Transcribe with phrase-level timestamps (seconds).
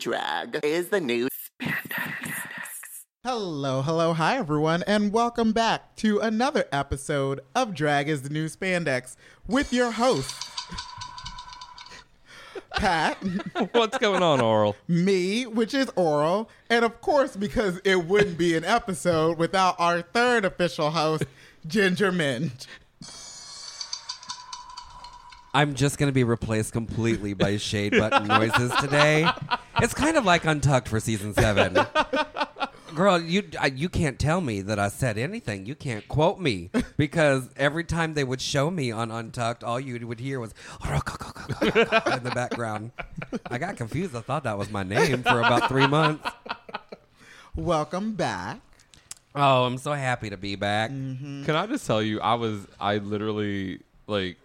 [0.00, 2.30] Drag is the new spandex.
[3.22, 8.46] Hello, hello, hi everyone, and welcome back to another episode of Drag is the New
[8.46, 10.34] Spandex with your host,
[12.70, 13.18] Pat,
[13.72, 14.74] what's going on, Oral?
[14.88, 20.00] me, which is Oral, and of course, because it wouldn't be an episode without our
[20.00, 21.24] third official host,
[21.66, 22.66] Ginger Minj.
[25.52, 29.28] I'm just going to be replaced completely by shade button noises today.
[29.80, 31.78] It's kind of like Untucked for season seven.
[32.94, 35.64] Girl, you I, you can't tell me that I said anything.
[35.64, 40.06] You can't quote me because every time they would show me on Untucked, all you
[40.06, 40.52] would hear was
[41.62, 42.92] in the background.
[43.48, 44.14] I got confused.
[44.14, 46.28] I thought that was my name for about three months.
[47.56, 48.60] Welcome back.
[49.34, 50.90] Oh, I'm so happy to be back.
[50.90, 51.44] Mm-hmm.
[51.44, 54.36] Can I just tell you, I was, I literally, like,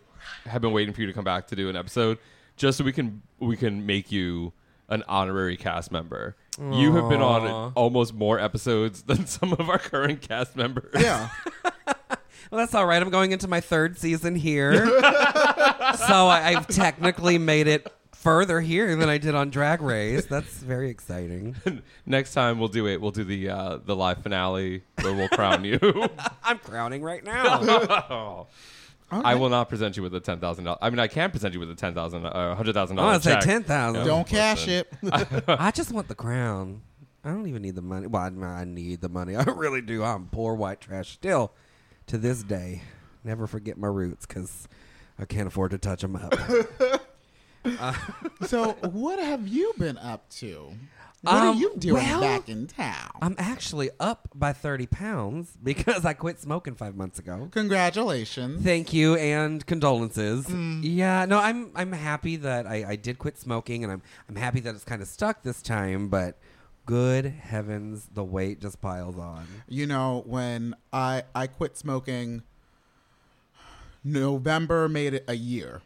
[0.45, 2.17] have been waiting for you to come back to do an episode
[2.57, 4.53] just so we can, we can make you
[4.89, 6.35] an honorary cast member.
[6.57, 10.91] You have been on almost more episodes than some of our current cast members.
[11.01, 11.29] Yeah.
[12.51, 13.01] Well, that's all right.
[13.01, 14.85] I'm going into my third season here.
[14.85, 20.25] so I, I've technically made it further here than I did on Drag Race.
[20.27, 21.55] That's very exciting.
[22.05, 23.01] Next time we'll do it.
[23.01, 25.79] We'll do the uh, the live finale where we'll crown you.
[26.43, 28.47] I'm crowning right now.
[29.11, 30.79] I will not present you with a ten thousand dollars.
[30.81, 33.25] I mean, I can present you with a ten thousand, uh, hundred thousand I dollars.
[33.25, 34.05] want to say 10,000.
[34.05, 34.91] Don't cash it.
[35.47, 36.81] I just want the crown.
[37.23, 38.07] I don't even need the money.
[38.07, 39.35] Well, I, I need the money.
[39.37, 40.03] I really do.
[40.03, 41.53] I'm poor white trash still
[42.07, 42.81] to this day.
[43.23, 44.67] Never forget my roots because
[45.17, 46.33] I can't afford to touch them up.
[48.45, 50.71] So, what have you been up to?
[51.25, 53.11] What are Um, you doing well, back in town?
[53.21, 57.49] I'm actually up by 30 pounds because I quit smoking five months ago.
[57.51, 58.63] Congratulations.
[58.63, 60.49] Thank you and condolences.
[60.49, 64.59] Yeah, no, I'm I'm happy that I, I did quit smoking and I'm I'm happy
[64.61, 66.37] that it's kind of stuck this time, but
[66.85, 69.47] good heavens, the weight just piles on.
[69.67, 72.43] You know, when I I quit smoking,
[74.03, 75.81] November made it a year,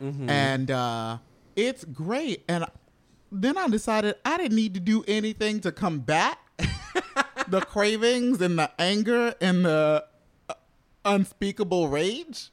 [0.00, 1.18] and uh,
[1.54, 2.42] it's great.
[2.48, 2.64] And
[3.32, 6.38] then I decided I didn't need to do anything to combat
[7.48, 10.04] the cravings and the anger and the
[10.48, 10.54] uh,
[11.04, 12.50] unspeakable rage.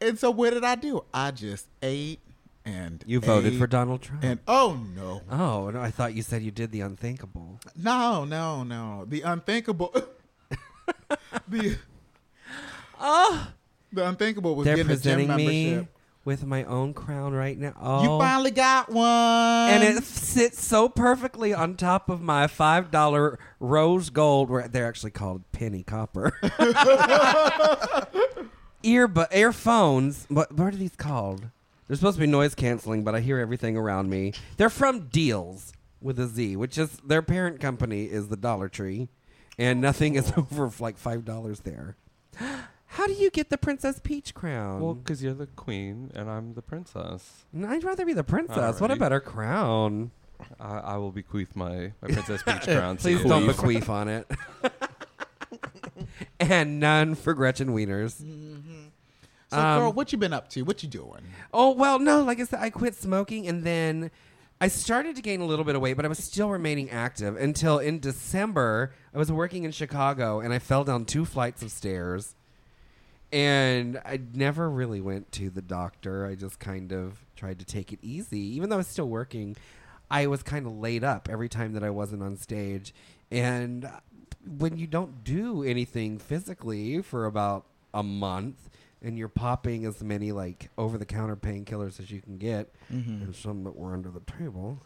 [0.00, 1.04] And so, what did I do?
[1.14, 2.20] I just ate
[2.64, 4.22] and You voted for Donald Trump.
[4.24, 7.58] And oh no, oh, no, I thought you said you did the unthinkable.
[7.76, 9.04] no, no, no.
[9.06, 9.94] The unthinkable.
[11.48, 11.76] the
[13.00, 15.96] the unthinkable was They're getting a gym me membership.
[16.24, 17.74] With my own crown right now.
[17.80, 18.02] Oh.
[18.02, 23.38] You finally got one, and it sits so perfectly on top of my five dollar
[23.60, 24.50] rose gold.
[24.50, 26.32] Where they're actually called penny copper.
[28.84, 30.26] Earbud earphones.
[30.28, 31.46] What what are these called?
[31.86, 34.32] They're supposed to be noise canceling, but I hear everything around me.
[34.56, 39.08] They're from Deals with a Z, which is their parent company is the Dollar Tree,
[39.58, 41.96] and nothing is over like five dollars there.
[42.92, 44.80] How do you get the Princess Peach crown?
[44.80, 47.44] Well, because you're the queen and I'm the princess.
[47.52, 48.80] No, I'd rather be the princess.
[48.80, 48.98] What a Alrighty.
[48.98, 50.10] better crown.
[50.60, 52.96] I, I will bequeath my, my princess peach crown.
[52.98, 54.30] to Please the don't bequeath on it.
[56.40, 58.20] and none for Gretchen Wieners.
[59.50, 60.62] So, Um, girl, what you been up to?
[60.62, 61.22] What you doing?
[61.52, 62.22] Oh well, no.
[62.22, 64.10] Like I said, I quit smoking, and then
[64.60, 67.36] I started to gain a little bit of weight, but I was still remaining active
[67.36, 68.92] until in December.
[69.14, 72.34] I was working in Chicago, and I fell down two flights of stairs,
[73.32, 76.26] and I never really went to the doctor.
[76.26, 79.56] I just kind of tried to take it easy, even though I was still working.
[80.10, 82.92] I was kind of laid up every time that I wasn't on stage,
[83.30, 83.88] and
[84.58, 87.64] when you don't do anything physically for about
[87.94, 88.56] a month
[89.04, 93.34] and you're popping as many like over the counter painkillers as you can get and
[93.36, 94.78] some that were under the table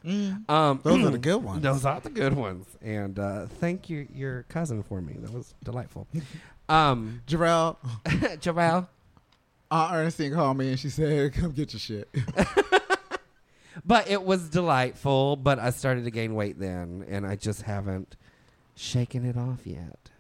[0.49, 1.63] um, Those are the good ones.
[1.63, 5.55] those are the good ones and uh, thank you your cousin for me that was
[5.65, 6.07] delightful
[6.69, 8.89] um Jarrell, Jarrell
[9.71, 12.09] Aunt Ernestine called me and she said, "Come get your shit."
[13.85, 18.17] but it was delightful but i started to gain weight then and i just haven't
[18.75, 20.11] shaken it off yet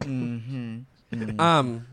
[0.00, 0.78] mm-hmm.
[1.38, 1.86] Um,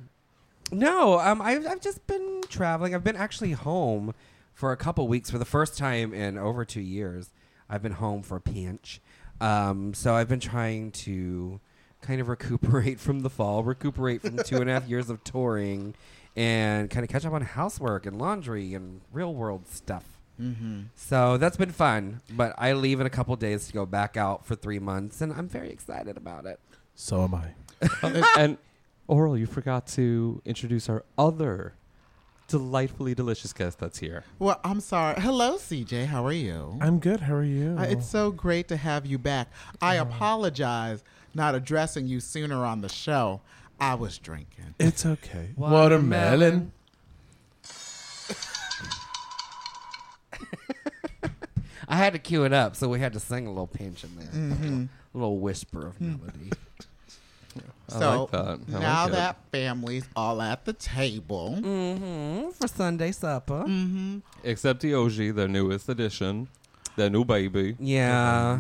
[0.72, 2.94] no, um, I've I've just been traveling.
[2.94, 4.14] I've been actually home
[4.54, 7.32] for a couple weeks for the first time in over two years.
[7.70, 9.02] I've been home for a pinch.
[9.42, 11.60] Um, so I've been trying to
[12.02, 15.96] kind of recuperate from the fall, recuperate from two and a half years of touring,
[16.36, 20.06] and kind of catch up on housework and laundry and real world stuff.
[20.40, 20.84] Mm-hmm.
[20.96, 22.22] So that's been fun.
[22.30, 25.34] But I leave in a couple days to go back out for three months, and
[25.34, 26.60] I'm very excited about it.
[26.96, 28.24] So am I.
[28.38, 28.58] and
[29.08, 31.74] Oral, you forgot to introduce our other
[32.48, 34.24] delightfully delicious guest that's here.
[34.40, 35.20] Well, I'm sorry.
[35.22, 36.08] Hello, CJ.
[36.08, 36.78] How are you?
[36.82, 37.22] I'm good.
[37.22, 37.76] How are you?
[37.78, 39.50] Uh, it's so great to have you back.
[39.82, 41.04] I apologize
[41.34, 43.42] not addressing you sooner on the show.
[43.80, 44.76] I was drinking.
[44.80, 45.50] It's okay.
[45.56, 46.72] Watermelon.
[51.92, 54.16] I had to cue it up, so we had to sing a little pinch in
[54.16, 54.84] there, Mm-hmm.
[55.16, 56.52] a little whisper of melody.
[57.92, 58.60] I So like that.
[58.76, 59.16] I now like it.
[59.16, 62.52] that family's all at the table, mm-hmm.
[62.52, 63.64] For Sunday supper.
[63.68, 64.20] mm-hmm.
[64.44, 66.48] Except Dioji, the newest addition,
[66.96, 67.76] the new baby.
[67.80, 68.60] Yeah,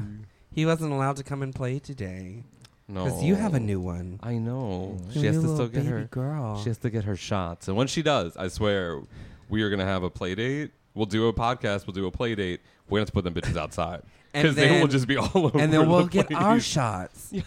[0.52, 2.44] he wasn't allowed to come and play today
[2.92, 4.20] No, because you have a new one.
[4.24, 4.96] I know.
[4.98, 5.12] Mm-hmm.
[5.12, 6.04] Your She has new to still get baby her.
[6.06, 6.60] girl.
[6.64, 9.02] She has to get her shots, and when she does, I swear,
[9.48, 10.72] we are gonna have a play date.
[10.96, 11.86] We'll do a podcast.
[11.88, 12.62] We'll do a play date.
[12.90, 14.02] We're gonna have to put them bitches outside
[14.34, 15.60] because they will then- just be all over.
[15.60, 17.32] and then we'll get our shots.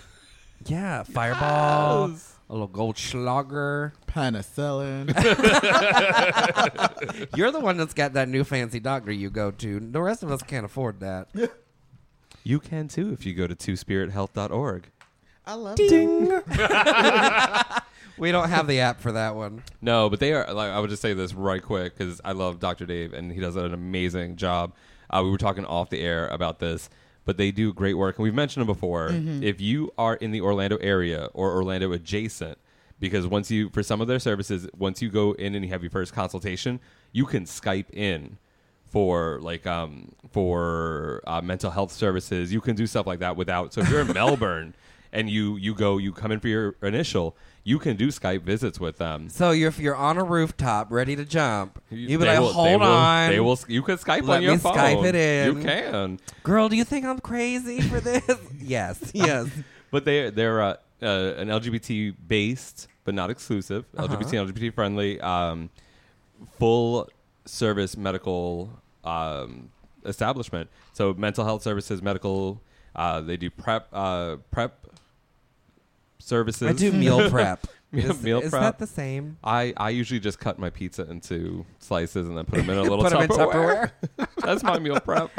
[0.67, 2.37] Yeah, fireball, Yes.
[2.49, 3.91] a little Goldschlager.
[4.07, 5.09] penicillin.
[7.37, 9.81] You're the one that's got that new fancy doctor you go to.
[9.81, 11.27] The rest of us can't afford that.
[12.45, 14.85] You can too if you go to twospirithealth.org.
[15.47, 16.29] I love Ding.
[18.19, 19.63] we don't have the app for that one.
[19.81, 22.61] No, but they are like I would just say this right quick because I love
[22.61, 22.87] Dr.
[22.87, 24.73] Dave and he does an amazing job.
[25.11, 26.89] Uh, we were talking off the air about this,
[27.25, 29.11] but they do great work, and we've mentioned them before.
[29.13, 32.57] If you are in the Orlando area or Orlando adjacent,
[32.99, 35.83] because once you for some of their services, once you go in and you have
[35.83, 36.81] your first consultation,
[37.11, 38.39] you can Skype in
[38.87, 42.53] for like um for uh, mental health services.
[42.53, 43.73] You can do stuff like that without.
[43.75, 44.75] So if you're in Melbourne
[45.13, 48.81] and you you go you come in for your initial, you can do Skype visits
[48.81, 49.29] with them.
[49.29, 52.53] So you're, if you're on a rooftop ready to jump, you be They like, will-
[52.53, 53.31] hold they will- on.
[53.31, 53.59] They will.
[53.69, 54.75] You can Skype Let on your me phone.
[54.77, 55.57] Skype it in.
[55.57, 58.25] You can, Girl, do you think I'm crazy for this?
[58.61, 59.49] yes, yes.
[59.91, 63.85] but they they're uh, uh, an LGBT based, but not exclusive.
[63.97, 64.09] Uh-huh.
[64.17, 65.71] LGBT LGBT friendly, um,
[66.59, 67.09] full
[67.45, 68.71] service medical
[69.05, 69.71] um,
[70.05, 70.69] establishment.
[70.93, 72.61] So mental health services, medical.
[72.95, 74.82] Uh, they do prep uh, prep
[76.23, 76.69] services.
[76.69, 77.67] I do meal prep.
[77.91, 78.63] Meal- is, meal is prep.
[78.63, 79.37] that the same?
[79.45, 82.83] I, I usually just cut my pizza into slices and then put them in a
[82.91, 83.91] little Put 'em in Tupperware.
[84.39, 85.31] That's my meal prep.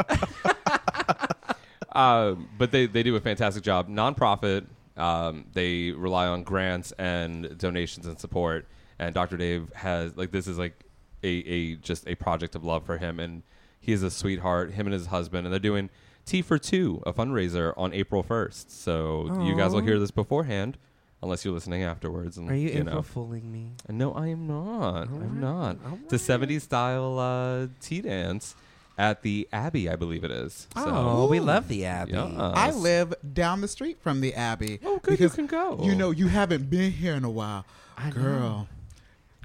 [1.92, 3.90] uh, but they, they do a fantastic job.
[3.90, 4.66] Nonprofit.
[4.96, 8.68] Um, they rely on grants and donations and support.
[9.00, 9.38] And Dr.
[9.38, 10.84] Dave has like this is like
[11.24, 13.20] a, a just a project of love for him.
[13.20, 13.42] And
[13.80, 14.72] he is a sweetheart.
[14.74, 15.90] Him and his husband, and they're doing
[16.26, 18.72] Tea for Two, a fundraiser on April first.
[18.72, 20.78] So you guys will hear this beforehand,
[21.22, 22.38] unless you're listening afterwards.
[22.38, 23.02] And, Are you, you April know.
[23.02, 23.72] fooling me?
[23.90, 25.08] No, I am not.
[25.10, 25.78] I'm right, not.
[25.86, 28.56] all It's a 70s style uh, tea dance
[28.98, 30.68] at the Abbey, I believe it is.
[30.76, 32.12] So, oh, we love the Abbey.
[32.14, 32.32] yes.
[32.38, 34.80] I live down the street from the Abbey.
[34.86, 35.80] Oh, good, you can go.
[35.84, 37.66] You know, you haven't been here in a while.
[37.98, 38.16] I know.
[38.16, 38.68] girl.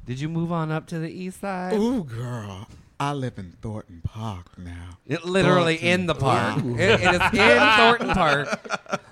[0.06, 1.74] Did you move on up to the east side?
[1.74, 2.66] Ooh, girl.
[3.00, 4.98] I live in Thornton Park now.
[5.06, 6.00] It literally Thornton.
[6.00, 6.58] in the park.
[6.64, 9.02] It, it is in Thornton Park.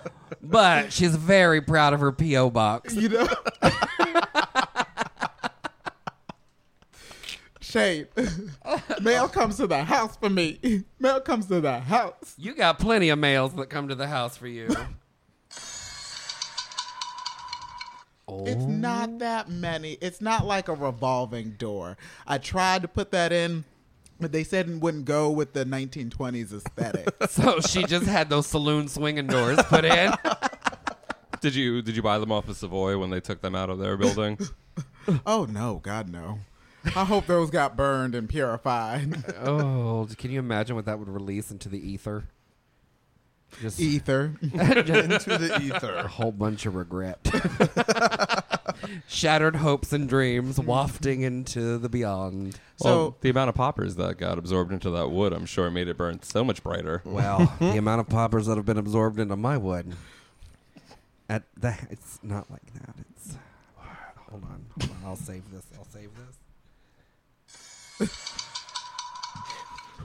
[0.42, 2.94] But she's very proud of her PO box.
[2.94, 3.28] You know.
[7.60, 8.08] Shade.
[9.02, 10.84] mail comes to the house for me.
[10.98, 12.34] Mail comes to the house.
[12.38, 14.68] You got plenty of mails that come to the house for you.
[18.28, 18.44] Oh.
[18.44, 19.18] It's not oh.
[19.18, 19.92] that many.
[20.00, 21.96] It's not like a revolving door.
[22.26, 23.64] I tried to put that in
[24.20, 27.14] but they said it wouldn't go with the 1920s aesthetic.
[27.28, 30.12] so she just had those saloon swinging doors put in.
[31.42, 33.78] Did you did you buy them off of Savoy when they took them out of
[33.78, 34.38] their building?
[35.26, 36.38] oh no, God no.
[36.84, 39.22] I hope those got burned and purified.
[39.44, 42.24] oh, can you imagine what that would release into the ether?
[43.60, 44.34] Just Ether.
[44.42, 45.94] Into the ether.
[45.94, 47.18] a whole bunch of regret.
[49.08, 52.58] Shattered hopes and dreams wafting into the beyond.
[52.76, 55.88] So well, the amount of poppers that got absorbed into that wood, I'm sure made
[55.88, 57.02] it burn so much brighter.
[57.04, 59.94] Well, the amount of poppers that have been absorbed into my wood.
[61.28, 62.94] At that, it's not like that.
[63.10, 63.36] It's
[63.76, 64.96] hold on, hold on.
[65.04, 65.64] I'll save this.
[65.76, 66.10] I'll save
[67.98, 68.10] this.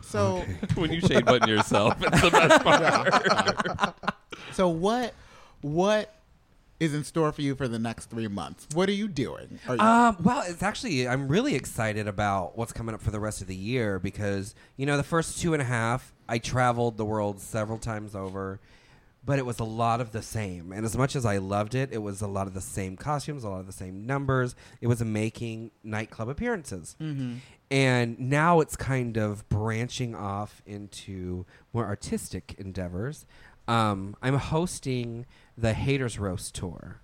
[0.02, 0.44] so
[0.76, 2.64] when you shade button yourself, it's the best
[3.84, 4.16] part.
[4.54, 5.14] so what
[5.62, 6.14] what
[6.82, 8.68] is in store for you for the next three months?
[8.74, 9.60] What are you doing?
[9.68, 13.20] Are you, Um, well, it's actually I'm really excited about what's coming up for the
[13.20, 16.98] rest of the year because you know the first two and a half I traveled
[16.98, 18.60] the world several times over,
[19.24, 20.72] but it was a lot of the same.
[20.72, 23.44] And as much as I loved it, it was a lot of the same costumes,
[23.44, 24.56] a lot of the same numbers.
[24.82, 26.96] It was making nightclub appearances.
[27.70, 33.26] And now it's kind of branching off into more artistic endeavors.
[33.68, 35.26] Um, I'm hosting
[35.62, 37.02] the Haters Roast Tour,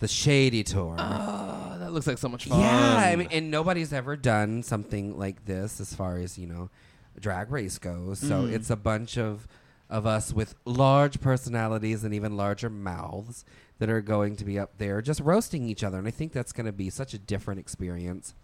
[0.00, 0.96] the Shady Tour.
[0.98, 2.60] Oh, that looks like so much fun.
[2.60, 6.70] Yeah, I mean, and nobody's ever done something like this as far as you know,
[7.18, 8.18] drag race goes.
[8.18, 9.46] So it's a bunch of
[9.88, 13.44] of us with large personalities and even larger mouths
[13.78, 16.52] that are going to be up there just roasting each other, and I think that's
[16.52, 18.34] going to be such a different experience.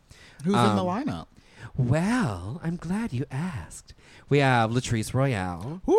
[0.44, 1.26] who's in the um, lineup?
[1.76, 3.94] Well, I'm glad you asked.
[4.28, 5.80] We have Latrice Royale.
[5.86, 5.96] Woo,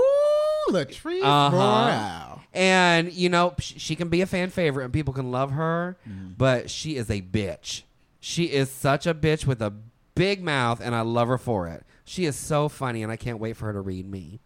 [0.70, 2.38] Latrice Uh-huh.
[2.54, 5.98] And you know sh- she can be a fan favorite and people can love her,
[6.38, 7.84] but she is a bitch.
[8.20, 9.74] She is such a bitch with a
[10.16, 11.84] big mouth, and I love her for it.
[12.06, 14.40] She is so funny, and I can't wait for her to read me.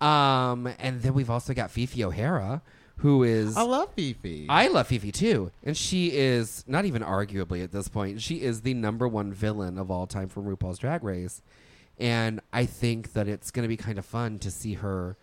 [0.00, 2.62] Um, and then we've also got Phi Phi O'Hara,
[2.98, 4.46] who is I love Phi Phi.
[4.48, 8.20] I love Phi Phi too, and she is not even arguably at this point.
[8.20, 11.42] She is the number one villain of all time from RuPaul's Drag Race,
[11.98, 15.16] and I think that it's going to be kind of fun to see her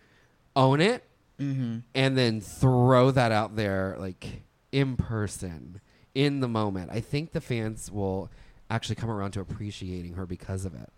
[0.56, 1.04] own it
[1.38, 5.82] and then throw that out there like in person
[6.14, 6.90] in the moment.
[6.92, 8.30] I think the fans will
[8.70, 10.90] actually come around to appreciating her because of it.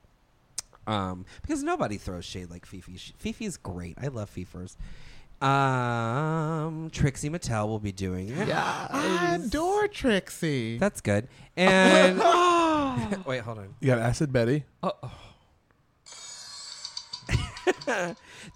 [0.85, 2.95] Um, because nobody throws shade like Phi Phi.
[2.95, 3.97] She, Phi Phi's great.
[4.01, 4.77] I love Fifers.
[5.41, 8.47] Um, Trixie Mattel will be doing it.
[8.47, 10.77] Yeah, I adore Trixie.
[10.77, 11.27] That's good.
[11.55, 12.17] And
[13.25, 13.75] wait, hold on.
[13.79, 14.63] You got Acid Betty.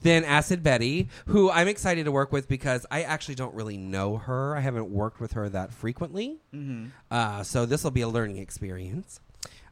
[0.02, 4.18] Then Acid Betty, who I'm excited to work with because I actually don't really know
[4.18, 4.56] her.
[4.56, 6.38] I haven't worked with her that frequently.
[7.10, 9.20] Uh, so this will be a learning experience.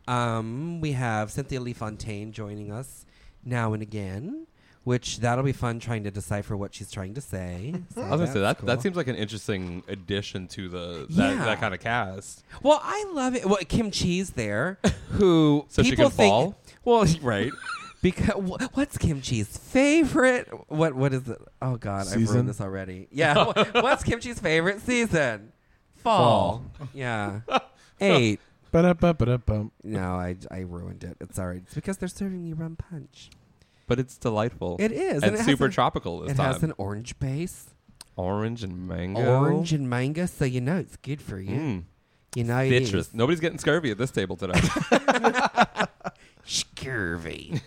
[0.07, 3.05] Um, we have Cynthia Lee Fontaine joining us
[3.45, 4.47] now and again,
[4.83, 7.75] which that'll be fun trying to decipher what she's trying to say.
[7.93, 11.05] So I was gonna say that that's that seems like an interesting addition to the
[11.11, 11.45] that, Yeah.
[11.45, 12.43] that kind of cast.
[12.63, 13.45] Well, I love it.
[13.45, 14.79] Well, Kim Chi's there,
[15.11, 16.31] who So she people can think.
[16.31, 16.55] fall?
[16.85, 17.51] Well, right.
[18.01, 20.47] Because wh- what's Kim Chi's favorite?
[20.69, 21.37] What what is it?
[21.61, 22.33] Oh God, I've Season?
[22.33, 23.07] ruined this already.
[23.11, 25.51] Yeah, wh- what's Kim Chi's favorite season?
[25.97, 26.63] Fall.
[26.93, 27.41] Yeah,
[28.01, 28.39] eight.
[28.71, 29.71] Ba-da-ba-ba-da-bum.
[29.83, 31.17] No, I I ruined it.
[31.19, 31.57] It's all right.
[31.65, 33.31] It's because they're serving you rum punch.
[33.87, 34.77] But it's delightful.
[34.79, 36.53] It is, and, it has super a- tropical this It time.
[36.53, 37.73] has an orange base,
[38.15, 39.39] Orange and mango.
[39.39, 41.55] orange and mango, so you know it's good for you.
[41.57, 41.83] Mm.
[42.35, 42.87] You know it is.
[42.89, 43.13] Citrus.
[43.13, 44.59] Nobody's getting scurvy at this table today.
[46.45, 47.61] scurvy.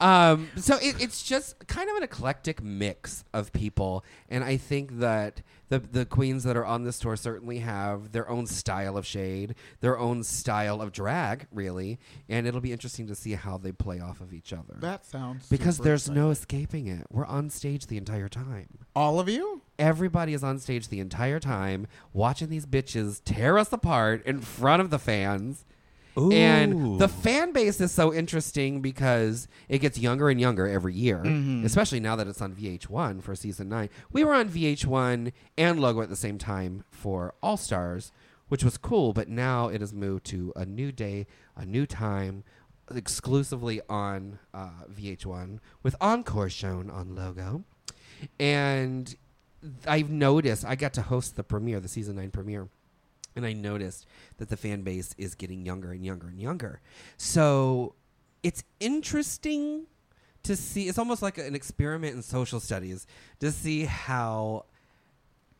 [0.00, 4.98] Um, so it, it's just kind of an eclectic mix of people, and I think
[4.98, 9.06] that the the queens that are on this tour certainly have their own style of
[9.06, 13.72] shade, their own style of drag, really, and it'll be interesting to see how they
[13.72, 14.76] play off of each other.
[14.80, 17.06] that sounds because there's no escaping it.
[17.10, 18.68] We're on stage the entire time.
[18.94, 19.62] all of you.
[19.76, 24.80] Everybody is on stage the entire time, watching these bitches tear us apart in front
[24.82, 25.64] of the fans.
[26.16, 31.22] And the fan base is so interesting because it gets younger and younger every year,
[31.64, 33.88] especially now that it's on VH1 for season nine.
[34.12, 38.12] We were on VH1 and Logo at the same time for All Stars,
[38.48, 42.44] which was cool, but now it has moved to a new day, a new time,
[42.94, 47.64] exclusively on uh, VH1 with Encore shown on Logo.
[48.38, 49.14] And
[49.86, 52.68] I've noticed I got to host the premiere, the season nine premiere,
[53.36, 54.06] and I noticed
[54.38, 56.80] that the fan base is getting younger and younger and younger.
[57.16, 57.94] So
[58.42, 59.86] it's interesting
[60.42, 60.88] to see.
[60.88, 63.06] It's almost like an experiment in social studies
[63.40, 64.66] to see how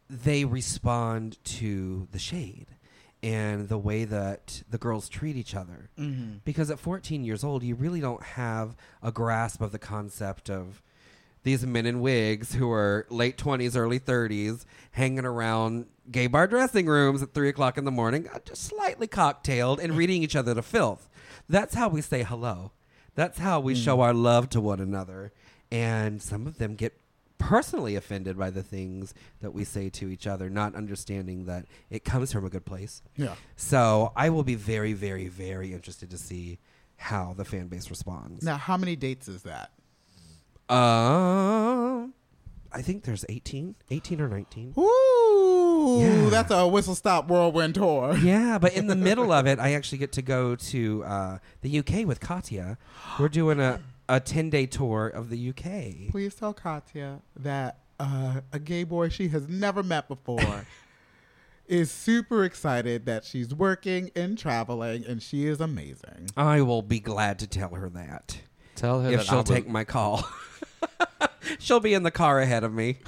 [0.09, 2.67] they respond to the shade
[3.23, 5.89] and the way that the girls treat each other.
[5.99, 6.41] Mhm.
[6.45, 10.83] Because at 14 years old, you really don't have a grasp of the concept of
[11.45, 16.87] these men in wigs who are late 20s, early 30s, hanging around gay bar dressing
[16.87, 20.55] rooms at 3 o'clock in the morning, uh, just slightly cocktailed and reading each other
[20.55, 21.09] to filth.
[21.49, 22.73] That's how we say hello.
[23.15, 25.33] That's how we show our love to one another.
[25.71, 26.99] And some of them get
[27.39, 32.05] personally offended by the things that we say to each other, not understanding that it
[32.05, 33.03] comes from a good place.
[33.17, 33.35] Yeah.
[33.55, 36.59] So I will be very, very, very interested to see
[36.97, 38.45] how the fan base responds.
[38.45, 39.73] Now, how many dates is that?
[40.69, 42.15] Um,
[42.73, 44.75] I think there's 18, 18 or 19.
[44.79, 46.29] Ooh, Yeah.
[46.31, 48.17] that's a whistle stop whirlwind tour.
[48.17, 51.79] Yeah, but in the middle of it, I actually get to go to uh, the
[51.79, 52.79] UK with Katya.
[53.21, 56.11] We're doing a, a 10 day tour of the UK.
[56.11, 60.67] Please tell Katya that uh, a gay boy she has never met before
[61.69, 66.29] is super excited that she's working and traveling, and she is amazing.
[66.37, 68.41] I will be glad to tell her that.
[68.75, 70.27] Tell her if that she'll I will- take my call.
[71.59, 72.99] she'll be in the car ahead of me.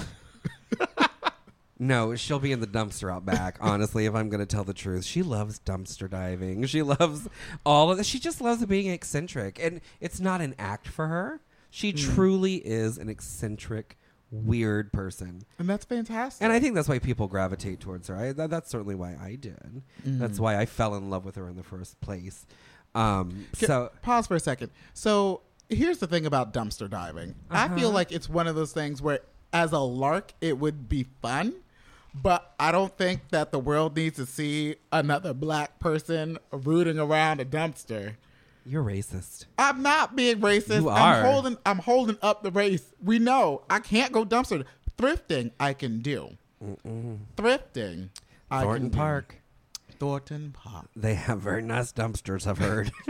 [1.78, 3.58] no, she'll be in the dumpster out back.
[3.60, 6.64] Honestly, if I'm going to tell the truth, she loves dumpster diving.
[6.66, 7.28] She loves
[7.66, 8.06] all of this.
[8.06, 11.40] She just loves being eccentric, and it's not an act for her.
[11.70, 12.14] She Mm.
[12.14, 13.98] truly is an eccentric,
[14.30, 15.42] weird person.
[15.58, 16.42] And that's fantastic.
[16.42, 18.16] And I think that's why people gravitate towards her.
[18.16, 19.82] I, that, that's certainly why I did.
[20.04, 20.40] That's Mhm.
[20.40, 22.46] why I fell in love with her in the first place.
[22.94, 24.70] Um, Ca- so pause for a second.
[24.94, 27.34] So here's the thing about dumpster diving.
[27.50, 27.94] I feel Uh-huh.
[27.94, 29.20] like it's one of those things where,
[29.52, 31.54] as a lark, it would be fun,
[32.14, 37.40] but I don't think that the world needs to see another black person rooting around
[37.40, 38.16] a dumpster.
[38.68, 39.44] you're racist.
[39.58, 40.80] I'm not being racist.
[40.82, 41.56] You I'm holding.
[41.64, 42.92] I'm holding up the race.
[43.02, 44.64] We know I can't go dumpster
[44.98, 45.52] thrifting.
[45.60, 46.36] I can do
[47.36, 48.08] thrifting.
[48.50, 48.96] I Thornton can do.
[48.96, 49.36] Park.
[50.00, 50.88] Thornton Park.
[50.96, 52.90] They have very nice dumpsters, I've heard.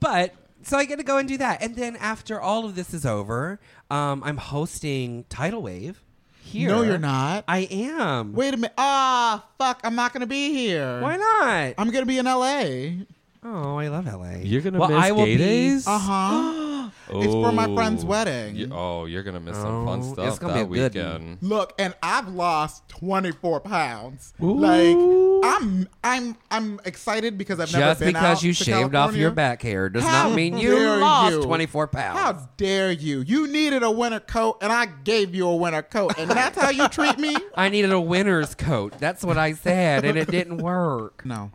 [0.00, 2.92] but so I get to go and do that, and then after all of this
[2.94, 6.02] is over, um, I'm hosting Tidal Wave
[6.40, 6.68] here.
[6.68, 7.44] No, you're not.
[7.46, 8.32] I am.
[8.32, 8.72] Wait a minute.
[8.76, 9.80] Ah, fuck.
[9.84, 11.00] I'm not gonna be here.
[11.00, 11.74] Why not?
[11.78, 13.06] I'm gonna be in L.A.
[13.42, 14.40] Oh, I love LA.
[14.42, 15.86] You're gonna well, miss I will gay be, days?
[15.90, 16.79] Uh huh.
[17.10, 18.56] It's for my friend's wedding.
[18.56, 20.94] You- oh, you're gonna miss some fun Oh, stuff it's gonna that be a good
[20.94, 21.38] weekend.
[21.42, 24.32] Look, and I've lost 24 pounds.
[24.38, 24.96] Like
[25.42, 28.90] I'm, I'm, I'm excited because I've never Just been because out you to shaved off
[28.92, 29.20] California.
[29.20, 31.42] your back hair does How not mean you dare lost you?
[31.42, 32.18] 24 pounds.
[32.18, 33.20] How dare you?
[33.20, 36.70] You needed a winter coat, and I gave you a winter coat, and that's how
[36.70, 37.34] you treat me?
[37.54, 38.98] I needed a winter's coat.
[38.98, 41.24] That's what I said, and it didn't work.
[41.24, 41.50] No.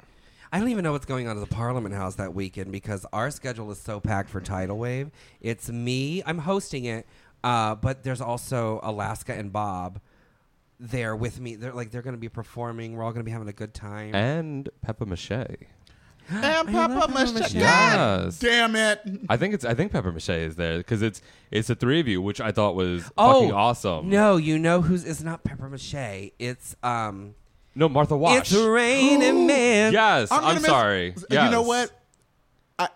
[0.55, 3.29] I don't even know what's going on at the Parliament House that weekend because our
[3.29, 5.11] schedule is so packed for Tidal Wave.
[5.41, 6.23] It's me.
[6.25, 7.05] I'm hosting it,
[7.43, 9.99] uh, but there's also Alaska and Bob
[10.79, 11.55] there with me.
[11.57, 12.95] They're like they're going to be performing.
[12.95, 14.15] We're all going to be having a good time.
[14.15, 15.29] And Peppa Mache.
[16.29, 17.33] And love Papa Papa Mache.
[17.33, 17.53] Mache.
[17.55, 18.39] God Yes.
[18.39, 19.01] damn it.
[19.29, 22.07] I think it's I think Pepper Mache is there because it's it's the three of
[22.07, 24.09] you, which I thought was oh, fucking awesome.
[24.09, 25.03] No, you know who's?
[25.03, 26.31] It's not Pepper Mache.
[26.39, 27.35] It's um.
[27.75, 28.51] No, Martha Wash.
[28.51, 29.93] It's raining man.
[29.93, 31.15] yes, I'm I'm, gonna miss- sorry.
[31.29, 31.91] You know what?
[32.79, 32.89] I,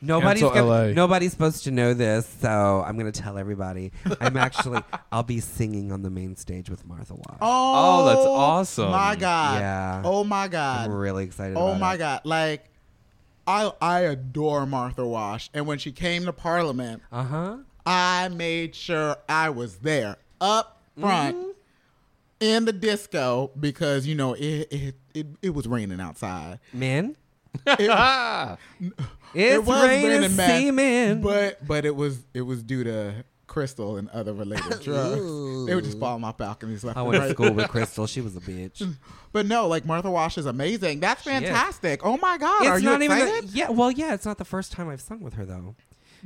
[0.00, 0.92] Nobody's Cancel gonna, LA.
[0.92, 3.90] nobody's supposed to know this, so I'm going to tell everybody.
[4.20, 7.38] I'm actually I'll be singing on the main stage with Martha Wash.
[7.40, 8.90] oh, Oh, that's awesome.
[8.90, 9.60] My God.
[9.60, 10.02] Yeah.
[10.04, 10.90] Oh my God.
[10.90, 11.56] I'm really excited.
[11.56, 11.98] Oh about my it.
[11.98, 12.20] God!
[12.24, 12.68] Like,
[13.46, 17.56] I I adore Martha Wash, and when she came to Parliament, Uh huh.
[17.86, 21.50] I made sure I was there up front Mm-hmm.
[22.44, 26.60] In the disco because you know it it it, it was raining outside.
[26.72, 27.16] Men,
[27.66, 27.90] It,
[29.34, 31.20] it's it was raining semen.
[31.20, 35.20] but but it was it was due to crystal and other related drugs.
[35.66, 38.06] they would just fall on my balconies left I went to school with Crystal.
[38.06, 38.82] She was a bitch.
[39.32, 41.00] But no, like Martha Wash is amazing.
[41.00, 42.06] That's fantastic.
[42.06, 42.66] Oh my God!
[42.66, 43.18] Are it's you not even.
[43.18, 43.50] excited?
[43.50, 43.68] The, yeah.
[43.68, 44.14] Well, yeah.
[44.14, 45.74] It's not the first time I've sung with her though.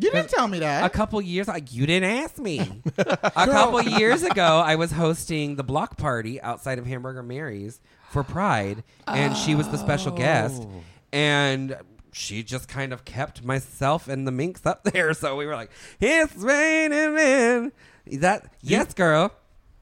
[0.00, 0.84] You didn't tell me that.
[0.84, 2.60] A couple years, like you didn't ask me.
[2.98, 7.80] a couple years ago, I was hosting the block party outside of Hamburger Mary's
[8.10, 10.80] for Pride, and she was the special guest, Oh.
[11.12, 11.76] and
[12.12, 15.12] she just kind of kept myself and the minx up there.
[15.14, 17.72] So we were like, "It's raining men."
[18.20, 19.32] That yes, girl.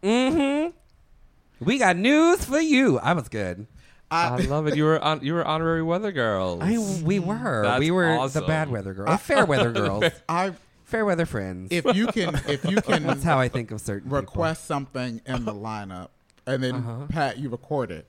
[0.02, 0.70] Mm-hmm.
[1.64, 2.98] We got news for you.
[2.98, 3.66] I was good.
[4.10, 4.76] I love it.
[4.76, 6.60] You were on, you were honorary weather girls.
[6.62, 8.42] I we were That's we were awesome.
[8.42, 10.52] the bad weather girls, fair weather girls, I
[10.84, 11.68] fair weather friends.
[11.72, 14.18] if you can if you can That's how I think of certain people.
[14.20, 16.08] request something in the lineup
[16.46, 17.06] and then Uh-huh.
[17.08, 18.06] Pat you record it.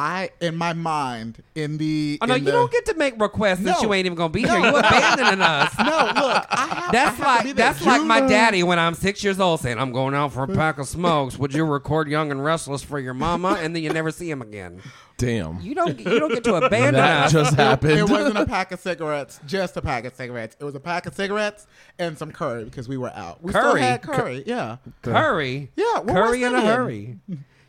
[0.00, 3.20] I in my mind in the Oh no, in you the- don't get to make
[3.20, 3.82] requests that No.
[3.82, 4.58] you ain't even gonna be here.
[4.58, 5.74] You abandoning us.
[5.78, 6.92] No, look, I have.
[6.92, 7.66] That's I have to be like there.
[7.66, 10.48] that's like my daddy when I'm six years old saying I'm going out for a
[10.48, 11.38] pack of smokes.
[11.38, 13.58] Would you record Young and Restless for your mama?
[13.60, 14.80] And then you never see him again.
[15.18, 15.60] Damn.
[15.60, 17.32] You don't you don't get to abandon that us.
[17.32, 17.92] just happened.
[17.92, 20.56] It wasn't a pack of cigarettes, just a pack of cigarettes.
[20.58, 21.66] It was a pack of cigarettes
[21.98, 23.42] and some curry because we were out.
[23.42, 23.80] We still Curry?
[23.82, 24.42] had curry.
[24.46, 25.70] Yeah, Curry.
[25.76, 26.74] Yeah, we're Curry in a Indian.
[26.74, 27.18] hurry.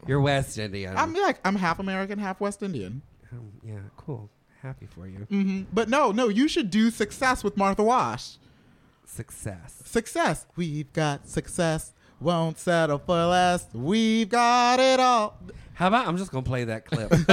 [0.08, 0.96] You're West Indian.
[0.98, 3.02] I'm like I'm half American, half West Indian.
[3.32, 4.30] Um, yeah, cool.
[4.62, 5.20] Happy for you.
[5.30, 8.38] hmm But no, no, you should do success with Martha Wash.
[9.06, 9.82] Success.
[9.86, 10.46] Success.
[10.56, 11.94] We've got success.
[12.20, 13.66] Won't settle for less.
[13.74, 15.40] We've got it all.
[15.82, 17.12] How about I'm just gonna play that clip.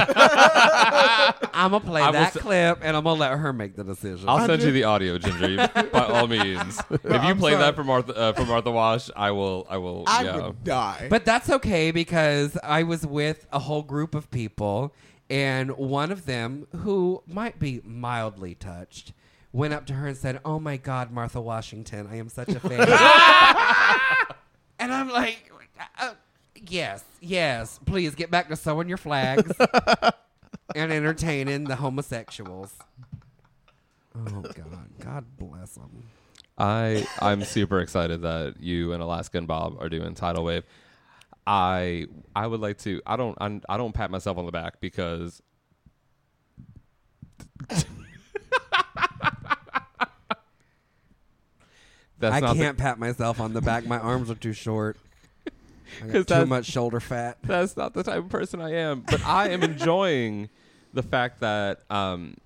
[1.54, 4.26] I'm gonna play I that s- clip and I'm gonna let her make the decision.
[4.26, 5.50] I'll send you the audio, Ginger.
[5.50, 5.56] You-
[5.92, 7.64] by all means, if you I'm play sorry.
[7.64, 9.66] that for Martha uh, for Martha Wash, I will.
[9.68, 10.04] I will.
[10.06, 10.46] I yeah.
[10.46, 11.08] would die.
[11.10, 14.94] But that's okay because I was with a whole group of people,
[15.28, 19.12] and one of them, who might be mildly touched,
[19.52, 22.60] went up to her and said, Oh my God, Martha Washington, I am such a
[22.60, 22.80] fan.
[24.78, 25.50] and I'm like,
[26.00, 26.14] uh,
[26.66, 29.52] Yes, yes, please get back to sewing your flags
[30.74, 32.74] and entertaining the homosexuals.
[34.16, 36.04] Oh God, God bless them.
[36.56, 40.64] I I'm super excited that you and Alaska and Bob are doing Tidal Wave.
[41.46, 43.00] I I would like to.
[43.06, 45.40] I don't I'm, I don't pat myself on the back because.
[52.20, 53.86] That's I not the- can't pat myself on the back.
[53.86, 54.96] My arms are too short.
[56.02, 57.38] I 'Cause got too much shoulder fat.
[57.42, 59.00] that's not the type of person I am.
[59.02, 60.48] But I am enjoying
[60.92, 62.36] the fact that um,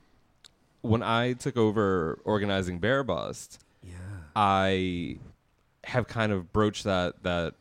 [0.80, 3.92] when I took over organizing Bear Bust, Yeah.
[4.34, 5.18] I
[5.84, 7.54] have kind of broached that that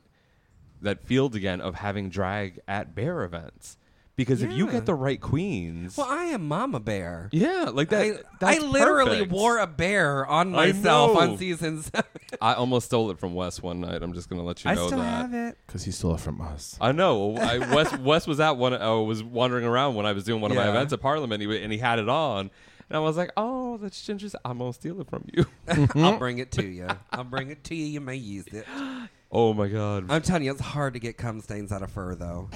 [0.81, 3.77] that field again of having drag at bear events
[4.15, 4.71] because if you Yeah.
[4.73, 7.29] get the right queens, Well, I am Mama Bear.
[7.31, 8.01] yeah, like that.
[8.01, 9.31] I, I that's literally perfect.
[9.31, 11.19] wore a bear on I myself know.
[11.19, 12.03] on season seven.
[12.41, 14.01] I almost stole it from Wes one night.
[14.03, 15.05] I'm just gonna let you I know still that.
[15.31, 15.57] have it.
[15.65, 16.77] Because he stole it from us.
[16.81, 17.35] I know.
[17.37, 18.73] I, Wes, Wes was at one.
[18.73, 20.69] I was wandering around when I was doing one of my Yeah.
[20.71, 22.51] events at Parliament, he- and he had it on,
[22.89, 24.35] and I was like, "Oh, that's Ginger's.
[24.45, 26.17] I'm gonna steal it from you." I'll mm-hmm.
[26.19, 26.87] bring it to you.
[27.11, 27.85] I'll bring it to you.
[27.85, 28.65] You may use it.
[29.31, 30.05] oh my god!
[30.09, 32.49] I'm telling you, it's hard to get cum stains out of fur, though.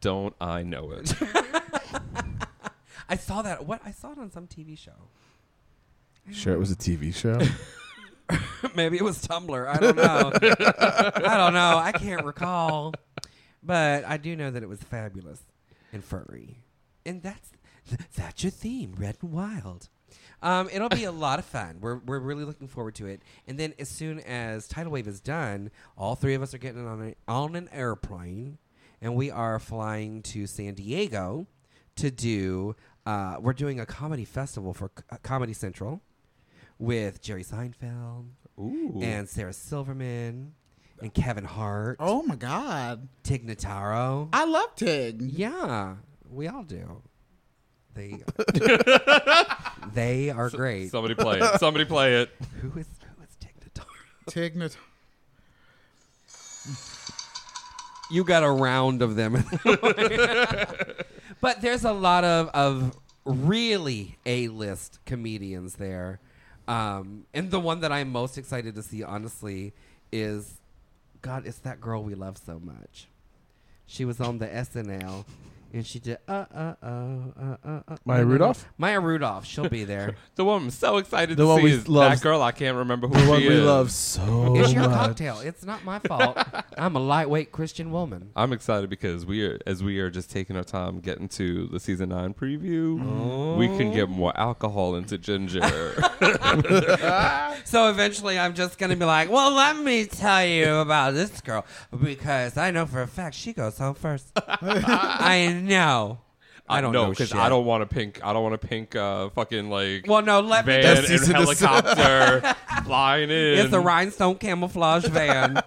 [0.00, 1.14] Don't I know it?
[3.08, 3.66] I saw that.
[3.66, 3.80] What?
[3.84, 5.08] I saw it on some TV show.
[6.30, 7.40] Sure, it was a TV show.
[8.76, 9.66] Maybe it was Tumblr.
[9.66, 10.32] I don't know.
[10.34, 11.78] I don't know.
[11.78, 12.94] I can't recall.
[13.62, 15.40] But I do know that it was fabulous
[15.92, 16.58] and furry.
[17.04, 17.50] And that's
[18.14, 19.88] that's your theme, red and wild.
[20.42, 21.78] Um, it'll be a lot of fun.
[21.80, 23.20] We're, we're really looking forward to it.
[23.46, 26.86] And then as soon as Tidal Wave is done, all three of us are getting
[26.86, 28.58] on, a, on an airplane,
[29.02, 31.46] and we are flying to San Diego
[31.96, 32.74] to do.
[33.06, 36.02] Uh, we're doing a comedy festival for C- uh, Comedy Central
[36.78, 38.26] with Jerry Seinfeld
[38.58, 39.00] Ooh.
[39.02, 40.52] and Sarah Silverman
[41.00, 44.28] and Kevin Hart, oh my God, Tig Notaro.
[44.34, 45.22] I love Tig.
[45.22, 45.96] yeah,
[46.28, 47.02] we all do.
[47.94, 48.18] They
[49.94, 50.90] they are great.
[50.90, 51.58] Somebody play it.
[51.58, 52.30] Somebody play it.
[52.60, 52.86] who is
[53.16, 53.84] who is Tig Notaro?
[54.28, 54.76] Tig Nat-
[58.10, 59.44] You got a round of them.
[61.40, 66.20] but there's a lot of of really A list comedians there.
[66.66, 69.72] Um, and the one that I'm most excited to see, honestly,
[70.12, 70.54] is
[71.22, 73.08] God, it's that girl we love so much.
[73.86, 75.24] She was on the SNL
[75.72, 78.66] and she did uh uh uh uh uh uh Maya Rudolph?
[78.78, 80.14] Maya Rudolph, she'll be there.
[80.36, 82.42] The one I'm so excited The to one see we is love- that girl.
[82.42, 83.64] I can't remember who The she one we is.
[83.64, 84.92] love so it's your much.
[84.92, 85.40] cocktail.
[85.40, 86.38] It's not my fault.
[86.78, 88.30] I'm a lightweight Christian woman.
[88.36, 91.78] I'm excited because we are as we are just taking our time getting to the
[91.80, 93.56] season nine preview.
[93.56, 95.60] We can get more alcohol into Ginger.
[97.64, 101.64] So eventually, I'm just gonna be like, "Well, let me tell you about this girl
[102.02, 104.32] because I know for a fact she goes home first.
[104.36, 106.18] I know.
[106.68, 107.32] I don't know because.
[107.34, 108.20] I don't want a pink.
[108.24, 110.74] I don't want a pink uh, fucking like Well, no, let me.
[110.74, 113.58] van That's and season to se- helicopter flying in.
[113.58, 115.60] It's a rhinestone camouflage van.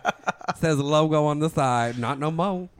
[0.60, 1.98] Says logo on the side.
[2.00, 2.70] Not no mo.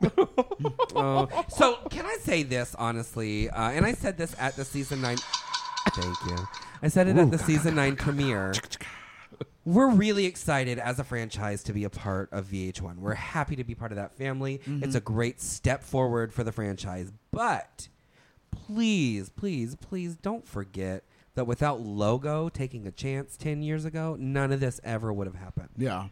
[0.94, 3.50] Uh, so can I say this honestly?
[3.50, 5.16] Uh, and I said this at the season nine.
[5.90, 6.36] Thank you.
[6.82, 8.54] I said it at the season nine premiere.
[9.64, 12.96] We're really excited as a franchise to be a part of VH1.
[12.98, 14.60] We're happy to be part of that family.
[14.66, 17.12] It's a great step forward for the franchise.
[17.30, 17.88] But
[18.50, 24.52] please, please, please don't forget that without Logo taking a chance 10 years ago, none
[24.52, 25.70] of this ever would have happened.
[25.76, 26.08] Yeah.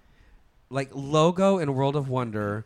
[0.70, 2.64] Like Logo and World of Wonder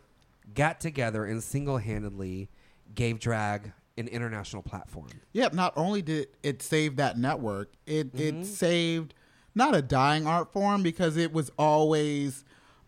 [0.55, 2.49] got together and single handedly
[2.95, 5.09] gave drag an international platform.
[5.33, 8.41] Yeah, not only did it save that network, it Mm-hmm.
[8.41, 9.13] it saved
[9.57, 12.45] not a dying art form because it was always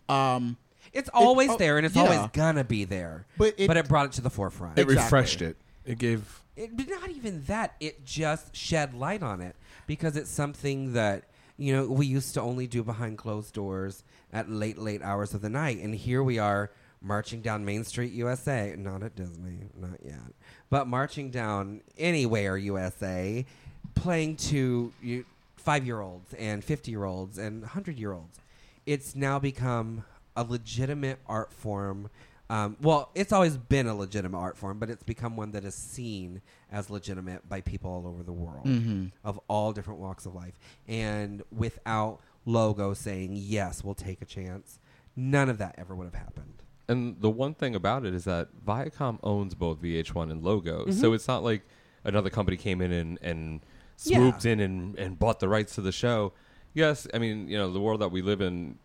[0.07, 0.55] um
[0.93, 2.03] It's always oh, there, and it's yeah.
[2.03, 3.25] always gonna be there.
[3.37, 4.77] But it- but it brought it to the forefront.
[4.79, 5.03] It Exactly.
[5.03, 5.57] refreshed it.
[5.85, 6.41] It gave.
[6.55, 7.75] it, but not even that.
[7.79, 9.55] It just shed light on it
[9.87, 11.25] because it's something that
[11.57, 15.41] you know we used to only do behind closed doors at late, late hours of
[15.41, 16.69] the night, and here we are
[17.01, 18.75] marching down Main Street, USA.
[18.77, 20.33] Not at Disney, not yet,
[20.69, 23.45] but marching down anywhere, USA,
[23.95, 25.25] playing to you,
[25.59, 28.39] five-year-olds and fifty-year-olds and hundred-year-olds.
[28.85, 30.03] It's now become
[30.35, 32.09] a legitimate art form.
[32.49, 35.75] Um, well, it's always been a legitimate art form, but it's become one that is
[35.75, 36.41] seen
[36.71, 38.67] as legitimate by people all over the world
[39.23, 40.57] of all different walks of life.
[40.87, 44.79] And without logo saying, yes, we'll take a chance,
[45.15, 46.63] none of that ever would have happened.
[46.87, 50.91] And the one thing about it is that Viacom owns both VH1 and Logo, Mm-hmm.
[50.99, 51.61] so it's not like
[52.03, 53.59] another company came in and, and
[53.99, 56.33] swooped in and, and bought the rights to the show.
[56.73, 58.77] Yes, I mean you know the world that we live in.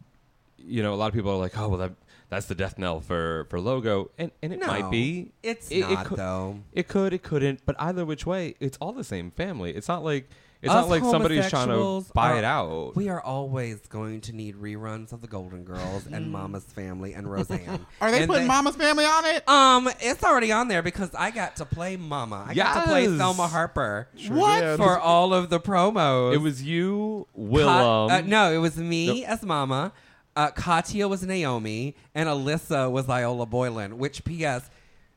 [0.59, 1.93] You know, a lot of people are like, "Oh, well, that
[2.31, 5.33] that's the death knell for for Logo," and and it No, might be.
[5.43, 6.61] it's It- it not, could- though.
[6.73, 9.75] It could, it couldn't, but either which way, it's all the same family.
[9.75, 10.29] It's not like
[10.65, 12.97] it's Us not like somebody's trying to buy are- it out.
[12.97, 17.31] We are always going to need reruns of The Golden Girls and Mama's Family and
[17.31, 17.85] Roseanne.
[18.01, 19.49] are they And putting Mama's Family on it?
[19.49, 22.47] Um, it's already on there because I got to play Mama.
[22.49, 23.19] I got to play Yes.
[23.19, 24.61] Thelma Harper what?
[24.61, 24.77] did.
[24.79, 26.33] for all of the promos.
[26.35, 28.11] it was you, Ka- Willem.
[28.11, 29.93] uh, no, it was me as Mama.
[30.37, 33.99] Uh, Katya was Naomi, and Alyssa was Iola Boylan.
[33.99, 34.69] Which, P.S.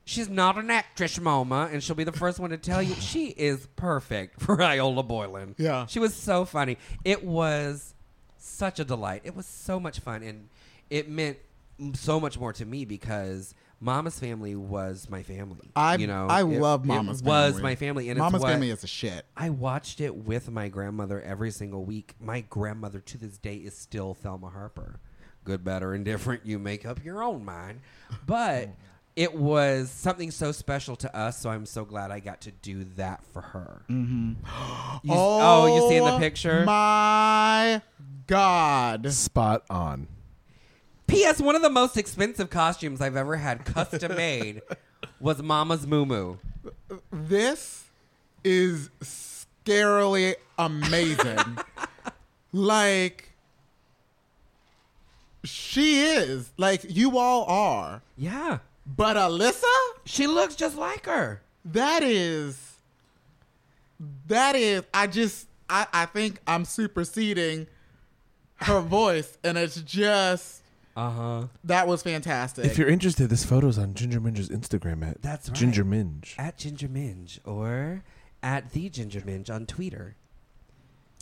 [0.08, 3.28] She's not an actress, Mama, and she'll be the first one to tell you she
[3.28, 5.56] is perfect for Iola Boylan.
[5.58, 5.86] Yeah.
[5.86, 6.78] she was so funny.
[7.04, 7.94] It was
[8.38, 9.22] such a delight.
[9.26, 10.48] It was so much fun, and
[10.90, 11.38] it meant
[11.94, 15.70] so much more to me because Mama's family was my family.
[15.76, 17.64] I you know, I It- love it Mama's was Family.
[17.64, 19.26] my family, and Mama's Family is a shit.
[19.36, 22.16] I watched it with my grandmother every single week.
[22.20, 25.00] My grandmother to this day is still Thelma Harper.
[25.44, 26.46] Good, better, and different.
[26.46, 27.82] You make up your own mind.
[28.26, 28.76] But oh,
[29.18, 32.86] it was something so special to us, so I'm so glad I got to do
[32.98, 33.82] that for her.
[33.90, 34.34] Mm-hmm.
[35.04, 36.64] You, oh, you see in the picture?
[36.66, 37.82] My
[38.26, 39.12] God.
[39.12, 40.08] Spot on.
[41.08, 41.40] P.S.
[41.40, 44.62] One of the most expensive costumes I've ever had custom made
[45.20, 46.38] was Mama's Moo
[47.12, 47.86] This
[48.44, 51.60] is scarily amazing.
[52.52, 53.34] like
[55.44, 56.52] she is.
[56.58, 58.02] Like you all are.
[58.18, 58.60] Yeah.
[58.96, 59.64] But Alyssa?
[60.06, 61.42] She looks just like her.
[61.66, 62.76] That is
[64.28, 67.68] that is I just I, I think I'm superseding
[68.62, 70.62] her voice and it's just
[70.96, 71.44] Uh huh.
[71.64, 72.66] that was fantastic.
[72.66, 75.58] If you're interested, this photo's on Ginger Minj's Instagram at That's right.
[75.58, 76.34] Ginger Minj.
[76.38, 78.04] at Ginger Minj or
[78.44, 80.16] at the Ginger Minj on Twitter.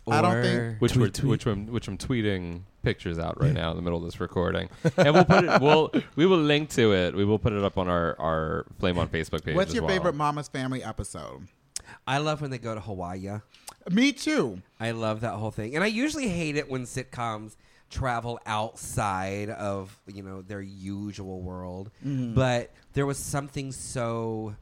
[0.08, 1.30] I don't think- which Tweet, we're, tweet.
[1.30, 4.70] which I'm which I'm tweeting pictures out right now in the middle of this recording,
[4.98, 5.62] and we'll put it.
[5.62, 7.16] We'll we will link to it.
[7.16, 9.56] We will put it up on our our Flame on Facebook page.
[9.56, 9.96] What's as your well.
[9.96, 11.48] favorite Mama's Family episode?
[12.08, 13.40] I love when they go to Hawaii.
[13.92, 14.62] Me too.
[14.80, 17.56] I love that whole thing, and I usually hate it when sitcoms
[17.90, 21.90] travel outside of you know their usual world.
[22.06, 22.34] Mm-hmm.
[22.36, 24.56] But there was something so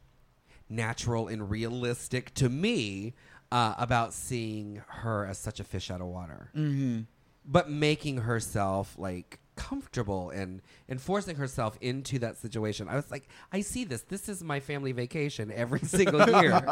[0.70, 3.14] natural and realistic to me
[3.54, 7.02] uh, about seeing her as such a fish out of water, mm-hmm.
[7.46, 12.90] but making herself like comfortable and and forcing herself into that situation.
[12.90, 14.02] I was like, I see this.
[14.02, 16.64] This is my family vacation every single year,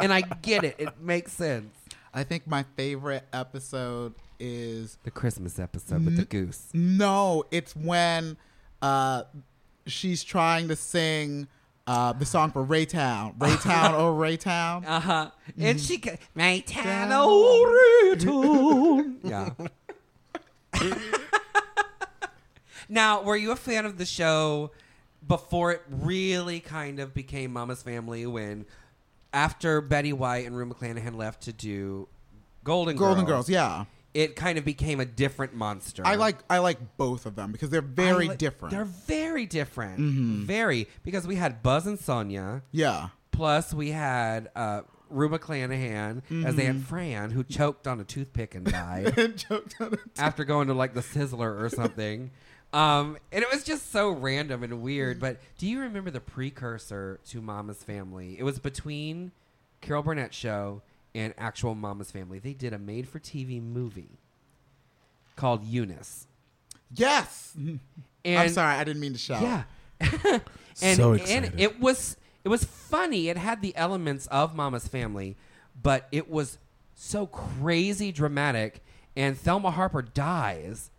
[0.00, 0.76] and I get it.
[0.78, 1.76] It makes sense.
[2.14, 6.68] I think my favorite episode is The Christmas episode with the goose.
[6.72, 8.38] no, it's when
[8.80, 9.24] uh
[9.86, 11.46] she's trying to sing
[11.86, 13.36] uh the song for Raytown.
[13.38, 14.84] Raytown oh Raytown.
[14.86, 15.30] Uh huh.
[15.58, 19.18] And she ca- my town oh, return.
[19.24, 19.50] Yeah.
[22.88, 24.70] now, were you a fan of the show
[25.26, 28.26] before it really kind of became Mama's Family?
[28.26, 28.66] When
[29.32, 32.08] after Betty White and Rue McClanahan left to do
[32.64, 33.84] Golden Girls, Golden Girls, yeah.
[34.14, 36.02] It kind of became a different monster.
[36.04, 38.72] I like I like both of them because they're very li- different.
[38.74, 39.98] They're very different.
[40.46, 42.62] Very because we had Buzz and Sonia.
[42.72, 43.08] yeah.
[43.30, 48.66] Plus, we had uh, Rue McClanahan as Aunt Fran, who choked on a toothpick and
[48.70, 49.14] died
[49.48, 50.00] Joked on it.
[50.18, 52.30] after going to like the Sizzler or something.
[52.74, 55.18] Um, and it was just so random and weird.
[55.18, 58.36] But do you remember the precursor to Mama's Family?
[58.38, 59.32] It was between
[59.80, 60.82] Carol Burnett show
[61.14, 62.38] and actual Mama's Family.
[62.38, 64.18] They did a made-for-TV movie
[65.36, 66.26] called Eunice.
[66.94, 67.56] Yes.
[68.24, 69.42] I'm sorry, I didn't mean to shout.
[69.42, 69.62] yeah.
[70.82, 71.60] and So and excited.
[71.60, 73.28] it was it was funny.
[73.28, 75.36] It had the elements of Mama's Family,
[75.80, 76.58] but it was
[76.94, 78.82] so crazy dramatic.
[79.14, 80.90] And Thelma Harper dies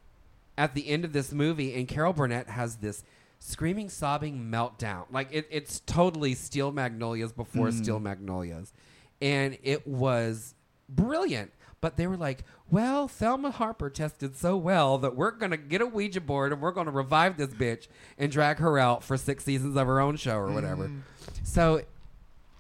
[0.58, 3.04] at the end of this movie, and Carol Burnett has this
[3.40, 5.06] screaming, sobbing meltdown.
[5.12, 7.74] Like it, it's totally Steel Magnolias before Mm.
[7.84, 8.72] Steel Magnolias,
[9.24, 10.54] and it was
[10.90, 11.52] brilliant.
[11.82, 15.86] But they were like, "Well, Thelma Harper tested so well that we're gonna get a
[15.86, 19.76] Ouija board and we're gonna revive this bitch and drag her out for six seasons
[19.76, 21.02] of her own show or whatever." Mm.
[21.44, 21.82] So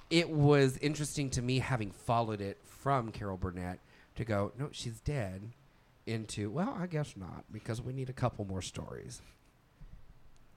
[0.10, 3.80] it was interesting to me having followed it from Carol Burnett
[4.15, 5.54] to go, no, she's dead,
[6.06, 9.21] into, well, I guess not, because we need a couple more stories.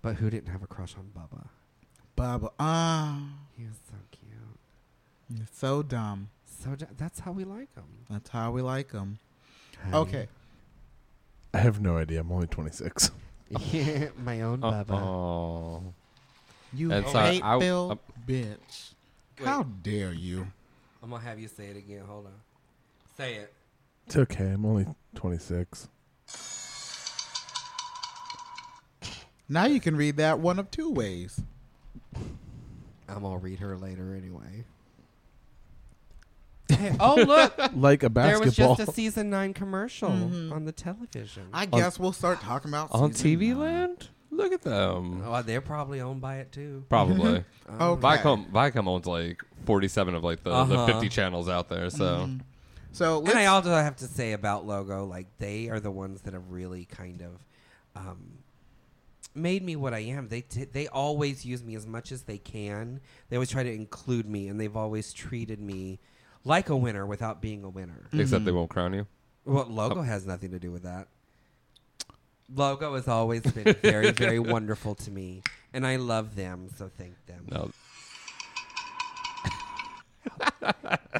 [0.02, 1.48] But who didn't have a crush on Bubba?
[2.16, 2.52] Bubba.
[2.58, 3.94] Ah, He was so.
[5.34, 6.28] It's so dumb.
[6.62, 7.84] So d- that's how we like them.
[8.10, 9.18] That's how we like them.
[9.82, 9.96] Honey.
[9.96, 10.28] Okay.
[11.54, 12.20] I have no idea.
[12.20, 13.10] I'm only 26.
[13.72, 14.90] Yeah, my own Uh, Bubba.
[15.00, 15.82] oh.
[16.72, 18.92] You And so hate I- Bill, um, bitch.
[19.38, 19.46] Wait.
[19.46, 20.46] How dare you?
[21.02, 22.02] I'm going to have you say it again.
[22.06, 22.32] Hold on.
[23.16, 23.52] Say it.
[24.06, 24.50] It's okay.
[24.50, 25.88] I'm only 26.
[29.48, 31.40] Now you can read that one of two ways.
[33.08, 34.64] I'm going to read her later anyway.
[36.68, 37.54] Hey, oh, look.
[37.74, 38.24] Like a basketball.
[38.24, 40.52] There was just a season nine commercial Mhm.
[40.52, 41.44] on the television.
[41.52, 43.58] I guess we'll start talking about On TV nine.
[43.60, 44.08] Land?
[44.30, 45.22] Look at them.
[45.24, 46.84] Oh, they're probably owned by it too.
[46.90, 47.44] Probably.
[47.78, 48.02] Oh, Okay.
[48.02, 50.86] Viacom Viacom owns like 47 of like the, the Uh-huh.
[50.86, 51.88] 50 channels out there.
[51.90, 52.40] So Mhm.
[52.92, 56.34] So And I also have to say about Logo, like they are the ones that
[56.34, 57.44] have really kind of
[57.94, 58.38] um,
[59.34, 60.28] made me what I am.
[60.28, 63.00] They t- they always use me as much as they can.
[63.28, 65.98] They always try to include me, and they've always treated me
[66.46, 68.08] like a winner without being a winner.
[68.12, 68.58] except they mm-hmm.
[68.58, 69.06] won't crown you.
[69.44, 70.02] Well, Logo oh.
[70.02, 71.08] has nothing to do with that.
[72.54, 76.68] Logo has always been very, very wonderful to me, and I love them.
[76.76, 77.46] So thank them.
[77.50, 77.70] No.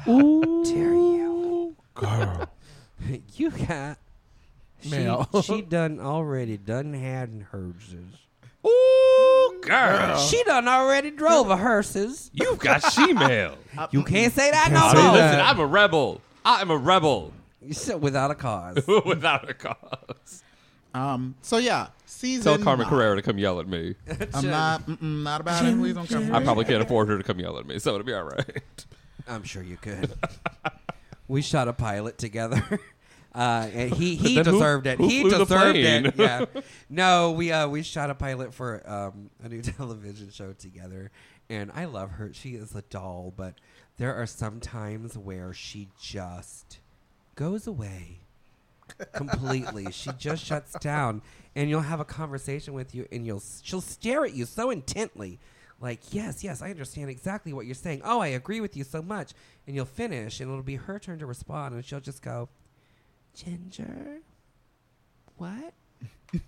[0.63, 1.75] Dare you?
[1.93, 2.49] Girl.
[3.35, 3.97] you got
[4.81, 5.27] she, Male.
[5.43, 7.95] she done already done had hers.
[8.65, 8.69] Ooh,
[9.67, 10.17] girl.
[10.17, 12.29] She done already drove a hearses.
[12.33, 13.55] You've got she-mail.
[13.91, 15.11] You can't say that no more.
[15.13, 16.19] Listen, I'm a rebel.
[16.43, 18.83] I am a rebel You said without a cause.
[19.05, 20.43] without a cause.
[20.95, 21.35] Um.
[21.43, 22.43] So yeah, season.
[22.43, 22.89] Tell Carmen nine.
[22.89, 23.93] Carrera to come yell at me.
[24.33, 24.87] I'm not.
[24.87, 25.77] Mm-mm, not about it.
[25.77, 26.33] Please don't come.
[26.33, 28.85] I probably can't afford her to come yell at me, so it'll be all right.
[29.27, 30.11] I'm sure you could.
[31.27, 32.63] we shot a pilot together.
[33.37, 34.97] Uh, he he Then who- deserved it.
[34.97, 36.15] who he deserved it.
[36.17, 36.45] Yeah.
[36.89, 41.11] No, we uh we shot a pilot for um a new television show together,
[41.49, 42.31] and I love her.
[42.33, 43.53] She is a doll, but
[43.97, 46.79] there are some times where she just
[47.35, 48.19] goes away
[49.13, 49.91] completely.
[49.91, 51.21] she just shuts down,
[51.55, 55.39] and you'll have a conversation with you, and you'll she'll stare at you so intently,
[55.79, 58.01] like yes, yes, I understand exactly what you're saying.
[58.03, 59.33] Oh, I agree with you so much,
[59.67, 62.49] and you'll finish, and it'll be her turn to respond, and she'll just go,
[63.37, 64.17] Ginger,
[65.37, 65.73] what?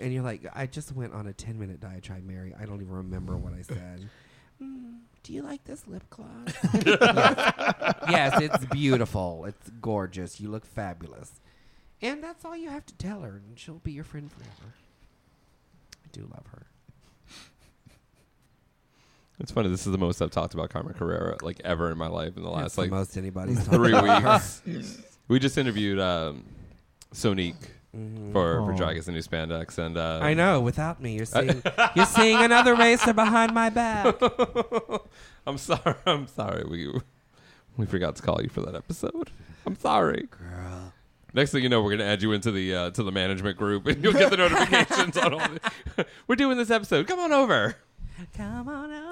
[0.00, 2.54] and you're like, I just went on a ten minute diatribe, Mary.
[2.58, 4.08] I don't even remember what I said.
[4.62, 6.28] "Mm, do you like this lip gloss?
[6.86, 8.00] yes.
[8.08, 9.44] yes, it's beautiful.
[9.44, 10.40] It's gorgeous.
[10.40, 11.40] You look fabulous.
[12.00, 14.72] And that's all you have to tell her, and she'll be your friend forever.
[16.02, 16.66] I do love her.
[19.38, 19.68] It's funny.
[19.68, 22.42] This is the most I've talked about Carmen Carrera like ever in my life in
[22.42, 24.72] the last It's the like most anybody's three talked about her.
[24.72, 25.02] weeks.
[25.30, 26.44] We just interviewed um,
[27.14, 27.54] Sonique
[27.96, 28.30] Mhm.
[28.32, 28.76] for for Aw.
[28.76, 30.60] Drag Us the New Spandex, and uh, I know.
[30.60, 31.60] Without me, you're seeing
[31.96, 34.14] you're seeing another racer behind my back.
[35.46, 35.94] I'm sorry.
[36.06, 36.64] I'm sorry.
[36.70, 36.92] We
[37.76, 39.30] we forgot to call you for that episode.
[39.66, 40.28] I'm sorry.
[40.30, 40.92] Girl.
[41.34, 43.86] Next thing you know, we're gonna add you into the uh, to the management group,
[43.88, 45.48] and you'll get the notifications on all.
[45.96, 47.08] The, we're doing this episode.
[47.08, 47.74] Come on over.
[48.36, 49.09] Come on over.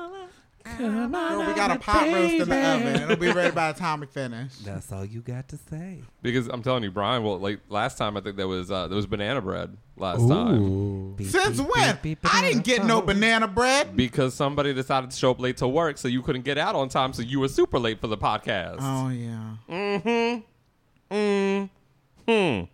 [0.78, 3.02] Well, we got a pot roast in the oven.
[3.02, 4.54] It'll be ready by the time we finish.
[4.59, 6.02] That's all you got to say.
[6.22, 7.22] Because I'm telling you, Brian.
[7.22, 11.14] Well, like last time, I think there was uh, there was banana bread last time
[11.14, 11.98] Beep, Since beep, when?
[12.02, 13.97] beep, beep, I didn't get no banana banana bread.
[13.97, 16.88] because somebody decided to show up late to work, so you couldn't get out on
[16.88, 18.76] time, so you were super late for the podcast.
[18.80, 19.57] Oh yeah.
[19.68, 21.14] Mm-hmm.
[21.14, 22.64] Mm-hmm.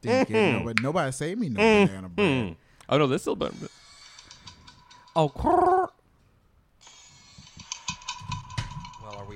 [0.00, 2.56] Didn't get no, but nobody saved me no banana bread.
[2.88, 3.54] Oh no, this still been.
[5.14, 5.28] Oh.
[5.28, 5.88] crrr.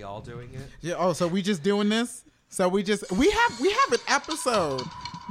[0.03, 0.61] We all doing it?
[0.80, 0.94] Yeah.
[0.98, 2.24] Oh, so we just doing this?
[2.48, 4.82] So we just we have we have an episode.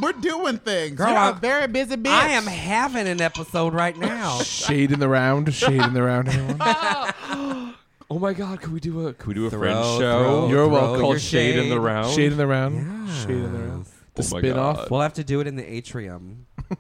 [0.02, 0.96] We're doing things.
[0.96, 2.10] Girl, You're a I'm- very busy bitch.
[2.10, 4.40] I am having an episode right now.
[4.44, 5.54] Shade in the round.
[5.54, 6.30] Shade in the round.
[8.14, 8.60] Oh my God!
[8.60, 9.98] can we do a can we do a Throw, Friends show?
[10.00, 11.00] throw, You're throw welcome.
[11.02, 12.14] Called Shade in the Round.
[12.14, 13.10] Shade in the round.
[13.10, 13.86] Shade in the round.
[13.88, 14.92] Oh the Oh my spin off.
[14.92, 16.46] We'll have to do it in the atrium.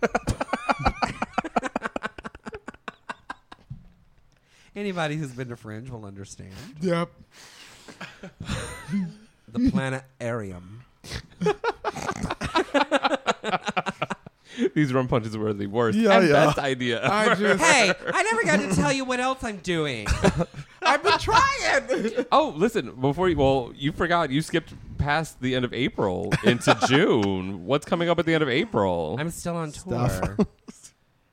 [4.75, 6.51] Anybody who's been to Fringe will understand.
[6.81, 7.09] Yep.
[9.51, 10.83] The planetarium.
[14.75, 16.45] These rum punches were the worst Yeah, and yeah.
[16.45, 17.07] best idea.
[17.09, 20.07] I just, Hey, I never got to tell you what else I'm doing.
[20.81, 22.25] I've been trying.
[22.31, 26.77] Oh, listen, before you, well, you forgot you skipped past the end of April into
[26.87, 27.65] June.
[27.65, 29.15] What's coming up at the end of April?
[29.19, 30.37] I'm still on tour.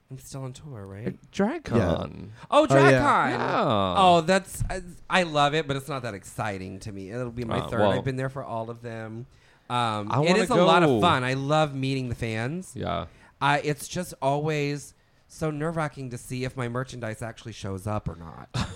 [0.09, 0.19] Stuff.
[0.19, 1.19] I'm still on tour, right?
[1.33, 2.29] DragCon.
[2.51, 3.31] Oh, DragCon.
[3.31, 3.95] Yeah.
[3.97, 4.81] Oh, that's I,
[5.11, 7.11] I love it, but it's not that exciting to me.
[7.11, 7.81] It'll be my Uh, third.
[7.81, 9.27] well- I've been there for all of them.
[9.71, 11.25] Um, I it wanna is a lot of fun.
[11.25, 12.73] I love meeting the fans.
[12.75, 13.05] Yeah.
[13.41, 14.95] I it's just always
[15.29, 18.49] so nerve wracking to see if my merchandise actually shows up or not.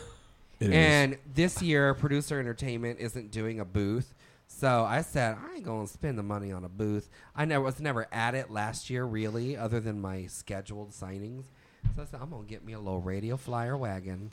[0.60, 0.74] It is.
[0.76, 4.14] and this year, Producer Entertainment isn't doing a booth.
[4.62, 7.10] So I said, I ain't going to spend the money on a booth.
[7.34, 11.46] I never was never at it last year, really, other than my scheduled signings.
[11.96, 14.30] So I said, I'm going to get me a little radio flyer wagon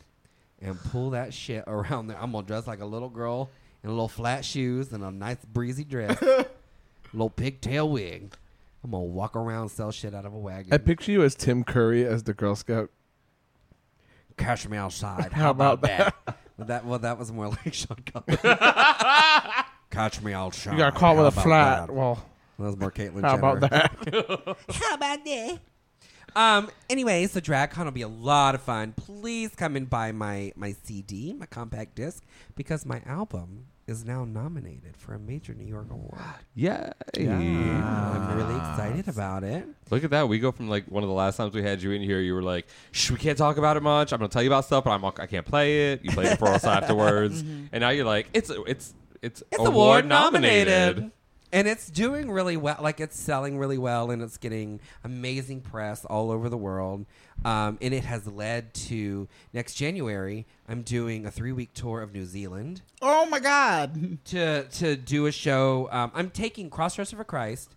[0.61, 2.17] and pull that shit around there.
[2.21, 3.49] I'm going to dress like a little girl
[3.83, 6.21] in little flat shoes and a nice breezy dress,
[7.11, 8.35] little pigtail wig.
[8.83, 10.71] I'm going to walk around and sell shit out of a wagon.
[10.71, 12.91] I picture you as Tim Curry as the Girl Scout.
[14.37, 15.31] Catch me outside.
[15.33, 16.13] How about that?
[16.55, 18.37] well, that well, that was more like Sean Connery.
[19.99, 20.71] Catch me outside.
[20.71, 21.87] You got caught with a flat.
[21.87, 21.93] that?
[21.93, 22.23] Well,
[22.57, 23.21] That was more Caitlyn.
[23.21, 23.91] how about that?
[24.73, 25.59] How about that?
[26.35, 26.69] Um.
[26.89, 28.93] Anyway, so DragCon will be a lot of fun.
[28.95, 32.23] Please come and buy my my CD, my compact disc,
[32.55, 36.21] because my album is now nominated for a major New York award.
[36.55, 36.91] Yay.
[37.17, 39.67] I'm really excited about it.
[39.89, 40.29] Look at that.
[40.29, 42.35] We go from like one of the last times we had you in here, you
[42.35, 44.13] were like, Shh, we can't talk about it much.
[44.13, 46.05] I'm going to tell you about stuff, but I'm, I can't play it.
[46.05, 47.41] You played it for us afterwards.
[47.41, 51.11] And now you're like, it's, it's, it's, It's award nominated.
[51.51, 52.77] And it's doing really well.
[52.79, 57.07] Like it's selling really well, and it's getting amazing press all over the world.
[57.43, 60.45] Um, and it has led to next January.
[60.67, 64.19] I'm doing a three week tour of New Zealand Oh my God.
[64.25, 65.89] to to do a show.
[65.91, 67.75] Um, I'm taking Crossdresser for Christ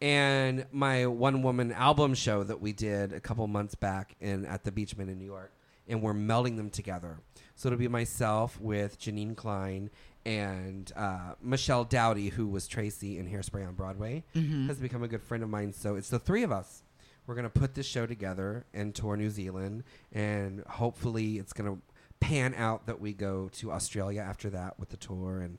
[0.00, 4.64] and my one woman album show that we did a couple months back in at
[4.64, 5.52] the Beechman in New York,
[5.86, 7.18] and we're melding them together.
[7.54, 9.90] So it'll be myself with Janine Klein
[10.24, 14.24] and uh, Michelle Dowdy, who was Tracy in Hairspray on Broadway,
[14.68, 15.72] has become a good friend of mine.
[15.72, 16.82] So it's the three of us.
[17.26, 21.78] We're gonna put this show together and tour New Zealand, and hopefully it's gonna
[22.20, 25.58] pan out that we go to Australia after that with the tour, and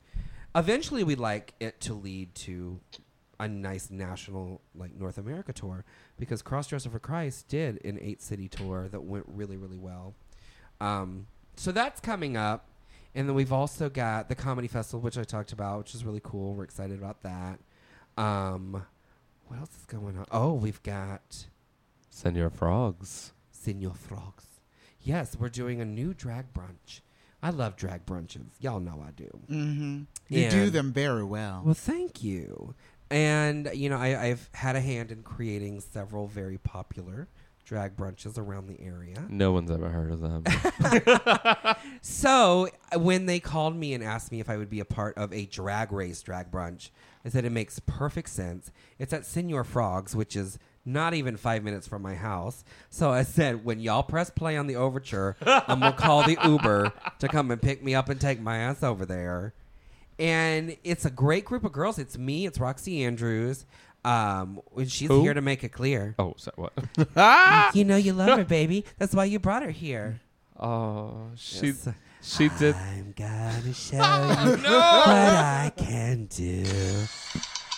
[0.55, 2.79] eventually we'd like it to lead to
[3.39, 5.83] a nice national like North America tour
[6.17, 10.13] because Crossdresser for Christ did an eight city tour that went really really well.
[10.79, 12.67] Um, so that's coming up,
[13.15, 16.21] and then we've also got the comedy festival, which I talked about, which is really
[16.23, 16.53] cool.
[16.53, 17.59] We're excited about that.
[18.17, 18.83] Um,
[19.47, 20.25] what else is going on?
[20.31, 21.45] Oh, we've got
[22.09, 23.33] Senor Frogs.
[23.51, 24.45] Senor Frogs.
[25.01, 27.01] Yes, we're doing a new drag brunch.
[27.41, 28.51] I love drag brunches.
[28.59, 29.29] Y'all know I do.
[29.49, 30.01] Mm-hmm.
[30.29, 31.61] You do them very well.
[31.65, 32.73] Well, thank you.
[33.11, 37.27] And you know, I, I've had a hand in creating several very popular
[37.65, 39.25] drag brunches around the area.
[39.29, 40.43] No one's ever heard of them.
[42.05, 45.17] So uh, when they called me and asked me if I would be a part
[45.17, 46.89] of a drag race drag brunch,
[47.25, 48.71] I said it makes perfect sense.
[48.99, 52.65] It's at Senor Frogs, which is not even five minutes from my house.
[52.89, 56.91] So I said, when y'all press play on the overture, I'm gonna call the Uber
[57.19, 59.53] to come and pick me up and take my ass over there.
[60.19, 61.97] And it's a great group of girls.
[61.97, 62.45] It's me.
[62.45, 63.65] It's Roxxxy Andrews.
[64.05, 65.21] Um, and she's Who?
[65.21, 66.15] here to make it clear.
[66.19, 66.73] oh, so what?
[67.75, 68.85] You know you love her, baby.
[68.97, 70.19] That's why you brought her here.
[70.59, 71.89] Oh, she, Yes.
[72.21, 72.75] she did.
[72.75, 76.63] I'm gonna show you what I can do.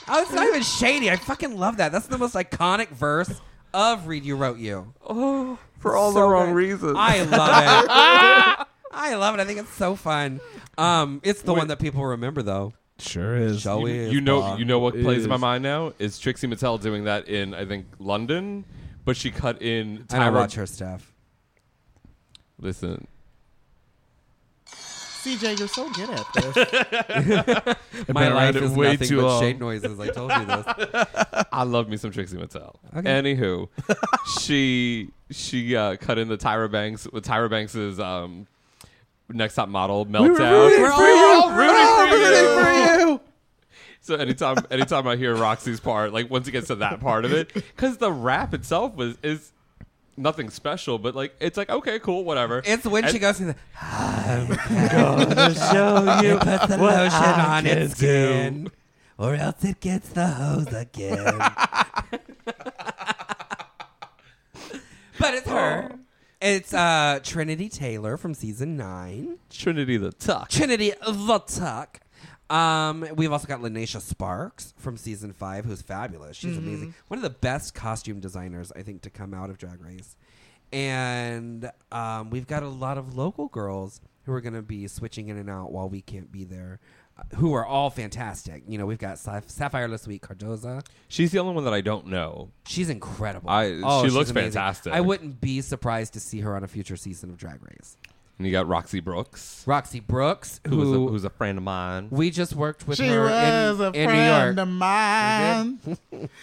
[0.08, 1.10] Oh, it's not even shady.
[1.10, 1.92] I fucking love that.
[1.92, 3.42] That's the most iconic verse
[3.74, 6.56] of "Read You Wrote You." Oh, for all So the wrong good.
[6.56, 6.94] reasons.
[6.98, 8.68] I love it.
[8.92, 9.42] I love it.
[9.42, 10.40] I think it's so fun.
[10.78, 12.74] Um, it's the one that people remember, though.
[12.98, 13.62] Sure is.
[13.62, 14.60] Show you, is you know, fun.
[14.60, 17.66] you know what plays in my mind now is Trixie Mattel doing that in I
[17.66, 18.64] think London,
[19.04, 20.06] but she cut in.
[20.12, 21.12] And I Tyra- watch her stuff.
[22.58, 23.08] Listen,
[25.26, 27.78] CJ, you're so good at this.
[28.14, 29.42] My life is way nothing too but long.
[29.42, 30.00] shade noises.
[30.00, 31.46] I told you this.
[31.52, 32.76] I love me some Trixie Mattel.
[32.96, 33.10] Okay.
[33.10, 33.68] Anywho,
[34.40, 38.46] she she uh, cut in the Tyra Banks with Tyra Banks's um,
[39.30, 40.38] next top model meltdown.
[40.38, 41.58] rooting We're for all you.
[41.58, 42.64] rooting We're for rooting you.
[42.64, 42.72] for
[43.12, 43.22] you.
[44.02, 47.34] So anytime anytime I hear Roxxxy's part, like once it gets to that part of
[47.34, 49.52] it, because the rap itself was is
[50.16, 52.62] nothing special, but like it's like okay, cool, whatever.
[52.66, 53.56] It's when And- she goes through the.
[53.82, 54.48] I'm
[55.30, 56.36] gonna show you.
[56.36, 58.70] It puts the lotion on its skin,
[59.18, 61.40] or else it gets the hose again.
[65.20, 65.98] but it's her, oh.
[66.48, 69.40] It's uh, Trinity Taylor from season nine.
[69.50, 70.48] Trinity the Tuck.
[70.50, 72.00] Trinity the Tuck.
[72.52, 76.38] Um, we've also got Lineysha Sparx from season five, who's fabulous.
[76.38, 76.94] She's amazing.
[77.08, 80.16] One of the best costume designers, I think, to come out of Drag Race.
[80.72, 85.30] And um, we've got a lot of local girls who are going to be switching
[85.30, 86.80] in and out while we can't be there,
[87.36, 88.64] who are all fantastic.
[88.68, 90.86] You know, we've got Saph- Sapphire LaSuite Cardoza.
[91.08, 92.50] She's the only one that I don't know.
[92.68, 93.50] She's incredible.
[93.50, 94.52] I- Oh, she looks amazing.
[94.52, 94.94] fantastic.
[94.94, 97.96] I wouldn't be surprised to see her on a future season of Drag Race.
[98.38, 102.10] And you got Roxy Brooks, Roxy Brooks, who was a, who's a friend of mine.
[102.12, 104.68] we just worked with She her was in, a in New friend York.
[104.68, 105.80] of mine.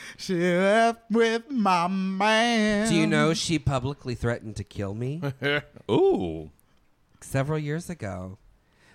[0.17, 2.89] she left with my man.
[2.89, 5.21] Do you know she publicly threatened to kill me
[5.91, 6.49] Ooh.
[7.21, 8.39] several years ago?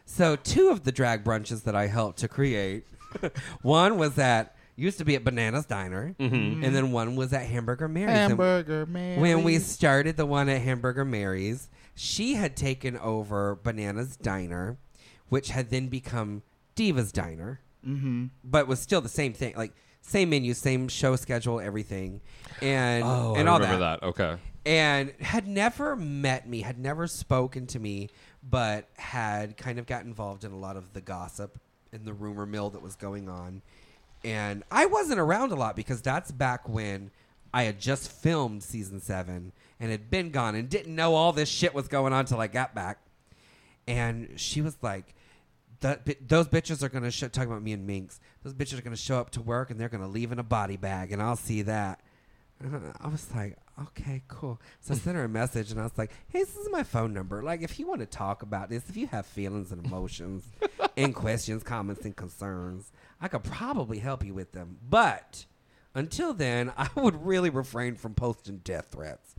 [0.09, 2.85] So, two of the drag brunches that I helped to create
[3.61, 6.15] one was at, used to be at Bananas Diner,
[6.63, 8.15] and then one was at Hamburger Mary's.
[8.15, 9.19] Hamburger man?
[9.19, 14.77] when we started the one at Hamburger Mary's, she had taken over Bananas Diner,
[15.27, 16.41] which had then become
[16.75, 18.27] Diva's Diner, mm-hmm.
[18.45, 19.55] but was still the same thing.
[19.57, 22.21] Like, same menu, same show schedule, everything.
[22.61, 24.07] And, Oh, and I all remember that that.
[24.07, 24.37] Okay.
[24.67, 28.09] And had never met me, had never spoken to me,
[28.43, 31.57] but had kind of got involved in a lot of the gossip
[31.93, 33.61] and the rumor mill that was going on.
[34.25, 37.11] And I wasn't around a lot because that's back when
[37.53, 41.47] I had just filmed season seven and had been gone and didn't know all this
[41.47, 42.99] shit was going on till I got back.
[43.87, 45.15] And she was like,
[45.79, 48.19] those bitches are gonna show, about me and Minx.
[48.43, 50.75] Those bitches are gonna show up to work and they're gonna leave in a body
[50.75, 52.01] bag, and I'll see that.
[52.99, 54.59] I was like, okay, cool.
[54.81, 57.13] So I sent her a message and I was like, hey, this is my phone
[57.13, 57.43] number.
[57.43, 60.43] Like, if you want to talk about this, if you have feelings and emotions
[60.97, 64.77] and questions, comments, and concerns, I could probably help you with them.
[64.89, 65.45] But
[65.95, 69.35] until then, I would really refrain from posting death threats.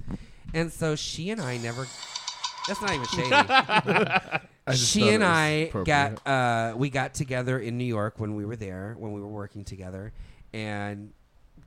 [0.54, 1.86] And so she and I never.
[2.66, 4.38] That's not even shady.
[4.74, 8.94] She and I got uh, we got together in New York when we were there
[8.98, 10.12] when we were working together
[10.52, 11.12] and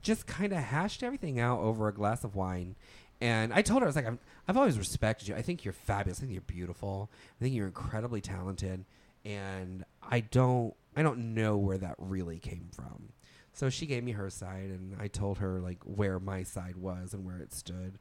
[0.02, 2.76] just kind of hashed everything out over a glass of wine.
[3.20, 5.36] And I told her I was like, I'm, I've always respected you.
[5.36, 6.18] I think you're fabulous.
[6.18, 7.08] I think you're beautiful.
[7.40, 8.84] I think you're incredibly talented.
[9.24, 13.12] And I don't I don't know where that really came from.
[13.54, 17.12] So she gave me her side, and I told her like where my side was
[17.14, 17.98] and where it stood.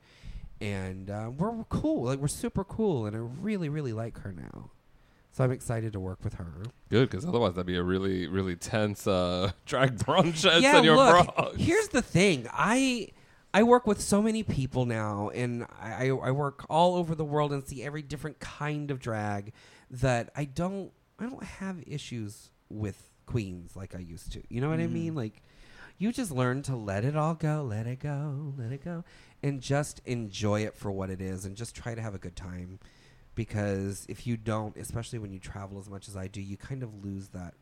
[0.60, 2.06] And uh, we're cool.
[2.06, 4.72] Like we're super cool, and I really really like her now.
[5.32, 6.52] So I'm excited to work with her.
[6.90, 11.36] Good, because otherwise that'd be a really, really tense uh, drag brunch yeah, Senor look.
[11.36, 11.58] Bronx.
[11.58, 12.48] Here's the thing.
[12.52, 13.10] I
[13.54, 17.26] I work with so many people now, and I, I I work all over the
[17.26, 19.54] world and see every different kind of drag
[19.90, 24.44] that I don't I don't have issues with queens like I used to.
[24.50, 25.16] You know what I mean?
[25.16, 25.42] Like
[25.98, 29.04] you just learn to let it all go, let it go, let it go,
[29.44, 32.36] and just enjoy it for what it is, and just try to have a good
[32.36, 32.80] time.
[33.34, 36.84] Because if you don't, especially when you travel as much as I do, you kind
[36.84, 37.54] of lose that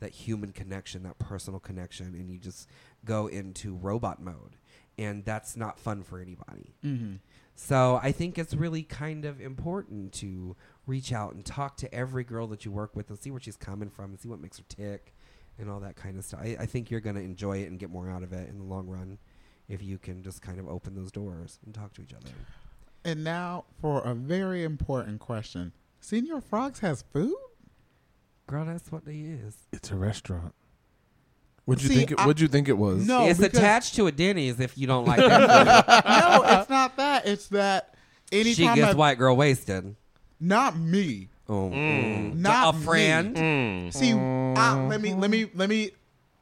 [0.00, 2.68] that human connection, that personal connection, and you just
[3.04, 4.56] go into robot mode,
[4.98, 6.74] and that's not fun for anybody.
[6.84, 7.14] Mm-hmm.
[7.54, 10.56] So I think it's really kind of important to
[10.86, 13.56] reach out and talk to every girl that you work with and see where she's
[13.56, 15.14] coming from and see what makes her tick
[15.58, 16.40] and all that kind of stuff.
[16.42, 18.58] I, I think you're going to enjoy it and get more out of it in
[18.58, 19.18] the long run
[19.68, 22.30] if you can just kind of open those doors and talk to each other.
[23.04, 25.72] And now for a very important question.
[26.00, 27.34] Senor Frogs has food?
[28.46, 29.56] Girl, that's what they is.
[29.72, 30.54] It's a restaurant.
[31.64, 32.10] What'd you See, think?
[32.12, 33.06] It, I- what'd you think it was?
[33.06, 35.86] No, it's attached to a Denny's if you don't like that.
[36.06, 37.26] no, it's not that.
[37.26, 37.94] It's that
[38.30, 38.40] food.
[38.40, 39.94] anytime she gets I- white girl wasted.
[40.40, 41.28] not me.
[41.48, 42.34] Oh, mm.
[42.36, 42.84] Not a me.
[42.84, 43.36] friend.
[43.36, 43.92] Mm.
[43.94, 45.90] See, I, let me let me let me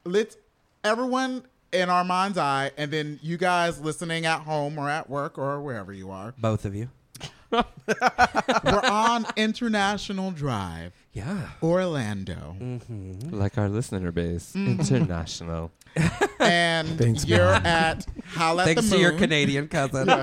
[0.05, 0.37] let's
[0.85, 5.39] everyone in our mind's eye, and then you guys listening at home or at work
[5.39, 6.35] or wherever you are.
[6.39, 6.91] Both of you.
[7.53, 11.51] We're on International Drive, Yeah.
[11.63, 13.29] Orlando, mm-hmm.
[13.39, 14.81] Like our listener base, mm-hmm.
[14.81, 15.71] international.
[16.41, 17.67] and Thanks, you're man.
[17.67, 18.91] at Howl at Thanks the Moon.
[18.91, 19.01] Thanks to Moon.
[19.03, 20.09] your Canadian cousin.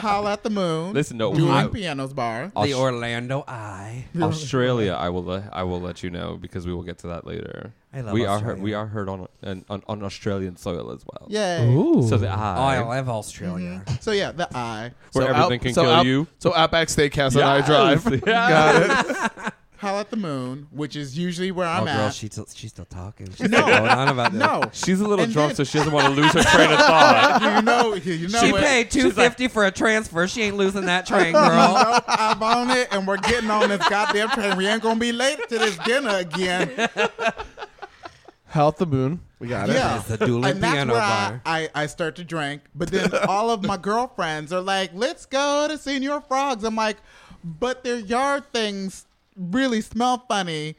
[0.00, 0.94] Howl at the Moon.
[0.94, 2.50] Listen, no, doing I- pianos bar.
[2.62, 4.06] the Orlando Eye.
[4.20, 7.26] Australia, I will let I will let you know because we will get to that
[7.26, 7.72] later.
[7.92, 8.54] I love we are Australia.
[8.56, 11.26] heard, we are heard on, on on on Australian soil as well.
[11.28, 11.66] Yay!
[11.74, 12.06] Ooh.
[12.08, 13.82] So the Oh, eye, I love Australia.
[13.84, 13.96] Mm-hmm.
[14.00, 14.92] So yeah, the eye.
[15.12, 16.26] where everything Out- can so kill out- you.
[16.38, 17.66] So Outback Steakhouse on I Yes,
[18.04, 18.22] Drive.
[18.26, 19.50] yes.
[19.80, 22.12] Howl at the Moon, which is usually where oh, I'm oh, girl, at.
[22.14, 23.30] she's still, she's still talking.
[23.30, 23.62] She's No.
[23.62, 24.38] still going on about this.
[24.38, 26.70] no, She's a little And drunk, then- so she doesn't want to lose her train
[26.70, 27.40] of thought.
[27.56, 28.56] you know, you know She it.
[28.56, 30.28] paid two fifty for a transfer.
[30.28, 31.72] She ain't losing that train, girl.
[31.72, 34.54] Nope, I'm on it, and we're getting on this goddamn train.
[34.58, 36.68] We ain't gonna be late to this dinner again.
[38.48, 39.20] Howl at the Moon.
[39.38, 39.74] We got it.
[39.76, 41.40] Yeah, It's a dueling and that's piano where bar.
[41.46, 42.62] I, I, I start to drink.
[42.74, 46.98] But then all of my girlfriends are like, "Let's go to Senor Frogs." I'm like,
[47.42, 49.06] "But their yard things
[49.40, 50.76] really smell funny,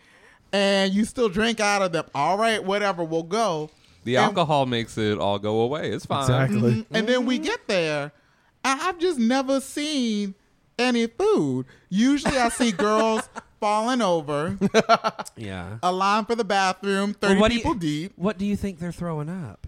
[0.53, 3.69] and you still drink out of them." All right, whatever, we'll go.
[4.03, 5.91] The And- alcohol makes it all go away.
[5.91, 6.21] It's fine.
[6.21, 6.71] Exactly.
[6.71, 6.95] Mm-hmm.
[6.95, 8.11] And then we get there,
[8.63, 10.35] and I've just never seen
[10.79, 11.65] any food.
[11.89, 13.27] Usually, I see girls
[13.59, 14.57] falling over,
[15.37, 15.77] Yeah.
[15.83, 18.79] a line for the bathroom, thirty what do you- people deep, What do you think
[18.79, 19.67] they're throwing up?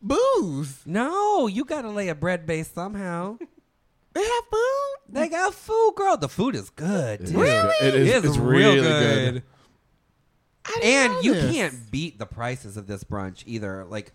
[0.00, 0.82] booze.
[0.86, 3.38] No, you got to lay a bread base somehow.
[4.18, 4.96] They have food.
[5.10, 6.16] They got food, girl.
[6.16, 7.28] The food is good.
[7.30, 7.74] Really?
[7.80, 9.34] It is- It is it's real really good.
[9.34, 9.42] good.
[10.66, 11.52] I didn't And you this.
[11.54, 13.84] can't beat the prices of this brunch either.
[13.84, 14.12] Like,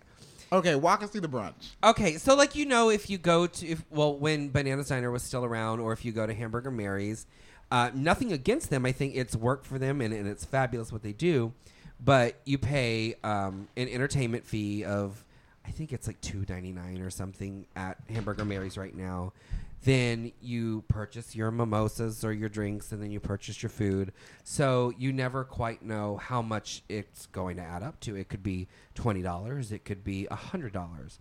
[0.52, 1.72] Okay, walk us through the brunch.
[1.84, 5.24] okay, so like you know, if you go to if well, when Bananas Diner was
[5.24, 7.26] still around, or if you go to Hamburger Mary's,
[7.72, 8.86] uh, nothing against them.
[8.86, 11.54] I think it's work for them, and, and it's fabulous what they do.
[12.00, 15.26] But you pay um, an entertainment fee of,
[15.66, 19.34] I think it's like two ninety nine or something at Hamburger Mary's right now.
[19.84, 24.14] Then you purchase your mimosas or your drinks, and then you purchase your food.
[24.44, 28.16] So you never quite know how much it's going to add up to.
[28.16, 29.72] It could be twenty dollars.
[29.72, 31.20] It could be hundred dollars.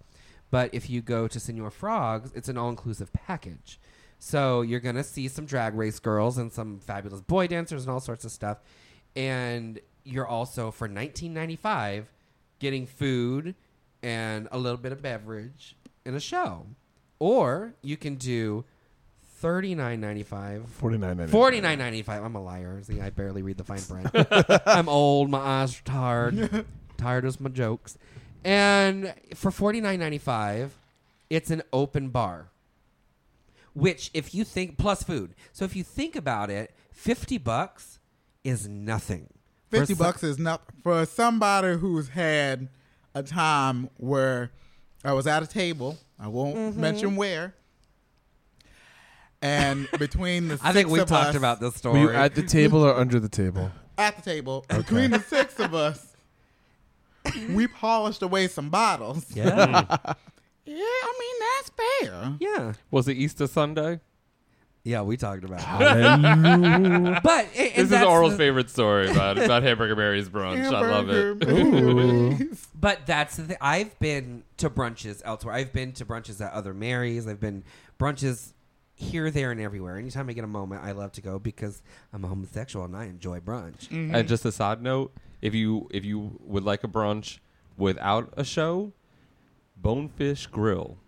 [0.50, 3.80] But if you go to Senor Frogs, it's an all inclusive package.
[4.18, 7.90] So you're going to see some drag race girls and some fabulous boy dancers and
[7.90, 8.58] all sorts of stuff.
[9.16, 12.04] And you're also, for $19.95,
[12.60, 13.56] getting food
[14.02, 16.66] and a little bit of beverage and a show.
[17.22, 18.64] Or you can do
[19.40, 20.66] $39.95.
[20.66, 21.30] Forty nine ninety.
[21.30, 22.24] Forty nine ninety five.
[22.24, 22.80] I'm a liar.
[22.82, 24.08] See, I barely read the fine print.
[24.66, 25.30] I'm old.
[25.30, 26.64] My eyes are tired.
[26.96, 27.96] tired of my jokes.
[28.44, 30.76] And for forty nine ninety five,
[31.30, 32.48] it's an open bar.
[33.72, 38.00] Which, if you think plus food, so if you think about it, fifty bucks
[38.42, 39.28] is nothing.
[39.70, 42.68] For Fifty some- bucks is not for somebody who's had
[43.14, 44.50] a time where
[45.04, 45.98] I was at a table.
[46.22, 46.80] I won't Mm-hmm.
[46.80, 47.54] mention where.
[49.42, 52.00] And between the I think we've talked us- about this Were story.
[52.00, 53.70] you at the table or under the table?
[53.98, 56.08] at the table between the six of us.
[57.50, 59.26] We polished away some bottles.
[59.34, 59.44] yeah,
[60.64, 61.70] Yeah, I mean that's
[62.10, 62.32] fair.
[62.40, 64.00] yeah, Was it Easter Sunday?
[64.84, 65.02] Yeah.
[65.02, 65.60] We talked about.
[65.60, 67.22] it.
[67.22, 70.64] But and- and This is Oral's the- favorite story about, about Hamburger Mary's brunch.
[70.64, 71.42] I love it.
[71.46, 72.68] Hamburgers.
[72.78, 73.56] But that's the thing.
[73.60, 75.54] I've been to brunches elsewhere.
[75.54, 77.26] I've been to brunches at other Marys.
[77.28, 77.62] I've been
[77.98, 78.52] brunches
[78.94, 79.96] here, there, and everywhere.
[79.98, 83.04] Anytime I get a moment, I love to go because I'm a homosexual and I
[83.04, 83.90] enjoy brunch.
[83.90, 87.38] And just a side note, if you if you would like a brunch
[87.76, 88.92] without a show,
[89.76, 90.98] Bonefish Grill.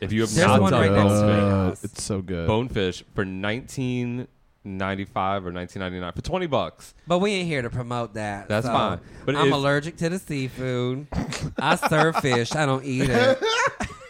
[0.00, 2.20] If you have There's not one done right next to my Bonefish, Uh, it's so
[2.22, 2.46] good.
[2.46, 4.28] Bonefish for nineteen
[4.64, 6.94] ninety five or nineteen ninety nine for twenty bucks.
[7.06, 8.48] But we ain't here to promote that.
[8.48, 9.00] That's so fine.
[9.24, 11.06] But I'm if- allergic to the seafood.
[11.58, 12.54] I serve fish.
[12.54, 13.38] I don't eat it.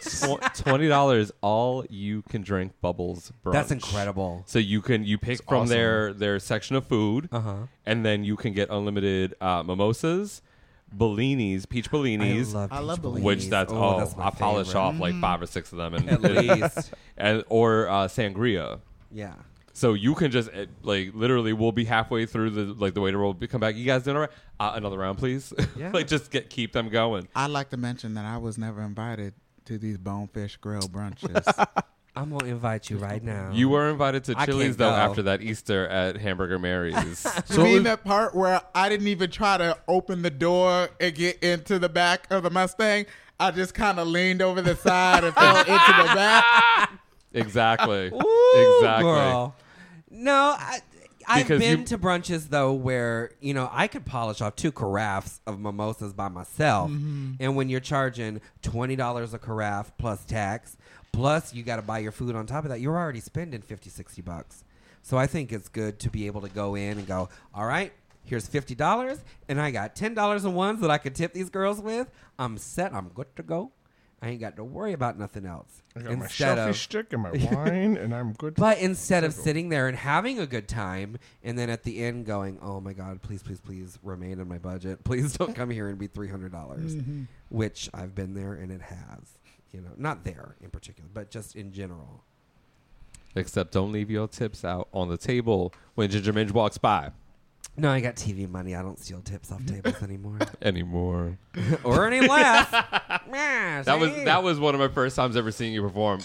[0.01, 3.53] Tw- Twenty dollars, all you can drink bubbles brunch.
[3.53, 4.43] That's incredible.
[4.45, 5.69] So you can you pick from awesome.
[5.69, 7.55] their their section of food, Uh-huh.
[7.85, 10.41] and then you can get unlimited uh, mimosas,
[10.95, 13.21] Bellinis, peach Bellinis, I love, I love Bellinis.
[13.23, 14.81] which that's oh, oh, that's my I polish favorite.
[14.81, 16.93] off like five or six of them, and At least.
[17.17, 18.79] and or uh, sangria.
[19.11, 19.33] Yeah.
[19.73, 23.19] So you can just uh, like literally, we'll be halfway through the like the waiter
[23.19, 23.75] will be, come back.
[23.75, 24.31] You guys doing all right?
[24.59, 25.51] Uh, another round, please.
[25.77, 25.91] Yeah.
[25.91, 27.27] like just get keep them going.
[27.35, 29.33] I'd like to mention that I was never invited
[29.65, 31.43] to these Bonefish Grill brunches.
[32.15, 33.51] I'm gonna invite you right now.
[33.53, 34.95] You were invited to I Chili's can't though go.
[34.95, 37.25] after that Easter at Hamburger Mary's.
[37.51, 41.43] you mean that part where I didn't even try to open the door and get
[41.43, 43.05] into the back of the Mustang?
[43.39, 46.89] I just kind of leaned over the side and fell into the back.
[47.33, 48.07] exactly.
[48.13, 49.03] Ooh, exactly.
[49.03, 49.55] girl.
[50.09, 50.79] No, I,
[51.27, 54.71] I've Because been you- to brunches though where you know I could polish off two
[54.71, 57.33] carafes of mimosas by myself, mm-hmm.
[57.39, 60.77] and when you're charging twenty dollars a carafe plus tax,
[61.15, 63.89] plus you got to buy your food on top of that, you're already spending 50,
[63.89, 64.63] 60 bucks.
[65.01, 67.91] So I think it's good to be able to go in and go, all right.
[68.27, 71.51] Here's fifty dollars, and I got ten dollars in ones that I could tip these
[71.51, 72.09] girls with.
[72.39, 72.91] I'm set.
[72.91, 73.71] I'm good to go.
[74.19, 75.83] I ain't got to worry about nothing else.
[75.95, 78.55] I got my Instead selfie of- stick and my wine, and I'm good.
[78.55, 82.25] but instead of sitting there and having a good time, and then at the end
[82.25, 85.03] going, "Oh my God, please, please, please remain in my budget.
[85.03, 87.25] Please don't come here and be three hundred dollars," mm-hmm.
[87.49, 89.37] which I've been there and it has.
[89.75, 92.23] You know, not there in particular, but just in general.
[93.35, 97.11] Except don't leave your tips out on the table when Ginger Minj walks by
[97.75, 98.73] No, I got TV money.
[98.73, 101.37] I don't steal tips off tables anymore, anymore.
[101.83, 102.71] or any less.
[103.33, 106.21] Yeah, That was that was one of my first times ever seeing you perform.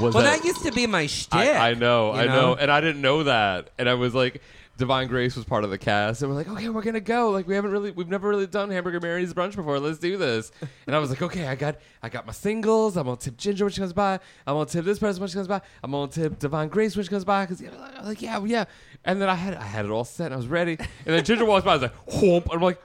[0.00, 1.34] Was Well, that used to be my shtick.
[1.34, 4.40] I, I know, you I know, and I didn't know that, and I was like,
[4.80, 7.30] Divine Grace was part of the cast, and we're like, okay, we're gonna go.
[7.30, 9.78] Like we haven't really, we've never really done Hamburger Mary's brunch before.
[9.78, 10.50] Let's do this.
[10.86, 12.96] And I was like, okay, I got, I got my singles.
[12.96, 14.14] I'm gonna tip Ginger when she comes by.
[14.46, 15.60] I'm gonna tip this person when she comes by.
[15.84, 17.44] I'm gonna tip Divine Grace when she comes by.
[17.44, 18.64] Cause I'm like, yeah, yeah.
[19.04, 20.26] And then I had, I had it all set.
[20.26, 20.78] And I was ready.
[20.78, 21.74] And then Ginger walks by.
[21.74, 22.48] And I was like, whoop.
[22.50, 22.80] I'm like,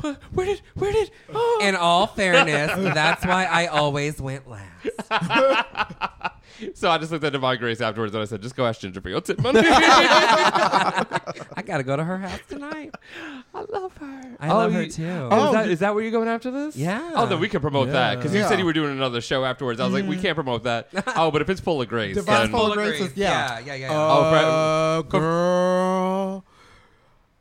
[0.00, 0.16] "What?
[0.32, 1.10] where did, where did?
[1.32, 1.60] Oh.
[1.62, 4.88] In all fairness, that's why I always went last.
[6.74, 9.00] So I just looked at Divine Grace afterwards, and I said, just go ask Ginger
[9.00, 9.60] for your tip money.
[9.64, 12.92] I gotta go to her house tonight.
[13.54, 14.36] I love her.
[14.40, 15.28] I Oh, love her you- too.
[15.30, 16.74] Oh, is, that, is that where you're going after this?
[16.74, 17.12] Yeah.
[17.14, 18.48] Oh, then we can promote that because you Yeah.
[18.48, 19.78] said you were doing another show afterwards.
[19.78, 20.88] I was like, we can't promote that.
[21.16, 23.12] oh, but if it's full of grace, Divine then Full of Full Grace is Grace.
[23.18, 23.58] yeah.
[23.60, 23.96] Yeah, yeah, yeah, yeah.
[23.96, 26.44] Oh, Uh, girl,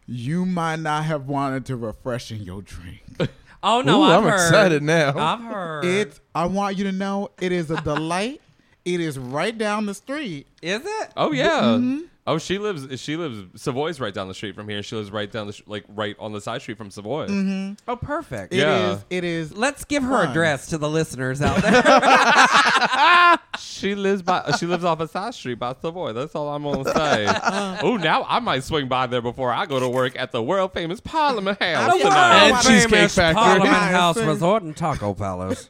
[0.07, 3.01] you might not have wanted to refresh in your drink.
[3.63, 4.33] Oh no, Ooh, I've I'm heard.
[4.35, 5.17] excited now.
[5.17, 5.83] I've heard.
[5.83, 6.21] It's.
[6.35, 8.39] I want you to know it is a delight.
[8.85, 10.45] it is right down the street.
[10.61, 11.09] is it?
[11.17, 11.61] oh yeah.
[11.61, 12.01] Mm-hmm.
[12.27, 12.99] Oh, she lives.
[13.01, 13.61] She lives.
[13.61, 14.83] Savoy's right down the street from here.
[14.83, 17.27] She lives right down the sh- like right on the side street from Savoy.
[17.27, 17.73] Mm-hmm.
[17.89, 18.53] Oh, perfect.
[18.53, 18.63] It is.
[18.63, 18.99] Yeah.
[19.09, 19.53] It is.
[19.55, 20.29] Let's give her Fun.
[20.31, 23.37] address to the listeners out there.
[23.59, 24.51] She lives by.
[24.59, 26.13] She lives off a side street by Savoy.
[26.13, 27.25] That's all I'm gonna say.
[27.83, 30.73] oh, now I might swing by there before I go to work at the world
[30.73, 32.49] famous Parliament House tonight.
[32.49, 33.41] And Cheesecake Famous Factory.
[33.41, 35.69] Parliament Yeah, House Resort and Taco Palace.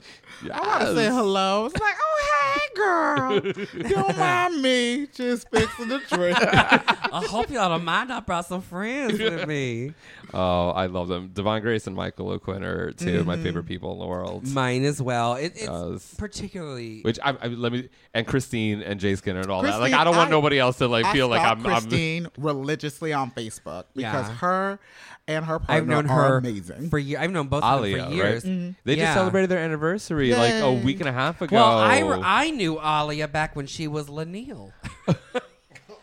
[0.51, 1.65] I want to say hello.
[1.65, 6.37] It's like, oh hey, girl, don't mind me, just fixing the drink.
[6.41, 8.11] I hope y'all don't mind.
[8.11, 9.93] I brought some friends with me.
[10.33, 11.29] Oh, I love them.
[11.33, 13.43] Divine Grace and Michael O'Quinn are 2 of my mm-hmm.
[13.43, 14.47] favorite people in the world.
[14.47, 15.35] Mine as well.
[15.35, 16.15] It, it's Yes.
[16.17, 17.01] particularly.
[17.01, 19.71] Which I, I let me and Christine and Jay Skinner and all that.
[19.71, 21.65] Like Christine, I don't want I- nobody else to like I feel like stalk I'm.
[21.65, 24.35] I'm Christine religiously on Facebook because Yeah.
[24.35, 24.79] her
[25.27, 26.89] and her partner I've known are her amazing.
[26.89, 27.21] for years.
[27.21, 28.45] I've known both of them for years.
[28.45, 28.75] right?
[28.85, 30.83] They just celebrated their anniversary like a Yay.
[30.83, 31.55] week and a half ago.
[31.55, 34.71] Well, I, I knew Alia back when she was Lanil.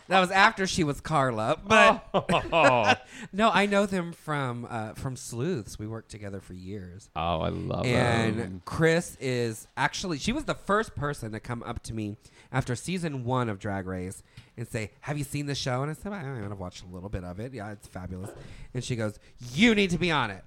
[0.09, 1.59] that was after she was Carla.
[1.66, 2.94] But oh,
[3.32, 5.78] no, I know them from uh, from Sleuths.
[5.78, 7.11] We worked together for years.
[7.16, 7.90] Oh, I love it.
[7.90, 8.62] and them.
[8.64, 12.16] Chris is actually she was the first person to come up to me
[12.52, 14.22] after season one of Drag Race
[14.57, 17.09] and say, "Have you seen the show?" And I said, "I have watched a little
[17.09, 17.55] bit of it.
[17.55, 18.30] Yeah, it's fabulous."
[18.72, 19.18] And she goes,
[19.52, 20.44] "You need to be on it.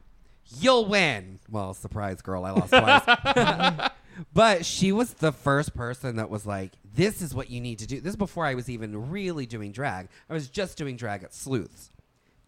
[0.60, 3.87] You'll win." Well, surprise, girl, I lost twice.
[4.34, 7.88] but she was the first person that was like, "This is what you need to
[7.88, 10.10] do." This is before I was even really doing drag.
[10.30, 11.92] I was just doing drag at Sleuths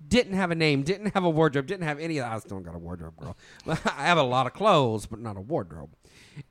[0.08, 2.34] didn't have a name, didn't have a wardrobe, didn't have any of that.
[2.34, 3.36] I still got a wardrobe, girl.
[3.68, 5.90] I have a lot of clothes, but not a wardrobe.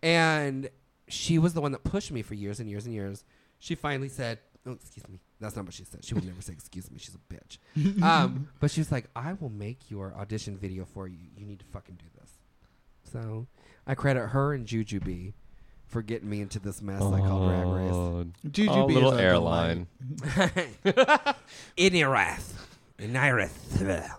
[0.03, 0.69] And
[1.09, 3.25] she was the one that pushed me for years and years and years.
[3.59, 6.05] She finally said, "Oh, excuse me." That's not what she said.
[6.05, 8.03] She would never say "excuse me." She's a bitch.
[8.03, 11.19] um, but she was like, "I will make your audition video for you.
[11.37, 12.31] You need to fucking do this."
[13.11, 13.47] So
[13.89, 15.33] I credit her and Jujubee
[15.87, 17.93] for getting me into this mess I call Drag Race.
[17.93, 19.87] Oh, Jujubee oh, is little a airline.
[21.77, 22.53] Inirath.
[22.99, 24.11] Inirath.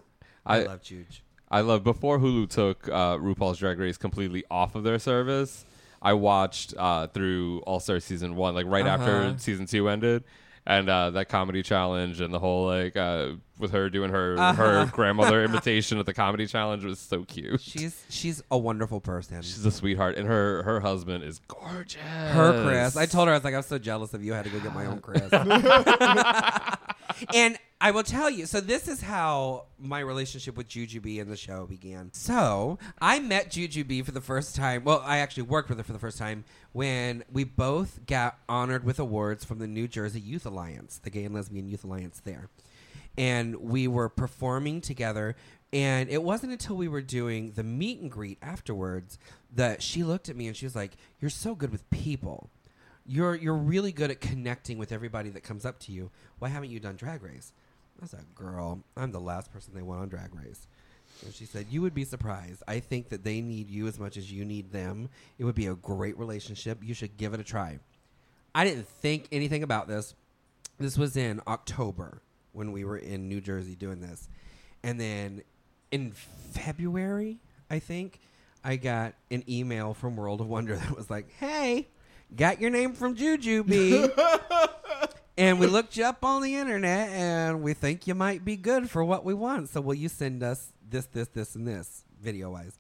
[0.46, 1.06] I, I love Juju.
[1.52, 5.66] I love before Hulu took uh, RuPaul's Drag Race completely off of their service.
[6.02, 9.04] I watched uh, through All Star season one, like right Uh-huh.
[9.04, 10.24] after season two ended,
[10.66, 14.80] and uh, that comedy challenge and the whole like uh, with her doing her her
[14.80, 14.92] uh-huh.
[14.92, 17.62] grandmother imitation at the comedy challenge was so cute.
[17.62, 19.42] She's she's a wonderful person.
[19.42, 22.02] She's a sweetheart, and her her husband is gorgeous.
[22.02, 22.96] her Chris.
[22.96, 24.34] I told her I was like, I'm so jealous of you.
[24.34, 25.32] I had to go get my own Chris.
[27.34, 28.46] and I will tell you.
[28.46, 32.12] So this is how my relationship with Jujubee and the show began.
[32.14, 34.84] So I met Jujubee for the first time.
[34.84, 38.84] Well, I actually worked with her for the first time when we both got honored
[38.84, 42.50] with awards from the New Jersey Youth Alliance, the Gay and Lesbian Youth Alliance there
[43.18, 45.36] and we were performing together.
[45.72, 49.20] And it wasn't until we were doing the meet and greet afterwards
[49.54, 52.50] that she looked at me and she was like, "You're so good with people.
[53.06, 56.10] You're you're really good at connecting with everybody that comes up to you.
[56.40, 57.54] Why haven't you done Drag Race?"
[58.02, 60.68] I like, "Girl, I'm the last person they want on Drag Race."
[61.24, 62.64] And she said, "You would be surprised.
[62.68, 65.10] I think that they need you as much as you need them.
[65.38, 66.84] It would be a great relationship.
[66.84, 67.80] You should give it a try."
[68.56, 70.16] I didn't think anything about this.
[70.80, 72.22] This was in October
[72.60, 74.28] when we were in New Jersey doing this.
[74.84, 75.44] And then
[75.92, 76.12] in
[76.52, 77.40] February,
[77.72, 78.20] I think,
[78.66, 81.88] I got an email from World of Wonder that was like, hey,
[82.36, 84.12] got your name from Jujubee.
[85.38, 88.90] and we looked you up on the internet and we think you might be good
[88.90, 89.70] for what we want.
[89.70, 92.78] So will you send us this, this, this, and this video wise?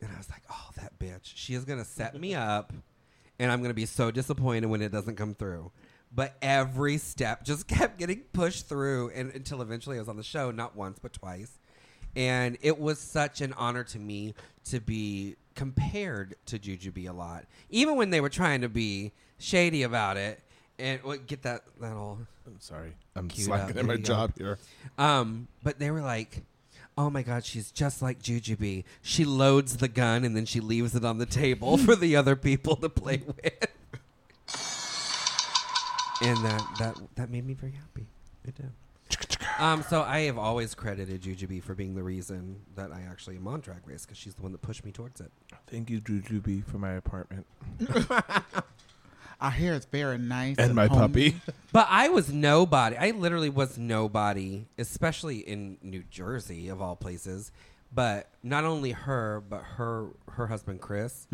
[0.00, 1.32] And I was like, oh, that bitch.
[1.34, 2.72] She is going to set me up
[3.38, 5.72] and I'm going to be so disappointed when it doesn't come through.
[6.12, 10.22] But every step just kept getting pushed through and until eventually I was on the
[10.22, 11.52] show, not once, but twice.
[12.16, 14.34] And it was such an honor to me
[14.64, 17.44] to be compared to Jujubee a lot.
[17.70, 20.40] Even when they were trying to be shady about it
[20.78, 22.94] and what get that that all I'm sorry.
[23.14, 24.06] I'm slacking in my There you go.
[24.14, 24.58] job here.
[24.98, 26.42] Um, but they were like,
[26.98, 28.82] "Oh my God, she's just like Jujubee.
[29.02, 32.34] She loads the gun and then she leaves it on the table for the other
[32.34, 33.68] people to play with."
[36.22, 38.06] And that that that made me very happy.
[38.44, 38.70] It did.
[39.58, 43.46] Um, so I have always credited Jujubee for being the reason that I actually am
[43.48, 45.30] on Drag Race because she's the one that pushed me towards it.
[45.66, 47.44] Thank you, Jujubee, for my apartment
[49.42, 51.32] I hear it's very nice and my homey.
[51.32, 51.40] puppy.
[51.72, 52.96] But I was nobody.
[52.96, 57.52] I literally was nobody, especially in New Jersey of all places.
[57.92, 61.26] But not only her, but her her husband Chris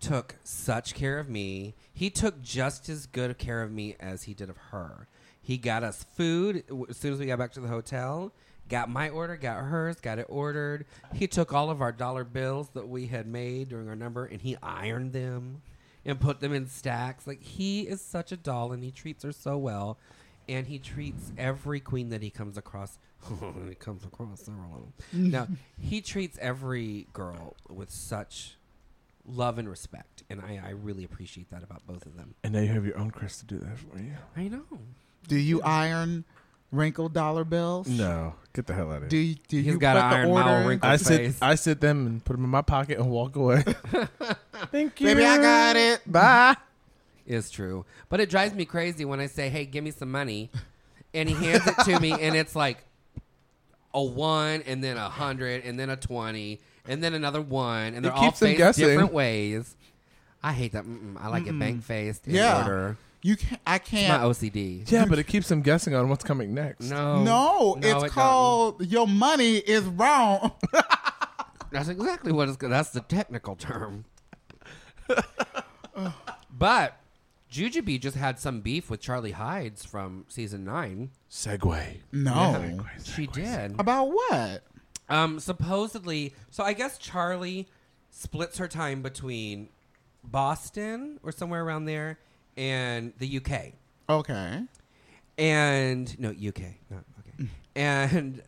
[0.00, 1.74] took such care of me.
[1.92, 5.08] He took just as good care of me as he did of her.
[5.40, 8.32] He got us food as soon as we got back to the hotel.
[8.68, 10.84] Got my order, got hers, got it ordered.
[11.14, 14.42] He took all of our dollar bills that we had made during our number and
[14.42, 15.62] he ironed them
[16.04, 17.26] and put them in stacks.
[17.26, 19.98] Like he is such a doll and he treats her so well.
[20.50, 22.98] And he treats every queen that he comes across.
[23.68, 24.80] he comes across several of
[25.12, 25.30] them.
[25.30, 25.48] no,
[25.80, 28.57] he treats every girl with such
[29.28, 32.34] love and respect, and I, I really appreciate that about both of them.
[32.42, 34.12] And now you have your own Chris to do that for you.
[34.36, 34.62] I know.
[35.28, 36.24] Do you iron
[36.72, 37.86] wrinkled dollar bills?
[37.88, 39.26] No, get the hell out of Do here.
[39.26, 40.66] you, do He's you got put an the iron order mile in?
[40.66, 41.38] wrinkled I sit, face.
[41.42, 43.62] I sit them and put them in my pocket and walk away.
[44.72, 46.00] Thank you, Baby, I got it.
[46.10, 46.56] Bye.
[47.26, 47.84] is true.
[48.08, 50.50] But it drives me crazy when I say, "Hey, give me some money,"
[51.14, 52.84] and he hands it to me, and it's like
[53.94, 58.04] a one, and then a hundred, and then a twenty, and then another one, and
[58.04, 58.86] they're all keeps them faced guessing.
[58.88, 59.76] different ways.
[60.42, 60.84] I hate that.
[60.84, 61.16] Mm-mm.
[61.20, 62.62] I like it bang faced in Yeah.
[62.62, 62.96] order.
[63.22, 63.60] You can't.
[63.66, 64.22] I It's my can't.
[64.22, 64.90] My OCD.
[64.90, 66.88] Yeah, but it keeps them guessing on what's coming next.
[66.88, 70.52] No, no, No, it's it called your money is wrong.
[71.72, 72.56] That's exactly what it's.
[72.58, 74.04] That's the technical term.
[76.56, 77.00] but
[77.52, 81.10] Jujubee just had some beef with Charlie Hides from season nine.
[81.30, 81.96] segue.
[82.12, 82.80] no.
[83.02, 83.78] She did.
[83.80, 84.62] About what?
[85.08, 87.66] Um, supposedly, so I guess Charlie
[88.10, 89.68] splits her time between
[90.24, 92.18] Boston or somewhere around there
[92.56, 93.72] and the UK.
[94.08, 94.62] Okay.
[95.38, 97.48] And no, UK, not okay.
[97.76, 98.42] and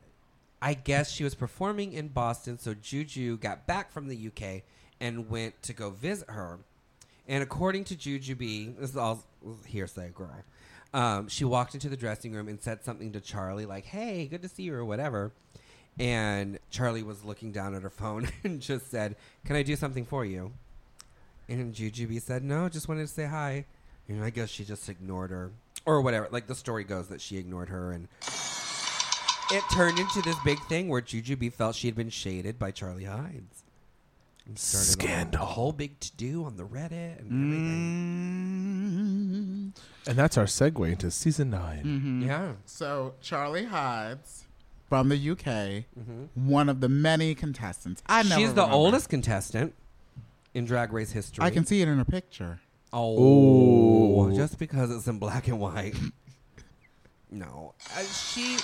[0.61, 4.63] I guess she was performing in Boston, so Juju got back from the UK
[5.01, 6.59] and went to go visit her.
[7.27, 9.25] And according to Jujubee, this is all
[9.67, 10.45] hearsay, girl.
[10.93, 14.43] Um, she walked into the dressing room and said something to Charlie, like, "Hey, good
[14.43, 15.33] to see you," or whatever.
[15.99, 20.05] And Charlie was looking down at her phone and just said, "Can I do something
[20.07, 20.53] for you?"
[21.49, 23.67] And Jujubee said, "No, just wanted to say hi."
[24.09, 25.51] And I guess she just ignored her,
[25.85, 26.29] or whatever.
[26.31, 28.09] Like the story goes that she ignored her, and
[29.53, 33.05] it turned into this big thing where Jujubee felt she had been shaded by Charlie
[33.05, 33.63] Hides.
[34.47, 35.43] And started a- Scandal.
[35.43, 37.31] A, whole big to do on the Reddit and
[39.71, 39.81] Mm.
[40.07, 42.23] And that's our segue into season 9 everything.
[42.23, 42.53] Yeah.
[42.65, 44.45] So Charlie Hides
[44.91, 45.85] from the UK,
[46.35, 48.03] one of the many contestants.
[48.07, 48.41] I never.
[48.41, 48.75] She's the remember.
[48.75, 49.73] oldest contestant
[50.53, 51.43] in Drag Race history.
[51.45, 52.61] I can see it in her picture.
[52.93, 54.37] Oh, Ooh.
[54.37, 55.95] just because it's in black and white.
[57.31, 58.57] no, uh, she.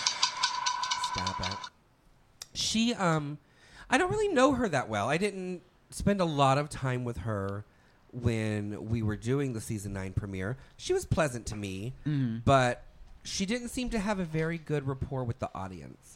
[1.13, 1.57] Stop it.
[2.55, 3.39] She um,
[3.89, 5.09] I don't really know her that well.
[5.09, 7.65] I didn't spend a lot of time with her
[8.13, 10.57] when we were doing the season nine premiere.
[10.77, 11.95] She was pleasant to me,
[12.45, 12.83] but
[13.23, 16.16] she didn't seem to have a very good rapport with the audience.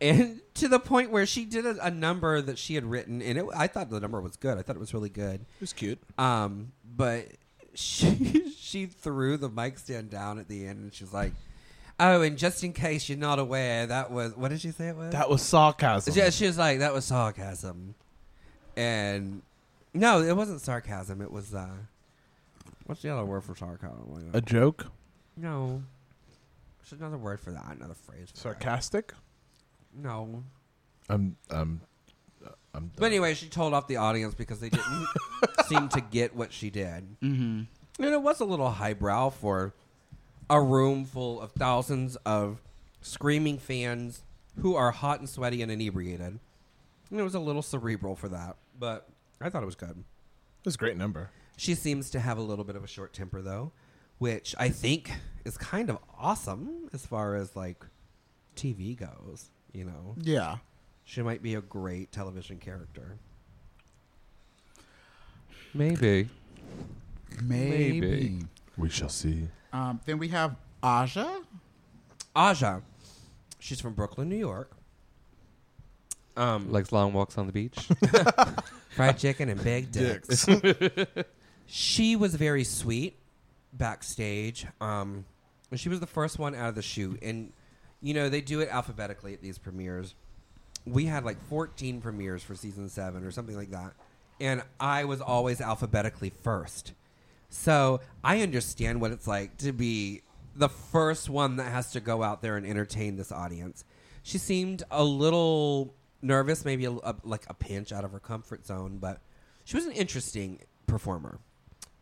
[0.00, 3.38] And to the point where she did a, a number that she had written, and
[3.38, 4.58] it, I thought the number was good.
[4.58, 5.42] I thought it was really good.
[5.42, 6.00] It was cute.
[6.18, 7.28] Um, but
[7.74, 11.32] she she threw the mic stand down at the end, and she's like,
[12.00, 14.96] "Oh, and just in case you're not aware, that was what did she say it
[14.96, 15.12] was?
[15.12, 16.14] That was sarcasm.
[16.16, 17.94] yeah, she was like that was sarcasm."
[18.76, 19.42] And
[19.94, 21.20] no, it wasn't sarcasm.
[21.20, 21.68] It was uh,
[22.86, 24.30] what's the other word for sarcasm?
[24.32, 24.86] A joke?
[25.36, 25.82] no,
[26.90, 27.76] there's another word for that.
[27.76, 28.28] Another phrase.
[28.30, 28.38] For that.
[28.38, 29.14] Sarcastic?
[29.94, 30.44] No.
[31.08, 31.80] I'm, um,
[32.74, 35.06] I'm But anyway, she told off the audience because they didn't
[35.66, 37.20] seem to get what she did.
[37.20, 37.62] Mm-hmm.
[38.02, 39.74] And it was a little highbrow for
[40.48, 42.62] a room full of thousands of
[43.00, 44.22] screaming fans
[44.60, 46.38] who are hot and sweaty and inebriated.
[47.10, 49.08] And it was a little cerebral for that, but
[49.40, 49.90] I thought it was good.
[49.90, 51.30] It was a great number.
[51.56, 53.72] She seems to have a little bit of a short temper, though,
[54.22, 55.10] which I think
[55.44, 57.84] is kind of awesome as far as like
[58.54, 59.50] TV goes.
[59.72, 60.58] You know, Yeah.
[61.04, 63.18] she might be a great television character.
[65.74, 66.28] Maybe.
[67.42, 68.00] Maybe.
[68.00, 68.38] Maybe.
[68.76, 69.48] We shall see.
[69.72, 70.54] Um, then we have
[70.84, 71.40] Aja.
[72.36, 72.80] Aja,
[73.58, 74.70] she's from Brooklyn, New York.
[76.36, 77.88] Um, Likes long walks on the beach.
[78.90, 80.46] fried chicken and big dicks.
[81.66, 83.18] she was very sweet
[83.72, 84.66] backstage.
[84.80, 85.24] Um,
[85.74, 87.52] she was the first one out of the shoot, and
[88.00, 90.14] you know they do it alphabetically at these premieres.
[90.84, 93.92] We had like 14 premieres for season seven or something like that,
[94.40, 96.92] and I was always alphabetically first.
[97.48, 100.22] So I understand what it's like to be
[100.54, 103.84] the first one that has to go out there and entertain this audience.
[104.22, 108.66] She seemed a little nervous, maybe a, a- like a pinch out of her comfort
[108.66, 109.20] zone, but
[109.64, 111.38] she was an interesting performer.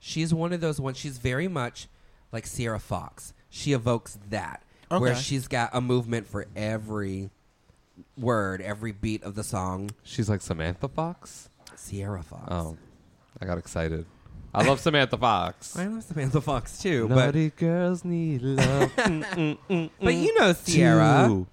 [0.01, 0.97] She's one of those ones.
[0.97, 1.87] She's very much
[2.33, 3.33] like Sierra Fox.
[3.51, 7.31] She evokes that, where she's got a movement for every
[8.17, 9.91] word, every beat of the song.
[10.03, 11.49] She's like Samantha Fox.
[11.77, 12.45] Sierra Fox.
[12.51, 12.77] Oh,
[13.41, 14.07] I got excited.
[14.53, 15.77] I love Samantha Fox.
[15.79, 18.91] I love Samantha Fox too, but Naughty girls need love.
[18.97, 21.25] Mm, mm, mm, but you know Sierra.
[21.29, 21.47] Two.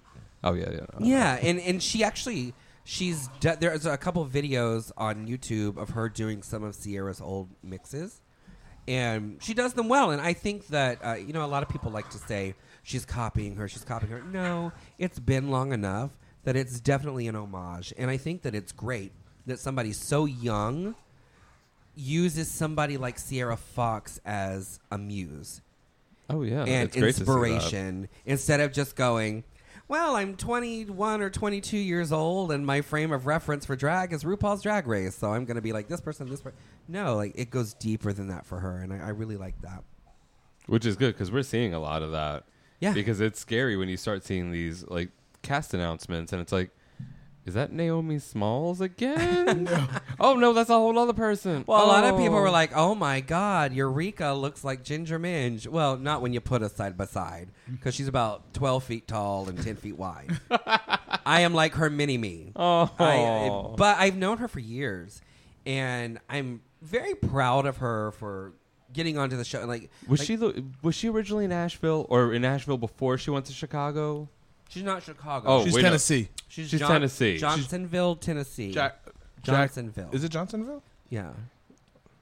[0.44, 0.86] Oh yeah, yeah.
[0.98, 5.90] Yeah, and and she actually she's d- there's a couple of videos on YouTube of
[5.90, 8.20] her doing some of Sierra's old mixes,
[8.88, 10.10] and she does them well.
[10.10, 13.04] And I think that uh, you know a lot of people like to say she's
[13.04, 14.22] copying her, she's copying her.
[14.22, 16.10] No, it's been long enough
[16.44, 19.12] that it's definitely an homage, and I think that it's great
[19.46, 20.94] that somebody so young
[21.94, 25.60] uses somebody like Sierra Fox as a muse
[26.30, 26.60] Oh yeah.
[26.64, 27.30] and it's great to see that.
[27.32, 29.42] inspiration instead of just going,
[29.88, 34.22] well, I'm 21 or 22 years old and my frame of reference for drag is
[34.22, 36.58] RuPaul's Drag Race, so I'm going to be like this person, this person.
[36.86, 39.82] No, like it goes deeper than that for her, and I, I really like that.
[40.66, 42.44] Which is good because we're seeing a lot of that.
[42.80, 42.92] Yeah.
[42.92, 45.08] Because it's scary when you start seeing these like
[45.42, 46.70] cast announcements and it's like,
[47.46, 49.68] is that Naomi Smalls again?
[50.20, 51.64] Oh no, that's a whole other person.
[51.66, 52.40] Well, a lot of people Oh.
[52.42, 56.62] were like, "Oh my God, Eureka looks like Ginger Minj." Well, not when you put
[56.62, 60.38] us side by side, because she's about 12 feet tall and 10 feet wide.
[61.24, 62.52] I am like her mini me.
[62.56, 62.90] Oh.
[62.98, 65.20] I, but I've known her for years,
[65.66, 68.52] and I'm very proud of her for
[68.92, 69.64] getting onto the show.
[69.66, 73.30] Like, was like, she the was she originally in Nashville or in Nashville before she
[73.30, 74.28] went to Chicago?
[74.68, 75.48] She's not Chicago.
[75.48, 75.88] Oh, She's wait, no.
[75.88, 76.28] Tennessee.
[76.48, 77.38] she's, she's Tennessee.
[77.38, 78.70] Johnsonville, Tennessee.
[78.72, 78.98] Jack,
[79.42, 80.10] Johnsonville.
[80.12, 80.82] Is it Johnsonville?
[81.10, 81.30] Yeah,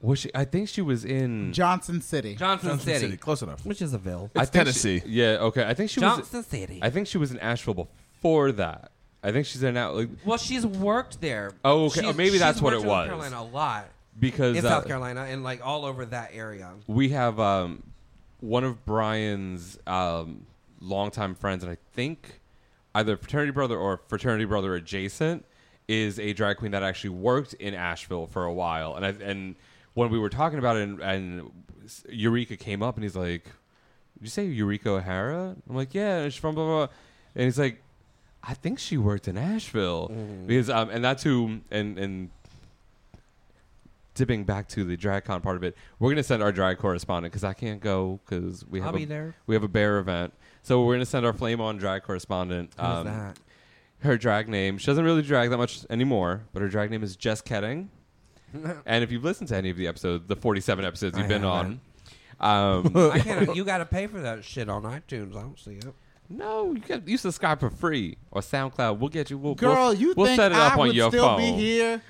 [0.01, 0.31] Was she?
[0.33, 1.51] I think she was in.
[1.51, 2.35] Johnson City.
[2.35, 3.17] Johnson, Johnson City, City.
[3.17, 3.65] Close enough.
[3.65, 4.31] which is a ville.
[4.35, 5.01] I It's think Tennessee.
[5.01, 5.37] She, yeah.
[5.41, 5.65] Okay.
[5.67, 6.15] I think she was.
[6.15, 6.79] Johnson City.
[6.81, 8.91] I think she was in Asheville before that.
[9.23, 11.51] I think she's in now like Well, she's worked there.
[11.65, 12.01] Oh, okay.
[12.01, 13.07] She's- Oh, maybe she's that's what worked it in North was.
[13.07, 13.85] Carolina a lot
[14.19, 16.71] because in uh, South Carolina and like all over that area.
[16.87, 17.83] we have um,
[18.39, 20.45] one of Brian's um,
[20.79, 22.41] longtime friends, and I think
[22.95, 25.45] either fraternity brother or fraternity brother adjacent
[25.87, 28.95] is a drag queen that actually worked in Asheville for a while.
[28.95, 29.55] And I, and
[29.93, 31.51] when we were talking about it, and, and
[32.09, 36.35] Eureka came up, and he's like, "Did you say Eureka O'Hara?" I'm like, "Yeah." She's
[36.35, 36.85] from blah blah.
[36.87, 36.95] blah.
[37.35, 37.81] And he's like,
[38.43, 40.11] "I think she worked in Asheville
[40.45, 42.29] because um, and that's who and and."
[44.13, 47.43] Dipping back to the DragCon part of it, we're gonna send our drag correspondent because
[47.43, 49.35] I can't go because we have I'll a, be there.
[49.45, 50.33] we have a bear event.
[50.67, 52.73] So we're gonna send our flame on drag correspondent.
[52.77, 53.37] Who's um, that?
[53.99, 54.77] Her drag name.
[54.77, 57.87] She doesn't really drag that much anymore, but her drag name is Jess Ketting.
[58.85, 61.43] and if you've listened to any of the episodes, the forty-seven episodes you've I been
[61.43, 61.79] haven't.
[62.41, 63.47] on, um, I can't.
[63.55, 65.37] You got to pay for that shit on iTunes.
[65.37, 65.85] I don't see it.
[66.29, 68.99] no, you you subscribe for free or SoundCloud.
[68.99, 69.37] We'll get you.
[69.37, 71.37] We'll, Girl, we'll, you we'll think set it up I on would your still phone.
[71.39, 72.01] be here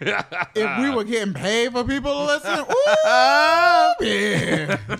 [0.00, 2.58] if we were getting paid for people to listen?
[2.58, 4.96] Ooh, yeah.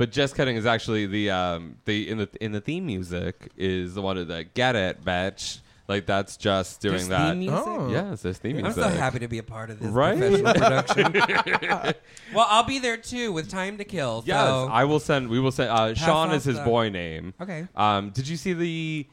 [0.00, 3.92] But Jess Cutting is actually the um the in the in the theme music is
[3.94, 5.58] the one of the get it bitch.
[5.88, 7.30] Like that's just doing There's that.
[7.32, 7.58] theme music?
[7.66, 7.90] Oh.
[7.90, 8.78] Yes, there's theme music.
[8.78, 8.94] I'm music.
[8.94, 10.16] so happy to be a part of this Right?
[10.16, 10.54] professional
[10.94, 11.12] production.
[12.34, 14.22] well, I'll be there too with time to kill.
[14.24, 14.68] Yes, so.
[14.72, 15.28] I will send.
[15.28, 15.68] We will send.
[15.68, 17.34] Uh, Sean off is his the- boy name.
[17.38, 17.68] Okay.
[17.76, 19.06] Um, did you see the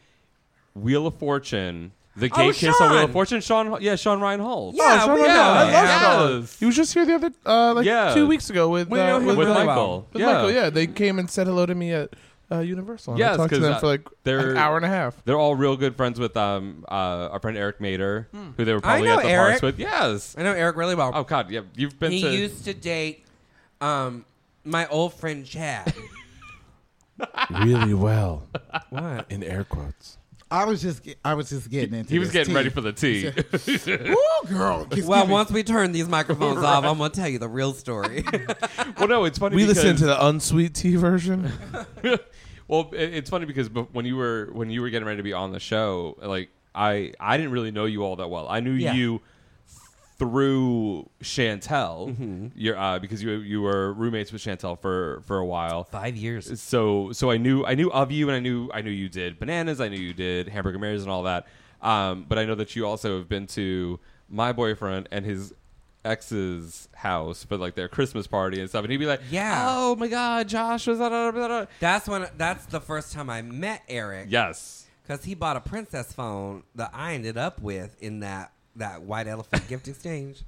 [0.73, 1.91] Wheel of Fortune?
[2.19, 3.11] The Oh, gay kiss on Wheel of Sean!
[3.13, 3.41] Fortune.
[3.41, 4.71] Sean, yeah, Sean Ryan Hall.
[4.73, 5.37] Yeah, Sean we Reinhold.
[5.37, 5.73] know I him.
[5.73, 6.41] love Sean.
[6.41, 6.59] Yes.
[6.59, 8.13] He was just here the other, uh, like Yeah.
[8.15, 10.07] two weeks ago with We know uh, him with, with uh, really Michael.
[10.11, 10.33] with yeah.
[10.33, 10.51] Michael.
[10.51, 12.09] Yeah, they came and said hello to me at
[12.51, 13.13] uh, Universal.
[13.13, 14.89] and I Yes, talked to 'cause, them uh, for like they're- an hour and a
[14.89, 15.15] half.
[15.25, 18.79] They're all real good friends with um uh, our friend Eric Mater, who they were
[18.79, 18.85] Hmm.
[18.85, 19.49] I probably know at the Eric.
[19.49, 19.79] parks with.
[19.79, 20.35] Yes.
[20.39, 21.11] I know Eric really well.
[21.13, 21.61] Oh God, yeah.
[21.75, 22.31] You've been he to.
[22.35, 23.25] used to date
[23.79, 24.25] um,
[24.63, 25.93] my old friend Chad.
[27.61, 28.47] really well,
[28.89, 29.25] what?
[29.29, 30.16] in air quotes.
[30.49, 32.55] I was just I was just getting into he was getting tea.
[32.55, 33.27] ready for the tea.
[33.89, 34.87] Ooh, girl.
[35.03, 38.23] Well, once we turn these microphones off, I'm gonna tell you the real story.
[38.97, 39.55] well, no, it's funny.
[39.55, 41.51] We because, listened to the unsweet tea version.
[42.67, 45.33] well, it- it's funny because when you were when you were getting ready to be
[45.33, 48.47] on the show, like I I didn't really know you all that well.
[48.47, 48.93] I knew Yeah.
[48.93, 49.21] you
[50.19, 52.47] through Chantel, Mm-hmm.
[52.55, 55.83] you're, uh, because you you were roommates with Chantel for for a while.
[55.85, 56.59] Five years.
[56.59, 59.39] So so I knew I knew of you, and I knew I knew you did
[59.39, 59.79] bananas.
[59.81, 61.47] I knew you did hamburger Marys and all that.
[61.81, 63.99] Um, but I know that you also have been to
[64.29, 65.53] my boyfriend and his
[66.05, 69.65] ex's house for like their Christmas party and stuff, and he'd be like, Yeah.
[69.69, 72.27] oh my god, Josh was that?" blah, blah, blah." That's when.
[72.37, 74.27] That's the first time I met Eric.
[74.29, 79.01] Yes, because he bought a princess phone that I ended up with in that that
[79.01, 80.43] white elephant gift exchange.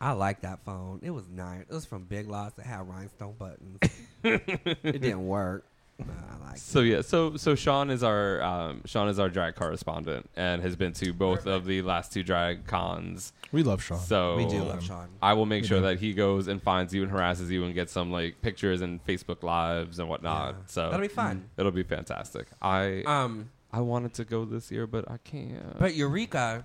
[0.00, 1.00] I like that phone.
[1.02, 1.62] It was nice.
[1.62, 2.58] It was from Big Lots.
[2.58, 3.78] It had rhinestone buttons.
[4.22, 5.64] it didn't work.
[5.98, 6.56] but I like.
[6.58, 10.76] So yeah, so so Sean is our um, Sean is our drag correspondent and has
[10.76, 13.32] been to both of the last two drag cons.
[13.50, 13.98] We love Sean.
[13.98, 15.08] So We do love Sean.
[15.20, 15.86] I will make We sure do.
[15.86, 19.04] that he goes and finds you and harasses you and gets some like pictures and
[19.04, 20.54] Facebook lives and whatnot.
[20.54, 20.62] Yeah.
[20.66, 21.48] So That'll be fun.
[21.56, 22.46] It'll be fantastic.
[22.62, 25.78] I Um, I wanted to go this year, but I can't.
[25.80, 26.64] but Eureka,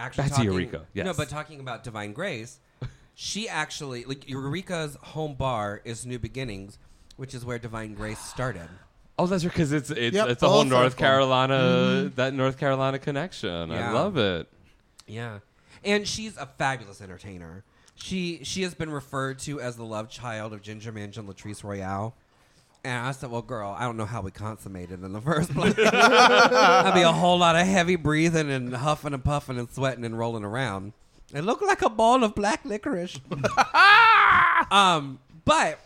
[0.00, 2.58] actually, Back to talking, Eureka, No, but talking about Divine Grace,
[3.14, 6.78] she actually like Eureka's home bar is New Beginnings,
[7.16, 8.68] which is where Divine Grace started.
[9.18, 11.06] oh, that's because it's it's Yep, it's a whole full North circle.
[11.06, 12.14] Carolina mm-hmm.
[12.14, 13.70] that North Carolina connection.
[13.70, 14.48] I love it.
[15.06, 15.40] Yeah,
[15.84, 17.64] and she's a fabulous entertainer.
[17.94, 21.62] She she has been referred to as the love child of Ginger Minj and Latrice
[21.62, 22.16] Royale.
[22.82, 25.74] And I said, "Well, girl, I don't know how we consummated in the first place.
[25.74, 30.18] That'd be a whole lot of heavy breathing and huffing and puffing and sweating and
[30.18, 30.92] rolling around.
[31.32, 33.20] It looked like a ball of black licorice.
[34.70, 35.78] um, but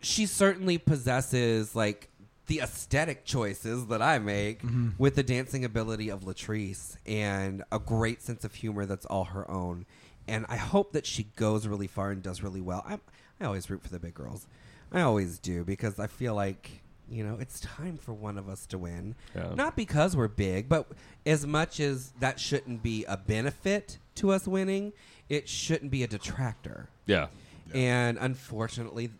[0.00, 2.08] she certainly possesses like
[2.46, 4.60] the aesthetic choices that I make
[4.98, 9.48] with the dancing ability of Latrice and a great sense of humor that's all her
[9.50, 9.86] own.
[10.26, 12.82] And I hope that she goes really far and does really well.
[12.86, 12.98] I,
[13.40, 14.46] I always root for the big girls.
[14.92, 18.66] I always do because I feel like, you know, it's time for one of us
[18.66, 19.14] to win.
[19.34, 19.54] Yeah.
[19.54, 20.88] Not because we're big, but
[21.24, 24.92] as much as that shouldn't be a benefit to us winning,
[25.28, 26.88] it shouldn't be a detractor.
[27.06, 27.28] Yeah.
[27.72, 29.10] And unfortunately,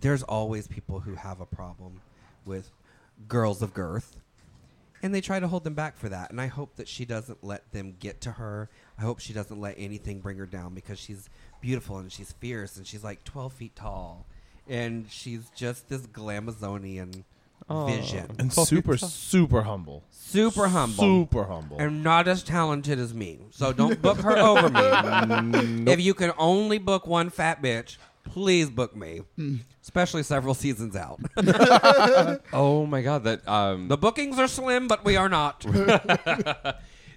[0.00, 2.00] there's always people who have a problem
[2.44, 2.70] with
[3.28, 4.16] girls of girth.
[5.02, 6.30] And they try to hold them back for that.
[6.30, 8.68] And I hope that she doesn't let them get to her.
[8.98, 11.30] I hope she doesn't let anything bring her down because she's
[11.62, 14.26] beautiful and she's fierce and she's like 12 feet tall.
[14.70, 17.24] And she's just this glamazonian
[17.68, 17.86] Aw.
[17.86, 18.26] vision.
[18.38, 19.08] and Twelve super, tall.
[19.08, 20.04] super humble.
[20.10, 21.02] Super humble.
[21.02, 21.76] Super humble.
[21.78, 23.40] And not as talented as me.
[23.50, 25.90] So don't book her over me.
[25.92, 29.22] If you can only book one fat bitch, please book me.
[29.82, 31.18] Especially several seasons out.
[32.52, 35.64] Oh my god, that um the bookings are slim, but we are not.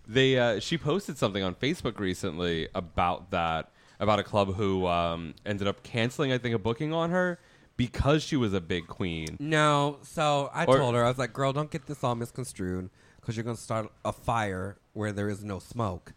[0.07, 3.69] they uh, she posted something on Facebook recently about that
[4.03, 7.39] about a club who um, ended up canceling I think a booking on her
[7.77, 9.37] because she was a big queen.
[9.39, 12.89] no, so I Or- told her, I was like, girl, don't get this all misconstrued
[13.19, 16.13] because you're going to start a fire where there is no smoke.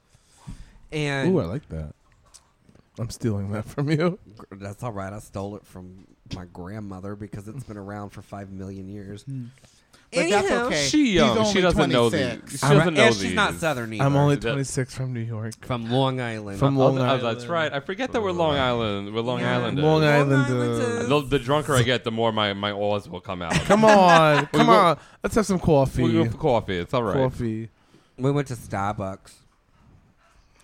[0.92, 1.94] And Ooh, I like that.
[2.98, 4.18] I'm stealing that from you.
[4.52, 5.12] that's all right.
[5.12, 9.24] I stole it from my grandmother because it's been around for five million years.
[10.16, 10.84] But that's okay.
[10.86, 11.38] She He's young.
[11.38, 12.50] only She doesn't know 26.
[12.52, 12.60] these.
[12.60, 13.22] She All right, doesn't know and these.
[13.22, 14.04] she's not southern either.
[14.04, 15.54] I'm only That- 26 from New York.
[15.64, 16.58] from Long Island.
[16.58, 17.22] From Oh, Long th- oh, Island.
[17.38, 17.72] that's right.
[17.72, 19.14] I forget that we're Long Island.
[19.14, 19.56] We're Long Yeah.
[19.58, 19.78] Island.
[19.78, 20.32] Long Island.
[20.32, 23.52] Island uh, The, the drunker I get, the more my my oars will come out.
[23.52, 24.98] Come on, come go- on.
[25.22, 26.02] Let's have some coffee.
[26.02, 26.78] We'll go for coffee.
[26.78, 27.16] It's all right.
[27.16, 27.68] Coffee.
[28.18, 29.32] we went to Starbucks.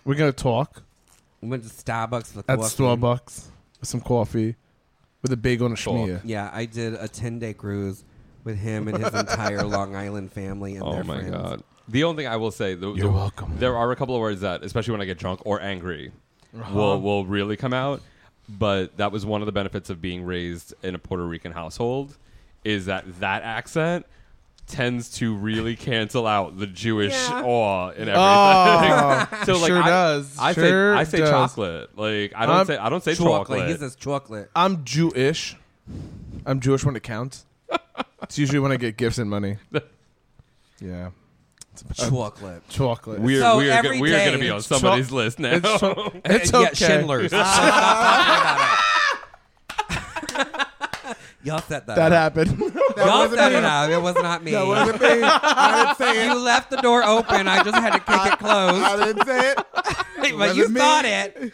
[0.05, 0.83] We're gonna talk
[1.41, 2.83] We went to Starbucks for at coffee.
[2.83, 3.45] Starbucks
[3.79, 4.55] with some coffee,
[5.21, 5.93] with a big on a Talk.
[5.93, 6.21] schmear.
[6.23, 8.03] Yeah, I did a ten day cruise
[8.43, 11.31] with him and his entire Long Island family and Oh their my friends.
[11.35, 11.63] god.
[11.87, 13.53] The only thing I will say, the, You're the- welcome.
[13.57, 16.11] There are a couple of words that, especially when I get drunk or angry,
[16.57, 16.73] Uh-huh.
[16.75, 18.01] will will really come out.
[18.49, 22.17] But that was one of the benefits of being raised in a Puerto Rican household,
[22.65, 24.05] is that that accent
[24.67, 27.43] tends to really cancel out the Jewish Yeah.
[27.43, 28.15] awe in everything.
[28.17, 30.37] Oh, so like sure I, does.
[30.39, 31.29] I Sure say I say does.
[31.29, 31.97] chocolate.
[31.97, 33.39] Like I don't I'm say I don't say Chocolate.
[33.47, 33.67] chocolate.
[33.69, 34.49] He says chocolate.
[34.55, 35.55] I'm Jewish.
[36.45, 37.45] I'm Jewish when it counts.
[38.23, 39.57] It's usually when I get gifts and money.
[40.79, 41.11] Yeah.
[41.71, 42.69] It's about Chocolate.
[42.69, 43.19] chocolate.
[43.21, 45.53] we're So we're, every we're day going to be on it's somebody's cho- list now.
[45.63, 46.63] It's, cho- it's okay.
[46.63, 47.31] Yeah, Schindler's.
[47.31, 47.69] Stop talking
[48.49, 48.69] about
[50.59, 50.67] it.
[51.45, 51.95] Y'all set that.
[51.97, 52.35] That up.
[52.35, 52.57] happened.
[52.95, 53.57] That Y'all wasn't set me.
[53.57, 53.89] it up.
[53.89, 54.51] It was not me.
[54.51, 55.07] That wasn't me.
[55.23, 56.35] I didn't say you it.
[56.41, 57.47] left the door open.
[57.49, 58.83] I just had to kick it closed.
[58.83, 59.57] I didn't say it.
[59.73, 60.79] but you wasn't me.
[60.79, 61.35] thought it.
[61.37, 61.49] Oh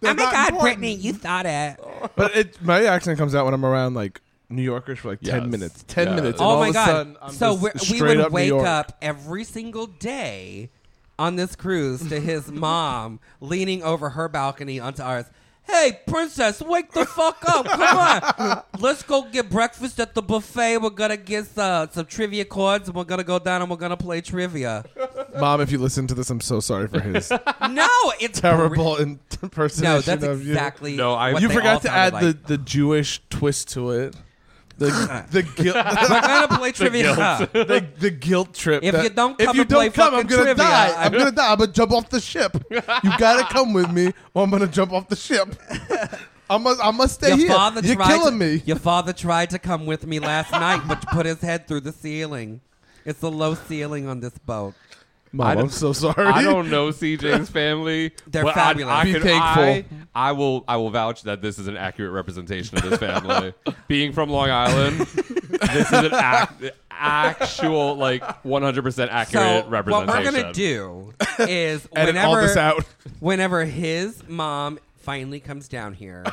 [0.00, 0.60] That's my not God, important.
[0.80, 1.76] Brittany, you thought it.
[2.14, 4.20] but it, my accent comes out when I'm around like
[4.52, 5.34] New Yorkers for like Yes.
[5.40, 5.84] ten minutes.
[5.88, 6.16] Ten Yes.
[6.16, 6.40] minutes.
[6.40, 6.86] and Oh all my of a god!
[6.86, 8.66] sudden, I'm so just we're, we straight would up New wake York.
[8.66, 10.70] up every single day
[11.18, 15.26] on this cruise to his mom leaning over her balcony onto ours.
[15.64, 17.64] Hey, princess, wake the fuck up!
[17.66, 17.96] Come
[18.40, 20.78] on, let's go get breakfast at the buffet.
[20.78, 23.96] We're gonna get uh, some trivia cards, and we're gonna go down and we're gonna
[23.96, 24.84] play trivia.
[25.38, 27.30] Mom, if you listen to this, I'm so sorry for his
[27.70, 27.86] No,
[28.18, 29.02] it's terrible br-
[29.40, 30.50] impersonation No, that's of you.
[30.50, 30.96] exactly.
[30.96, 32.22] No, I- what You they all forgot to sounded add like.
[32.42, 34.16] the, the Jewish twist to it.
[34.90, 35.76] The the guilt.
[36.10, 37.14] We're gonna play trivia.
[37.52, 38.82] the, the guilt trip.
[38.84, 40.64] If that- you don't if come you and play don't come, I'm fucking gonna trivia,
[40.64, 40.88] die.
[40.96, 41.52] I- I'm gonna die.
[41.52, 42.56] I'm gonna jump off the ship.
[42.70, 42.80] You
[43.18, 45.48] gotta come with me, or I'm gonna jump off the ship.
[46.50, 46.84] I must.
[46.84, 47.48] I must stay Your here.
[47.82, 48.62] You're tried killing to, me.
[48.66, 51.92] Your father tried to come with me last night, but put his head through the
[51.92, 52.60] ceiling.
[53.04, 54.74] It's a low ceiling on this boat.
[55.34, 56.26] Mom, I I'm so sorry.
[56.26, 58.12] I don't know CJ's family.
[58.26, 58.92] They're but fabulous.
[58.92, 59.62] I, I Be can- thankful.
[59.62, 59.84] I,
[60.14, 60.64] I will.
[60.68, 63.54] I will vouch that this is an accurate representation of this family.
[63.88, 70.06] Being from Long Island, this is an act, actual, like 100 percent accurate so representation.
[70.24, 72.84] what we're gonna do is Edit whenever all this out.
[73.20, 76.24] whenever his mom finally comes down here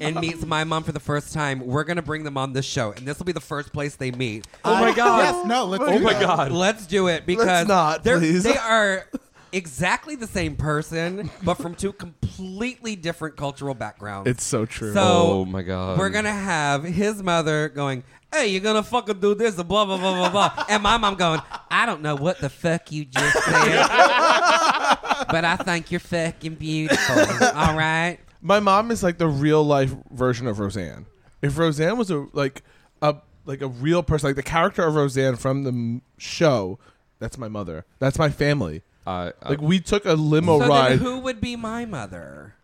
[0.00, 2.92] and meets my mom for the first time, we're gonna bring them on this show,
[2.92, 4.46] and this will be the first place they meet.
[4.64, 5.18] Oh my god!
[5.36, 6.22] Yes, no, let's Oh do my that.
[6.22, 6.52] god!
[6.52, 8.42] Let's do it because not, they're- please.
[8.42, 9.06] they are
[9.52, 14.28] exactly the same person, but from two completely different cultural backgrounds.
[14.30, 14.92] It's so true.
[14.92, 15.98] So Oh my god!
[15.98, 19.98] we're gonna have his mother going, "Hey, you're gonna fucking do this," and blah blah
[19.98, 23.44] blah blah blah, and my mom going, "I don't know what the fuck you just
[23.44, 23.86] said,
[25.30, 27.16] but I think you're fucking beautiful."
[27.54, 28.18] All right.
[28.42, 31.06] My mom is like the real life version of Roseanne.
[31.42, 32.62] If Roseanne was a like
[33.02, 36.78] a like a real person, like the character of Roseanne from the m- show,
[37.18, 37.84] that's my mother.
[37.98, 38.82] That's my family.
[39.06, 40.92] I- I- Like we took a limo so ride.
[40.92, 42.54] then, who would be my mother?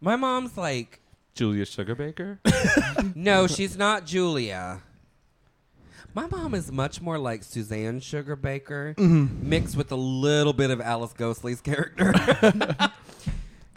[0.00, 1.00] My mom's like,
[1.34, 2.38] Julia Sugarbaker.
[3.16, 4.82] no, she's not Julia.
[6.16, 9.50] My mom is much more like Suzanne Sugarbaker, Mm-hmm.
[9.50, 12.14] mixed with a little bit of Alice Ghostley's character.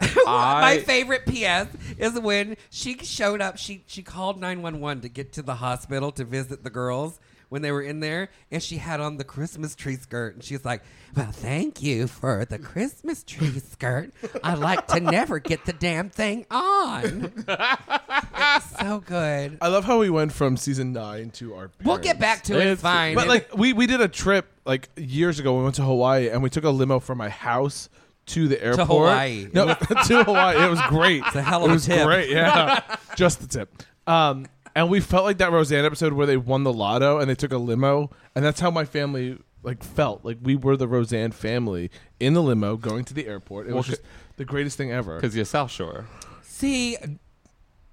[0.26, 1.68] I- My favorite PS
[1.98, 3.58] is when she showed up.
[3.58, 7.20] She she called nine one one to get to the hospital to visit the girls
[7.50, 10.64] when they were in there, and she had on the Christmas tree skirt, and she's
[10.64, 10.82] like,
[11.14, 14.12] "Well, thank you for the Christmas tree skirt.
[14.42, 19.58] I like to never get the damn thing on." It's so good.
[19.60, 21.70] I love how we went from season nine to our.
[21.84, 22.66] We'll get back to it.
[22.66, 23.14] It's fine.
[23.14, 25.56] But like we we did a trip like years ago.
[25.58, 27.88] We went to Hawaii and we took a limo from my house
[28.26, 28.86] to the airport.
[28.88, 29.48] Hawaii.
[29.52, 29.66] No,
[30.06, 30.64] to Hawaii.
[30.64, 31.22] It was great.
[31.26, 32.06] It's a hell it of a was tip.
[32.06, 32.30] great.
[32.30, 32.80] Yeah,
[33.16, 33.82] just the tip.
[34.06, 37.34] Um, and we felt like that Roseanne episode where they won the lotto and they
[37.34, 40.24] took a limo, and that's how my family like felt.
[40.24, 43.66] Like we were the Roseanne family in the limo going to the airport.
[43.68, 44.02] It was just
[44.36, 45.16] the greatest thing ever.
[45.16, 46.06] Because you're South Shore.
[46.42, 46.96] see,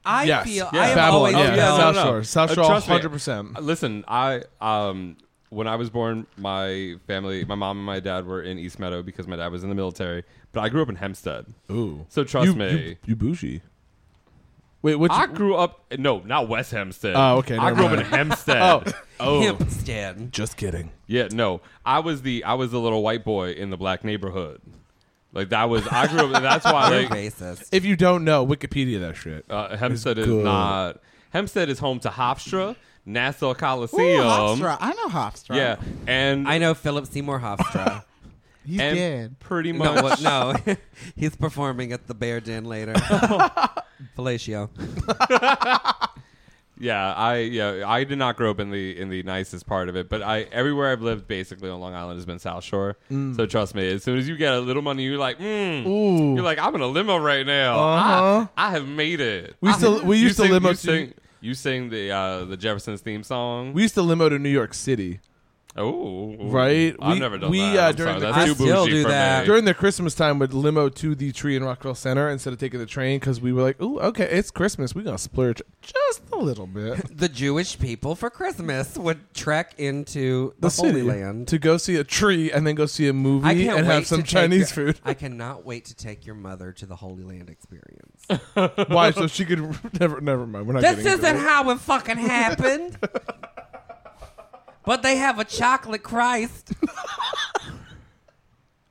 [0.05, 0.45] I Yes.
[0.45, 0.79] feel Yeah.
[0.81, 1.55] I have Babylon, always yeah.
[1.55, 2.23] felt- South Shore.
[2.23, 2.95] South Uh, Shore, trust me.
[2.95, 3.61] 100%.
[3.61, 5.17] Listen, I um
[5.49, 9.01] when I was born, my family, my mom and my dad were in East Meadow
[9.01, 10.23] because my dad was in the military.
[10.51, 11.45] But I grew up in Hempstead.
[11.71, 12.05] Ooh.
[12.09, 12.71] So trust You- me.
[12.71, 13.61] you, you bougie.
[14.81, 15.11] Wait, what?
[15.11, 17.15] I grew up no, not West Hempstead.
[17.15, 18.07] Oh, okay, I never grew up in mind.
[18.13, 18.93] Hempstead.
[19.19, 19.41] Oh, oh.
[19.41, 20.31] Hempstead.
[20.31, 20.91] Just kidding.
[21.07, 21.61] Yeah, no.
[21.83, 24.61] I was the I was the little white boy in the black neighborhood.
[25.33, 27.69] Like that was I grew up that's why You're like racist.
[27.71, 29.45] If you don't know, Wikipedia that shit.
[29.49, 30.43] uh, Hempstead is good.
[30.43, 30.99] not
[31.31, 32.75] Hempstead is home to Hofstra,
[33.05, 34.21] Nassau Ooh, Coliseum.
[34.21, 34.77] Hofstra.
[34.79, 35.55] I know Hofstra.
[35.55, 35.75] Yeah,
[36.05, 38.03] and I know Philip Seymour Hofstra.
[38.65, 39.39] He's and dead.
[39.39, 40.75] pretty much no, what, no,
[41.15, 42.93] he's performing at the Bear Den later.
[44.17, 44.69] Fellatio.
[46.79, 49.95] Yeah, I yeah I did not grow up in the in the nicest part of
[49.95, 52.97] it, but I everywhere I've lived basically on Long Island has been South Shore.
[53.09, 56.35] So trust me, as soon as you get a little money, you're like, mm, Ooh.
[56.35, 57.79] you're like, I'm in a limo right now.
[57.79, 58.47] Uh-huh.
[58.55, 59.55] I, I have made it.
[59.59, 62.45] We used to- we used to sing- limo You to- sing, you sing the uh,
[62.45, 63.73] the Jeffersons theme song.
[63.73, 65.19] We used to limo to New York City.
[65.77, 66.95] Oh, Right?
[66.99, 67.77] I've We- never done we, that.
[67.77, 69.39] uh, I'm during sorry, the that's I too still bougie do for that.
[69.41, 69.45] me.
[69.45, 72.79] During the Christmas time, would limo to the tree in Rockville Centre instead of taking
[72.79, 74.95] the train because we were like, "Ooh, okay, it's Christmas.
[74.95, 80.53] We're gonna splurge just a little bit." The Jewish people for Christmas would trek into
[80.59, 81.47] the, The Holy Land.
[81.49, 84.75] to go see a tree and then go see a movie and have some Chinese
[84.75, 84.99] your- food.
[85.03, 88.25] I cannot wait to take your mother to the Holy Land experience.
[88.89, 89.11] Why?
[89.11, 89.59] So she could
[89.99, 90.21] never.
[90.21, 90.67] Never mind.
[90.67, 90.81] We're not.
[90.81, 91.39] this isn't it.
[91.39, 92.97] how it fucking happened.
[94.87, 96.71] But they have a chocolate Christ.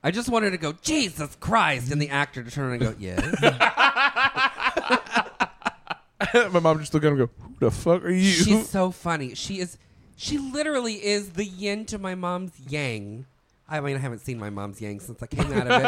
[0.03, 3.41] I just wanted to go, Jesus Christ, and the actor to turn and go, yes.
[6.51, 8.91] My mom just looked at him and go, "Who the fuck are you?" She's so
[8.91, 9.33] funny.
[9.33, 9.77] She is.
[10.15, 13.25] She literally is the yin to my mom's yang.
[13.69, 15.83] I mean, I haven't seen my mom's yang since I came out of it,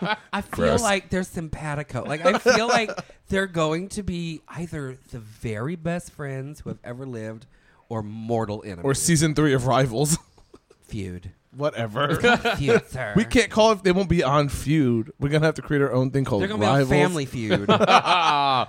[0.00, 0.82] but I feel Gross.
[0.82, 2.04] like they're simpatico.
[2.04, 2.90] Like I feel like
[3.28, 7.46] they're going to be either the very best friends who have ever lived,
[7.92, 8.84] or mortal enemies.
[8.84, 10.16] or season three of Rivals.
[10.88, 11.30] feud.
[11.54, 12.14] Whatever.
[12.56, 13.12] Feud, sir.
[13.14, 13.84] we can't call it.
[13.84, 15.12] They won't be on feud.
[15.20, 17.66] We're gonna have to create our own thing called They're gonna be on Family Feud.
[17.66, 18.68] That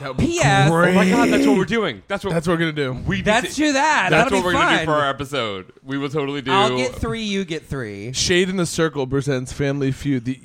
[0.00, 0.70] would be P.S.
[0.70, 1.10] Oh my great.
[1.10, 2.02] god, that's what we're doing.
[2.08, 2.94] That's what That's what we're gonna do.
[3.06, 4.08] we need Let's to- do that.
[4.10, 4.84] That's That'll what be we're gonna do fun.
[4.86, 5.72] for our episode.
[5.82, 6.50] We will totally do.
[6.50, 7.22] I'll get three.
[7.24, 8.12] You get three.
[8.14, 10.24] Shade in the Circle presents Family Feud.
[10.24, 10.40] The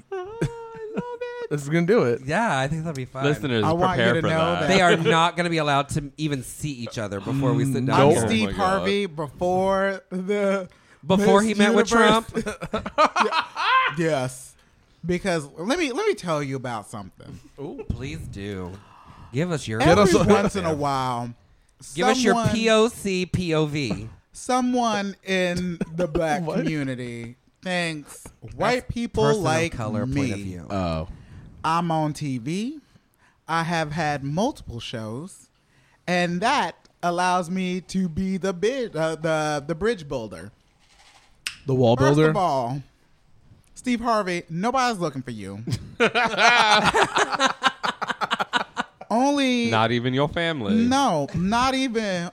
[1.50, 2.22] This is gonna do it.
[2.26, 3.24] Yeah, I think that'll be fun.
[3.24, 4.60] Listeners, I want you to for know that.
[4.62, 7.66] that- They are not going to be allowed to even see each other before we
[7.66, 8.00] sit down.
[8.00, 8.14] I'm Nope.
[8.14, 8.24] here.
[8.24, 8.58] Oh Steve my God.
[8.78, 10.70] Harvey before the
[11.06, 12.30] Before Miss he met with Universe.
[12.30, 13.28] Trump.
[13.98, 14.56] yes,
[15.06, 17.40] because let me let me tell you about something.
[17.58, 18.72] Oh, please do.
[19.34, 21.34] Give us your Every us- once in a while,
[21.96, 24.10] give us your someone- POC POV.
[24.32, 30.16] Someone in the black community thinks white people Person like color me.
[30.22, 30.68] point of view.
[30.70, 31.08] Oh,
[31.64, 32.80] I'm on TV.
[33.48, 35.50] I have had multiple shows,
[36.08, 40.52] and that allows me to be the bid, uh, the the bridge builder.
[41.66, 42.30] the wall First builder.
[42.32, 42.82] of all,
[43.74, 45.64] Steve Harvey, nobody's looking for you.
[49.12, 50.76] Only Not even your family.
[50.76, 52.30] no, not even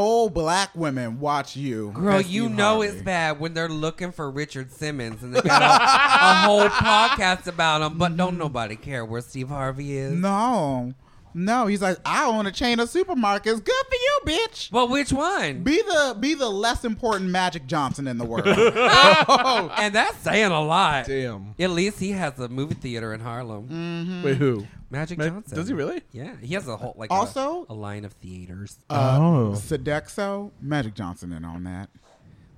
[0.00, 1.90] old black women watch you.
[1.92, 2.88] Girl, you Steve know Harvey.
[2.88, 7.46] it's bad when they're looking for Richard Simmons and they got a, a whole podcast
[7.46, 10.12] about him, but don't nobody care where Steve Harvey is.
[10.12, 10.94] No,
[11.34, 11.66] no.
[11.66, 13.64] He's like, I own a chain of supermarkets.
[13.64, 14.70] Good for you, bitch.
[14.72, 15.62] Well, which one?
[15.62, 18.46] Be the be the less important Magic Johnson in the world.
[18.46, 21.06] and that's saying a lot.
[21.06, 21.54] Damn.
[21.58, 23.68] At least he has a movie theater in Harlem.
[23.68, 24.24] Mm.
[24.24, 24.66] Wait, who?
[24.90, 25.56] Magic Ma- Johnson.
[25.56, 26.02] does he really?
[26.12, 28.76] Yeah, he has a whole like a- Also- a, line of theaters.
[28.90, 29.52] Uh, Oh.
[29.54, 31.90] Sodexo, Magic Johnson in on that.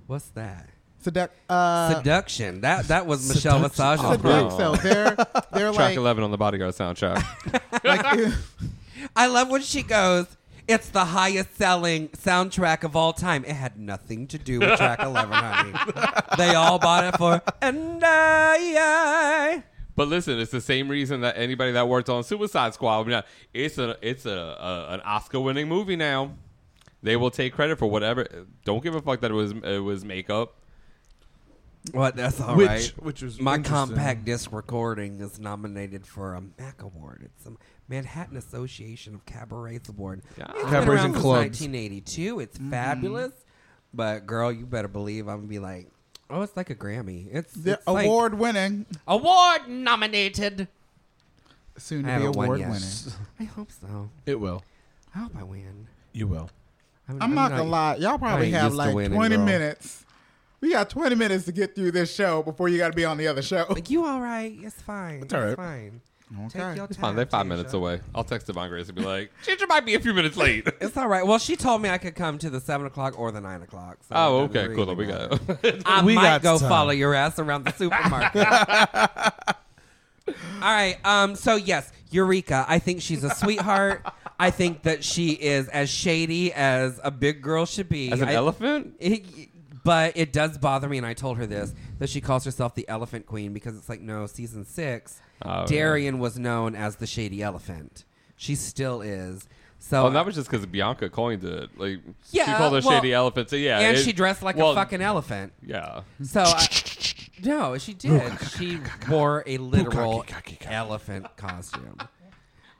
[0.07, 0.67] What's that?
[1.03, 2.61] Sedec, uh, Seduction.
[2.61, 3.99] That that was Michelle Visage.
[3.99, 4.81] Sodexo.
[4.81, 5.15] They're
[5.53, 7.23] they're Track like 11 on the Bodyguard soundtrack.
[7.83, 8.33] like
[9.15, 10.27] I love when she goes.
[10.65, 13.43] It's the highest selling soundtrack of all time.
[13.43, 15.73] It had nothing to do with track 11, honey.
[16.37, 18.55] they all bought it for and I.
[18.77, 19.63] I.
[19.97, 23.23] But listen, it's the same reason that anybody that worked on Suicide Squad, I mean,
[23.53, 26.31] it's a it's a, a an Oscar winning movie now.
[27.03, 28.25] They will take credit for whatever.
[28.63, 30.55] Don't give a fuck that it was it was makeup.
[31.91, 32.15] What?
[32.15, 32.79] That's all right.
[32.79, 37.23] Which which was My compact disc recording is nominated for a MAC award.
[37.25, 37.51] It's a
[37.89, 40.21] Manhattan Association of Cabarets Award.
[40.37, 40.45] Yeah.
[40.49, 41.61] It's been Cabarets around and since clubs.
[41.61, 42.39] 1982.
[42.39, 42.71] It's mm-hmm.
[42.71, 43.33] fabulous.
[43.93, 45.89] But girl, you better believe I'm gonna be like,
[46.29, 47.27] oh, it's like a Grammy.
[47.31, 50.67] It's, the it's like- award winning, award nominated.
[51.77, 52.81] soon to be award winning.
[53.39, 54.09] I hope so.
[54.25, 54.63] It will.
[55.13, 55.87] I hope I win.
[56.13, 56.49] You will.
[57.19, 59.45] I'm not gonna lie, y'all probably have like winning, 20 girl.
[59.45, 60.05] minutes.
[60.63, 63.17] We got 20 minutes to get through this show before you got to be on
[63.17, 63.65] the other show.
[63.69, 64.57] Like you all right?
[64.61, 65.21] It's fine.
[65.23, 65.57] It's all right.
[65.57, 65.99] fine.
[66.47, 66.75] Take Okay.
[66.77, 67.17] your It's fine.
[67.17, 67.49] They're five Tasha.
[67.49, 67.99] minutes away.
[68.15, 70.65] I'll text Devon Grace and be like, Ginger might be a few minutes late.
[70.79, 71.27] It's all right.
[71.27, 73.97] Well, she told me I could come to the seven o'clock or the nine o'clock.
[74.07, 74.85] So oh, it doesn't okay, cool.
[74.85, 75.85] Then we got.
[75.85, 76.69] I We might got go time.
[76.69, 78.47] follow your ass around the supermarket.
[80.27, 80.95] All right.
[81.03, 81.35] Um.
[81.35, 82.63] So yes, Eureka.
[82.69, 84.01] I think she's a sweetheart.
[84.39, 88.13] I think that she is as shady as a big girl should be.
[88.13, 88.95] As an I- elephant?
[88.99, 89.25] It,
[89.83, 92.87] but it does bother me, and I told her this that she calls herself the
[92.87, 97.41] Elephant Queen because it's like no, season six, Oh, Darienne was known as the shady
[97.41, 98.05] elephant.
[98.35, 99.47] She still is.
[99.79, 101.69] So Oh, and that was just because Bianca coined it.
[101.77, 101.99] Like
[102.31, 103.49] she called her well, shady elephant.
[103.49, 105.51] So yeah, and it- she dressed like well, a fucking elephant.
[105.61, 106.01] Yeah.
[106.21, 106.67] So I,
[107.43, 108.31] no, she did.
[108.57, 108.79] She
[109.09, 110.25] wore a literal
[110.65, 111.97] elephant costume.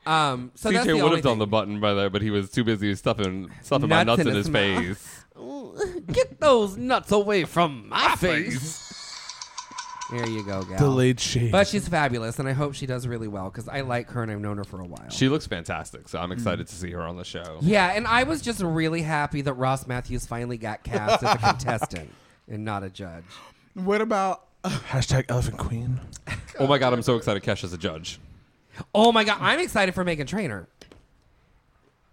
[0.06, 1.38] Um, so that's CJ would only have done thing.
[1.38, 4.28] the button by there, but he was too busy stuffing stuffing my Nuts nuts in
[4.28, 4.98] in his his mouth.
[4.98, 6.04] face.
[6.12, 8.82] Get those nuts away from my, face.
[10.10, 10.78] There you go, gal.
[10.78, 11.50] Delayed shade.
[11.50, 14.30] But she's fabulous, and I hope she does really well because I like her and
[14.30, 15.08] I've known her for a while.
[15.08, 17.58] She looks fantastic, so I'm excited to see her on the show.
[17.62, 21.38] yeah, and I was just really happy that Ross Mathews finally got cast as a
[21.38, 22.10] contestant
[22.48, 23.24] and not a judge.
[23.72, 26.00] What about Hashtag Elephant Queen.
[26.58, 28.18] Oh my god, I'm so excited Kesh as a judge.
[28.94, 30.68] Oh my god, I'm excited for Meghan Trainor.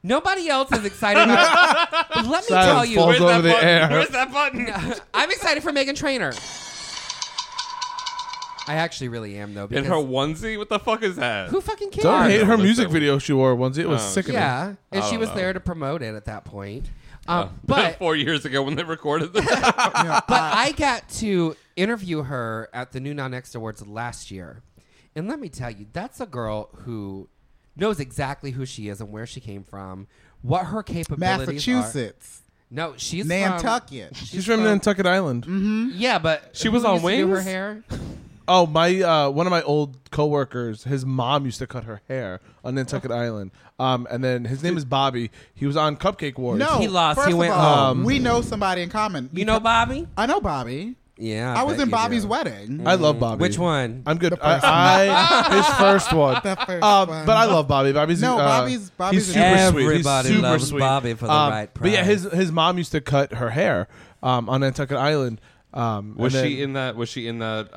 [0.03, 1.21] Nobody else is excited.
[1.23, 3.67] About, but let me tell you, falls over the button?
[3.67, 3.89] air.
[3.89, 4.67] Where's that button?
[5.13, 6.33] I'm excited for Meghan Trainor.
[8.67, 9.63] I actually really am though.
[9.63, 10.57] In Because her onesie?
[10.57, 11.49] What the fuck is that?
[11.49, 12.03] who fucking cares?
[12.03, 13.79] Don't hate her music video she wore onesie.
[13.79, 14.37] It was Oh, sickening.
[14.37, 15.35] Yeah, and I she don't was know.
[15.35, 16.85] there to promote it at that point.
[17.27, 19.45] Um, Uh, but four years ago when they recorded this.
[19.49, 24.61] but I got to interview her at the New Now Next Awards last year,
[25.15, 27.27] and let me tell you, that's a girl who
[27.75, 30.07] knows exactly who she is and where she came from,
[30.41, 31.71] what her capabilities are.
[31.73, 34.15] Massachusetts, No, she's Nantucket?
[34.15, 35.93] From, She's from Nantucket Island.
[35.95, 37.83] Yeah, but She was on used to do her hair.
[38.47, 42.41] Oh, my uh, one of my old coworkers, his mom used to cut her hair
[42.65, 43.51] on Nantucket Island.
[43.79, 45.31] Um, and then his name is Bobby.
[45.53, 46.59] He was on Cupcake Wars.
[46.59, 47.17] No, He lost.
[47.17, 48.03] First He of went all, home.
[48.03, 49.29] we know somebody in common.
[49.31, 50.05] You know Bobby?
[50.17, 50.95] I know Bobby.
[51.21, 52.29] Yeah, I, was in Bobby's do.
[52.29, 52.81] wedding.
[52.87, 53.41] I love Bobby.
[53.41, 54.01] Which one?
[54.07, 54.33] I'm good.
[54.41, 56.41] I, I his first one.
[56.43, 57.25] The first Um, one.
[57.27, 57.91] but I love Bobby.
[57.91, 59.81] Bobby's No, uh, Bobby's- Bobby's he's a- super sweet.
[59.81, 60.79] He's Everybody super loves sweet.
[60.79, 63.87] Bobby for the Um, right But yeah, his his mom used to cut her hair
[64.23, 65.39] um, on Nantucket Island.
[65.73, 66.95] Um, was she then- in that?
[66.95, 67.75] Was she in that?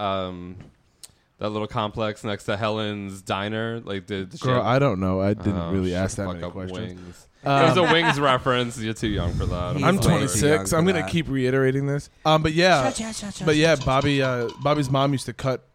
[1.39, 3.81] That little complex next to Helen's Diner.
[3.81, 5.21] Like, did did she Girl, have- I don't know.
[5.21, 6.95] I didn't Oh, really shit, ask that fuck many up questions.
[7.01, 7.27] Wings.
[7.45, 8.79] Um, it was a Wings reference.
[8.81, 9.77] You're too young for that.
[9.77, 10.19] I'm way sorry.
[10.19, 10.43] 26.
[10.43, 11.11] young I'm for gonna that.
[11.11, 12.09] keep reiterating this.
[12.25, 15.67] Um, but yeah, but yeah, shut, shut, Bobby, uh, Bobby's mom used to cut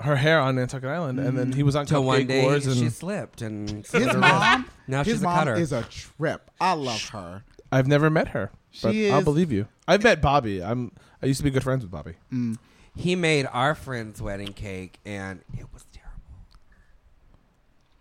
[0.00, 2.66] her hair on Nantucket Island, and then he was on Till Cupcake one day Wars,
[2.66, 5.54] and she slipped and His mom, Now his she's a mom cutter.
[5.54, 6.50] is a trip.
[6.60, 7.44] I love her.
[7.72, 8.50] I've never met her.
[8.82, 9.66] But She I'll is- believe you.
[9.86, 10.62] I've met Bobby.
[10.62, 10.92] I'm.
[11.22, 12.14] I used to be good friends with Bobby.
[12.96, 16.12] He made our friend's wedding cake, and it was terrible.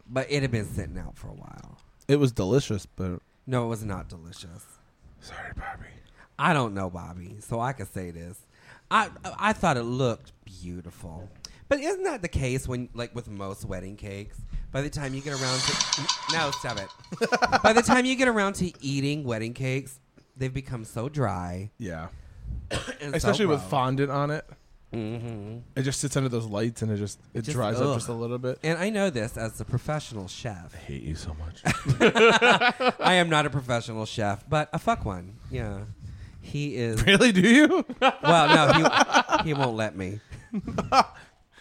[0.09, 1.77] But it had been sitting out for a while.
[2.07, 4.65] It was delicious, but No, it was not delicious.
[5.19, 5.87] sorry, Bobby.
[6.39, 8.39] I don't know Bobby, so I can say this.
[8.89, 11.27] I I thought it looked beautiful,
[11.67, 14.37] but isn't that the case when like with most wedding cakes?
[14.71, 17.61] By the time you get around to no, stop it.
[17.63, 19.99] By the time you get around to eating wedding cakes,
[20.37, 22.09] they've become so dry, Yeah,
[23.01, 24.45] and especially so with fondant on it.
[24.93, 25.61] Mhm.
[25.75, 27.87] It just sits under those lights, and it just it Just- dries ugh.
[27.87, 28.57] up just a little bit.
[28.63, 30.73] And I know this as a professional chef.
[30.73, 31.61] I hate you so much.
[32.99, 35.33] I am not a professional chef, but a fuck one.
[35.51, 35.79] Yeah,
[36.41, 37.03] he is.
[37.05, 37.31] really?
[37.33, 37.85] Do you?
[37.99, 38.73] Well, no,
[39.41, 40.21] he he won't let me.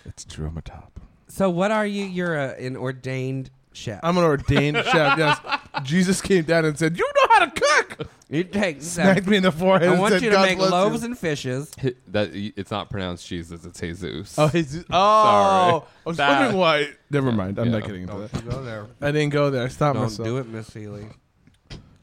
[0.05, 0.47] it's true.
[0.47, 1.01] I'm a top.
[1.29, 2.05] So, what are you?
[2.05, 4.01] You're a, an ordained chef.
[4.03, 5.19] I'm an ordained chef.
[5.19, 5.39] Yes,
[5.85, 9.45] Jesus came down and said, "You know how to cook." You take Smacked me in
[9.45, 9.89] the forehead.
[9.89, 11.71] I and want said, you to "God make bless loaves you." and fishes.
[11.81, 13.65] Hi- That it's not pronounced Jesus.
[13.65, 14.35] It's Jesus.
[14.37, 14.91] Oh, he's, oh!
[14.91, 14.93] Sorry.
[14.95, 16.89] I was That- wondering why.
[17.11, 17.59] Never mind.
[17.59, 17.73] I'm Yeah.
[17.73, 18.45] not getting into Don't that.
[18.45, 18.87] you go there.
[19.01, 19.69] I didn't go there.
[19.69, 20.27] Stop Don't myself.
[20.27, 21.07] do it, Miss Healy.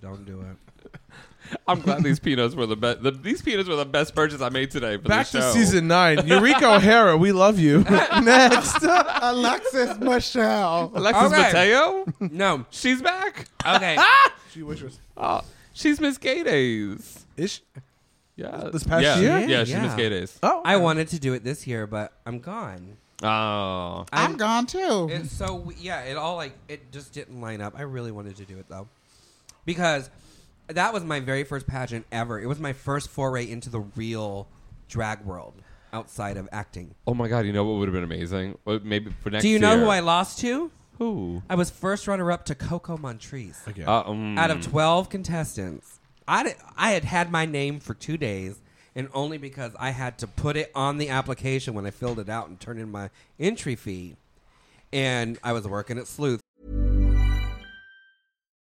[0.02, 0.58] Don't do it.
[1.68, 3.04] I'm glad these peanuts were the best.
[3.04, 4.98] The, these peanuts were the best purchase I made today.
[4.98, 5.52] For Back the to show.
[5.54, 6.26] season nine.
[6.28, 7.80] Eureka O'Hara, we love you.
[8.24, 8.84] Next.
[8.84, 10.92] Alexis Michelle.
[10.96, 11.42] Alexis Okay.
[11.42, 12.06] Mateo.
[12.20, 12.66] No.
[12.70, 13.48] She's back.
[13.66, 13.96] Okay.
[13.98, 14.34] Ah!
[14.52, 15.00] she wishes.
[15.18, 15.42] Oh,
[15.74, 17.26] she's Miss Gay Days.
[17.38, 17.62] Is she?
[18.36, 18.70] Yeah.
[18.72, 19.20] This past yeah.
[19.20, 19.48] year?
[19.48, 19.82] Yeah, she's Yeah.
[19.84, 20.40] Miss Gay Days.
[20.44, 20.62] Oh.
[20.66, 22.98] I wanted to do it this year, but I'm gone.
[23.22, 24.06] Oh.
[24.12, 25.08] I'm gone too.
[25.12, 27.74] It's so yeah, it all like it just didn't line up.
[27.78, 28.88] I really wanted to do it though,
[29.66, 30.10] because
[30.68, 32.40] that was my very first pageant ever.
[32.40, 34.48] It was my first foray into the real
[34.88, 35.54] drag world
[35.92, 36.96] outside of acting.
[37.06, 37.46] Oh my God!
[37.46, 38.58] You know what would have been amazing?
[38.66, 39.44] Well, maybe for next.
[39.44, 39.86] Do you know year.
[39.86, 40.72] who I lost to?
[41.00, 41.42] Who?
[41.50, 43.62] I was first runner up to Coco Montrese.
[43.68, 43.84] Okay.
[43.84, 48.16] Uh, um, Out of 12 contestants, I, did, I had had my name for two
[48.16, 48.62] days,
[48.96, 52.30] and only because I had to put it on the application when I filled it
[52.30, 53.10] out and turned in my
[53.40, 54.16] entry fee.
[54.92, 56.40] And I was working at Sleuth.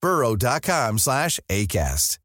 [0.00, 2.18] burrow.com slash ACAST.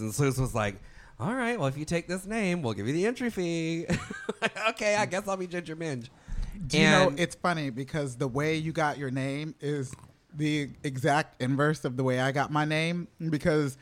[0.00, 0.76] And Sleuth was like,
[1.20, 3.86] all right, well, if you take this name, we'll give you the entry fee.
[4.68, 6.08] okay, I guess I'll be Ginger Minj.
[6.66, 9.92] Do you know, it's funny because the way you got your name is
[10.34, 13.76] the exact inverse of the way I got my name because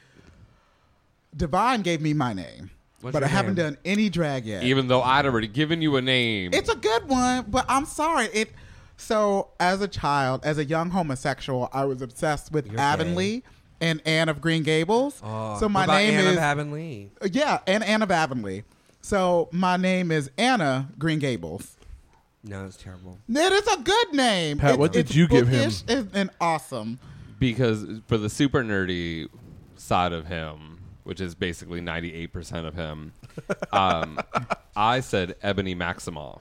[1.37, 2.71] Divine gave me my name,
[3.01, 4.63] What's but your I haven't done any drag yet.
[4.63, 6.53] Even though I'd already given you a name.
[6.55, 8.27] It's a good one, but I'm sorry.
[8.27, 8.51] It
[8.97, 13.43] so as a child, as a young homosexual, I was obsessed with You're Avonlea
[13.81, 15.21] and Anne of Green Gables.
[15.23, 17.11] Oh, so my what about name Anne is of Avonlea.
[17.33, 18.63] yeah, and Anne of Avonlea.
[19.03, 21.77] So my name is Anna Green Gables.
[22.43, 23.19] No, it's terrible.
[23.29, 24.59] It is a good name.
[24.59, 25.59] Pat, It's- what did it's you give him?
[25.65, 26.99] bookish and- and awesome.
[27.39, 29.29] because for the super nerdy
[29.77, 33.13] side of him, which is basically 98% of him,
[33.73, 34.19] um,
[34.77, 36.41] I said Ebony Maximoff.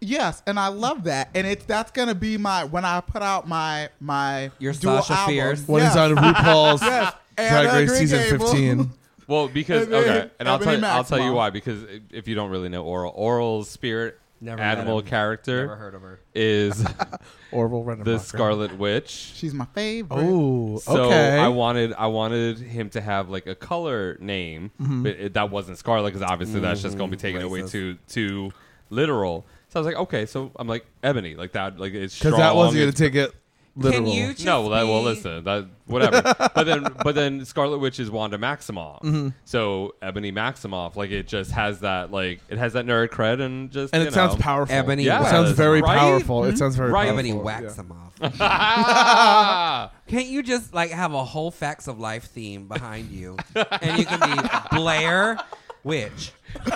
[0.00, 3.46] Yes, and I love that, and it's that's gonna be my when I put out
[3.46, 5.34] my my Your dual Sasha album.
[5.34, 5.68] Fierce?
[5.68, 5.92] When yes.
[5.92, 8.46] he's on RuPaul's Yes, Drag Anna Race Green season Gable.
[8.46, 8.90] 15.
[9.30, 11.34] Well, because And then okay, and I'll tell, Ebony you, I'll tell you Maximoff.
[11.34, 11.50] why.
[11.50, 15.06] Because if you don't really know Oral, Oral's spirit Never met animal him.
[15.06, 16.18] character Never heard of her.
[16.34, 16.84] is
[17.52, 18.20] Orville the Redenbacher.
[18.20, 19.08] Scarlet Witch.
[19.36, 20.18] She's my favorite.
[20.18, 21.38] Oh, So okay.
[21.38, 25.02] I wanted I wanted him to have like a color name, Mm-hmm.
[25.04, 27.60] but it, that wasn't Scarlet because obviously that's just going to be taken it way
[27.60, 27.70] Racist.
[27.70, 28.52] too too
[28.88, 29.46] literal.
[29.70, 32.54] So I was like, okay, so I'm like Ebony, like that, like it's Because that
[32.56, 33.32] wasn't strong, gonna take it
[33.76, 34.02] literal.
[34.04, 36.22] Can you just no, well, that, well, be- listen, that whatever.
[36.54, 39.00] but then, but then Scarlet Witch is Wanda Maximoff.
[39.02, 39.32] Mhm.
[39.44, 43.70] So Ebony Maximoff, like it just has that, like it has that nerd cred, and
[43.70, 44.40] just And you it sounds know.
[44.40, 44.74] powerful.
[44.74, 45.98] Ebony Yeah, It sounds very right?
[45.98, 46.44] powerful.
[46.46, 47.08] It sounds very Right.
[47.08, 47.44] Ebony powerful.
[47.46, 47.70] wax yeah.
[47.70, 48.12] them off.
[48.40, 49.92] Ah!
[50.08, 54.04] Can't you just like have a whole facts of life theme behind you, and you
[54.04, 55.38] can be Blair
[55.84, 56.32] Witch.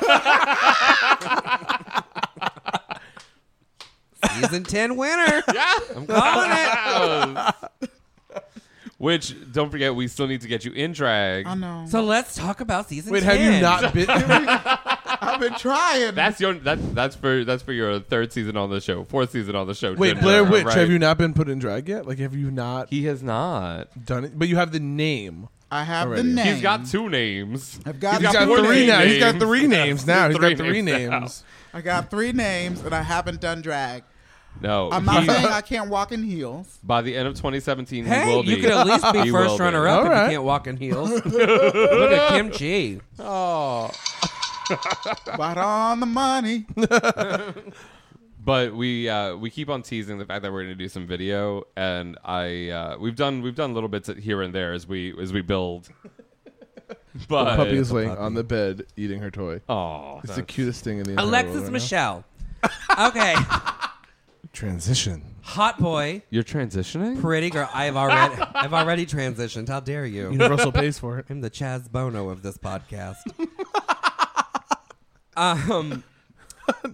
[4.41, 5.43] Season ten winner.
[5.55, 7.91] Yeah, I'm calling it.
[8.99, 11.47] Which don't forget, we still need to get you in drag.
[11.47, 11.85] I know.
[11.89, 13.13] So let's talk about season.
[13.13, 13.37] Wait, 10.
[13.39, 14.09] have you not been?
[15.21, 16.15] I've been trying.
[16.15, 19.57] That's your that that's for that's for your third season on the show, fourth season
[19.57, 19.95] on the show.
[19.95, 20.77] Wait, Ginger, Blair Witch, right?
[20.77, 22.07] have you not been put in drag yet?
[22.07, 23.89] Like, have you not He has not.
[24.07, 24.39] done it?
[24.39, 25.49] But you have the name.
[25.71, 26.23] I have Already.
[26.23, 26.47] the name.
[26.55, 27.81] He's got two names.
[27.85, 28.89] I've got, He's got four three names.
[28.89, 29.01] now.
[29.01, 30.29] He's got three names now.
[30.29, 31.19] He's got three names now.
[31.21, 31.45] names.
[31.73, 34.05] I got three names, and I haven't done drag.
[34.61, 36.79] No, I'm not he- saying I can't walk in heels.
[36.83, 38.51] by the end of 2017, he Hey, will be.
[38.51, 39.63] you could at least be He will first be.
[39.65, 40.25] runner up All if right.
[40.25, 41.11] you can't walk in heels.
[41.25, 43.01] Look at Kim Chi.
[43.19, 43.91] Oh,
[45.39, 46.65] Right on the money.
[48.45, 51.07] but we uh, we keep on teasing the fact that we're going to do some
[51.07, 55.15] video, and I uh, we've done we've done little bits here and there as we
[55.21, 55.91] as we build.
[56.89, 56.97] The
[57.29, 59.61] But puppy is laying on the bed eating her toy.
[59.69, 61.73] oh, It's the cutest thing in the entire Alexis world right now.
[61.73, 62.25] Michelle.
[63.09, 63.35] Okay,
[64.55, 65.23] Transition.
[65.43, 67.21] hot boy, You're transitioning.
[67.21, 67.69] pretty girl.
[67.75, 69.69] I've already, I've already transitioned.
[69.69, 70.31] How dare you?
[70.31, 71.27] Universal pays for it.
[71.29, 73.17] I'm the Chaz Bono of this podcast.
[75.37, 76.05] um,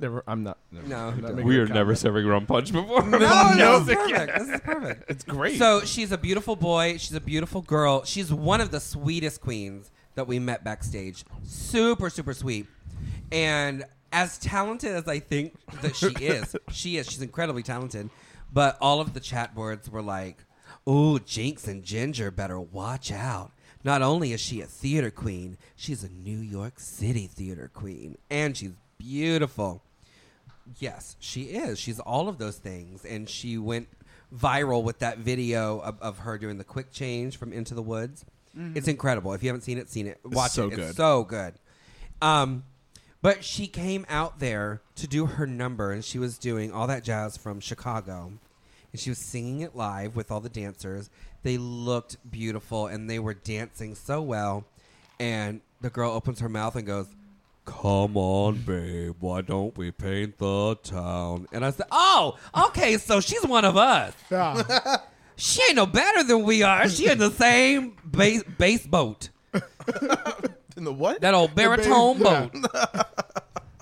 [0.00, 0.24] Never.
[0.26, 0.58] I'm not.
[0.72, 3.06] Never, No, I'm not making We a are never serving rum punch before.
[3.06, 3.18] no,
[3.54, 4.38] no, this is perfect.
[4.38, 5.10] This is perfect.
[5.10, 5.58] It's great.
[5.58, 6.96] So she's a beautiful boy.
[6.96, 8.02] She's a beautiful girl.
[8.04, 11.24] She's one of the sweetest queens that we met backstage.
[11.44, 12.66] Super, super sweet.
[13.30, 17.06] And as talented as I think that she is, she is.
[17.06, 18.10] She's incredibly talented.
[18.52, 20.44] But all of the chat boards were like,
[20.88, 26.04] "Ooh, Jinkx and Ginger better watch out." Not only is she a theater queen, she's
[26.04, 29.82] a New York City theater queen, and she's beautiful.
[30.78, 31.78] Yes, she is.
[31.78, 33.88] She's all of those things, and she went
[34.34, 38.24] viral with that video of, of her doing the quick change from Into the Woods.
[38.74, 39.32] It's incredible.
[39.32, 40.18] If you haven't seen it, seen it.
[40.24, 40.70] Watch so it.
[40.70, 40.88] good.
[40.88, 41.54] It's so good.
[42.20, 42.64] Um,
[43.22, 47.04] but she came out there to do her number, and she was doing all that
[47.04, 48.32] jazz from Chicago,
[48.92, 51.10] and she was singing it live with all the dancers.
[51.42, 54.64] They looked beautiful, and they were dancing so well.
[55.18, 57.06] And the girl opens her mouth and goes,
[57.66, 59.14] Come on, babe.
[59.20, 61.46] Why don't we paint the town?
[61.52, 62.36] And I said, Oh,
[62.68, 62.96] okay.
[62.96, 64.14] So she's one of us.
[64.30, 64.96] Yeah.
[65.36, 66.86] She ain't no better than we are.
[66.86, 69.30] She in the same base, base boat.
[70.80, 71.20] in the what?
[71.20, 72.46] That old baritone yeah.
[72.52, 73.06] boat.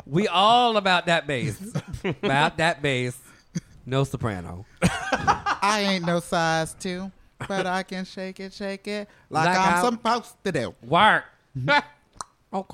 [0.04, 1.58] We all about that bass.
[2.04, 3.18] about that bass.
[3.86, 4.66] No soprano.
[4.82, 7.10] I ain't no size two,
[7.48, 10.74] but I can shake it, shake it like, Like I'm how- supposed to do.
[10.82, 11.24] Work.
[12.52, 12.66] oh.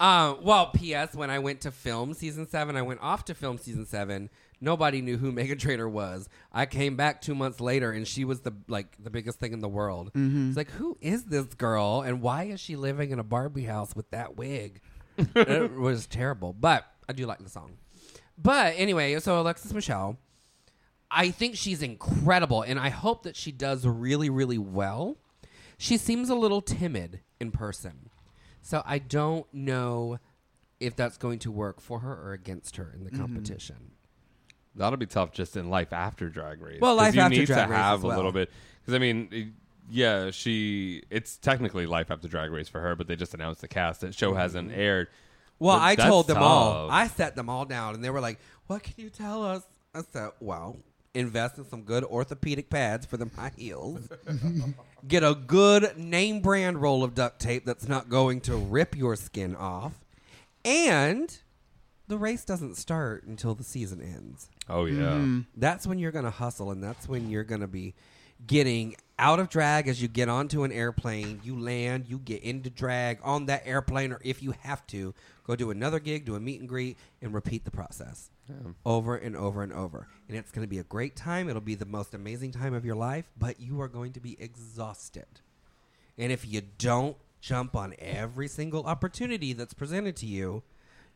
[0.00, 1.14] um, well, P.S.
[1.14, 4.30] When I went to film season seven, I went off to film season seven.
[4.60, 6.28] Nobody knew who Meghan Trainor was.
[6.52, 9.60] I came back two months later, and she was the like the biggest thing in
[9.60, 10.12] the world.
[10.14, 10.48] Mm-hmm.
[10.48, 13.94] It's like, who is this girl, and why is she living in a Barbie house
[13.94, 14.80] with that wig?
[15.18, 17.78] it was terrible, but I do like the song.
[18.38, 20.18] But anyway, so Alexis Michelle,
[21.10, 25.16] I think she's incredible, and I hope that she does really, really well.
[25.78, 28.10] She seems a little timid in person,
[28.60, 30.18] so I don't know
[30.80, 33.20] if that's going to work for her or against her in the mm-hmm.
[33.20, 33.92] competition.
[34.76, 36.80] That'll be tough just in life after Drag Race.
[36.80, 38.16] Well, 'Cause life you after need Drag to Race have as a well.
[38.16, 38.50] little bit
[38.80, 39.48] because I mean, it-
[39.88, 43.68] yeah, she it's technically life after Drag Race for her, but they just announced the
[43.68, 44.00] cast.
[44.02, 44.80] That show hasn't mm-hmm.
[44.80, 45.08] aired.
[45.58, 46.88] Well, But I that's told them all.
[46.88, 46.92] tough.
[46.94, 49.62] I set them all down, and they were like, "What can you tell us?"
[49.94, 50.76] I said, "Well,
[51.14, 54.06] invest in some good orthopedic pads for them high heels.
[55.08, 59.16] Get a good name brand roll of duct tape that's not going to rip your
[59.16, 59.94] skin off,
[60.64, 61.38] and
[62.08, 64.50] the race doesn't start until the season ends.
[64.68, 65.02] Oh yeah.
[65.02, 65.40] Mm-hmm.
[65.56, 67.94] That's when you're going to hustle, and that's when you're going to be
[68.46, 71.40] getting out of drag as you get onto an airplane.
[71.42, 75.14] You land, you get into drag on that airplane, or if you have to,
[75.44, 78.30] go do another gig, do a meet and greet, and repeat the process
[78.84, 80.08] over and over and over.
[80.28, 81.48] And it's going to be a great time.
[81.48, 84.36] It'll be the most amazing time of your life, but you are going to be
[84.40, 85.26] exhausted.
[86.18, 90.62] And if you don't jump on every single opportunity that's presented to you,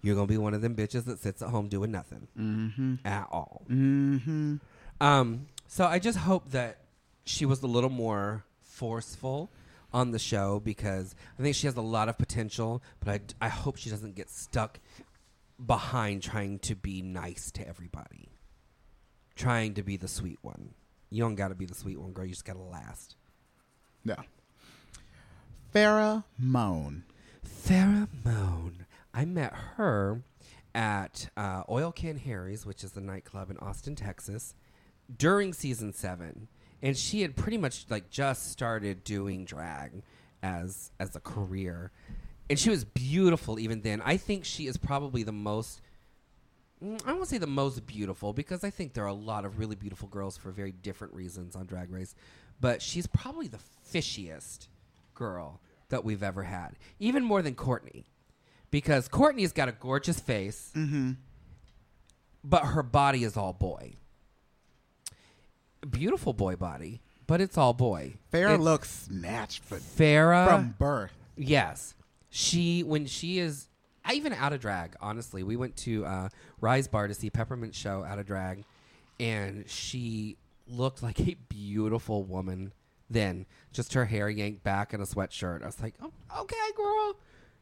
[0.03, 2.95] you're gonna be one of them bitches that sits at home doing nothing Mm-hmm.
[3.05, 3.63] at all.
[3.71, 4.57] Mm-hmm.
[5.01, 6.79] Um, so I just hope that
[7.25, 9.51] she was a little more forceful
[9.93, 13.49] on the show because I think she has a lot of potential, but I, I
[13.49, 14.79] hope she doesn't get stuck
[15.65, 18.29] behind trying to be nice to everybody,
[19.37, 20.75] trying to be the sweet one.
[21.11, 22.25] You don't got to be the sweet one, girl.
[22.25, 23.17] You just got to last.
[24.05, 24.15] No.
[25.75, 27.05] Farrah Moan.
[27.45, 28.87] Pheromone.
[29.13, 30.23] I met her
[30.75, 34.55] at uh, Oil Can Harry's, which is the nightclub in Austin, Texas,
[35.17, 36.49] during season seven,
[36.83, 40.03] and she had pretty much like just started doing drag
[40.43, 41.91] as as a career,
[42.49, 44.01] and she was beautiful even then.
[44.05, 45.81] I think she is probably the most.
[46.83, 49.59] mm, I won't say the most beautiful because I think there are a lot of
[49.59, 52.15] really beautiful girls for very different reasons on Drag Race,
[52.61, 53.61] but she's probably the
[53.93, 54.69] fishiest
[55.15, 58.07] girl that we've ever had, even more than Courtney,
[58.71, 60.73] because Courtney's got a gorgeous face,
[62.45, 63.95] but her body is all boy.
[65.89, 68.15] Beautiful boy body, but it's all boy.
[68.33, 71.13] Farrah It- looks snatched but Farrah from birth.
[71.37, 71.95] Yes,
[72.29, 73.69] she when she is
[74.05, 74.95] I even out of drag.
[75.01, 76.29] Honestly, we went to uh,
[76.61, 78.65] Rise Bar to see Peppermint Show out of drag,
[79.19, 80.37] and she
[80.69, 82.73] looked like a beautiful woman.
[83.09, 85.63] Then just her hair yanked back in a sweatshirt.
[85.63, 87.17] I was like, oh, okay, girl,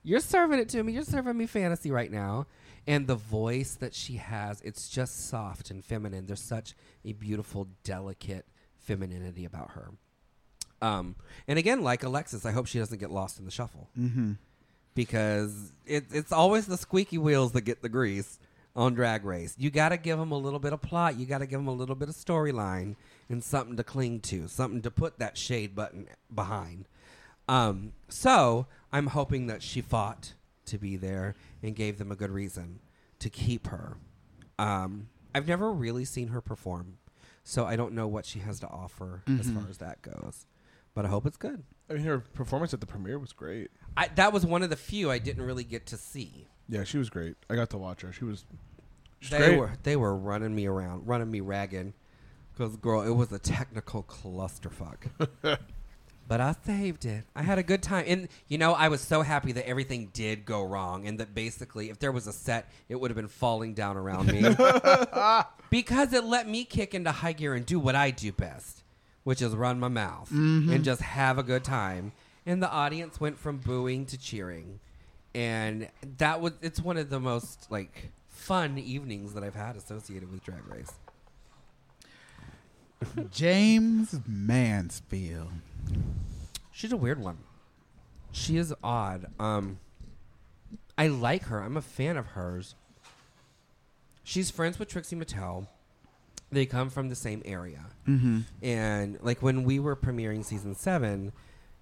[0.08, 0.92] you're serving it to me.
[0.92, 2.46] You're serving me fantasy right now.
[2.86, 6.26] And the voice that she has, it's just soft and feminine.
[6.26, 6.74] There's such
[7.04, 8.46] a beautiful, delicate
[8.78, 9.90] femininity about her.
[10.80, 11.16] Um,
[11.46, 14.32] and again, like Alexis, I hope she doesn't get lost in the shuffle Mm-hmm.
[14.94, 18.38] because it, it's always the squeaky wheels that get the grease
[18.74, 19.54] on Drag Race.
[19.58, 21.18] You got to give them a little bit of plot.
[21.18, 22.96] You got to give them a little bit of storyline
[23.28, 26.86] and something to cling to, something to put that shade button behind.
[27.48, 30.34] Um, so I'm hoping that she fought
[30.66, 32.80] to be there and gave them a good reason
[33.20, 33.96] to keep her.
[34.58, 36.98] Um, I've never really seen her perform,
[37.44, 39.60] so I don't know what she has to offer as Mhm.
[39.60, 40.46] far as that goes.
[40.94, 41.64] But I hope it's good.
[41.88, 43.70] I mean, her performance at the premiere was great.
[43.96, 46.48] I, that was one of the few I didn't really get to see.
[46.68, 47.36] Yeah, she was great.
[47.48, 48.12] I got to watch her.
[48.12, 48.44] She was.
[49.20, 49.58] she's They great.
[49.58, 51.92] were they were running me around, running me ragged.
[52.52, 55.10] Because girl, it was a technical clusterfuck.
[56.28, 57.24] but I saved it.
[57.34, 60.44] I had a good time, and you know, I was so happy that everything did
[60.44, 63.72] go wrong, and that basically, if there was a set, it would have been falling
[63.74, 64.42] down around me.
[65.70, 68.82] because it let me kick into high gear and do what I do best,
[69.24, 70.70] which is run my mouth Mhm.
[70.72, 72.12] and just have a good time.
[72.46, 74.80] And the audience went from booing to cheering,
[75.34, 75.88] and
[76.18, 80.44] that was it's one of the most like fun evenings that I've had associated with
[80.44, 80.92] Drag Race.
[83.30, 85.52] Jaymes Mansfield.
[86.72, 87.38] She's a weird one.
[88.32, 89.26] She is odd.
[89.38, 89.78] Um,
[90.96, 91.60] I like her.
[91.62, 92.74] I'm a fan of hers.
[94.22, 95.66] She's friends with Trixie Mattel.
[96.50, 97.86] They come from the same area.
[98.06, 98.44] Mhm.
[98.62, 101.32] And like when we were premiering season seven,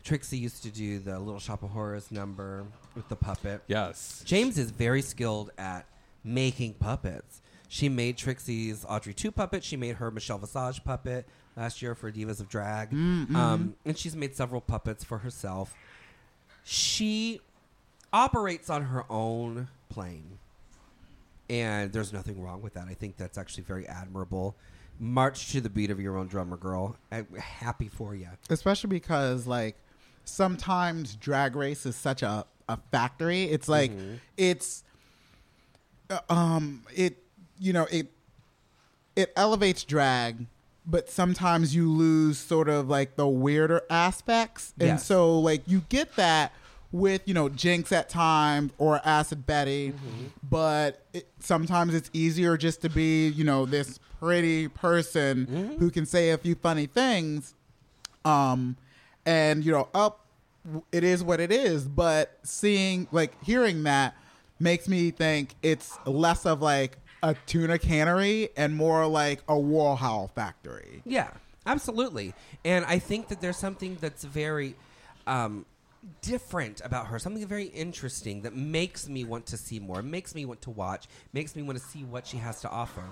[0.02, 3.62] Trixie used to do the Little Shop of Horrors number with the puppet.
[3.66, 4.22] Yes.
[4.24, 5.86] Jaymes is very skilled at
[6.24, 7.42] making puppets.
[7.68, 9.64] She made Trixie's Audrey 2 puppet.
[9.64, 12.90] She made her Michelle Visage puppet last year for Divas of Drag.
[12.90, 15.74] Mm, Um, and she's made several puppets for herself.
[16.64, 17.40] She
[18.12, 20.38] operates on her own plane.
[21.48, 22.88] And there's nothing wrong with that.
[22.88, 24.56] I think that's actually very admirable.
[24.98, 26.96] March to the beat of your own drummer, girl.
[27.12, 28.28] I'm happy for you.
[28.50, 29.76] especially because like
[30.24, 34.18] sometimes drag race is such a, a factory it's like Mhm.
[34.36, 34.82] it's
[36.10, 37.22] uh, um it
[37.60, 38.10] you know it
[39.14, 40.46] it elevates drag
[40.86, 44.72] but sometimes you lose sort of like the weirder aspects.
[44.78, 45.04] And Yes.
[45.04, 46.52] so like you get that
[46.92, 49.92] with you know Jinkx at times or acid betty
[50.48, 56.06] but it, sometimes it's easier just to be you know this pretty person who can
[56.06, 57.54] say a few funny things.
[58.24, 58.76] Um
[59.26, 60.20] and you know up
[60.92, 61.86] it is what it is.
[61.86, 64.16] But seeing like hearing that
[64.58, 70.30] makes me think it's less of like a tuna cannery and more like a warhol
[70.30, 71.30] factory Yeah,
[71.64, 72.34] absolutely.
[72.64, 74.74] And I think that there's something that's very
[75.26, 75.66] um,
[76.22, 80.44] different about her, something very interesting that makes me want to see more, makes me
[80.44, 83.04] want to watch, makes me want to see what she has to offer.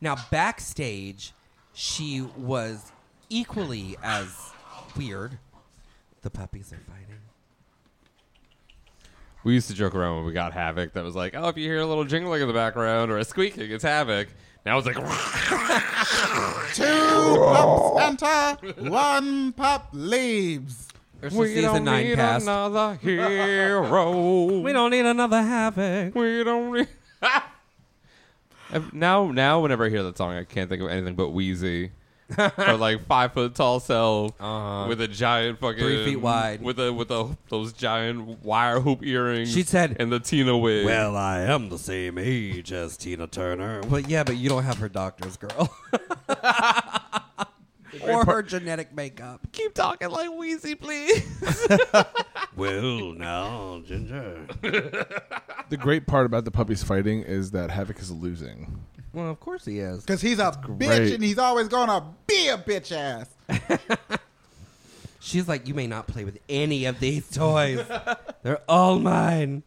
[0.00, 1.32] Now, backstage,
[1.72, 2.92] she was
[3.28, 4.28] equally as
[4.96, 5.38] weird.
[6.22, 7.20] The puppies are fighting.
[9.46, 11.68] We used to joke around when we got Havoc that was like, oh, if you
[11.68, 14.26] hear a little jingling in the background or a squeaking, it's Havoc.
[14.64, 14.96] Now it's like,
[16.74, 18.56] two pups enter
[18.90, 20.88] one pup leaves
[21.20, 22.42] There's some season nine need cast.
[22.42, 24.46] another hero.
[24.62, 26.16] We don't need another havoc.
[26.16, 26.88] We don't need.
[28.92, 31.92] now, now, whenever I hear that song, I can't think of anything but Wheezy.
[32.36, 34.86] Her like five foot tall cell Uh-huh.
[34.88, 36.60] with a giant fucking Three feet wide.
[36.60, 39.52] with a with a those giant wire hoop earrings.
[39.52, 40.84] She said- and the Tina wig.
[40.86, 43.80] Well, I am the same age as Tina Turner.
[43.88, 45.72] Well, yeah, but you don't have her doctor's girl.
[48.02, 49.46] or her genetic makeup.
[49.52, 51.22] keep talking like Wheezy, please.
[52.56, 54.46] Well, now, Ginger.
[54.62, 58.82] The great part about the puppies fighting is that Havoc is losing.
[59.16, 60.02] Well, of course he is.
[60.02, 63.30] Because he's a bitch and he's always going to be a bitch ass.
[65.20, 67.82] She's like, you may not play with any of these toys.
[68.42, 69.62] They're all mine.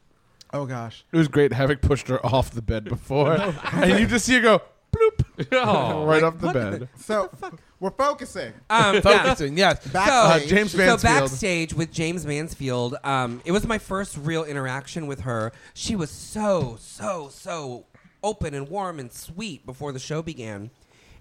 [0.53, 1.03] Oh, gosh.
[1.11, 1.51] It was great.
[1.51, 3.33] Havoc pushed her off the bed before,
[3.73, 4.61] and you just see her go
[4.95, 6.05] bloop Oh.
[6.05, 6.89] right off the what bed.
[6.99, 7.31] So
[7.79, 8.53] we're focusing.
[8.69, 9.01] Um, yeah.
[9.01, 9.85] Focusing, yes.
[9.87, 10.51] Backstage.
[10.53, 15.21] Uh, Jaymes so backstage with Jaymes Mansfield, um, it was my first real interaction with
[15.21, 15.51] her.
[15.73, 17.85] She was so, so, so
[18.23, 20.71] open and warm and sweet before the show began.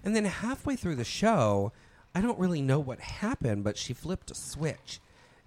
[0.03, 1.71] And then halfway through the show,
[2.15, 4.99] I don't really know what happened, but she flipped a switch.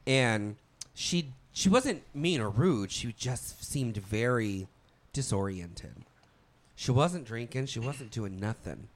[0.07, 0.57] And
[0.95, 2.91] she she wasn't mean or rude.
[2.91, 4.69] She just seemed very
[5.13, 6.05] disoriented.
[6.75, 7.67] She wasn't drinking.
[7.67, 8.89] She wasn't doing nothing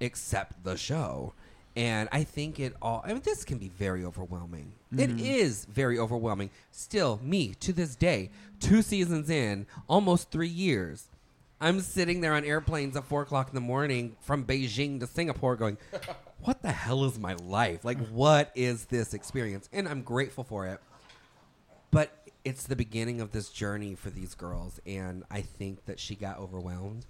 [0.00, 1.32] except the show.
[1.76, 4.72] And I think it all, I mean, this can be very overwhelming.
[4.92, 5.18] It mm-hmm.
[5.18, 6.50] is very overwhelming.
[6.70, 11.08] Still, me to this day, two seasons in, almost three years,
[11.64, 15.56] I'm sitting there on airplanes at four o'clock in the morning from Beijing to Singapore
[15.56, 15.78] going,
[16.42, 17.86] what the hell is my life?
[17.86, 19.70] Like, what is this experience?
[19.72, 20.78] And I'm grateful for it.
[21.90, 22.10] But
[22.44, 24.78] it's the beginning of this journey for these girls.
[24.84, 27.06] And I think that she got overwhelmed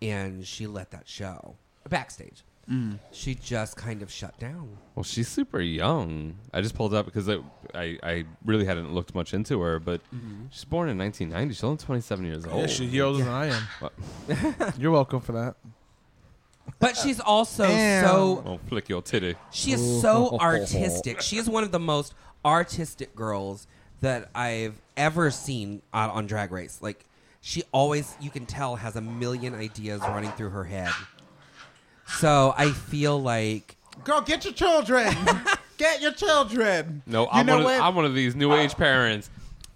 [0.00, 1.56] and she let that show
[1.88, 2.44] backstage.
[2.70, 2.98] Mm.
[3.12, 4.78] She just kind of shut down.
[4.94, 6.36] Well, she's super young.
[6.52, 7.38] I just pulled up because I,
[7.74, 10.46] I, I really hadn't looked much into her, but mm-hmm.
[10.50, 11.54] she's born in 1990.
[11.54, 12.60] She's only 27 years old.
[12.60, 13.62] Yeah, she's a year older than I am.
[13.80, 13.92] What?
[14.78, 15.56] You're welcome for that.
[16.78, 18.06] But she's also Damn.
[18.06, 19.36] so Oh, flick your titty.
[19.50, 21.20] she is so artistic.
[21.20, 22.14] She is one of the most
[22.44, 23.66] artistic girls
[24.00, 26.80] that I've ever seen on, on Drag Race.
[26.80, 27.04] Like
[27.40, 30.90] she always, you can tell, has a million ideas running through her head.
[32.18, 35.14] So I feel like Girl, get your children.
[35.78, 37.02] get your children.
[37.06, 37.80] No, You I'm know one, of, what?
[37.80, 39.30] I'm one of these new age parents.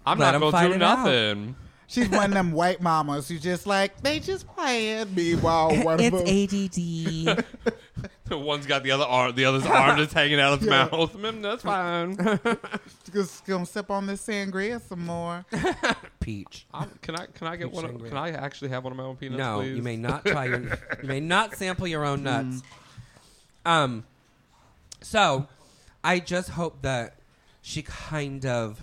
[0.05, 0.99] I'm Let not 'em going fight to do it out.
[0.99, 1.55] nothing.
[1.89, 5.99] She's one of them white mamas who's just like, they just playing me while one
[5.99, 6.23] of them.
[6.27, 7.45] ADD.
[8.31, 10.87] One's got the other arm, the other's arm just hanging out of its Yeah.
[10.91, 11.13] mouth.
[11.17, 12.15] Mm, That's fine.
[13.11, 15.43] Just gonna sip on this sangria some more.
[16.19, 16.67] Peach.
[16.71, 17.85] I'm- can I can I get Peach one?
[17.85, 18.07] Of, sangria.
[18.09, 19.39] can I actually have one of my own peanuts?
[19.39, 19.75] no, please?
[19.77, 20.59] you may not try your.
[20.61, 22.61] you may not sample your own nuts.
[23.65, 24.05] Um.
[25.01, 25.47] So,
[26.03, 27.15] I just hope that
[27.63, 28.79] she kind of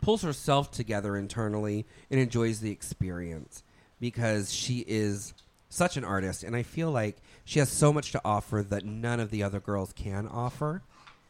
[0.00, 3.62] pulls herself together internally and enjoys the experience
[4.00, 5.34] because she is
[5.68, 9.20] such an artist, and I feel like she has so much to offer that none
[9.20, 10.82] of the other girls can offer.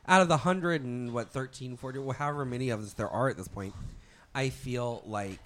[0.08, 3.28] Out of the hundred and what thirteen, forty, well, however many of us there are
[3.28, 3.74] at this point,
[4.34, 5.40] I feel like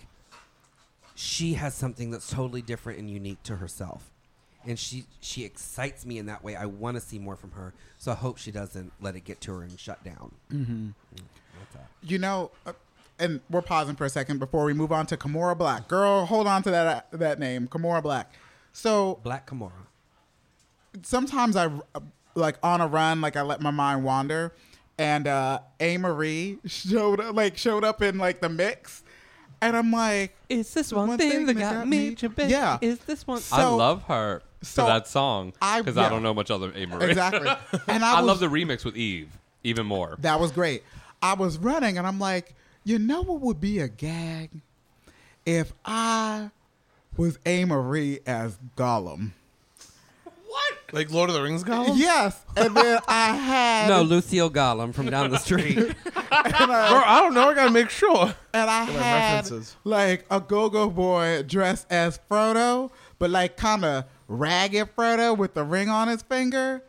[1.15, 4.11] she has something that's totally different and unique to herself.
[4.67, 6.57] And she she excites me in that way.
[6.57, 7.73] I want to see more from her.
[7.97, 10.35] So i hope she doesn't let it get to her and shut down.
[10.53, 10.91] Mm-hmm.
[12.03, 12.73] You know, uh,
[13.21, 15.89] and we're pausing for a second before we move on to Kimora Black.
[15.89, 18.33] Girl, hold on to that that name, Kimora Black.
[18.73, 19.73] So black kimora
[21.03, 22.01] sometimes I uh,
[22.35, 24.53] like on a run, like I let my mind wander,
[24.99, 29.03] and uh Amerie showed up, like showed up in like the mix,
[29.61, 32.51] and I'm like, Is this one, thing, that got me to bed?
[32.51, 32.79] Yeah.
[32.81, 33.43] Is this one?
[33.53, 36.07] I love her so that song I- because yeah.
[36.07, 37.09] I don't know much other Amerie.
[37.09, 37.49] Exactly.
[37.89, 39.31] And I I, love the remix with Eve
[39.65, 40.17] even more.
[40.21, 40.83] That was great.
[41.23, 42.55] I was running and I'm like,
[42.85, 44.51] you know what would be a gag?
[45.47, 46.51] If I
[47.17, 49.33] was Amerie as Gollum.
[50.47, 50.75] What?
[50.93, 51.97] Like Lord of the Rings Gollum?
[51.97, 52.39] Yes.
[52.57, 55.95] And then I had no lucille gollum from down the street and Girl,
[56.29, 57.49] I, I don't know.
[57.51, 58.35] I gotta make sure.
[58.53, 59.77] and I Get had references.
[59.85, 65.65] like a go-go boy dressed as Frodo, but like kind of ragged Frodo with the
[65.65, 66.83] ring on his finger.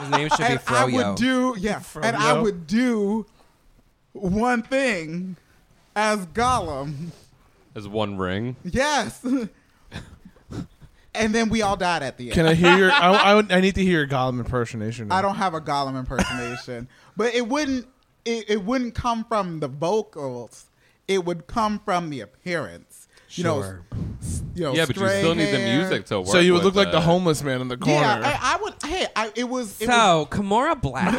[0.00, 3.26] his name should be and I would do yeah, and I would do
[4.12, 5.36] one thing
[5.96, 7.08] as Gollum.
[7.74, 8.56] As one ring.
[8.64, 9.24] Yes.
[11.14, 12.34] and then we all died at the end.
[12.34, 12.90] Can I hear your?
[12.90, 15.08] I, I, would- I need to hear your Gollum impersonation.
[15.08, 15.16] now.
[15.16, 17.86] I don't have a Gollum impersonation, but it wouldn't.
[18.24, 20.66] It, it wouldn't come from the vocals.
[21.08, 23.08] It would come from the appearance.
[23.30, 23.84] You Sure.
[23.90, 24.74] know, s- you know.
[24.74, 25.78] Yeah, but you straight still need the hair.
[25.80, 26.28] music to work.
[26.28, 27.02] So you would with look like the it.
[27.02, 27.98] homeless man in the corner.
[28.00, 28.74] Yeah, I, I would.
[28.84, 29.80] Hey, I, it was.
[29.80, 31.12] It was so kimora black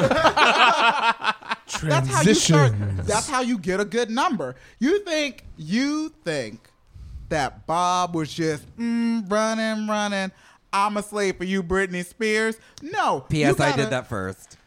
[1.84, 2.73] that's how you start.
[3.05, 4.55] That's how you get a good number.
[4.80, 6.69] You think you think
[7.30, 10.31] that Bob was just mm, running, running.
[10.72, 12.57] I'm a slave for you, Britney Spears.
[12.81, 13.22] No.
[13.30, 13.60] P.S.
[13.60, 14.57] I gotta- did that first.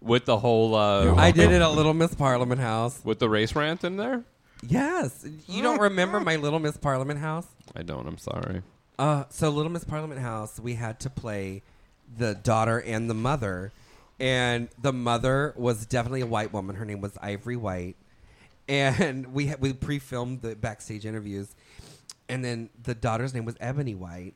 [0.00, 0.74] with the whole.
[0.74, 3.00] Uh, I did it at Little Miss Parliament House.
[3.04, 4.22] with the race rant in there.
[4.66, 5.26] Yes.
[5.46, 7.46] You don't remember my Little Miss Parliament House?
[7.76, 8.06] I don't.
[8.06, 8.62] I'm sorry.
[8.98, 11.62] Uh, so Little Miss Parliament House, we had to play
[12.16, 13.72] the daughter and the mother,
[14.20, 16.76] and the mother was definitely a white woman.
[16.76, 17.96] Her name was Ivory White,
[18.68, 21.54] and we had, we pre-filmed the backstage interviews,
[22.28, 24.34] and then the daughter's name was Ebony White,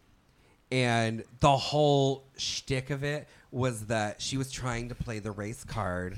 [0.70, 5.64] and the whole shtick of it was that she was trying to play the race
[5.64, 6.16] card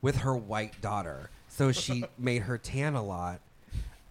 [0.00, 3.40] with her white daughter, so she made her tan a lot.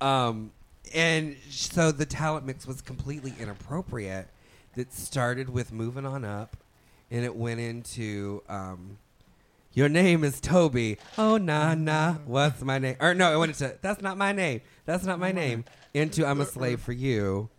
[0.01, 0.51] Um,
[0.93, 4.27] and so the talent mix was completely inappropriate.
[4.75, 6.57] That started with moving on up,
[7.13, 8.97] and it went into um,
[9.73, 10.97] your name is Toby.
[11.17, 12.97] Oh nah nah, what's my name?
[12.99, 14.61] Or no, it went into that's not my name.
[14.85, 15.63] That's not my name.
[15.93, 17.49] Into I'm a slave for you.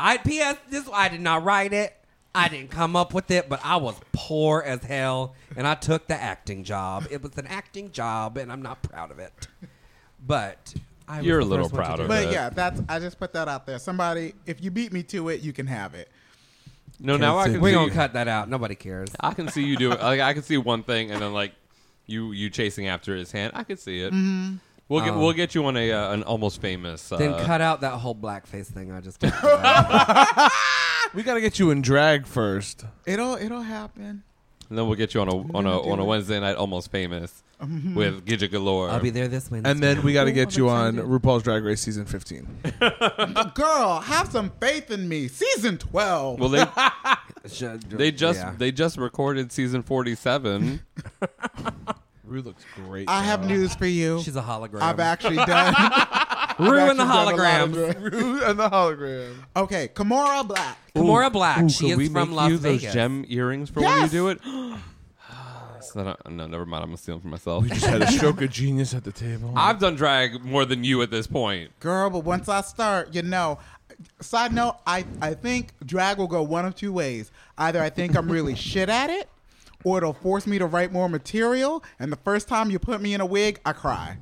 [0.00, 0.56] I P.S.
[0.70, 1.94] This I did not write it.
[2.34, 6.06] I didn't come up with it, but I was poor as hell, and I took
[6.06, 7.06] the acting job.
[7.10, 9.48] It was an acting job, and I'm not proud of it.
[10.26, 10.74] But
[11.08, 12.32] I You're the a little first one to proud do of But it.
[12.32, 13.78] yeah, that's I just put that out there.
[13.78, 16.08] Somebody, if you beat me to it, you can have it.
[17.00, 17.60] No, now I can.
[17.60, 18.48] We're see, gonna cut that out.
[18.48, 19.08] Nobody cares.
[19.18, 20.00] I can see you do it.
[20.00, 21.52] Like I can see one thing, and then like
[22.06, 23.52] you you chasing after his hand.
[23.54, 24.12] I can see it.
[24.88, 27.10] We'll get Um, we'll get you on a uh, an almost famous.
[27.12, 30.50] Uh, Then cut out that whole blackface thing I just talked about.
[31.12, 32.84] We got to get you in drag first.
[33.04, 34.22] It'll it'll happen
[34.70, 37.42] and then we'll get you on a on a on a Wednesday night almost famous
[37.60, 37.94] mm-hmm.
[37.94, 38.88] with Gigi Galore.
[38.88, 39.68] I'll be there this Wednesday.
[39.68, 42.46] And then we got to get you on RuPaul's Drag Race season 15.
[43.54, 45.26] Girl, have some faith in me.
[45.26, 46.38] Season 12.
[46.38, 46.64] Well, they
[47.88, 48.54] they just Yeah.
[48.56, 50.80] they just recorded season 47
[52.30, 53.08] Ru looks great.
[53.08, 54.22] I have news for you.
[54.22, 54.82] She's a hologram.
[54.82, 55.74] I've actually done.
[56.60, 57.74] Ru and the holograms.
[58.12, 59.34] Ru and the hologram.
[59.56, 60.78] Okay, Kimora Black.
[60.94, 61.68] Kimora Black.
[61.70, 62.82] she is we from make Las you Vegas.
[62.84, 64.40] those gem earrings for when you do it?
[65.82, 66.84] So no, never mind.
[66.84, 67.66] I'm gonna steal them for myself.
[67.66, 69.52] Just had a stroke of genius at the table.
[69.56, 71.72] I've done drag more than you at this point.
[71.80, 73.58] Girl, but once I start, you know.
[74.20, 77.32] Side note, I, I think drag will go one of two ways.
[77.58, 79.28] Either I think I'm really shit at it,
[79.84, 83.14] or it'll force me to write more material, and the first time you put me
[83.14, 84.18] in a wig, I cry.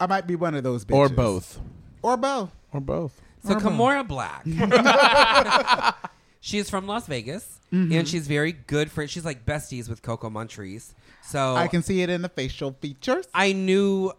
[0.00, 0.96] I might be one of those bitches.
[0.96, 1.60] or both.
[2.02, 2.50] Or both.
[2.72, 3.20] Or both.
[3.46, 4.44] So Kimora Black.
[6.40, 7.92] she's from Las Vegas, Mm-hmm.
[7.92, 9.06] and she's very good for.
[9.08, 10.94] She's like besties with Coco Montrese.
[11.24, 13.26] So I can see it in the facial features.
[13.34, 14.12] I knew.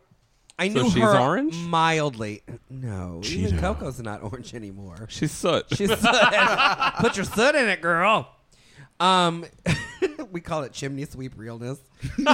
[0.60, 1.56] I So knew she's her orange?
[1.56, 2.42] mildly.
[2.70, 5.06] No, even Coco's not orange anymore.
[5.10, 5.66] She's soot.
[5.74, 6.02] She's soot.
[7.00, 8.30] Put your soot in it, girl.
[9.00, 9.46] Um,
[10.36, 11.80] we call it chimney sweep realness.
[12.18, 12.26] no,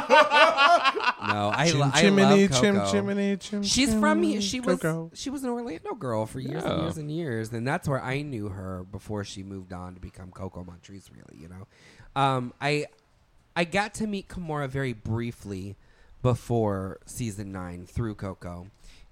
[1.54, 2.92] I, Chim lo- I chimney, love chim Coco.
[2.92, 4.42] chimney, chim She's from here.
[4.42, 5.12] She was Coco.
[5.14, 8.24] she was an Orlando girl for years and years and years, and that's where I
[8.24, 11.12] knew her before she moved on to become Coco Montrese.
[11.14, 11.68] Really, you know,
[12.20, 12.88] um, I
[13.56, 15.76] I got to meet Kimora very briefly
[16.24, 18.66] before season nine through Coco,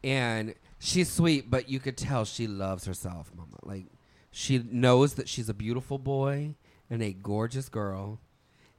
[0.03, 3.57] and she's sweet, but you could tell she loves herself, Mama.
[3.61, 3.85] Like
[4.31, 6.55] she knows that she's a beautiful boy
[6.89, 8.19] and a gorgeous girl,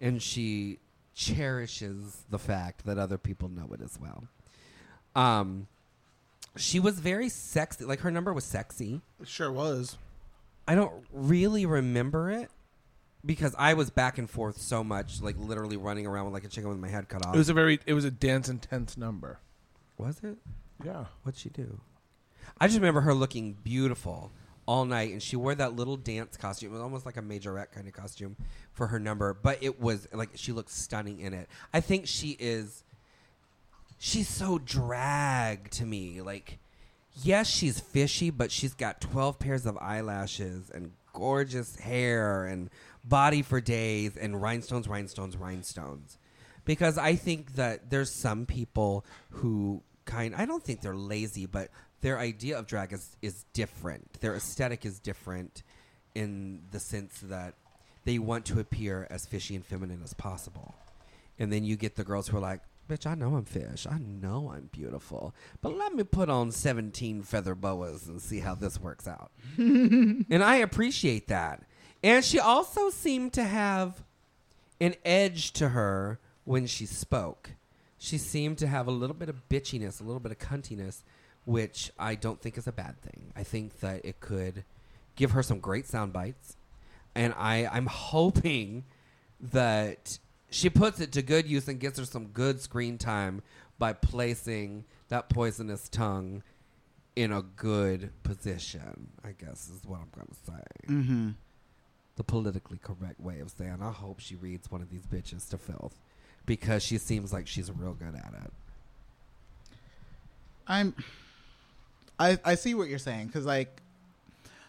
[0.01, 0.79] and she
[1.15, 4.25] cherishes the fact that other people know it as well.
[5.15, 5.67] Um,
[6.57, 7.85] she was very sexy.
[7.85, 9.01] Like her number was sexy.
[9.21, 9.97] It sure was.
[10.67, 12.51] I don't really remember it
[13.25, 16.49] because I was back and forth so much, like literally running around with like a
[16.49, 17.35] chicken with my head cut off.
[17.35, 19.41] It was a very, it was a dance intense number.
[19.99, 20.39] was it?
[20.85, 21.07] Yeah.
[21.23, 21.81] What'd she do?
[22.59, 24.33] I just remember her looking beautiful
[24.71, 26.71] all night, and she wore that little dance costume.
[26.71, 28.37] It was almost like a majorette kind of costume
[28.73, 31.49] for her number, but it was like she looked stunning in it.
[31.75, 32.85] I think she is.
[33.99, 36.21] She's so drag to me.
[36.21, 36.61] Like,
[37.21, 42.71] yes, she's fishy, but she's got twelve pairs of eyelashes and gorgeous hair and
[43.05, 46.17] body for days and rhinestones, rhinestones, rhinestones
[46.65, 51.71] because I think that there's some people who kind I don't think they're lazy, but
[52.01, 54.21] their idea of drag is, is different.
[54.21, 55.63] Their aesthetic is different
[56.15, 57.55] in the sense that
[58.05, 60.75] they want to appear as fishy and feminine as possible.
[61.39, 62.61] And then you get the girls who are like,
[62.91, 63.87] Bitch, I know I'm fish.
[63.89, 65.33] I know I'm beautiful.
[65.63, 69.31] But let me put on 17 feather boas and see how this works out.
[69.57, 71.63] and I appreciate that.
[72.03, 74.03] And she also seemed to have
[74.81, 77.51] an edge to her when she spoke.
[77.97, 81.05] She seemed to have a little bit of bitchiness, a little bit of cuntiness,
[81.51, 83.33] which I don't think is a bad thing.
[83.35, 84.63] I think that it could
[85.17, 86.57] give her some great sound bites.
[87.17, 88.85] And I, I'm hoping
[89.41, 93.43] that she puts it to good use and gets her some good screen time
[93.81, 96.45] by placing that poisonous tongue
[97.17, 100.93] in a good position, I guess is what I'm going to say.
[100.93, 101.31] Mm-hmm.
[102.15, 103.79] the politically correct way of saying.
[103.83, 105.97] I hope she reads one of these bitches to filth
[106.47, 108.53] because she seems like she's real good at it.
[110.69, 110.95] I'm
[112.21, 113.83] I I see what you're saying cuz like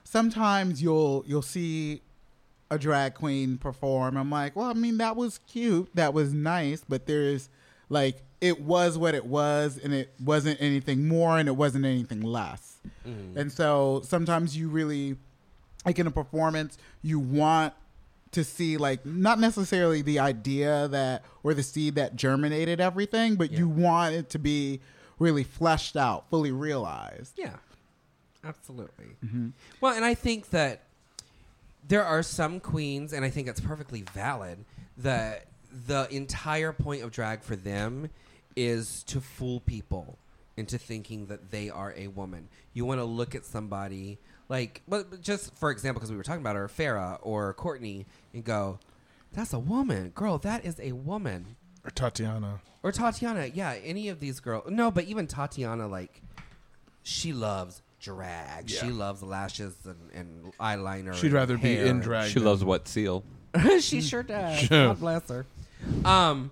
[0.03, 2.02] sometimes you'll you'll see
[2.69, 4.15] a drag queen perform.
[4.18, 5.90] I'm like, "Well, I mean that was cute.
[5.94, 7.49] That was nice, but there's
[7.90, 12.22] like it was what it was and it wasn't anything more and it wasn't anything
[12.22, 13.36] less." Mhm.
[13.36, 15.18] And so sometimes you really
[15.86, 17.73] like in a performance, you want
[18.32, 23.52] to see like not necessarily the idea that or the seed that germinated everything, but
[23.52, 24.80] you want it to be
[25.22, 27.34] really fleshed out, fully realized.
[27.38, 27.56] Yeah,
[28.43, 29.15] absolutely.
[29.23, 29.53] Mhm.
[29.80, 30.81] Well, and I think that
[31.88, 34.65] there are some queens, and I think it's perfectly valid
[34.98, 35.45] that
[35.88, 38.10] the entire point of drag for them
[38.56, 40.18] is to fool people
[40.57, 42.49] into thinking that they are a woman.
[42.73, 44.18] You want to look at somebody
[44.49, 48.43] like, but just for example, because we were talking about her, Farrah or Courtney, and
[48.43, 48.80] go,
[49.31, 50.38] "That's a woman, girl.
[50.39, 52.60] That is a woman." Or Tatiana.
[52.84, 54.70] Or Tatiana, yeah, any of these girls.
[54.70, 56.22] No, but even Tatiana, like,
[57.03, 58.70] she loves drag.
[58.70, 61.14] She loves lashes and, and eyeliner.
[61.14, 61.86] She'd and rather be hair.
[61.86, 63.24] in drag She loves wet seal.
[63.80, 64.60] she sure does.
[64.60, 64.88] Sure.
[64.88, 65.45] God bless her.
[66.06, 66.52] Um,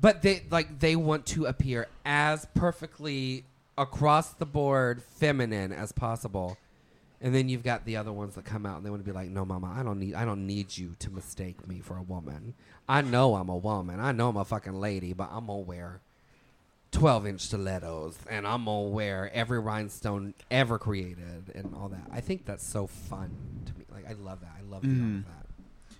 [0.00, 3.44] but they like they want to appear as perfectly
[3.76, 6.56] across the board feminine as possible.
[7.24, 9.14] And then you've got the other ones that come out and they want to be
[9.14, 12.02] like, "No, mama, I don't need I don't need you to mistake me for a
[12.02, 12.52] woman.
[12.86, 13.98] I know I'm a woman.
[13.98, 16.02] I know I'm a fucking lady, but I'm gonna wear
[16.92, 22.06] 12 inch stilettos and I'm gonna wear every rhinestone ever created and all that.
[22.12, 23.30] I think that's so fun
[23.64, 23.86] to me.
[23.90, 24.52] Like I love that.
[24.58, 25.20] I love of mm-hmm.
[25.22, 25.96] that.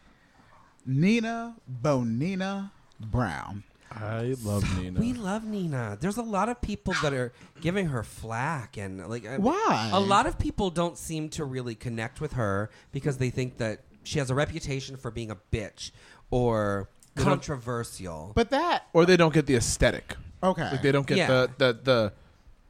[0.85, 2.71] Nina Bonina
[3.01, 3.65] Brown.
[3.97, 4.99] I love Nina.
[5.01, 5.97] We love Nina.
[6.01, 9.91] There's a lot of people that are giving her flack and like I- Why?
[9.93, 13.81] A lot of people don't seem to really connect with her because they think that
[14.03, 15.91] she has a reputation for being a bitch
[16.31, 18.33] or They controversial.
[18.35, 20.17] But that or they don't get the aesthetic.
[20.43, 20.71] Okay.
[20.73, 21.27] Like they don't get Yeah.
[21.29, 22.13] the, the the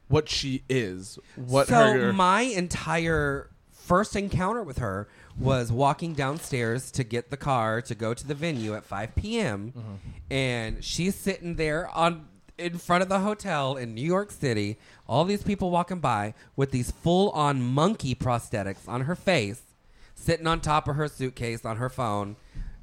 [0.07, 1.17] what she is.
[1.35, 5.07] What so her my entire first encounter with her
[5.37, 9.73] was walking downstairs to get the car to go to the venue at 5 p.m.
[10.31, 14.77] and she's sitting there on in front of the hotel in New York City.
[15.09, 19.61] All these people walking by with these full-on monkey prosthetics on her face,
[20.15, 22.37] sitting on top of her suitcase on her phone,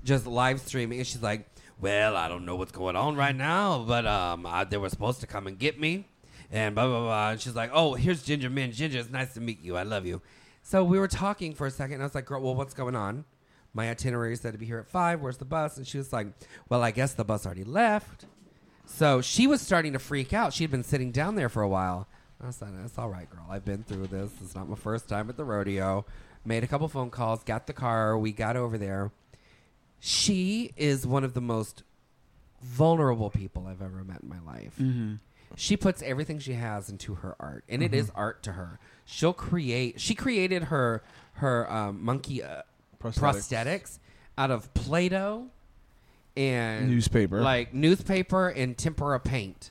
[0.05, 0.99] just live streaming.
[0.99, 1.49] And she's like,
[1.81, 5.21] "Well, I don't know what's going on right now, but um, I, they were supposed
[5.23, 6.07] to come and get me."
[6.55, 7.31] and blah blah blah.
[7.31, 8.75] And she's like, "Oh, here's Ginger Minj.
[8.75, 9.77] Ginger, it's nice to meet you.
[9.79, 10.21] I love you."
[10.63, 12.97] So we were talking for a second, and I was like, "Girl, well, what's going
[12.97, 13.25] on?"
[13.75, 15.21] My itinerary said to be here at five.
[15.21, 15.77] Where's the bus?
[15.77, 16.29] And she was like,
[16.69, 18.27] "Well, I guess the bus already left."
[18.87, 20.53] So she was starting to freak out.
[20.53, 22.07] She'd been sitting down there for a while.
[22.45, 23.47] I said, "It's all right, girl.
[23.49, 24.31] I've been through this.
[24.43, 26.05] It's not my first time at the rodeo."
[26.45, 28.19] Made a couple phone calls, got the car.
[28.19, 29.13] We got over there.
[30.01, 31.85] She is one of the most
[32.61, 34.75] vulnerable people I've ever met in my life.
[34.79, 35.19] Mhm.
[35.57, 37.97] She puts everything she has into her art, and it Mhm.
[37.97, 38.79] is art to her.
[39.05, 40.01] She'll create.
[40.01, 41.03] She created her
[41.35, 42.63] her um, monkey uh,
[43.03, 43.19] Prosthetics.
[43.49, 43.99] prosthetics
[44.39, 45.49] out of Play-Doh
[46.37, 47.41] and Newspaper.
[47.43, 49.71] like newspaper and tempera paint.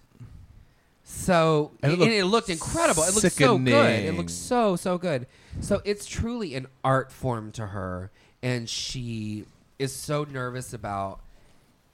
[1.03, 3.03] So And and it it, looked looked incredible.
[3.03, 4.06] It looked so good.
[4.06, 5.28] It looks so so good.
[5.60, 9.45] So it's truly an art form to her, and she
[9.80, 11.20] is so nervous about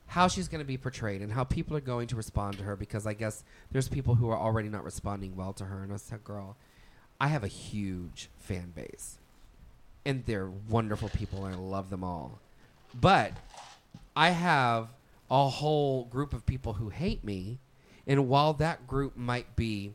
[0.07, 2.75] how she's going to be portrayed and how people are going to respond to her
[2.75, 5.83] because I guess there's people who are already not responding well to her.
[5.83, 6.55] And I said, girl,
[7.19, 9.17] I have a huge fan base,
[10.05, 12.39] and they're wonderful people, and I love them all.
[12.99, 13.33] But
[14.15, 14.89] I have
[15.29, 17.59] a whole group of people who hate me,
[18.05, 19.93] and while that group might be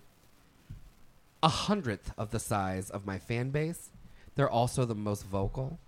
[1.43, 3.91] a hundredth of the size of my fan base,
[4.35, 5.79] they're also the most vocal,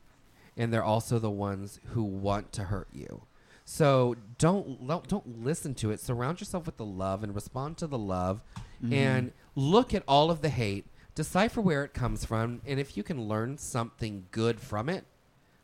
[0.56, 3.22] and they're also the ones who want to hurt you.
[3.64, 6.00] So don't don't, listen to it.
[6.00, 8.42] Surround yourself with the love and respond to the love,
[8.82, 8.92] Mhm.
[8.92, 10.86] and look at all of the hate.
[11.14, 15.06] Decipher where it comes from, and if you can learn something good from it,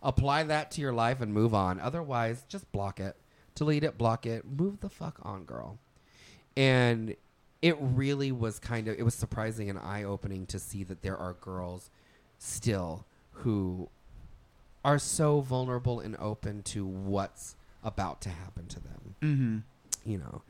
[0.03, 1.79] apply that to your life and move on.
[1.81, 3.17] Otherwise, just block it,
[3.55, 5.79] delete it, block it, move the fuck on, girl.
[6.57, 7.17] And
[7.61, 11.19] it really was kind of it was surprising and eye opening to see that there
[11.19, 11.91] are girls
[12.39, 13.91] still who
[14.83, 19.15] are so vulnerable and open to what's about to happen to them.
[19.23, 19.63] Mhm.
[20.11, 20.43] You know,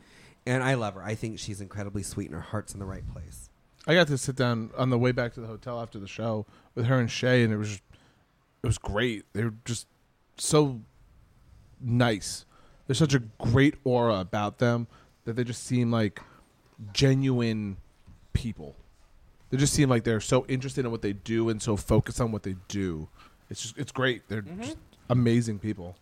[0.47, 1.02] and I love her.
[1.02, 3.51] I think she's incredibly sweet and her heart's in the right place.
[3.86, 6.47] I got to sit down on the way back to the hotel after the show
[6.74, 7.82] with her and Shea, and it was just,
[8.62, 9.24] it was great.
[9.32, 9.86] They were just
[10.36, 10.81] so
[11.81, 12.44] nice.
[12.86, 14.86] There's such a great aura about them
[15.24, 16.20] that they just seem like
[16.93, 17.77] genuine
[18.32, 18.77] people.
[19.51, 22.32] They just seem like they're so interested in what they do and so focused on
[22.32, 23.09] what they do.
[23.48, 24.28] It's just it's great.
[24.28, 24.62] They're Mhm.
[24.62, 24.77] just
[25.09, 25.97] amazing people.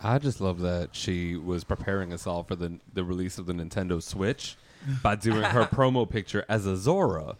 [0.00, 3.52] I just love that she was preparing us all for the the release of the
[3.52, 4.56] Nintendo Switch
[5.02, 7.36] by doing her promo picture as a Zora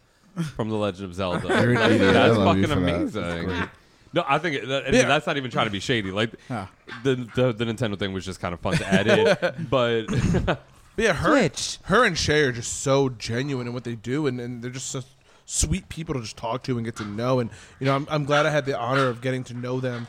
[0.57, 1.47] from The Legend of Zelda.
[1.47, 2.79] Very Like, that's fucking for that.
[2.79, 3.49] amazing.
[3.49, 3.71] That's.
[4.15, 5.09] No, I think that, and Yeah.
[5.09, 6.11] that's not even trying to be shady.
[6.13, 6.67] Like Huh.
[7.03, 9.07] the, the the Nintendo thing was just kind of fun to add
[9.57, 10.07] in, but
[10.47, 10.61] But
[10.97, 11.79] yeah, her, Switch.
[11.85, 14.93] her and Shea are just so genuine in what they do, and, and they're just
[14.93, 15.03] so
[15.45, 17.41] sweet people to just talk to and get to know.
[17.41, 17.51] And
[17.81, 20.07] you know, I'm, I'm glad I had the honor of getting to know them.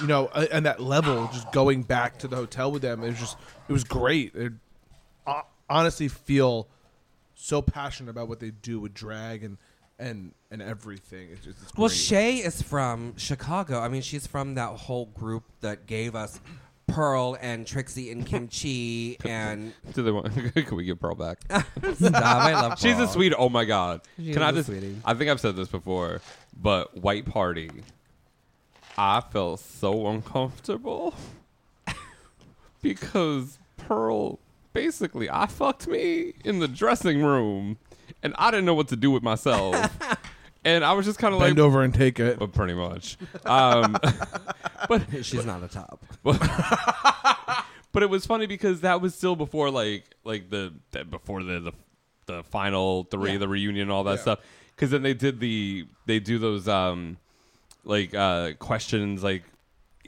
[0.00, 3.08] You know, a- and that level, just going back to the hotel with them, it
[3.10, 3.36] was just
[3.68, 4.34] it was great.
[4.34, 4.50] They
[5.26, 6.68] uh, honestly feel
[7.34, 9.58] so passionate about what they do with drag and
[9.98, 11.28] and and everything.
[11.32, 11.88] It's, just, it's Well.
[11.88, 13.80] Shea is from Chicago.
[13.80, 16.40] I mean, she's from that whole group that gave us
[16.86, 20.32] Pearl and Trixie and Kim Chi and do they want?
[20.54, 21.38] Can we get Pearl back?
[21.94, 23.06] Stop, I love She's a Pearl.
[23.08, 23.32] sweet.
[23.36, 24.00] Oh my god!
[24.18, 24.66] She Can is I a just?
[24.68, 24.96] sweetie.
[25.04, 26.20] I think I've said this before,
[26.60, 27.70] but White Party.
[29.00, 31.14] I felt so uncomfortable
[32.82, 34.38] because Pearl
[34.72, 37.78] basically I fucked me in the dressing room,
[38.22, 39.76] and I didn't know what to do with myself,
[40.64, 42.38] and I was just kind of like bend over and take it.
[42.40, 43.16] But pretty much.
[43.46, 43.96] Um,
[44.88, 46.04] but she's not a top.
[46.24, 51.60] but it was funny because that was still before like like the, the before the,
[51.60, 51.72] the
[52.26, 53.38] the final three, Yeah.
[53.38, 54.22] the reunion, all that Yeah.
[54.22, 54.38] stuff.
[54.74, 57.16] Because then they did the they do those um
[57.88, 59.42] like uh questions like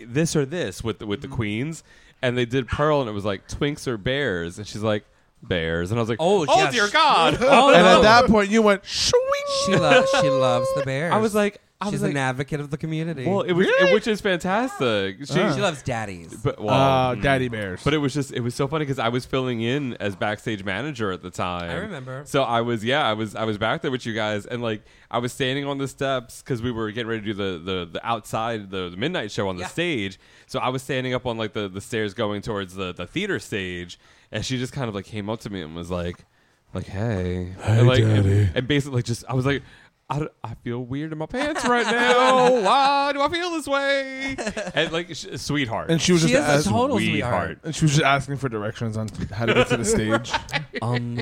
[0.06, 1.82] this or this with the, with the queens,
[2.22, 5.04] and they did Pearl, and it was like Twinks or Bears, and she's like
[5.42, 7.38] Bears, and I was like, Oh, oh yeah, dear God!
[7.40, 7.96] Oh, and no.
[7.96, 9.20] at that point, you went swing.
[9.66, 11.12] She, lo- she loves the Bears.
[11.14, 13.26] I was like, I she's was an advocate of the community.
[13.26, 15.18] Well, it was it- which is fantastic.
[15.20, 16.34] She, she loves daddies.
[16.34, 16.74] But well,
[17.10, 17.14] Uh.
[17.14, 17.80] Daddy Bears.
[17.82, 20.62] But it was just it was so funny because I was filling in as backstage
[20.64, 21.70] manager at the time.
[21.70, 22.22] I remember.
[22.26, 24.82] So I was yeah I was I was back there with you guys and like
[25.10, 27.88] I was standing on the steps because we were getting ready to do the the,
[27.92, 29.68] the outside the, the midnight show on the Yeah.
[29.68, 30.18] stage.
[30.46, 33.38] So I was standing up on like the the stairs going towards the the theater
[33.38, 33.98] stage,
[34.30, 36.24] and she just kind of like came up to me and was like
[36.74, 38.48] like hey Hey, and, like, and- Daddy.
[38.54, 39.62] and basically just I was like.
[40.10, 42.50] I, I feel weird in my pants right now.
[42.64, 44.36] Why do I feel this way?
[44.74, 47.60] And like, sh- sweetheart, And she was She just is a ask- total sweetheart.
[47.62, 50.32] And she was just asking for directions on how to get to the stage.
[50.82, 51.20] Um,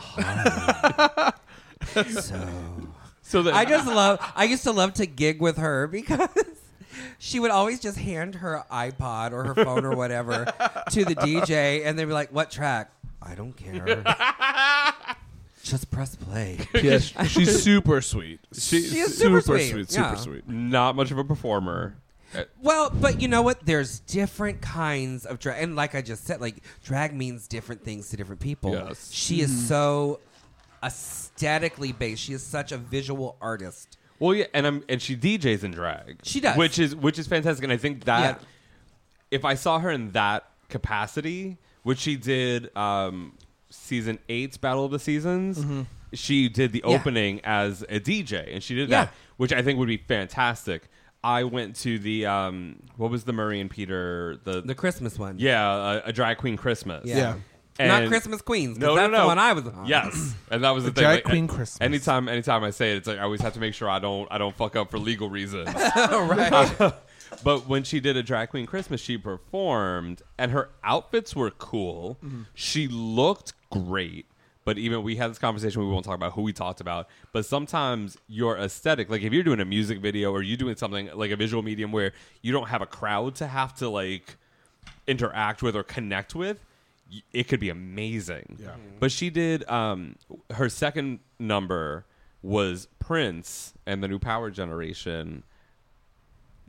[2.16, 2.36] so
[3.20, 4.20] So that I just love.
[4.34, 6.30] I used to love to gig with her because
[7.18, 10.46] she would always just hand her iPod or her phone or whatever
[10.92, 12.90] to the DJ, and they'd be like, "What track?
[13.20, 14.02] I don't care.
[15.70, 18.40] Just press play." yes, she's super sweet.
[18.52, 20.10] She- She is super sweet, sweet, yeah.
[20.10, 20.48] super sweet.
[20.48, 21.96] not much of a performer.
[22.34, 23.64] Uh, Well, but you know what?
[23.64, 28.10] There's different kinds of drag, and like I just said, like drag means different things
[28.10, 28.72] to different people.
[28.72, 29.10] Yes.
[29.12, 30.20] She is so
[30.82, 32.22] aesthetically based.
[32.22, 33.96] She is such a visual artist.
[34.18, 36.18] Well, yeah, and I'm and she DJs in drag.
[36.24, 36.56] She does.
[36.56, 37.62] which is which is fantastic.
[37.64, 38.46] And I think that Yeah.
[39.30, 43.32] if I saw her in that capacity, which she did, um,
[43.70, 45.64] season eight's Battle of the Seasons,
[46.12, 46.90] she did the Mm-hmm.
[46.90, 46.96] Yeah.
[46.96, 49.04] opening as a DJ, and she did Yeah.
[49.06, 50.88] that, which I think would be fantastic.
[51.22, 55.34] I went to the um, what was the Murray and Peter the The Christmas one.
[55.38, 57.16] yeah a, a drag queen Christmas Yeah.
[57.80, 57.86] Yeah.
[57.86, 58.76] Not Christmas Queens.
[58.76, 59.22] 'cause No, that's no, no.
[59.22, 59.86] the one I was on.
[59.86, 61.02] Yes, and that was the A thing.
[61.04, 61.80] drag like, queen a- Christmas.
[61.80, 64.26] Anytime, anytime I say it, it's like I always have to make sure I don't,
[64.32, 65.68] I don't fuck up for legal reasons.
[65.96, 66.92] right.
[67.44, 72.18] but when she did a drag queen Christmas, she performed, and her outfits were cool.
[72.54, 74.26] She looked great.
[74.64, 77.08] But even we had this conversation, we won't talk about who we talked about.
[77.32, 81.08] But sometimes your aesthetic, like if you're doing a music video or you're doing something
[81.14, 82.12] like a visual medium where
[82.42, 84.36] you don't have a crowd to have to like
[85.06, 86.62] interact with or connect with,
[87.32, 88.58] it could be amazing.
[88.60, 88.74] Yeah.
[89.00, 90.16] But she did um
[90.52, 92.04] her second number
[92.42, 95.44] was Prince and the New Power Generation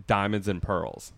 [0.08, 1.12] Diamonds and Pearls.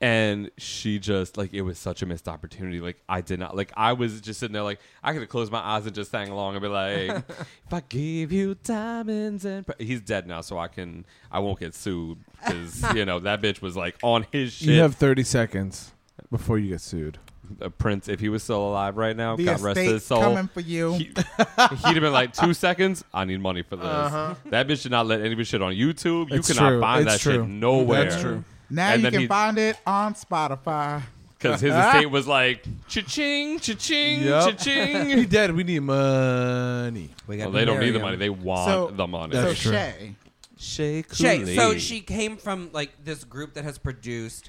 [0.00, 2.80] And she just like it was such a missed opportunity.
[2.80, 5.50] Like I did not like I was just sitting there like I could have closed
[5.50, 9.66] my eyes and just sang along and be like, if I gave you diamonds and
[9.66, 13.40] per-" he's dead now, so I can I won't get sued because you know that
[13.40, 14.68] bitch was like on his shit.
[14.68, 15.92] You have 30 seconds
[16.30, 17.18] before you get sued.
[17.60, 20.20] Uh, Prince, if he was still alive right now, The God rest his soul.
[20.22, 20.94] coming for you.
[20.94, 21.26] He, would
[21.58, 23.04] have been like two seconds.
[23.12, 23.84] I need money for this.
[23.84, 24.34] Uh-huh.
[24.46, 26.30] That bitch should not let any of shit on YouTube.
[26.30, 26.80] You It's cannot true.
[26.80, 27.42] find It's that true.
[27.42, 28.04] shit nowhere.
[28.04, 28.44] That's true.
[28.74, 31.02] Now And you can he- find it on Spotify.
[31.38, 34.42] Because his estate was like cha-ching, cha-ching, Yep.
[34.56, 35.10] cha-ching.
[35.10, 35.54] he dead.
[35.54, 37.10] We need money.
[37.26, 38.16] We well, got they don't need the money.
[38.16, 39.34] They want So- the money.
[39.34, 39.72] So true.
[39.72, 40.14] Shea,
[40.56, 44.48] Shea Shea, so she came from like this group that has produced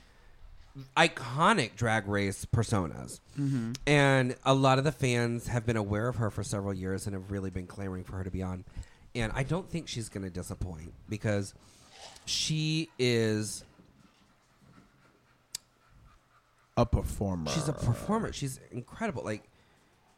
[0.95, 3.19] iconic drag race personas.
[3.39, 3.73] Mm-hmm.
[3.87, 7.13] And a lot of the fans have been aware of her for several years and
[7.13, 8.63] have really been clamoring for her to be on.
[9.13, 11.53] And I don't think she's going to disappoint because
[12.25, 13.63] she is
[16.77, 17.49] a performer.
[17.51, 18.33] She's a performer.
[18.33, 19.23] She's incredible.
[19.23, 19.49] Like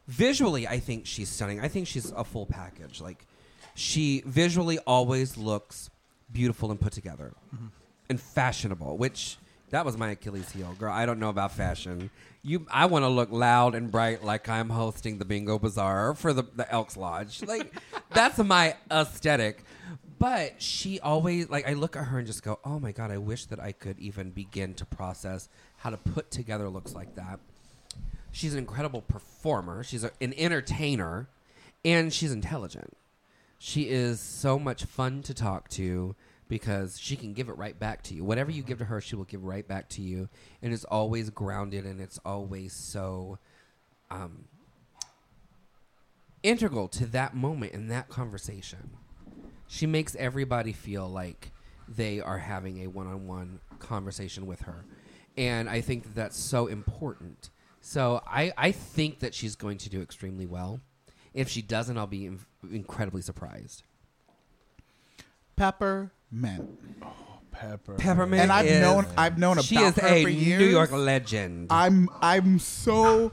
[0.06, 1.60] visually, I think she's stunning.
[1.60, 3.00] I think she's a full package.
[3.00, 3.26] Like
[3.74, 5.90] she visually always looks
[6.32, 7.66] beautiful and put together mm-hmm.
[8.10, 9.36] and fashionable, which
[9.70, 10.92] that was my Achilles heel, girl.
[10.92, 12.10] I don't know about fashion.
[12.42, 16.32] You, I want to look loud and bright, like I'm hosting the Bingo Bazaar for
[16.32, 17.42] the, the Elks Lodge.
[17.42, 17.72] Like
[18.10, 19.62] that's my aesthetic.
[20.18, 23.18] But she always like I look at her and just go, "Oh my god, I
[23.18, 25.48] wish that I could even begin to process
[25.78, 27.40] how to put together looks like that."
[28.30, 29.82] She's an incredible performer.
[29.82, 31.28] She's a, an entertainer,
[31.84, 32.96] and she's intelligent.
[33.58, 36.14] She is so much fun to talk to
[36.48, 38.24] because she can give it right back to you.
[38.24, 40.28] Whatever you give to her, she will give right back to you,
[40.62, 43.38] and it's always grounded and it's always so
[44.10, 44.44] um,
[46.42, 48.90] integral to that moment in that conversation.
[49.66, 51.50] She makes everybody feel like
[51.88, 54.84] they are having a one-on-one conversation with her,
[55.38, 57.50] and I think that that's so important.
[57.80, 60.80] So I, I think that she's going to do extremely well.
[61.32, 62.40] If she doesn't, I'll be in-
[62.70, 63.84] incredibly surprised.
[65.56, 66.10] Peppermint.
[67.50, 67.94] Pepper.
[67.94, 70.60] Peppermint And I've is- known I've known about she is her a for years.
[70.60, 71.68] New York legend.
[71.70, 73.32] I'm I'm so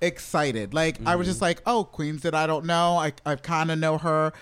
[0.00, 0.72] excited.
[0.72, 1.30] Like I was Mm-hmm.
[1.32, 2.96] just like, oh, Queens that I don't know.
[2.96, 4.32] I I kind of know her.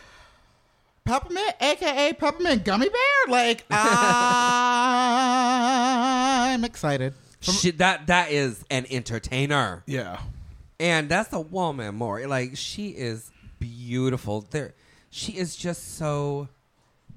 [1.08, 2.98] Peppermint, aka Peppermint Gummy Bear.
[3.28, 3.64] Like
[6.50, 7.14] I'm excited.
[7.40, 9.82] She, that that is an entertainer.
[9.86, 10.20] Yeah.
[10.78, 12.26] And that's a woman more.
[12.26, 14.46] Like she is beautiful.
[14.50, 14.74] There
[15.10, 16.48] she is just so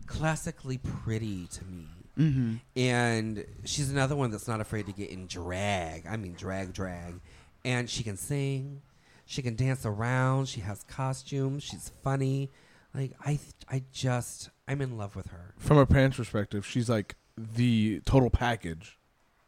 [0.06, 1.88] classically pretty to me.
[2.18, 2.60] Mhm.
[2.76, 6.06] And she's another one that's not afraid to get in drag.
[6.08, 7.20] I mean drag drag.
[7.66, 8.82] And she can sing.
[9.26, 10.48] She can dance around.
[10.48, 11.64] She has costumes.
[11.64, 12.52] She's funny.
[12.94, 13.40] Like I
[13.70, 15.54] I just I'm in love with her.
[15.58, 18.98] From a parent's perspective, she's like the total package.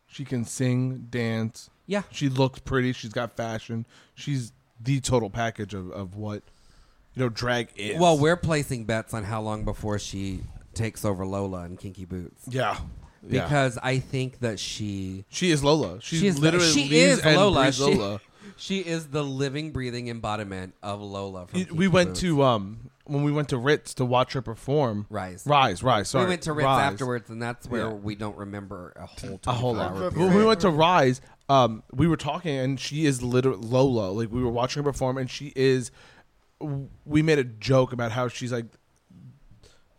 [0.07, 1.69] She can sing, dance.
[1.85, 2.03] Yeah.
[2.11, 2.93] She looks pretty.
[2.93, 3.85] She's got fashion.
[4.13, 6.43] She's the total package of, of what
[7.15, 7.99] you know drag is.
[7.99, 10.41] Well, we're placing bets on how long before she
[10.73, 12.43] takes over Lola and Kinky Boots.
[12.47, 12.77] Yeah.
[13.27, 13.43] Yeah.
[13.43, 15.99] Because I think that she She is Lola.
[16.01, 17.71] She's she is literally she is and Lola.
[17.71, 18.21] She, Lola.
[18.57, 21.47] she is the living, breathing embodiment of Lola.
[21.47, 22.21] Kinky we went Boots.
[22.21, 25.05] to um when we went to Ritz to watch her perform.
[25.09, 25.43] Rise.
[25.45, 26.09] Rise, Rise.
[26.09, 26.91] Sorry, we went to Ritz Rise.
[26.93, 27.93] afterwards, and that's where Yeah.
[27.93, 29.91] we don't remember a whole a whole lot.
[29.91, 31.19] hour When we went to Rise,
[31.49, 34.11] um, we were talking, and she is literally Lola.
[34.11, 35.91] Like we were watching her perform, and she is.
[37.05, 38.65] We made a joke about how she's like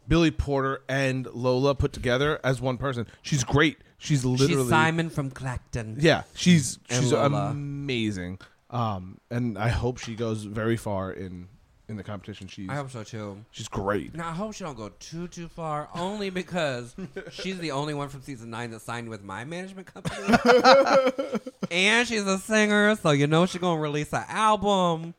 [0.09, 3.07] Billy Porter and Lola put together as one person.
[3.23, 3.79] She's great.
[3.99, 5.97] She's literally She's Simon from Clacton.
[6.01, 7.51] Yeah, she's And she's Lola.
[7.51, 8.39] amazing.
[8.71, 11.49] Um, and I hope she goes very far in
[11.89, 12.49] in the competition.
[12.49, 13.45] She's I hope so too.
[13.51, 14.15] She's great.
[14.15, 16.95] Now I hope she don't go too too far, only because
[17.31, 21.41] she's the only one from season nine that signed with my management company,
[21.71, 25.15] and she's a singer, so you know she's gonna release an album.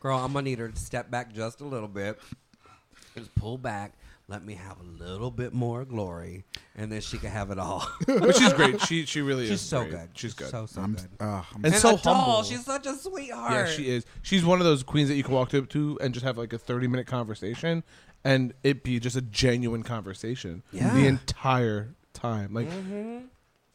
[0.00, 2.18] Girl, I'm gonna need her to step back just a little bit,
[3.16, 3.92] just pull back.
[4.28, 6.42] Let me have a little bit more glory,
[6.74, 7.88] and then she can have it all.
[8.06, 8.80] But she's great.
[8.86, 9.50] She she really is.
[9.50, 9.90] she's is so great.
[9.92, 10.08] good.
[10.14, 10.50] She's good.
[10.50, 11.08] So so I'm- good.
[11.20, 12.14] uh, I'm- and, And so a doll.
[12.14, 12.42] humble.
[12.42, 13.52] She's such a sweetheart.
[13.52, 14.04] Yeah, she is.
[14.22, 16.52] She's one of those queens that you can walk up to and just have like
[16.52, 17.84] a thirty minute conversation,
[18.24, 20.92] and it be just a genuine conversation Yeah.
[20.92, 22.52] the entire time.
[22.52, 23.26] Like Mhm.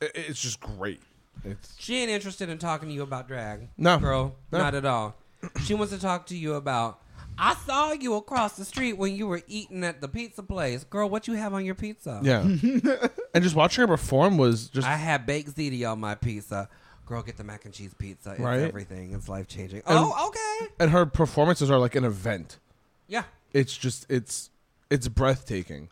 [0.02, 1.02] it- it's just great.
[1.46, 3.70] It's She ain't interested in talking to you about drag.
[3.78, 3.98] No.
[4.00, 4.58] Girl, No.
[4.60, 5.16] not at all.
[5.64, 7.00] She wants to talk to you about
[7.44, 10.84] I saw you across the street when you were eating at the pizza place.
[10.84, 12.20] Girl, what you have on your pizza?
[12.24, 12.42] yeah,
[13.34, 16.70] and just watching her perform was just I had baked ziti on my pizza.
[17.08, 18.32] Girl, get the mac and cheese pizza.
[18.32, 18.60] It's Right.
[18.62, 19.14] everything.
[19.14, 19.80] It's life changing.
[19.80, 20.72] And- Oh, okay.
[20.80, 22.60] and her performances are like an event.
[23.08, 23.24] Yeah.
[23.54, 24.50] It's just it's
[24.90, 25.90] it's breathtaking.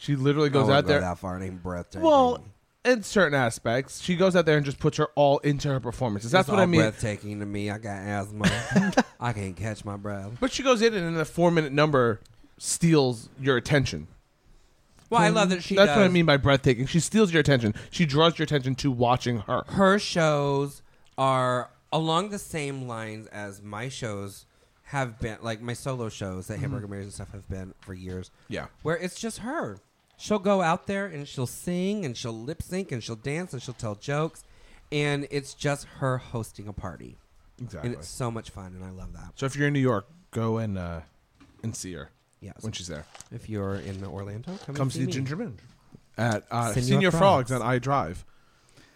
[0.00, 1.00] She literally I goes wouldn't out go there.
[1.00, 1.40] that far.
[1.40, 2.02] It ain't breathtaking.
[2.02, 2.42] Well,
[2.84, 6.30] in certain aspects, she goes out there and just puts her all into her performances.
[6.30, 6.80] That's It's what all I mean.
[6.80, 7.70] breathtaking to me.
[7.70, 8.50] I got asthma.
[9.20, 10.30] I can't catch my breath.
[10.40, 12.20] But she goes in and in a four minute number
[12.58, 14.08] steals your attention.
[15.10, 16.86] Well, I love that she That's what I does- mean by breathtaking.
[16.86, 17.74] She steals your attention.
[17.90, 19.64] She draws your attention to watching her.
[19.68, 20.82] her shows
[21.18, 24.46] are along the same lines as my shows
[24.84, 26.62] have been like my solo shows that mm-hmm.
[26.62, 28.66] hamburger marys and stuff have been for years Yeah.
[28.82, 29.78] where it's just her
[30.20, 33.60] she'll go out there and she'll sing and she'll lip sync and she'll dance and
[33.62, 34.44] she'll tell jokes
[34.92, 37.16] and it's just her hosting a party
[37.60, 37.88] Exactly.
[37.90, 40.06] and it's so much fun and i love that So if you're in New York,
[40.30, 41.00] go and uh,
[41.62, 42.10] and see her.
[42.40, 42.54] Yes.
[42.60, 43.04] when she's there.
[43.32, 45.12] if you're in orlando come, Come and see me.
[45.12, 45.58] Ginger Minj
[46.16, 47.48] at uh, Senor Senor, Frogs.
[47.48, 47.52] Frogs.
[47.52, 48.24] on I Drive,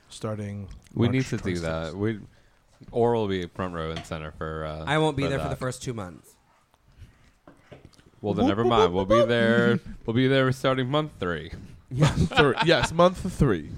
[0.08, 0.68] starting.
[0.94, 1.60] We March need to do 26th.
[1.62, 1.96] that.
[1.96, 2.20] We
[2.90, 4.64] Oral will be front row and center for.
[4.66, 5.50] Uh, i won't be there for that.
[5.50, 6.33] the first two months
[8.24, 8.94] Well, then never mind.
[8.94, 9.78] We'll be there.
[10.06, 11.52] We'll be there starting month three.
[11.94, 13.68] Thir- yes, month three.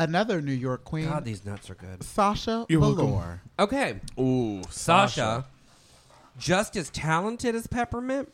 [0.00, 2.02] another New York queen, God, these nuts are good.
[2.02, 3.06] Sasha You're welcome.
[3.06, 3.40] Velour.
[3.60, 5.44] Okay, Ooh, Sasha,
[6.36, 8.32] just as talented as Peppermint,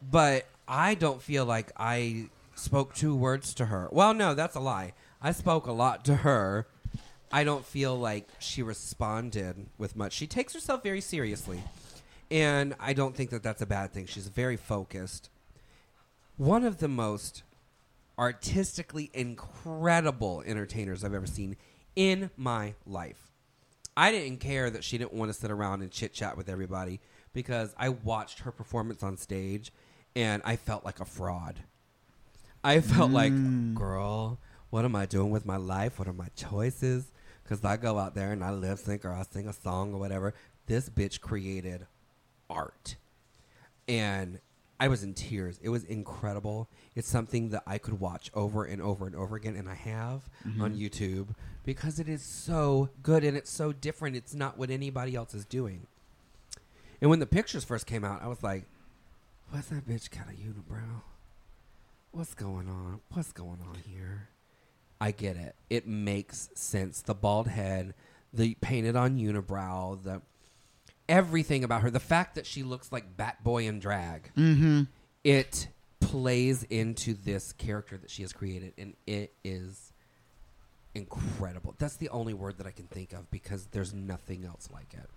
[0.00, 3.90] but I don't feel like I spoke two words to her.
[3.92, 4.94] Well, no, that's a lie.
[5.20, 6.66] I spoke a lot to her.
[7.30, 10.14] I don't feel like she responded with much.
[10.14, 11.62] She takes herself very seriously,
[12.30, 14.06] and I don't think that that's a bad thing.
[14.06, 15.30] She's very focused.
[16.36, 17.42] One of the most
[18.18, 21.56] artistically incredible entertainers I've ever seen
[21.94, 23.30] in my life.
[23.96, 27.00] I didn't care that she didn't want to sit around and chit chat with everybody
[27.32, 29.72] because I watched her performance on stage
[30.14, 31.60] and I felt like a fraud.
[32.62, 33.74] I felt like, mm.
[33.74, 34.38] girl,
[34.70, 35.98] what am I doing with my life?
[35.98, 37.10] What are my choices?
[37.42, 39.98] Because I go out there and I lip sync or I sing a song or
[39.98, 40.34] whatever.
[40.66, 41.86] This bitch created
[42.50, 42.96] art.
[43.86, 44.40] And
[44.80, 45.58] I was in tears.
[45.62, 46.68] It was incredible.
[46.94, 50.28] It's something that I could watch over and over and over again, and I have
[50.46, 50.62] mm-hmm.
[50.62, 51.28] on YouTube
[51.64, 54.16] because it is so good and it's so different.
[54.16, 55.86] It's not what anybody else is doing.
[57.00, 58.64] And when the pictures first came out, I was like,
[59.50, 61.02] "What's that bitch got a unibrow?
[62.12, 63.00] What's going on?
[63.12, 64.28] What's going on here?"
[65.00, 65.54] I get it.
[65.70, 67.02] It makes sense.
[67.02, 67.94] The bald head,
[68.32, 70.22] the painted on unibrow, the
[71.08, 74.82] everything about her, the fact that she looks like Bat Boy in drag, Mm-hmm.
[75.24, 75.68] it
[76.00, 79.92] plays into this character that she has created, and it is
[80.94, 81.74] incredible.
[81.78, 85.08] That's the only word that I can think of because there's nothing else like it.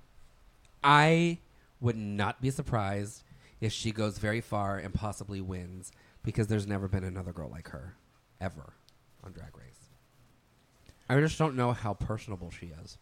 [0.83, 1.39] I
[1.79, 3.23] would not be surprised
[3.59, 5.91] if she goes very far and possibly wins
[6.23, 7.95] because there's never been another girl like her
[8.39, 8.73] ever
[9.23, 9.89] on Drag Race.
[11.09, 12.97] I just don't know how personable she is.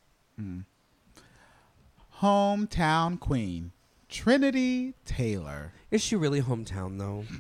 [2.22, 3.72] Hometown queen,
[4.10, 5.72] Trinity Taylor.
[5.92, 7.26] Is she really hometown though?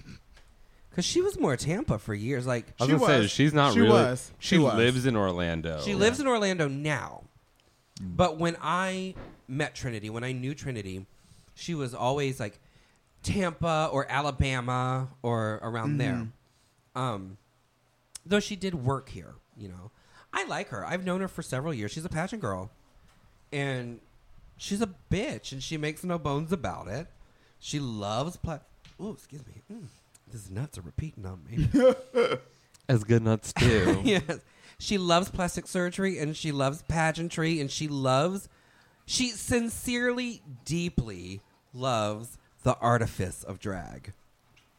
[0.89, 2.47] Because she was more Tampa for years.
[2.47, 3.31] Like I was She gonna say was.
[3.31, 3.91] she's not She really.
[3.91, 4.31] was.
[4.39, 4.73] She, She was.
[4.73, 5.79] lives in Orlando.
[5.81, 7.23] She lives in Orlando now.
[8.01, 9.13] But when I
[9.47, 11.05] met Trinity, when I knew Trinity,
[11.53, 12.59] she was always like
[13.21, 16.27] Tampa or Alabama or around there.
[16.95, 17.37] Um,
[18.25, 19.91] though she did work here, you know.
[20.33, 20.83] I like her.
[20.85, 21.91] I've known her for several years.
[21.91, 22.71] She's a pageant girl.
[23.53, 23.99] And
[24.59, 27.07] she's a bitch and she makes no bones about it.
[27.59, 28.59] She loves pla-
[28.99, 29.61] Oh, excuse me.
[29.73, 29.87] Mm,
[30.31, 31.67] these nuts are repeating on me.
[32.89, 34.01] as good nuts too.
[34.05, 34.39] yes.
[34.77, 38.47] She loves plastic surgery and she loves pageantry and she loves,
[39.05, 41.41] she sincerely, deeply
[41.73, 44.13] loves the artifice of drag.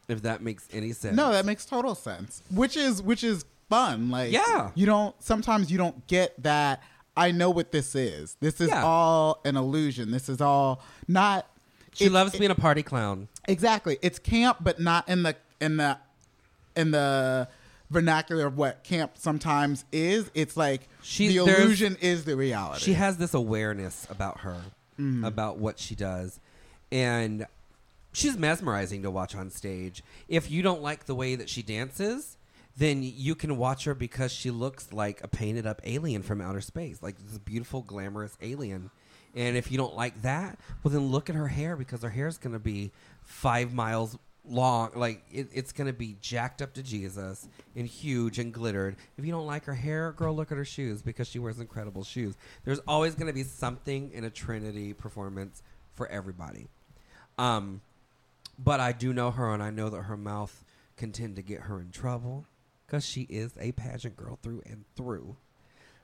[0.07, 1.15] If that makes any sense.
[1.15, 2.43] No, that makes total sense.
[2.51, 4.09] Which is which is fun.
[4.09, 4.71] Like Yeah.
[4.75, 6.83] you don't sometimes you don't get that.
[7.15, 8.37] I know what this is.
[8.39, 8.83] This is Yeah.
[8.83, 10.11] all an illusion.
[10.11, 11.47] This is all not.
[11.93, 13.27] she it's- loves it- being a party clown.
[13.47, 13.97] Exactly.
[14.01, 15.97] It's camp, but not in the in the
[16.75, 17.49] in the
[17.89, 20.31] vernacular of what camp sometimes is.
[20.33, 22.81] It's like She- the illusion is the reality.
[22.85, 24.61] She has this awareness about her,
[24.97, 25.25] mm-hmm.
[25.25, 26.39] about what she does,
[26.93, 27.45] and
[28.13, 30.01] she's mesmerizing to watch on stage.
[30.29, 32.37] If you don't like the way that she dances,
[32.77, 36.61] then you can watch her because she looks like a painted up alien from outer
[36.61, 38.89] space, like this beautiful, glamorous alien.
[39.35, 42.27] And if you don't like that, well, then look at her hair because her hair
[42.27, 42.91] is going to be
[43.23, 44.91] five miles long.
[44.95, 48.95] Like it, it's going to be jacked up to Jesus and huge and glittered.
[49.17, 52.03] If you don't like her hair, girl, look at her shoes because she wears incredible
[52.03, 52.35] shoes.
[52.63, 55.61] There's always going to be something in a Trinity performance
[55.93, 56.67] for everybody.
[57.37, 57.81] Um,
[58.57, 60.63] but I do know her, and I know that her mouth
[60.97, 62.45] can tend to get her in trouble
[62.91, 65.37] because she is a pageant girl through and through.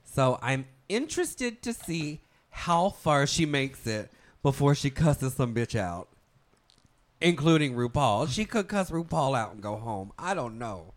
[0.04, 4.10] So I'm interested to see how far she makes it
[4.42, 6.08] before she cusses some bitch out,
[7.20, 8.30] including RuPaul.
[8.30, 10.12] She could cuss RuPaul out and go home.
[10.18, 10.94] I don't know.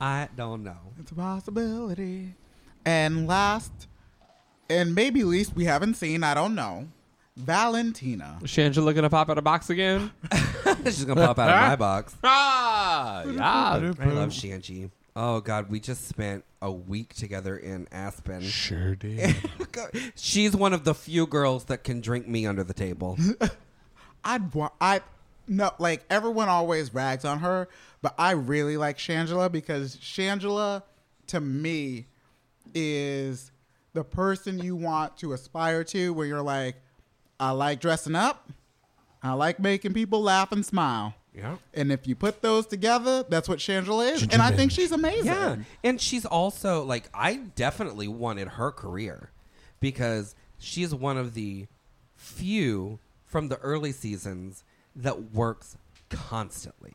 [0.00, 0.94] I don't know.
[0.98, 2.34] It's a possibility.
[2.84, 3.86] And last,
[4.68, 6.24] and maybe least we haven't seen.
[6.24, 6.88] I don't know.
[7.36, 8.40] Valentina.
[8.42, 10.10] Is Shangela gonna pop out of box again?
[10.84, 12.16] She's gonna pop out of my box.
[12.24, 13.92] ah, yeah.
[14.00, 14.90] I love Shanji.
[15.16, 18.42] Oh God, we just spent a week together in Aspen.
[18.42, 19.34] Sure did.
[20.14, 23.18] She's one of the few girls that can drink me under the table.
[24.24, 24.72] I'd want.
[24.80, 25.00] I
[25.48, 27.68] no like everyone always rags on her,
[28.02, 30.82] but I really like Shangela because Shangela,
[31.28, 32.06] to me,
[32.74, 33.50] is
[33.94, 36.12] the person you want to aspire to.
[36.12, 36.76] Where you're like,
[37.40, 38.50] I like dressing up,
[39.22, 41.14] I like making people laugh and smile.
[41.34, 41.56] Yeah.
[41.74, 44.22] And if you put those together, that's what Shangela is.
[44.24, 45.26] And I think she's amazing.
[45.26, 45.56] Yeah.
[45.84, 49.30] And she's also like I definitely wanted her career
[49.78, 51.66] because she's one of the
[52.16, 54.64] few from the early seasons
[54.96, 55.76] that works
[56.08, 56.94] constantly.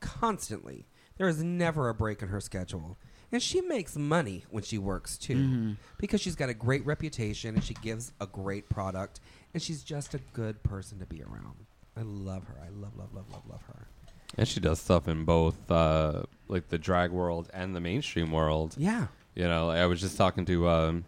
[0.00, 0.86] Constantly.
[1.16, 2.96] There is never a break in her schedule.
[3.32, 5.76] And she makes money when she works too, Mhm.
[5.98, 9.20] because she's got a great reputation and she gives a great product,
[9.52, 11.66] and she's just a good person to be around.
[11.98, 12.54] I love her.
[12.62, 13.88] I love, love, love, love, love her.
[14.36, 18.74] And she does stuff in both, uh, like the drag world and the mainstream world.
[18.78, 19.06] Yeah.
[19.34, 21.04] You know, I was just talking to um,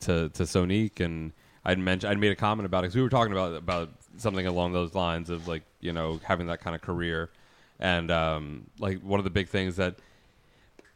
[0.00, 1.32] to to Sonique, and
[1.64, 4.46] I'd mentioned I'd made a comment about it because we were talking about about something
[4.46, 7.30] along those lines of like you know having that kind of career,
[7.78, 9.96] and um, like one of the big things that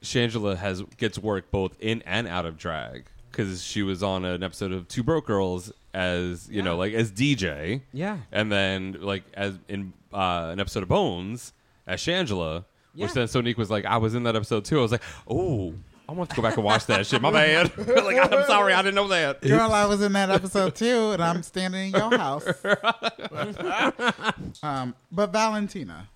[0.02, 4.42] Shangela has gets work both in and out of drag because she was on an
[4.42, 8.18] episode of Two Broke Girls as you know like as DJ, Yeah.
[8.32, 11.52] and then like as in uh, an episode of Bones
[11.86, 12.64] as Shangela,
[12.94, 13.06] Yeah.
[13.06, 14.78] which then Sonique was like, I was in that episode too.
[14.78, 15.72] I was like, oh.
[16.06, 17.22] I want to go back and watch that shit.
[17.22, 17.72] My bad.
[17.78, 19.40] like, I'm sorry, I didn't know that.
[19.40, 22.44] Girl, I was in that episode too, and I'm standing in your house.
[24.62, 26.06] um, but Valentina,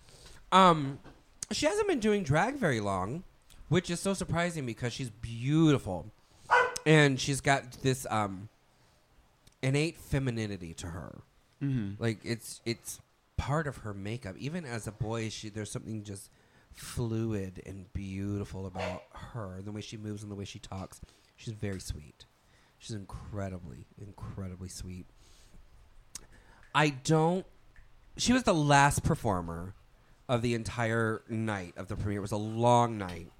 [0.52, 0.98] Um,
[1.52, 3.22] she hasn't been doing drag very long,
[3.70, 6.04] which is so surprising because she's beautiful,
[6.84, 8.50] and she's got this um
[9.62, 11.22] innate femininity to her.
[11.62, 11.98] Mhm.
[11.98, 13.00] Like it's it's
[13.36, 14.36] part of her makeup.
[14.38, 16.30] Even as a boy, she there's something just
[16.72, 19.60] fluid and beautiful about her.
[19.62, 21.00] The way she moves and the way she talks.
[21.36, 22.24] She's very sweet.
[22.78, 25.06] She's incredibly, incredibly sweet.
[26.74, 27.44] I don't.
[28.16, 29.74] She was the last performer
[30.28, 32.18] of the entire night of the premiere.
[32.18, 33.30] It was a long night.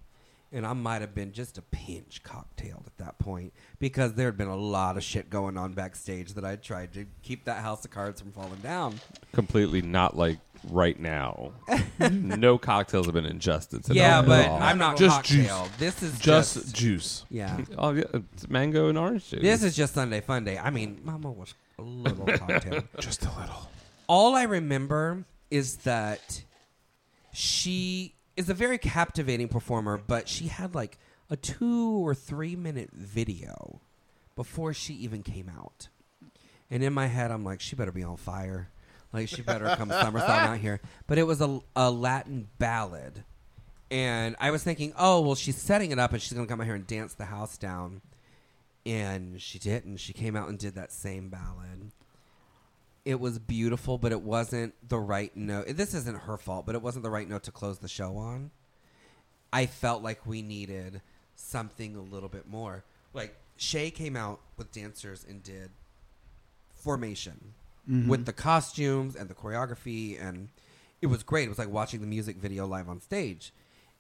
[0.51, 4.39] And I might have been just a pinch cocktailed at that point because there had
[4.39, 7.85] been a lot of shit going on backstage that I tried to keep that house
[7.85, 8.99] of cards from falling down.
[9.33, 10.39] Completely not like
[10.71, 11.53] right now.
[12.11, 13.85] no cocktails have been ingested.
[13.85, 14.63] Today Yeah, but all.
[14.63, 15.51] I'm not Just juice.
[15.79, 17.25] This is Just just, juice.
[17.31, 17.59] Yeah.
[17.77, 19.43] Oh yeah, it's mango and orange juice.
[19.43, 20.61] This is just Sunday Funday.
[20.63, 22.83] I mean, Mama was a little cocktail.
[22.99, 23.71] Just a little.
[24.07, 26.43] All I remember is that
[27.33, 30.97] she is a very captivating performer, but she had like
[31.29, 33.81] a two or three minute video
[34.37, 35.89] before she even came out.
[36.71, 38.71] And in my head, I'm like, she better be on fire.
[39.13, 40.81] Like, she better come SummerSlam out here.
[41.09, 43.25] But it was a, a Latin ballad.
[43.91, 46.61] And I was thinking, oh, well, she's setting it up and she's going to come
[46.61, 48.03] out here and dance the house down.
[48.87, 49.97] And she didn't.
[49.97, 51.91] She came out and did that same ballad.
[53.09, 55.67] It was beautiful, but it wasn't the right note.
[55.69, 58.51] This isn't her fault, but it wasn't the right note to close the show on.
[59.51, 61.01] I felt like we needed
[61.35, 62.85] something a little bit more.
[63.15, 65.71] Like Shay came out with dancers and did
[66.75, 67.55] formation
[67.89, 68.09] Mhm.
[68.09, 70.51] with the costumes and the choreography and
[71.01, 71.47] it was great.
[71.47, 73.55] It was like watching the music video live on stage.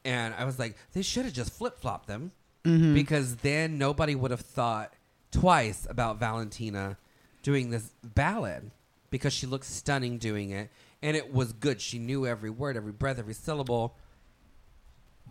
[0.04, 2.32] And I was like, they should have just flip flopped them
[2.64, 2.92] Mhm.
[2.92, 4.92] because then nobody would have thought
[5.30, 6.98] twice about Valentina
[7.42, 8.70] doing this ballad
[9.10, 10.70] because she looked stunning doing it
[11.02, 11.80] and it was good.
[11.80, 13.94] She knew every word, every breath, every syllable.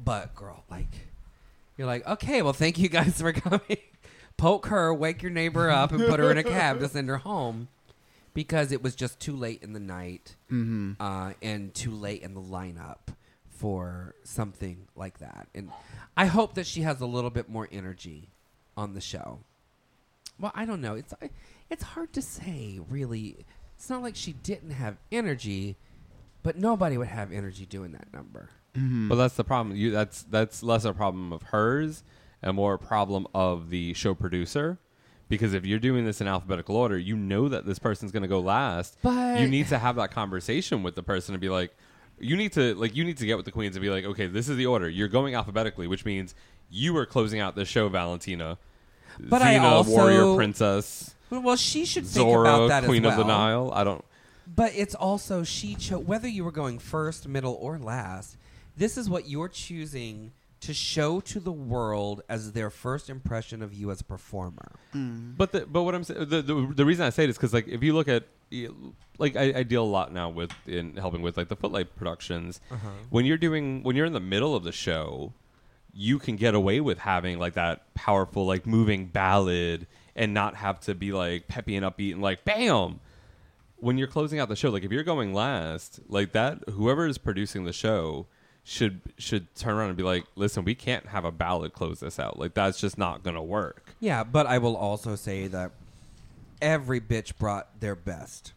[0.02, 1.08] But girl, like
[1.78, 3.78] you're like, okay, well, thank you guys for coming.
[4.38, 7.18] Poke her, wake your neighbor up, and put her in a cab to send her
[7.18, 7.70] home
[8.36, 10.96] because it was just too late in the night Mhm.
[11.00, 13.08] uh, and too late in the lineup
[13.50, 15.48] for something like that.
[15.56, 15.72] And
[16.16, 18.30] I hope that she has a little bit more energy
[18.76, 19.40] on the show.
[20.40, 20.94] Well, I don't know.
[20.94, 21.16] It's
[21.72, 23.44] it's hard to say, really.
[23.78, 25.78] It's not like she didn't have energy,
[26.44, 28.50] but nobody would have energy doing that number.
[28.76, 29.08] Mm-hmm.
[29.08, 29.76] But that's the problem.
[29.76, 32.04] You that's that's less a problem of hers
[32.42, 34.80] and more a problem of the show producer.
[35.30, 38.30] Because if you're doing this in alphabetical order, you know that this person's going to
[38.30, 38.98] go last.
[39.02, 41.76] But- you need to have that conversation with the person and be like,
[42.20, 44.28] you need to like you need to get with the queens and be like, okay,
[44.28, 44.90] this is the order.
[44.90, 46.34] You're going alphabetically, which means
[46.70, 48.58] you are closing out the show, Valentina.
[49.20, 51.14] But I also- warrior princess.
[51.30, 53.28] Well, she should think Zora, about that as queen of the well.
[53.28, 53.72] Nile.
[53.74, 54.04] I don't.
[54.56, 58.38] But it's also she chose whether you were going first, middle, or last.
[58.78, 60.32] This is what you're choosing
[60.62, 64.72] to show to the world as their first impression of you as a performer.
[64.94, 67.54] But the, but what I'm saying the, the the reason I say it is because
[67.54, 68.24] like if you look at
[69.18, 72.62] like I, I deal a lot now with in helping with like the Footlight productions.
[72.72, 72.90] Uh-huh.
[73.10, 75.34] When you're doing when you're in the middle of the show,
[75.94, 79.88] you can get away with having like that powerful like moving ballad
[80.18, 83.00] and not have to be like peppy and upbeat and like bam.
[83.80, 87.20] When you're closing out the show, like if you're going last, like that, whoever is
[87.20, 88.26] producing the show
[88.64, 92.20] should should turn around and be like, "Listen, we can't have a ballad close this
[92.20, 92.40] out.
[92.40, 95.72] Like that's just not gonna work." Yeah, but I will also say that
[96.62, 98.54] every bitch brought their best.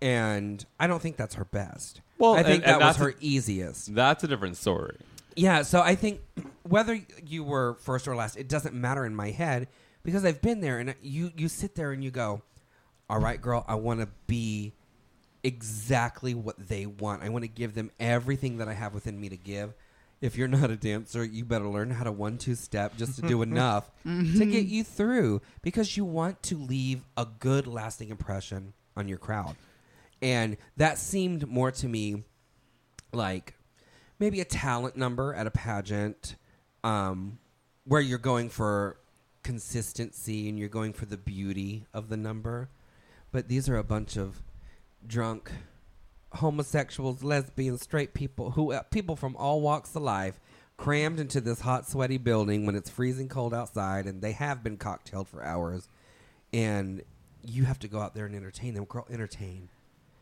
[0.00, 2.00] And I don't think that's her best.
[2.16, 3.94] Well, I think and- that was that's her easiest.
[3.94, 4.96] That's a different story.
[5.36, 6.20] Yeah, so I think
[6.62, 9.68] whether you were first or last, it doesn't matter in my head
[10.02, 12.42] because I've been there and you you sit there and you go,
[13.08, 14.72] "All right, girl, I want to be
[15.42, 17.22] exactly what they want.
[17.22, 19.74] I want to give them everything that I have within me to give."
[20.20, 23.22] if you're not a dancer, you better learn how to one two step just to
[23.22, 28.74] do enough to get you through because you want to leave a good lasting impression
[28.96, 29.56] on your crowd.
[30.22, 32.24] And that seemed more to me
[33.12, 33.54] like
[34.18, 36.36] maybe a talent number at a pageant
[36.84, 37.38] um,
[37.84, 38.98] where you're going for
[39.42, 42.68] consistency and you're going for the beauty of the number.
[43.32, 44.42] But these are a bunch of
[45.06, 45.50] drunk
[46.34, 50.38] homosexuals, lesbians, straight people who uh, people from all walks of life
[50.76, 54.76] crammed into this hot, sweaty building when it's freezing cold outside, and they have been
[54.76, 55.88] cocktailed for hours,
[56.52, 57.02] and
[57.44, 58.84] you have to go out there and entertain them.
[58.84, 59.68] Girl, entertain.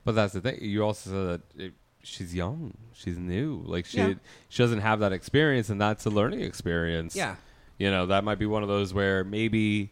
[0.04, 0.58] But that's the thing.
[0.62, 1.72] You also said that it,
[2.02, 3.62] she's young, she's new.
[3.64, 4.14] Like she Yeah.
[4.48, 7.14] she doesn't have that experience, and that's a learning experience.
[7.14, 7.36] Yeah.
[7.78, 9.90] You know that might be one of those where maybe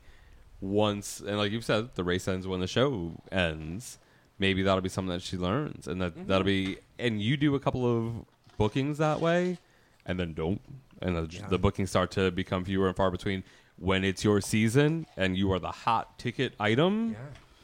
[0.60, 3.98] once, and like you've said, the race ends when the show ends.
[4.38, 6.26] Maybe that'll be something that she learns, and that Mm-hmm.
[6.28, 6.78] that'll be.
[6.98, 8.24] And you do a couple of
[8.58, 9.58] bookings that way,
[10.04, 10.60] and then don't,
[11.00, 11.48] and the, Yeah.
[11.48, 13.44] the bookings start to become fewer and far between.
[13.78, 17.14] When it's your season and you are the hot ticket item,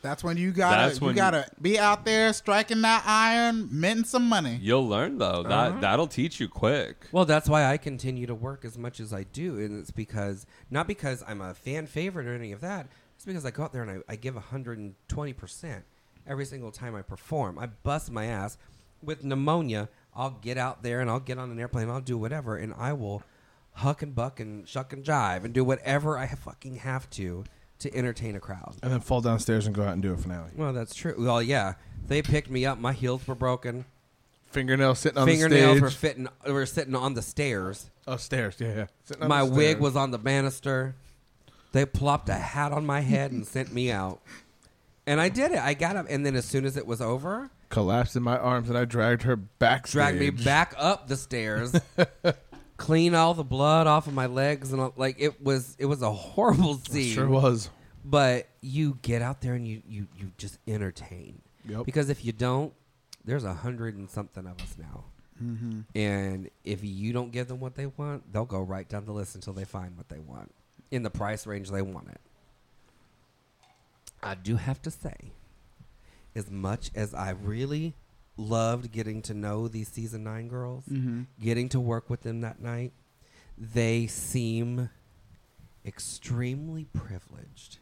[0.02, 3.68] That's when you gotta That's you when you- gotta be out there striking that iron,
[3.70, 4.58] minting some money.
[4.60, 5.42] you'll learn though.
[5.44, 5.80] That Uh-huh.
[5.80, 7.06] that'll teach you quick.
[7.12, 10.44] Well, that's why I continue to work as much as I do, and it's because
[10.70, 12.88] not because I'm a fan favorite or any of that.
[13.14, 15.84] It's because I go out there and I, I give 120 percent
[16.26, 17.58] every single time I perform.
[17.58, 18.58] I bust my ass
[19.02, 19.88] with pneumonia.
[20.14, 21.88] I'll get out there and I'll get on an airplane.
[21.88, 23.22] I'll do whatever, and I will
[23.76, 27.44] huck and buck and shuck and jive and do whatever I fucking have to
[27.82, 28.74] to entertain a crowd.
[28.82, 30.50] and then fall downstairs and go out and do a finale.
[30.56, 31.14] Well, that's true.
[31.18, 31.74] Well, yeah,
[32.08, 32.78] they picked me up.
[32.78, 33.84] My heels were broken.
[34.50, 35.98] Fingernails sitting on Fingernails the were stage.
[36.00, 36.28] fitting.
[36.46, 37.88] Were sitting on the stairs.
[38.06, 38.56] Oh, stairs.
[38.58, 38.86] Yeah, yeah.
[39.04, 39.80] Sitting on My the wig stairs.
[39.80, 40.94] was on the banister.
[41.72, 44.20] They plopped a hat on my head and sent me out.
[45.06, 45.58] And I did it.
[45.58, 48.68] I got up, and then as soon as it was over, collapsed in my arms,
[48.68, 49.88] and I dragged her back.
[49.88, 51.74] dragged me back up the stairs,
[52.82, 55.76] clean all the blood off of my legs, and all, like it was.
[55.78, 57.14] It was a horrible scene.
[57.14, 57.70] sure was.
[58.04, 61.40] But you get out there and you you you just entertain.
[61.68, 61.86] Yep.
[61.86, 62.72] Because if you don't,
[63.24, 65.04] there's a hundred and something of us now.
[65.40, 65.84] Mhm.
[65.94, 69.36] And if you don't give them what they want, they'll go right down the list
[69.36, 70.52] until they find what they want
[70.90, 72.20] in the price range they want it.
[74.22, 75.32] I do have to say,
[76.34, 77.94] as much as I really
[78.36, 81.26] loved getting to know these season nine girls, Mhm.
[81.40, 82.92] getting to work with them that night,
[83.58, 84.88] they seem
[85.84, 87.78] extremely privileged.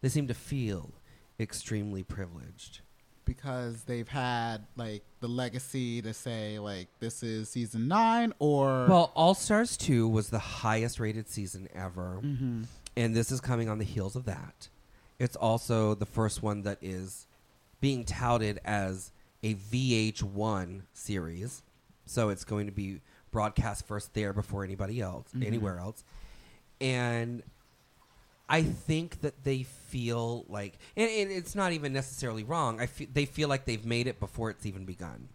[0.00, 0.92] They seem to feel
[1.38, 2.80] extremely privileged.
[3.26, 9.12] because they've had like the legacy to say like this is season nine or Well,
[9.14, 12.20] All Stars 2 was the highest rated season ever.
[12.22, 12.66] Mhm.
[12.94, 14.68] And this is coming on the heels of that.
[15.18, 17.26] It's also the first one that is
[17.80, 19.10] being touted as
[19.44, 21.62] a VH1 series.
[22.06, 23.00] So it's going to be
[23.30, 25.46] broadcast first there before anybody else, Mhm.
[25.46, 26.02] anywhere else.
[26.80, 27.42] And
[28.48, 32.80] I think that they feel like, and, and it's not even necessarily wrong.
[32.80, 35.28] I fe- they feel like they've made it before it's even begun.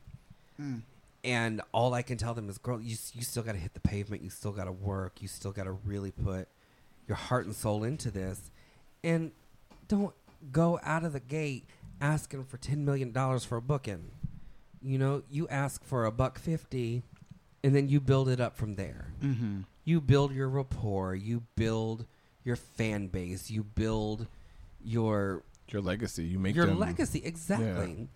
[0.59, 0.81] Mm.
[1.23, 3.79] And all I can tell them is, girl, you, you still got to hit the
[3.79, 4.21] pavement.
[4.23, 5.21] You still got to work.
[5.21, 6.47] You still got to really put
[7.07, 8.51] your heart and soul into this.
[9.03, 9.31] And
[9.87, 10.13] don't
[10.51, 11.65] go out of the gate
[12.01, 14.11] asking for $10 million for a booking.
[14.81, 17.03] You know, you ask for a buck 50
[17.63, 19.13] and then you build it up from there.
[19.21, 19.65] Mhm.
[19.83, 21.15] You build your rapport.
[21.15, 22.05] You build
[22.45, 23.49] your fan base.
[23.51, 24.27] You build
[24.83, 26.23] your your legacy.
[26.25, 28.07] You make your them- legacy exactly.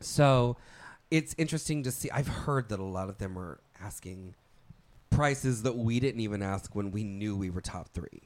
[0.00, 0.56] So
[1.10, 2.10] it's interesting to see.
[2.10, 4.34] I've heard that a lot of them are asking
[5.10, 8.22] prices that we didn't even ask when we knew we were top three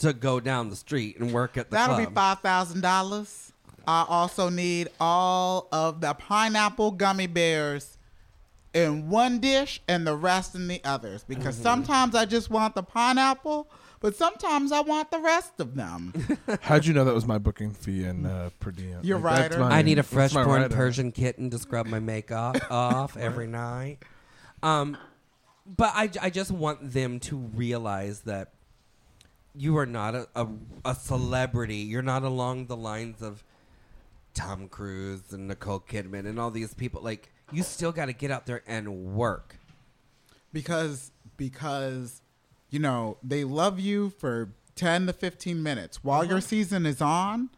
[0.00, 2.08] to go down the street and work at the that'll club.
[2.08, 3.52] be five thousand dollars.
[3.86, 7.96] I also need all of the pineapple gummy bears
[8.74, 11.62] in one dish and the rest in the others because Mm-hmm.
[11.64, 13.68] sometimes I just want the pineapple,
[14.00, 16.12] but sometimes I want the rest of them.
[16.60, 19.00] How'd you know that was my booking fee and uh, per diem?
[19.02, 19.64] Your Like, that's rider.
[19.70, 20.68] my- I need a that's my freshborn.
[20.70, 23.98] Persian kitten to scrub my makeup off every night.
[24.62, 24.96] Um,
[25.66, 28.52] but I, I just want them to realize that
[29.54, 30.46] you are not a, a,
[30.84, 31.76] a celebrity.
[31.76, 33.44] You're not along the lines of
[34.34, 37.02] Tom Cruise and Nicole Kidman and all these people.
[37.02, 39.56] Like, you still got to get out there and work.
[40.52, 42.22] because because
[42.70, 46.46] you know they love you for 10 to 15 minutes while your uh-huh.
[46.46, 47.50] season is on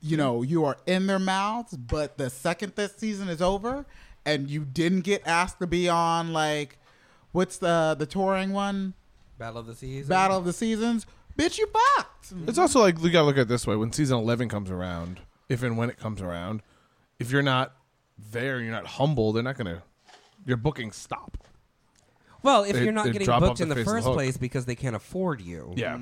[0.00, 3.86] you know you are in their mouths but the second this season is over
[4.24, 6.78] and you didn't get asked to be on like
[7.32, 8.94] what's the the touring one
[9.38, 10.08] Battle of the Seasons.
[10.08, 11.06] battle of the seasons
[11.38, 14.18] bitch you fucked It's also like you gotta look at it this way: when season
[14.18, 16.62] eleven comes around, if and when it comes around,
[17.20, 17.74] if you're not
[18.32, 19.32] there, you're not humble.
[19.32, 19.82] They're not gonna
[20.44, 21.38] your bookings stop.
[22.42, 23.92] Well, if They- you're not they getting drop off booked in the the face of
[23.94, 24.14] the first hook.
[24.14, 25.96] place because they can't afford you, Yeah.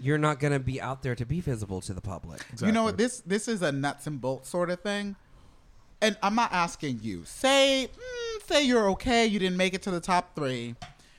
[0.00, 2.40] you're not going to be out there to be visible to the public.
[2.62, 2.96] You know what?
[2.96, 5.16] This this is a nuts and bolts sort of thing,
[6.00, 7.24] and I'm not asking you.
[7.24, 9.26] Say mm, say you're okay.
[9.26, 10.76] You didn't make it to the top 3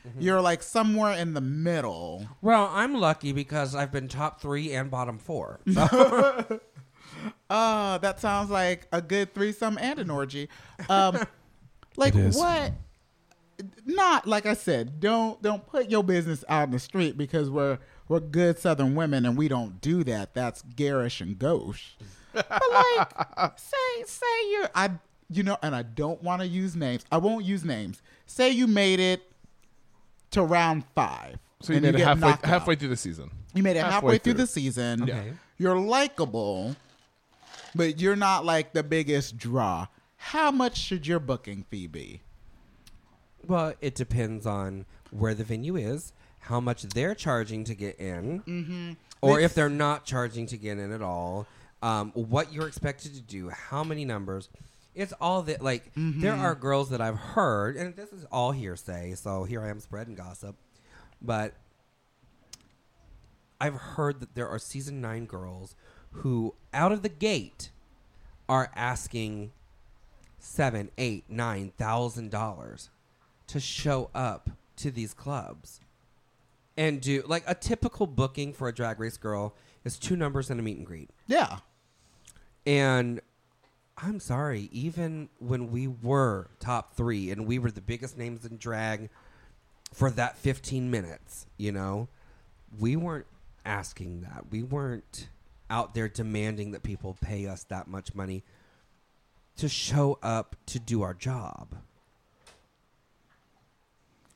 [0.07, 0.21] Mm-hmm.
[0.21, 2.27] You're like somewhere in the middle.
[2.41, 5.59] Well, I'm lucky because I've been top three and bottom four.
[5.73, 6.59] So-
[7.49, 10.49] Uh, that sounds like a good threesome and an orgy.
[10.89, 11.17] Um,
[11.97, 12.73] like what?
[13.85, 14.99] Not like I said.
[14.99, 19.25] Don't don't put your business out in the street because we're we're good Southern women
[19.25, 20.33] and we don't do that.
[20.35, 21.93] That's garish and gauche.
[22.33, 23.11] But like,
[23.59, 24.91] say say you're I
[25.29, 27.03] you know, and I don't want to use names.
[27.11, 28.01] I won't use names.
[28.27, 29.23] Say you made it
[30.31, 31.37] to round five.
[31.61, 33.31] So you and made it get halfway halfway through the season.
[33.53, 34.33] You made it halfway, through.
[34.33, 34.41] through.
[34.43, 35.03] the season.
[35.03, 35.33] Okay.
[35.57, 36.75] You're likable,
[37.73, 39.87] but you're not like the biggest draw.
[40.17, 42.21] How much should your booking fee be?
[43.47, 48.41] well, it depends on where the venue is, how much they're charging to get in,
[48.41, 48.91] Mm-hmm.
[49.21, 51.47] or if they're not charging to get in at all,
[51.81, 54.49] um, what you're expected to do, how many numbers.
[54.97, 56.41] It's all that, like, there Mm-hmm.
[56.41, 60.15] are girls that I've heard, and this is all hearsay, so here I am spreading
[60.15, 60.55] gossip,
[61.21, 61.53] but
[63.61, 65.75] I've heard that there are season nine girls
[66.11, 67.69] who, out of the gate,
[68.49, 69.51] are asking
[70.39, 72.89] seven, eight, nine thousand dollars
[73.47, 75.79] to show up to these clubs
[76.77, 80.59] and do like a typical booking for a drag race girl is two numbers and
[80.59, 81.09] a meet and greet.
[81.25, 81.57] Yeah.
[82.65, 83.21] And
[83.97, 88.57] I'm sorry, even when we were top three and we were the biggest names in
[88.57, 89.09] drag
[89.91, 92.07] for that 15 minutes, you know,
[92.77, 93.25] we weren't
[93.65, 94.45] asking that.
[94.51, 95.29] We weren't
[95.69, 98.43] out there demanding that people pay us that much money
[99.57, 101.75] to show up to do our job.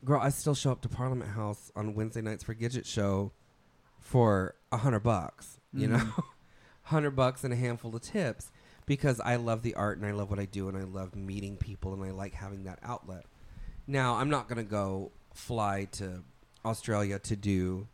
[0.03, 3.31] Girl, I still show up to Parliament House on Wednesday nights for Gidget Show
[3.99, 5.59] for a hundred bucks.
[5.71, 5.91] You Mhm.
[5.91, 6.23] know,
[6.85, 8.51] hundred bucks and a handful of tips
[8.91, 11.55] because I love the art and I love what I do and I love meeting
[11.55, 13.23] people and I like having that outlet.
[13.87, 16.23] Now, I'm not gonna go fly to
[16.65, 17.87] Australia to do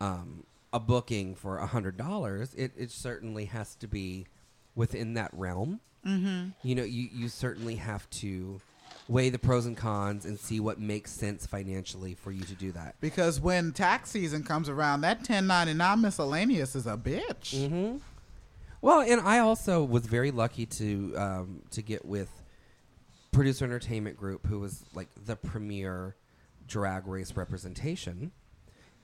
[0.00, 2.54] um, a booking for a hundred dollars.
[2.54, 4.26] It it certainly has to be
[4.74, 5.80] within that realm.
[6.06, 6.54] Mhm.
[6.62, 8.62] You know, you you certainly have to
[9.06, 12.72] weigh the pros and cons and see what makes sense financially for you to do
[12.72, 12.94] that.
[13.02, 17.54] Because when tax season comes around, that 1099 miscellaneous is a bitch.
[17.54, 17.98] Mm-hmm.
[18.80, 22.30] Well, and I also was very lucky to um, to get with
[23.32, 26.14] Producer Entertainment Group, who was like the premier
[26.66, 28.30] drag race representation,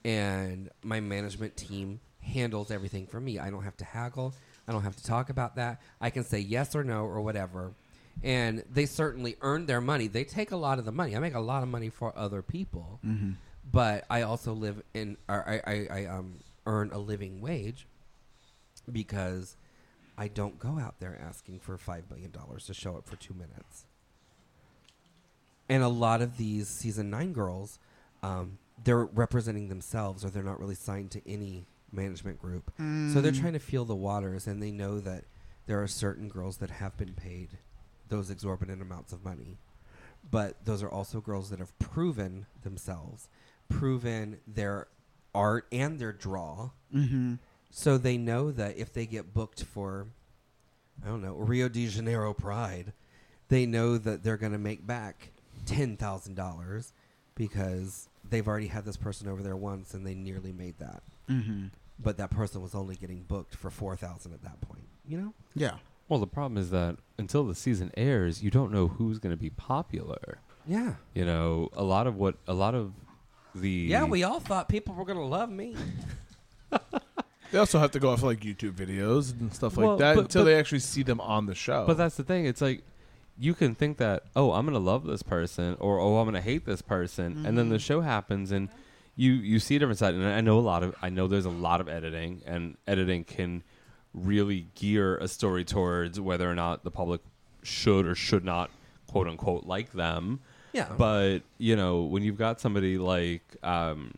[0.03, 3.37] and my management team handles everything for me.
[3.37, 4.33] I don't have to haggle.
[4.67, 5.81] I don't have to talk about that.
[6.01, 7.73] I can say yes or no or whatever.
[8.23, 10.07] And they certainly earn their money.
[10.07, 11.15] They take a lot of the money.
[11.15, 13.35] I make a lot of money for other people, Mhm.
[13.71, 15.17] but I also live in.
[15.27, 17.85] Or I, I, I um, earn a living wage
[18.91, 19.55] because
[20.17, 23.33] I don't go out there asking for five million dollars to show up for two
[23.33, 23.85] minutes.
[25.67, 27.79] And a lot of these season nine girls,
[28.21, 32.71] um, they're representing themselves, or they're not really signed to any management group.
[32.77, 33.39] So they're Mm.
[33.39, 35.25] trying to feel the waters, and they know that
[35.65, 37.57] there are certain girls that have been paid
[38.09, 39.57] those exorbitant amounts of money.
[40.29, 43.29] But those are also girls that have proven themselves,
[43.69, 44.87] proven their
[45.33, 46.71] art and their draw.
[46.93, 47.39] Mhm.
[47.77, 50.07] So they know that if they get booked for,
[51.03, 52.93] I don't know, Rio de Janeiro Pride,
[53.49, 55.31] they know that they're going to make back
[55.65, 56.91] $10,000
[57.35, 61.03] because they've already had this person over there once and they nearly made that.
[61.29, 61.71] Mhm.
[61.99, 65.33] But that person was only getting booked for 4000 at that point, you know?
[65.53, 65.79] Yeah.
[66.07, 69.41] Well, the problem is that until the season airs, you don't know who's going to
[69.41, 70.37] be popular.
[70.65, 70.95] Yeah.
[71.13, 72.93] You know, a lot of what a lot of
[73.53, 75.75] the Yeah, we all thought people were going to love me.
[77.55, 80.25] They also have to go off like YouTube videos and stuff like Well, that but-
[80.25, 81.85] until but- they actually see them on the show.
[81.87, 82.45] But that's the thing.
[82.45, 82.83] It's like
[83.39, 86.65] you can think that oh, I'm gonna love this person, or oh, I'm gonna hate
[86.65, 87.79] this person, and then the Mhm.
[87.87, 88.67] show happens, and
[89.15, 90.15] you you see a different side.
[90.15, 93.23] And I know a lot of I know there's a lot of editing, and editing
[93.23, 93.63] can
[94.13, 97.21] really gear a story towards whether or not the public
[97.63, 98.69] should or should not
[99.07, 100.41] quote unquote like them.
[100.73, 100.89] Yeah.
[100.97, 104.11] But you know when you've got somebody like um,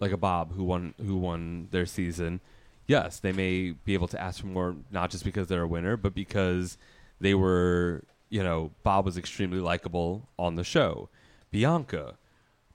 [0.00, 2.40] like a Bob who won who won their season,
[2.86, 5.96] yes, they may be able to ask for more, not just because they're a winner,
[5.96, 6.76] but because
[7.20, 11.08] they were, you know, Bob was extremely likable on the show.
[11.50, 12.16] Bianca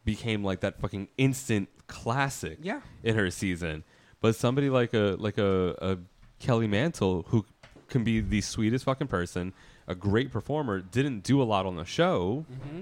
[0.04, 2.82] became like that fucking instant classic Yeah.
[3.04, 3.84] in her season.
[4.22, 5.98] But somebody like a like a, a
[6.40, 7.46] Kelly Mantle who
[7.90, 9.54] can be the sweetest fucking person,
[9.88, 12.82] a great performer, didn't do a lot on the show, Mm-hmm.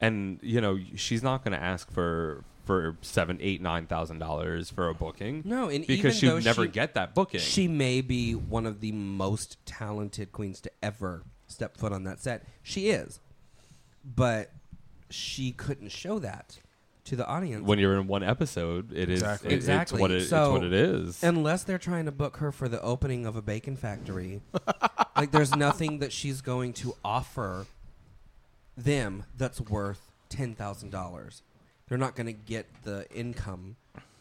[0.00, 4.68] and you know she's not going to ask for for seven, eight, nine thousand dollars
[4.70, 5.40] for a booking.
[5.46, 7.40] No, and because she would never she- get that booking.
[7.40, 12.20] She may be one of the most talented queens to ever step foot on that
[12.20, 12.44] set.
[12.62, 13.20] She is,
[14.04, 14.50] but
[15.08, 16.58] she couldn't show that
[17.06, 19.50] to the audience when you're in one episode, it is Exactly.
[19.52, 19.96] it- exactly.
[19.96, 21.24] It's what it, so, it's what it is.
[21.24, 24.42] Unless they're trying to book her for the opening of a bacon factory,
[25.16, 27.64] like there's nothing that she's going to offer
[28.76, 31.42] them that's worth ten thousand dollars.
[31.88, 33.76] They're not going to get the income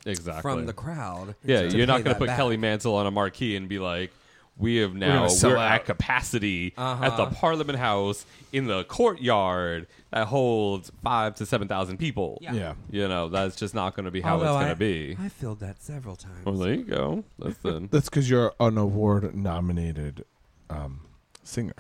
[0.06, 1.36] exactly from the crowd.
[1.44, 2.38] Yeah, to you're not going to put back.
[2.38, 4.12] Kelly Mantle on a marquee and be like,
[4.58, 7.04] "We have now gonna sell we're at capacity Uh-huh.
[7.04, 12.54] at the Parliament House in the courtyard that holds five to seven thousand people." Yeah.
[12.54, 12.74] Yeah.
[12.90, 15.18] you know that's just not going to be how Although it's going to be.
[15.20, 16.46] I filled that several times.
[16.46, 17.24] well, there you go.
[17.38, 20.24] Listen, That's because you're an award nominated
[20.70, 21.02] um,
[21.44, 21.74] singer.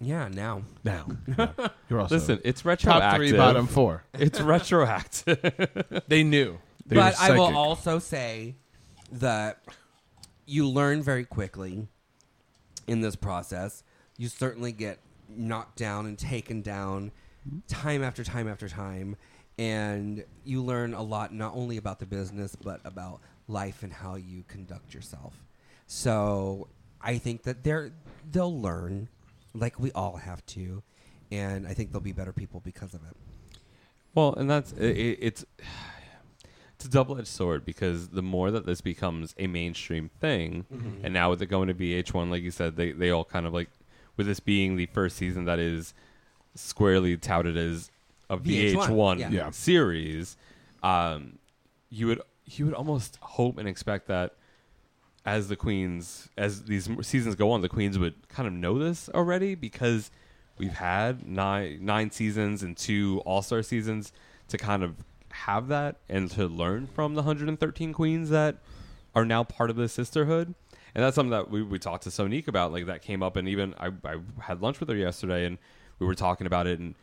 [0.00, 0.62] Yeah, now.
[0.84, 1.06] Now,
[1.38, 1.48] Yeah.
[1.88, 3.02] you're also listen, it's retroactive.
[3.02, 4.04] top three, bottom four.
[4.14, 5.38] It's retroactive.
[6.08, 6.58] They knew.
[6.86, 7.56] They but were I will psychic.
[7.56, 8.56] also say
[9.12, 9.62] that
[10.46, 11.88] you learn very quickly
[12.86, 13.82] in this process.
[14.18, 17.10] You certainly get knocked down and taken down
[17.68, 19.16] time after time after time.
[19.58, 24.16] And you learn a lot, not only about the business, but about life and how
[24.16, 25.34] you conduct yourself.
[25.86, 26.68] So
[27.00, 27.92] I think that they're,
[28.30, 29.08] they'll learn,
[29.58, 30.82] like we all have to.
[31.32, 33.16] And I think they'll be better people because of it.
[34.14, 35.44] Well, and that's i i it's
[36.74, 41.00] it's a double edged sword because the more that this becomes a mainstream thing, Mhm.
[41.04, 43.52] and now with it going to VH1, like you said, they they all kind of
[43.52, 43.70] like
[44.16, 45.92] with this being the first season that is
[46.54, 47.90] squarely touted as
[48.30, 49.30] a VH1, VH1, yeah.
[49.30, 49.50] Yeah.
[49.50, 50.36] series,
[50.82, 51.38] um,
[51.90, 54.36] you would you would almost hope and expect that
[55.26, 59.10] as the queens as these seasons go on, the queens would kind of know this
[59.12, 60.10] already because
[60.56, 64.12] we've had nine nine seasons and two All Star seasons
[64.48, 64.94] to kind of
[65.30, 68.56] have that and to learn from the 113 queens that
[69.14, 70.54] are now part of the sisterhood.
[70.94, 72.72] And that's something that we, we talked to Sonique about.
[72.72, 75.58] Like that came up, and even I, I had lunch with her yesterday, and
[75.98, 76.78] we were talking about it.
[76.78, 76.94] And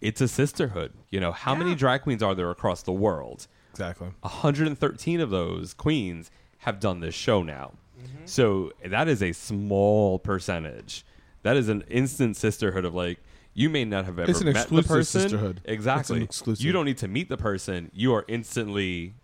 [0.00, 0.94] it's a sisterhood.
[1.10, 3.46] You know, how many drag queens are there across the world?
[3.70, 4.08] Exactly.
[4.22, 6.30] 113 of those queens
[6.60, 7.72] have done this show now.
[8.00, 8.24] Mm-hmm.
[8.26, 11.04] So that is a small percentage.
[11.42, 13.18] That is an instant sisterhood of like
[13.52, 15.22] you may not have ever It's an met the person.
[15.22, 15.60] sisterhood.
[15.64, 16.00] Exactly.
[16.00, 16.64] It's an exclusive.
[16.64, 17.90] You don't need to meet the person.
[17.92, 19.14] You are instantly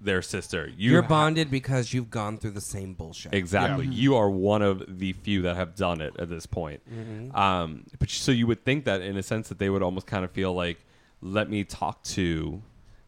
[0.00, 0.70] their sister.
[0.76, 3.32] You You are ha- bonded because you've gone through the same bullshit.
[3.32, 3.86] Exactly.
[3.86, 6.82] You are one of the few that have done it at this point.
[6.92, 7.34] Mhm.
[7.34, 10.24] Um, but so you would think that in a sense that they would almost kind
[10.24, 10.84] of feel like,
[11.22, 12.60] let me talk to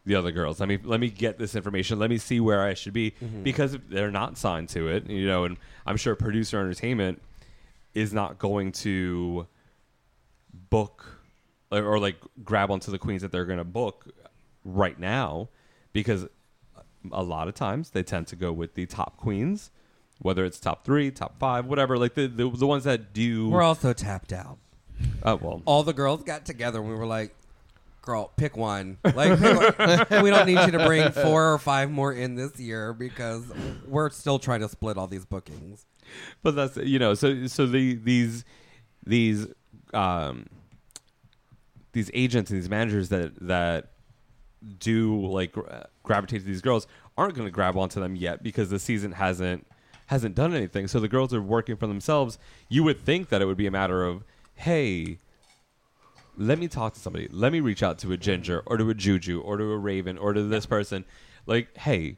[0.07, 0.59] the other girls.
[0.61, 1.99] Let me let me get this information.
[1.99, 3.43] Let me see where I should be Mhm.
[3.43, 5.45] because they're not signed to it, you know.
[5.45, 7.21] And I'm sure producer entertainment
[7.93, 9.47] is not going to
[10.71, 11.05] book
[11.71, 14.07] or, or like grab onto the queens that they're going to book
[14.65, 15.49] right now
[15.93, 16.27] because
[17.13, 19.71] a lot of times they tend to go with the top queens,
[20.21, 21.99] whether it's top three, top five, whatever.
[21.99, 23.49] Like the the, the ones that do.
[23.49, 24.59] We're also tapped out.
[25.25, 25.63] Oh well.
[25.65, 27.35] All the girls got together and we were like,
[28.07, 28.97] "Girl, pick one.
[29.05, 30.07] Like, pick one.
[30.23, 33.45] we don't need you to bring four or five more in this year because
[33.87, 35.85] we're still trying to split all these bookings."
[36.43, 38.45] but that's you know so so the these
[39.05, 39.47] these
[39.95, 40.47] um
[41.93, 43.93] these agents and these managers that that
[44.79, 46.87] do like gra- gravitate to these girls
[47.17, 49.67] aren't going to grab onto them yet because the season hasn't
[50.07, 53.47] hasn't done anything so the girls are working for themselves you would think that it
[53.47, 54.23] would be a matter of
[54.55, 55.19] hey
[56.37, 58.95] let me talk to somebody let me reach out to a ginger or to a
[58.95, 61.05] juju or to a raven or to this person
[61.47, 62.17] like hey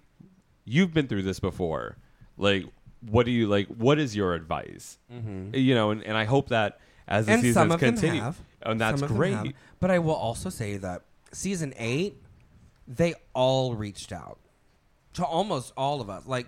[0.64, 1.96] you've been through this before
[2.36, 2.66] like
[3.08, 5.54] what do you like what is your advice Mhm.
[5.56, 9.00] you know and, and i hope that as the and seasons continue have, and that's
[9.02, 9.52] of them great have.
[9.80, 12.20] But I will also say that season eight,
[12.86, 14.38] they all reached out
[15.14, 16.26] to almost all of us.
[16.26, 16.46] Like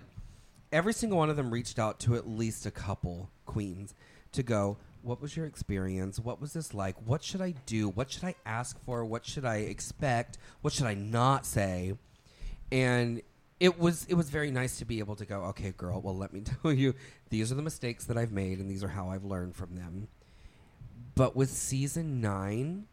[0.71, 3.95] every single one of them reached out to at least a couple queens
[4.33, 4.77] to go.
[5.03, 6.19] What was your experience?
[6.19, 6.95] What was this like?
[7.05, 7.89] What should I do?
[7.89, 9.03] What should I ask for?
[9.03, 10.37] What should I expect?
[10.61, 11.93] What should I not say?
[12.71, 13.21] And
[13.59, 16.33] it was it was very nice to be able to go, okay, girl, well let
[16.33, 16.93] me tell you,
[17.29, 20.07] these are the mistakes that I've made and these are how I've learned from them.
[21.15, 22.87] But with season nine,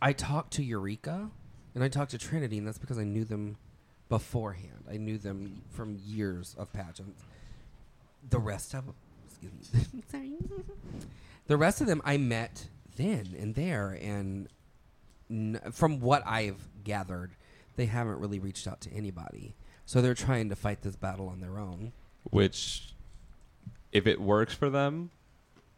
[0.00, 1.30] I talked to Eureka
[1.74, 3.56] and I talked to Trinity, and that's because I knew them
[4.08, 4.84] beforehand.
[4.90, 7.22] I knew them from years of pageants.
[8.28, 8.84] The rest of
[9.42, 10.32] excuse me, sorry.
[11.46, 14.48] The rest of them I met then and there, and
[15.30, 17.32] n- from what I've gathered,
[17.76, 19.54] they haven't really reached out to anybody.
[19.86, 21.92] So they're trying to fight this battle on their own.
[22.30, 22.92] which
[23.92, 25.10] if it works for them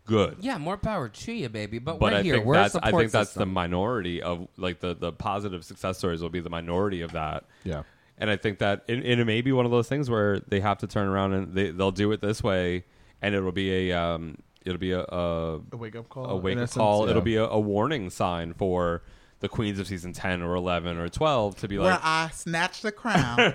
[0.07, 0.39] good.
[0.41, 1.79] Yeah, more power to you, baby.
[1.79, 2.35] But, But we're I here.
[2.35, 5.99] think we're a that's I think that's the minority of like the the positive success
[5.99, 7.45] stories will be the minority of that.
[7.63, 7.85] Yeah.
[8.19, 10.59] And I think that and, and it may be one of those things where they
[10.61, 12.85] have to turn around and they they'll do it this way,
[13.23, 16.65] and it'll be a um it'll be a a, A wake-up call, a wake up
[16.65, 17.05] essence, call.
[17.05, 17.11] yeah.
[17.11, 19.03] It'll be a, a warning sign for
[19.41, 22.83] the queens of season ten or eleven or twelve to be Where like I snatched
[22.83, 23.55] the crown,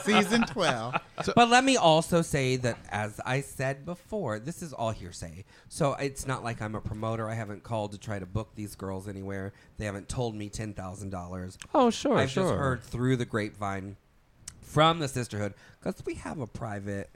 [0.04, 0.94] season twelve.
[1.34, 5.44] but let me also say that, as I said before, this is all hearsay.
[5.68, 7.28] So it's not like I'm a promoter.
[7.28, 9.52] I haven't called to try to book these girls anywhere.
[9.76, 11.58] They haven't told me ten thousand dollars.
[11.74, 12.44] Oh, sure, I've sure.
[12.44, 13.96] just heard through the grapevine
[14.62, 17.10] from the sisterhood because we have a private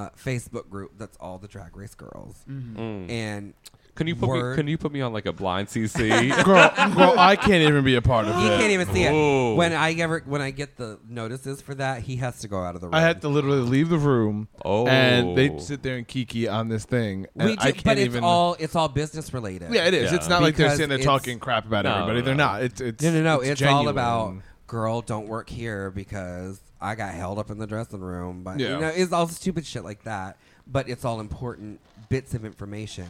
[0.00, 3.10] uh, Facebook group that's all the Drag Race girls, Mm.
[3.10, 3.54] and
[3.96, 4.56] Can you put word- me?
[4.62, 6.08] Can you put me on like a blind CC?
[6.44, 8.38] girl, girl, I can't even be a part of it.
[8.40, 8.58] He it.
[8.58, 9.52] can't even see Ooh.
[9.52, 9.56] it.
[9.56, 12.74] When I ever when I get the notices for that, he has to go out
[12.76, 12.94] of the room.
[12.94, 14.86] I had to literally leave the room, Oh.
[14.86, 17.26] and they sit there and kiki on this thing.
[17.36, 18.24] And we do, I can't but it's even.
[18.24, 19.72] all it's all business related.
[19.74, 20.12] yeah, it is.
[20.12, 22.20] It's not like they're Because sitting there talking crap about No, everybody.
[22.20, 22.62] no, They're not.
[22.62, 23.40] It's it's No, no, no.
[23.40, 25.00] It's, all about girl.
[25.02, 28.42] Don't work here because I got held up in the dressing room.
[28.42, 28.74] But Yeah.
[28.74, 30.36] you know, it's all stupid shit like that.
[30.66, 33.06] But it's all important bits of information,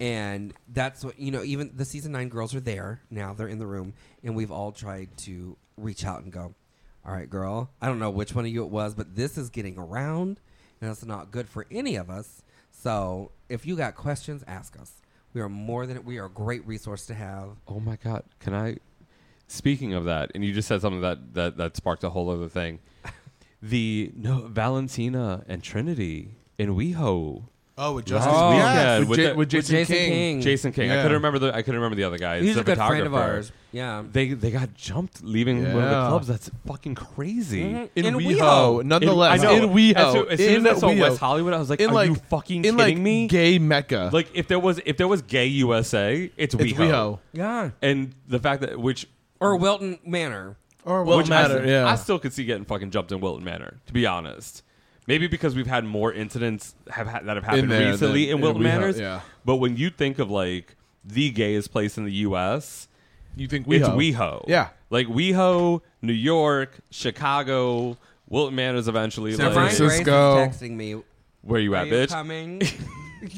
[0.00, 1.42] and that's what you know.
[1.42, 3.34] Even the season nine girls are there now.
[3.34, 6.54] They're in the room, and we've all tried to reach out and go.
[7.04, 7.70] All right, girl.
[7.82, 10.40] I don't know which one of you it was, but this is getting around,
[10.80, 12.42] and it's not good for any of us.
[12.70, 14.92] So if you got questions, ask us.
[15.32, 17.56] We are more than we are a great resource to have.
[17.66, 18.22] Oh my god!
[18.38, 18.76] Can I?
[19.48, 22.48] Speaking of that, and you just said something that that that sparked a whole other
[22.48, 22.78] thing.
[23.66, 27.44] The no Valentina and Trinity in WeHo.
[27.76, 30.10] Oh, with Justin Oh, weekend with, with, Ja- the- with Jason, Jason King.
[30.12, 30.40] King.
[30.42, 30.90] Jason King.
[30.92, 32.40] I couldn't remember the I couldn't remember the other guy.
[32.40, 33.50] He's the a good friend of ours.
[33.72, 34.04] Yeah.
[34.12, 36.28] They they got jumped leaving one of the clubs.
[36.28, 37.62] That's fucking crazy.
[37.64, 37.88] Mhm.
[37.96, 38.84] In, In WeHo, WeHo.
[38.84, 39.40] nonetheless.
[39.42, 39.64] In- I know.
[39.64, 41.00] In WeHo, As soon- as soon in as I saw WeHo.
[41.00, 43.58] West Hollywood, I was like, in "Are like, you fucking in kidding like me?" Gay
[43.58, 44.10] Mecca.
[44.12, 46.76] Like if there was if there was gay USA, it's, it's WeHo.
[46.76, 47.18] WeHo.
[47.32, 47.70] Yeah.
[47.82, 49.08] And the fact that which
[49.40, 50.56] Or Wilton Manor.
[50.84, 51.86] Or Well, which Matter, I, yeah.
[51.86, 53.80] I still could see getting fucking jumped in Wilton Manor.
[53.86, 54.62] To be honest,
[55.06, 58.40] maybe because we've had more incidents have ha- that have happened there recently than in
[58.42, 58.98] Wilton in WeHo, Manors.
[59.00, 59.20] yeah.
[59.44, 62.88] But when you think of like the gayest place in the U.S.,
[63.36, 64.14] You think it's WeHo?
[64.14, 64.44] WeHo.
[64.48, 64.68] Yeah.
[64.90, 67.96] like WeHo, New York, Chicago,
[68.28, 68.86] Wilton Manors.
[68.88, 70.36] Eventually, San like, Brian Grace is Francisco.
[70.36, 71.02] texting me.
[71.42, 72.08] where you Are at, you bitch?
[72.10, 72.62] coming?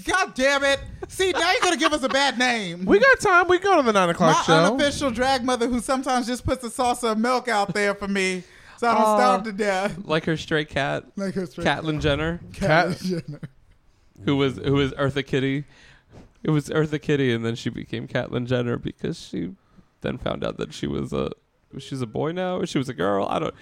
[0.05, 0.81] God damn it!
[1.09, 2.85] See, now you're gonna give us a bad name.
[2.85, 3.49] We got time.
[3.49, 4.55] We go to the nine My o'clock show.
[4.55, 8.43] unofficial drag mother, who sometimes just puts a sauce of milk out there for me,
[8.79, 9.17] so I don't Aw.
[9.19, 9.99] starve to death.
[10.05, 13.41] Like her stray cat, Like her stray Catelyn Jenner, Cat- Jenner.
[14.25, 15.65] who was who was Eartha Kitty.
[16.43, 19.53] It was Eartha Kitty, and then she became Catelyn Jenner because she
[20.03, 21.31] then found out that she was a
[21.79, 23.27] she's a boy now, or she was a girl.
[23.29, 23.55] I don't.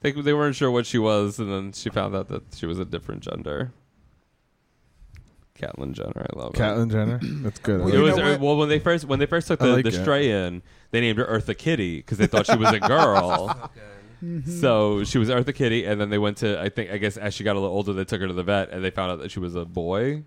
[0.00, 2.78] They they weren't sure what she was, and then she found out that she was
[2.78, 3.72] a different gender.
[5.60, 6.62] Catelyn Jenner, I love her.
[6.64, 7.20] Catelyn Jenner.
[7.22, 7.80] That's good.
[7.82, 8.40] I It You was know what?
[8.40, 10.00] well when they first when they first took the, like the it.
[10.02, 13.70] stray in, they named her Eartha Kitty because they thought she was a girl.
[14.46, 17.34] so she was Eartha Kitty, and then they went to I think I guess as
[17.34, 19.18] she got a little older, they took her to the vet, and they found out
[19.20, 20.24] that she was a boy.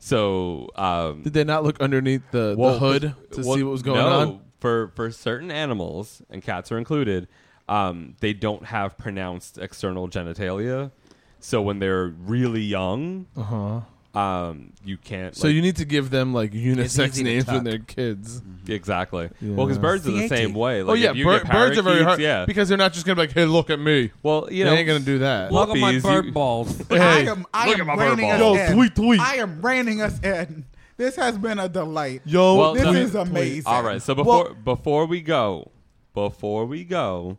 [0.00, 3.72] So um, Did they not look underneath the, well, the hood to well, see what
[3.72, 4.40] was going no, on?
[4.60, 7.26] For for certain animals, and cats are included,
[7.68, 10.92] um, they don't have pronounced external genitalia.
[11.40, 13.80] So when they're really young, Uh huh.
[14.18, 15.36] Um, you can't.
[15.36, 17.64] So like- you need to give them like unisex easy to names when tuck.
[17.64, 18.42] they're kids.
[18.66, 19.30] exactly.
[19.40, 19.54] Yeah.
[19.54, 20.36] Well, because birds are the C-A-T.
[20.36, 20.82] same way.
[20.82, 22.20] Like oh yeah, if you bir- get birds are very hard.
[22.20, 22.44] Yeah.
[22.46, 24.76] because they're not just gonna be like, "Hey, look at me." Well, you they know,
[24.76, 25.50] ain't gonna do that.
[25.52, 26.80] Well, Look at my Whoopies, bird you- balls.
[26.90, 28.54] I hey, am, I look am at my bird reining ball.
[28.54, 28.72] us Yo, in.
[28.76, 29.20] tweet, tweet.
[29.20, 30.64] I am reining us in.
[30.96, 32.22] This has been a delight.
[32.24, 33.62] yo, Well, this no- is amazing.
[33.66, 34.02] All right.
[34.02, 35.70] So before before we go,
[36.14, 37.38] before we go,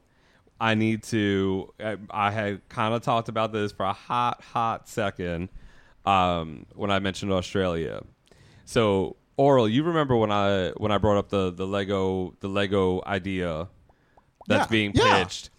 [0.61, 1.73] I need to.
[1.79, 5.49] I, I had kind of talked about this for a hot, hot second
[6.05, 8.01] um, when I mentioned Australia.
[8.65, 13.01] So, Oral, you remember when I when I brought up the the Lego the Lego
[13.05, 13.67] idea
[14.47, 15.23] that's Yeah, being yeah.
[15.23, 15.49] pitched?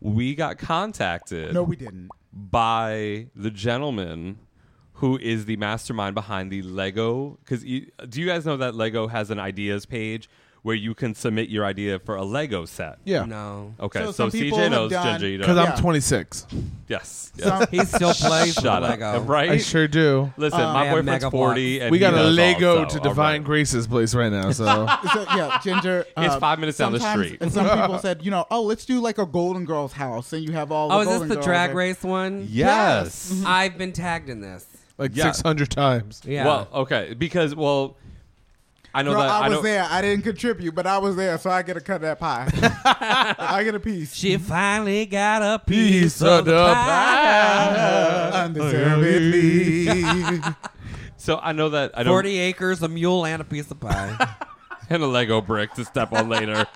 [0.00, 2.10] We got contacted No, we didn't.
[2.32, 4.38] by the gentleman
[4.94, 7.38] who is the mastermind behind the Lego.
[7.44, 10.28] Because do you guys know that Lego has an ideas page
[10.66, 12.98] where you can submit your idea for a Lego set?
[13.04, 13.72] yeah, No.
[13.78, 15.28] Okay, So so, some people CJ have knows done- Ginger.
[15.28, 15.62] You because know.
[15.62, 15.72] Yeah.
[15.74, 16.46] I'm 26.
[16.88, 18.90] yes, Some- He still plays for Shut the up.
[19.00, 19.20] Lego.
[19.20, 19.50] Right?
[19.50, 20.32] I sure do.
[20.36, 22.82] Listen, Uh, my I have boyfriend's mega 40 and we he got a does Lego
[22.82, 22.96] also.
[22.96, 23.44] to All Divine right.
[23.44, 24.50] Grace's place right now.
[24.50, 26.04] So So, yeah, Ginger.
[26.16, 27.40] It's uh, five minutes down the sometimes- street.
[27.40, 30.42] And some people said, you know, oh, let's do like a Golden Girls house, and
[30.44, 30.90] you have all.
[30.90, 31.76] Oh, the is this Golden the Girls drag there.
[31.76, 32.48] race one?
[32.50, 33.40] Yes.
[33.46, 34.66] I've been tagged in this.
[34.98, 35.30] like Yeah.
[35.30, 36.22] 600 times.
[36.24, 36.44] Yeah.
[36.44, 37.96] Well, okay, because well,
[38.96, 39.86] I know Girl, that I was know, there.
[39.90, 42.48] I didn't contribute, but I was there, so I get a cut of that pie.
[43.38, 44.14] I get a piece.
[44.14, 48.30] she finally got a Piece piece of of the the pie.
[48.44, 50.40] Undeservedly.
[51.18, 54.36] So I know that I don't 40 acres, a mule, and a piece of pie.
[54.90, 56.66] and a Lego brick to step on later.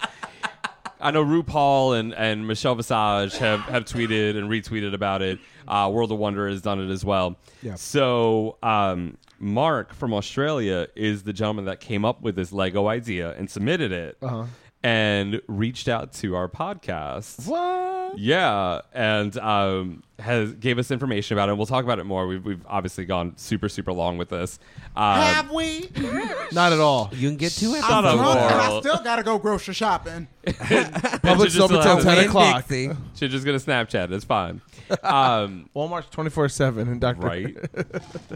[1.01, 5.39] I know RuPaul and, and Michelle Visage have, have tweeted and retweeted about it.
[5.67, 7.37] Uh, World of Wonder has done it as well.
[7.63, 7.75] Yeah.
[7.77, 13.35] So um, Mark from Australia is the gentleman that came up with this Lego idea
[13.37, 14.45] and submitted it Uh-huh.
[14.83, 17.47] And reached out to our podcast.
[17.47, 18.19] What?
[18.19, 21.53] Yeah, and um, has gave us information about it.
[21.53, 22.27] and We'll talk about it more.
[22.27, 24.59] We've, we've obviously gone super super long with this.
[24.97, 25.91] Um, Have we?
[26.53, 27.11] Not at all.
[27.13, 28.81] You can get two Shut I'm up, drunk and I Laurel.
[28.83, 30.29] still gotta go grocery shopping.
[30.47, 32.17] Publix just open allow till it.
[32.17, 32.67] 10 o'clock.
[32.67, 32.91] Dixie.
[33.17, 34.11] She's just gonna Snapchat.
[34.13, 34.63] It's fine.
[35.03, 37.21] Um, Walmart's 24 7 and Dr.
[37.21, 37.57] right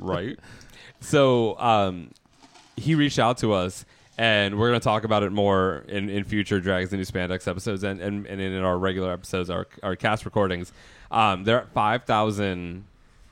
[0.00, 0.38] right
[1.00, 2.10] so um
[2.76, 3.84] he reached out to us
[4.16, 7.48] and we're going to talk about it more in, in future drags and new spandex
[7.48, 10.72] episodes and, and, and in our regular episodes our, our cast recordings
[11.10, 12.84] um there are 5000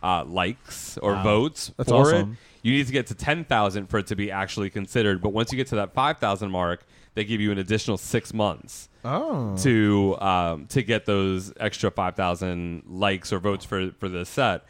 [0.02, 2.32] uh, likes or votes That's for awesome.
[2.32, 5.52] it you need to get to 10000 for it to be actually considered but once
[5.52, 9.56] you get to that 5000 mark they give you an additional six months Oh.
[9.58, 14.64] to um, to get those extra five thousand likes or votes for for this set.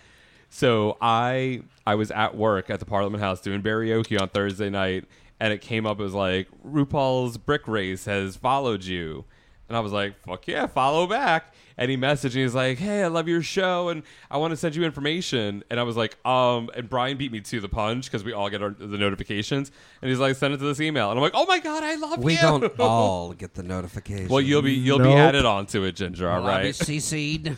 [0.49, 5.05] So I I was at work at the Parliament House doing karaoke on Thursday night,
[5.43, 9.25] and it came up as like RuPaul's Brick Race has followed you,
[9.69, 13.03] and I was like, "Fuck yeah, follow back!" And he messaged me, he's like, "Hey,
[13.03, 16.17] I love your show, and I want to send you information." And I was like,
[16.25, 19.73] "Um," and Brian beat me to the punch because we all get our, the notifications,
[20.01, 21.97] and he's like, "Send it to this email," and I'm like, "Oh my god, I
[21.97, 24.29] love We you." don't all get the notification.
[24.29, 25.17] Well, you'll be you'll be Nope.
[25.19, 26.31] added onto it, Ginger.
[26.31, 26.69] All Will I be.
[26.69, 27.57] CC'd?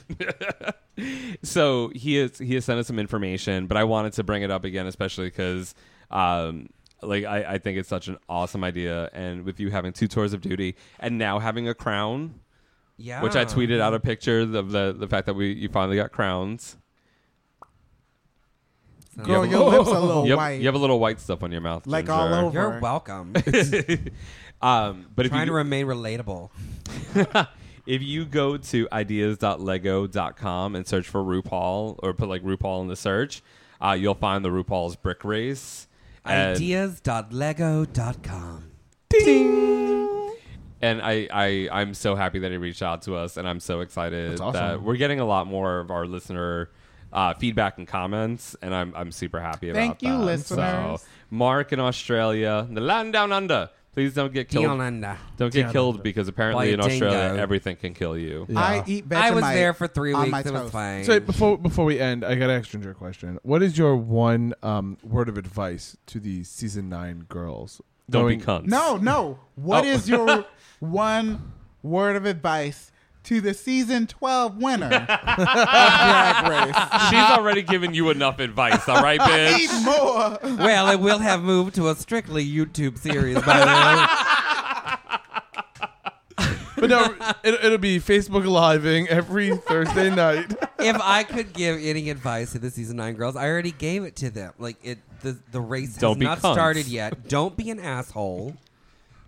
[1.42, 4.50] so he has he has sent us some information, but I wanted to bring it
[4.50, 5.74] up again, especially because
[6.10, 6.68] um,
[7.08, 10.32] like I, I think it's such an awesome idea, and with you having two tours
[10.32, 12.34] of duty and now having a crown,
[12.96, 13.22] Yeah.
[13.22, 16.12] which I tweeted out a picture of the the fact that we you finally got
[16.12, 16.76] crowns.
[19.22, 20.60] Girl, your lips a little You have, white.
[20.60, 22.12] you have a little white stuff on your mouth, Like Ginger.
[22.20, 22.52] all over.
[22.58, 23.32] You're welcome.
[24.60, 26.50] um, but if Trying you, to remain relatable.
[27.86, 32.96] if you go to ideas.lego.com and search for RuPaul or put like RuPaul in the
[32.96, 33.40] search,
[33.80, 35.86] uh, you'll find the RuPaul's Brick Race.
[36.24, 38.70] And, Ideas.lego.com.
[40.80, 43.80] and I, I, I'm so happy that he reached out to us, and I'm so
[43.80, 44.52] excited awesome.
[44.52, 46.70] that we're getting a lot more of our listener
[47.12, 49.86] uh, feedback and comments, and I'm, I'm super happy about that.
[49.86, 50.24] Thank you, that.
[50.24, 51.00] listeners.
[51.00, 53.70] So, Mark in Australia, the land down under.
[53.94, 54.64] Please don't get killed.
[54.64, 55.16] Down under.
[55.36, 56.02] Don't get Down killed under.
[56.02, 57.42] because apparently a in Australia dingo.
[57.42, 58.44] everything can kill you.
[58.48, 58.58] Yeah.
[58.60, 60.32] I eat Vegemite I was there for three on weeks.
[60.32, 60.72] my It was toast.
[60.72, 61.04] fine.
[61.04, 63.38] So before before we end, I got to ask Ginger a question.
[63.42, 67.80] What is your one um, word of advice to the season nine girls?
[68.10, 68.66] Don't Knowing- be cunts.
[68.66, 69.38] No, no.
[69.54, 69.88] What Oh.
[69.88, 70.44] is your
[70.80, 72.90] one word of advice
[73.24, 76.76] to the season 12 winner of Drag Race?
[77.10, 79.56] She's already given you enough advice, all right, bitch?
[79.58, 80.38] Need more.
[80.64, 84.08] well, it will have moved to a strictly YouTube series by then.
[86.76, 90.52] But no, it, it'll be Facebook living every Thursday night.
[90.80, 94.16] if I could give any advice to the season nine girls, I already gave it
[94.16, 94.52] to them.
[94.58, 96.52] Like it, the the race has Don't be not cunts.
[96.52, 97.26] started yet.
[97.28, 98.56] Don't be an asshole.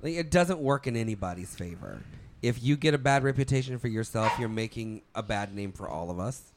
[0.03, 2.01] Like it doesn't work in anybody's favor.
[2.43, 6.11] If you get a bad reputation for yourself, you're making a bad name for all
[6.11, 6.53] of us.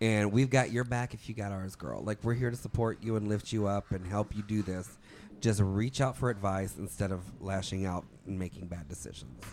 [0.00, 2.02] And we've got your back if you got ours, girl.
[2.02, 4.98] Like we're here to support you and lift you up and help you do this.
[5.40, 9.44] Just reach out for advice instead of lashing out and making bad decisions.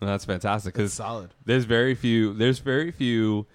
[0.00, 1.30] And that's fantastic because solid.
[1.44, 2.34] There's very few.
[2.34, 3.46] There's very few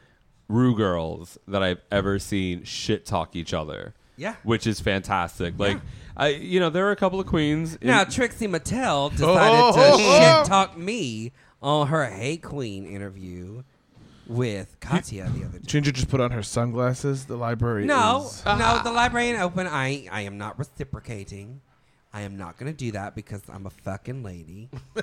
[0.47, 3.93] Ru girls that I've ever seen shit talk each other.
[4.19, 4.35] Yeah.
[4.43, 5.57] which is fantastic.
[5.57, 5.79] Like,
[6.17, 7.75] I you know there are a couple of queens.
[7.81, 10.37] in- Now Trixie Mattel oh, decided Oh, to oh, oh.
[10.43, 11.31] shit talk me
[11.61, 13.63] on her Hey Qween interview
[14.27, 15.65] with Katya the other day.
[15.65, 17.25] Ginger just put on her sunglasses.
[17.25, 17.85] The library.
[17.85, 19.65] No, is- no, the library ain't open.
[19.65, 21.61] I I am not reciprocating.
[22.11, 24.69] I am not going to do that because I'm a fucking lady,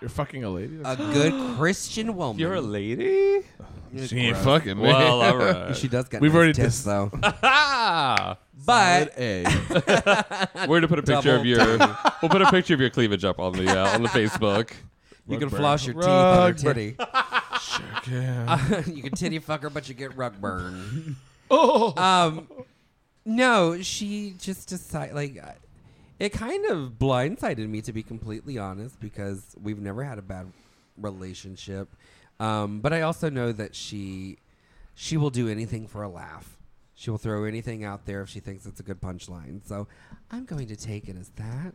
[0.00, 0.78] you're fucking a lady.
[0.84, 2.38] a good Christian woman.
[2.38, 3.42] you're a lady.
[4.06, 4.76] she ain't fucking.
[4.76, 4.84] me.
[4.84, 5.76] Well, all right.
[5.76, 7.10] She does get We've nice already tits dis- though.
[7.22, 9.44] ah, But A.
[10.68, 11.78] we're gonna put a picture of your.
[12.22, 14.70] we'll put a picture of your cleavage up on the uh, on the Facebook.
[15.26, 15.94] you can Rug floss burn.
[15.94, 16.74] your teeth on her Rug burn.
[16.74, 16.96] titty.
[18.10, 18.82] Yeah.
[18.86, 21.16] you can titty fuck her, but you get rug burn.
[21.50, 21.94] oh.
[22.00, 22.48] Um,
[23.24, 25.56] no, she just decided like I-
[26.20, 30.52] it kind of blindsided me to be completely honest because we've never had a bad
[30.98, 31.88] relationship.
[32.38, 34.36] Um, but I also know that she
[34.94, 36.58] she will do anything for a laugh.
[36.94, 39.66] She will throw anything out there if she thinks it's a good punchline.
[39.66, 39.88] So
[40.30, 41.72] I'm going to take it as that.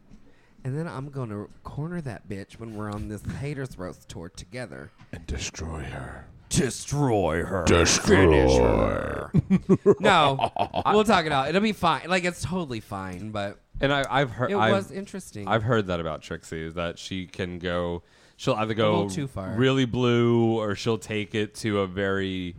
[0.63, 4.29] And then I'm going to corner that bitch when we're on this haters roast tour
[4.29, 6.27] together and destroy her.
[6.49, 7.65] Destroy her.
[7.65, 8.15] Destroy.
[8.15, 9.31] Finish her.
[9.99, 10.51] no,
[10.87, 11.49] we'll talk it out.
[11.49, 12.07] It'll be fine.
[12.07, 15.47] Like it's totally fine, but And I, I've heard It I've- was interesting.
[15.47, 18.03] I've heard that about Trixie is that she can go.
[18.37, 19.49] She'll either go little too far.
[19.55, 22.55] really blue, or she'll take it to a very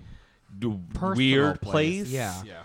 [0.58, 2.02] d- Personal weird place.
[2.04, 2.12] place.
[2.12, 2.42] Yeah.
[2.44, 2.62] Yeah.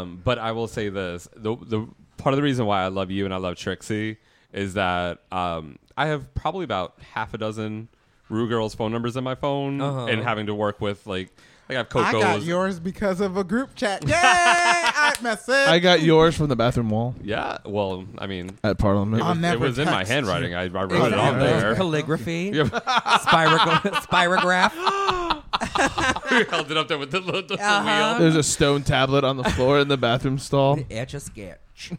[0.00, 1.86] Um, but I will say this: the the
[2.18, 4.16] part of the reason why I love you and I love Trixie
[4.52, 7.88] is that um, I have probably about half a dozen
[8.28, 10.06] Ru girls' phone numbers in my phone, Uh-huh.
[10.06, 11.30] and having to work with like
[11.68, 12.46] like I have I got Coco's.
[12.46, 14.02] yours because of a group chat.
[14.06, 14.10] Yay!
[15.18, 15.68] I message.
[15.68, 19.20] I got yours from the bathroom wall yeah, well, I mean, at Parliament.
[19.22, 20.54] it I'll was, it never was in my text handwriting.
[20.54, 21.74] I, I wrote it on there.
[21.74, 22.66] calligraphy, Yep.
[22.68, 23.82] spirograph,
[24.72, 26.30] spirograph.
[26.30, 28.14] we held it up there with the, the, the Uh-huh.
[28.14, 28.18] wheel.
[28.20, 30.78] There's a stone tablet on the floor in the bathroom stall.
[30.90, 31.92] Etch a sketch.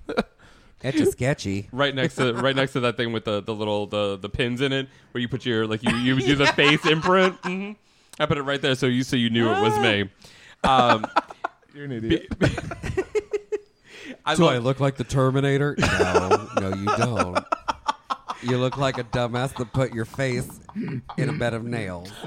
[0.84, 1.70] Etch a sketchy.
[1.72, 4.60] right next to right next to that thing with the, the little the, the pins
[4.62, 7.36] in it where you put your like you, you do the face imprint.
[7.44, 7.72] hmm
[8.20, 10.10] I put it right there so you so you knew it was me.
[10.66, 11.06] Um,
[11.74, 12.28] You're an idiot.
[14.26, 15.76] I Do I look like the Terminator?
[15.80, 17.46] No, no, you don't.
[18.42, 22.12] You look like a dumbass that put your face in a bed of nails.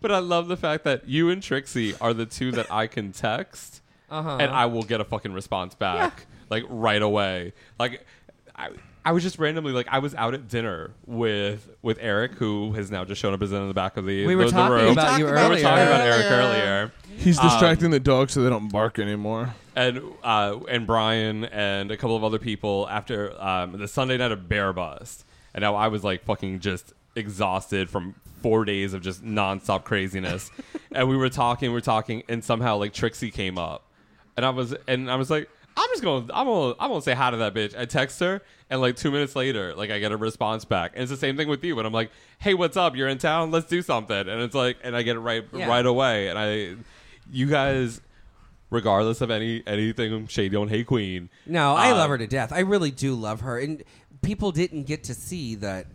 [0.00, 3.12] but I love the fact that you and Trixie are the two that I can
[3.12, 4.36] text Uh-huh.
[4.40, 7.52] and I will get a fucking response back like right away.
[7.78, 8.06] Like
[8.54, 8.70] I
[9.08, 12.90] I was just randomly like I was out at dinner with with Eric who has
[12.90, 14.74] now just shown up as in the back of the We were the, the talking
[14.76, 14.92] room.
[14.92, 15.48] about you we earlier.
[15.48, 16.42] were talking about Eric Earlier.
[16.62, 16.92] earlier.
[17.16, 19.54] He's Um, distracting the dogs so they don't bark anymore.
[19.74, 24.30] and uh, and Brian and a couple of other people after um, the Sunday night
[24.30, 29.00] of Bear Bust, and now I was like fucking just exhausted from four days of
[29.00, 30.50] just nonstop craziness,
[30.92, 33.84] and we were talking, we were talking, and somehow like Trixie came up,
[34.36, 35.48] and I was and I was like.
[35.78, 37.78] I'm just gonna I'm gonna I'm gonna say hi to that bitch.
[37.78, 40.92] I text her and like two minutes later, like I get a response back.
[40.94, 42.96] And it's the same thing with you when I'm like, Hey, what's up?
[42.96, 44.16] You're in town, let's do something.
[44.16, 45.68] And it's like and I get it right Yeah.
[45.68, 46.28] right away.
[46.28, 46.74] And I
[47.30, 48.00] you guys
[48.70, 51.28] regardless of any anything shady on Hey Qween.
[51.46, 52.52] No, I uh, love her to death.
[52.52, 53.58] I really do love her.
[53.58, 53.82] And
[54.22, 55.86] people didn't get to see that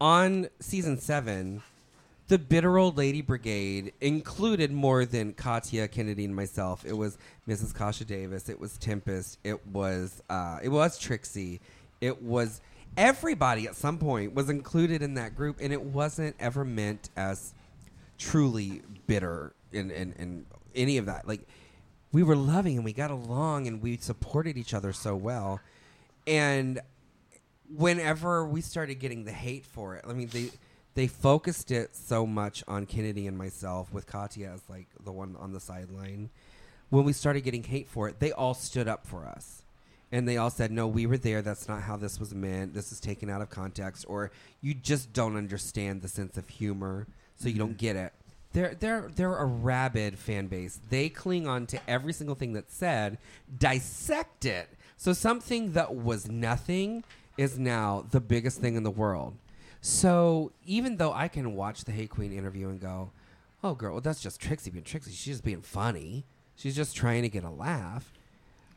[0.00, 1.62] on season seven,
[2.28, 6.84] the bitter old lady brigade included more than Katya Kennedy and myself.
[6.84, 7.16] It was
[7.48, 7.74] Mrs.
[7.74, 8.48] Kasha Davis.
[8.50, 9.38] It was Tempest.
[9.44, 11.60] It was uh, it was Trixie.
[12.00, 12.60] It was
[12.96, 17.54] everybody at some point was included in that group, and it wasn't ever meant as
[18.18, 21.26] truly bitter in, in, in any of that.
[21.26, 21.48] Like
[22.12, 25.60] we were loving and we got along and we supported each other so well.
[26.26, 26.80] And
[27.74, 30.50] whenever we started getting the hate for it, I mean they
[30.98, 35.36] they focused it so much on Kennedy and myself with Katya as like the one
[35.38, 36.28] on the sideline.
[36.90, 39.62] When we started getting hate for it, they all stood up for us.
[40.10, 41.40] And they all said, "No, we were there.
[41.40, 42.74] That's not how this was meant.
[42.74, 47.06] This is taken out of context, or you just don't understand the sense of humor,
[47.36, 47.76] so you don't mm-hmm.
[47.76, 48.12] get it."
[48.52, 50.80] They're they're they're a rabid fan base.
[50.90, 53.18] They cling on to every single thing that's said,
[53.56, 54.68] dissect it.
[54.96, 57.04] So something that was nothing
[57.36, 59.36] is now the biggest thing in the world.
[59.80, 63.10] So even though I can watch the Hate Queen interview and go,
[63.62, 65.12] "Oh, girl, well, that's just Trixie being Trixie.
[65.12, 66.24] She's just being funny.
[66.56, 68.12] She's just trying to get a laugh."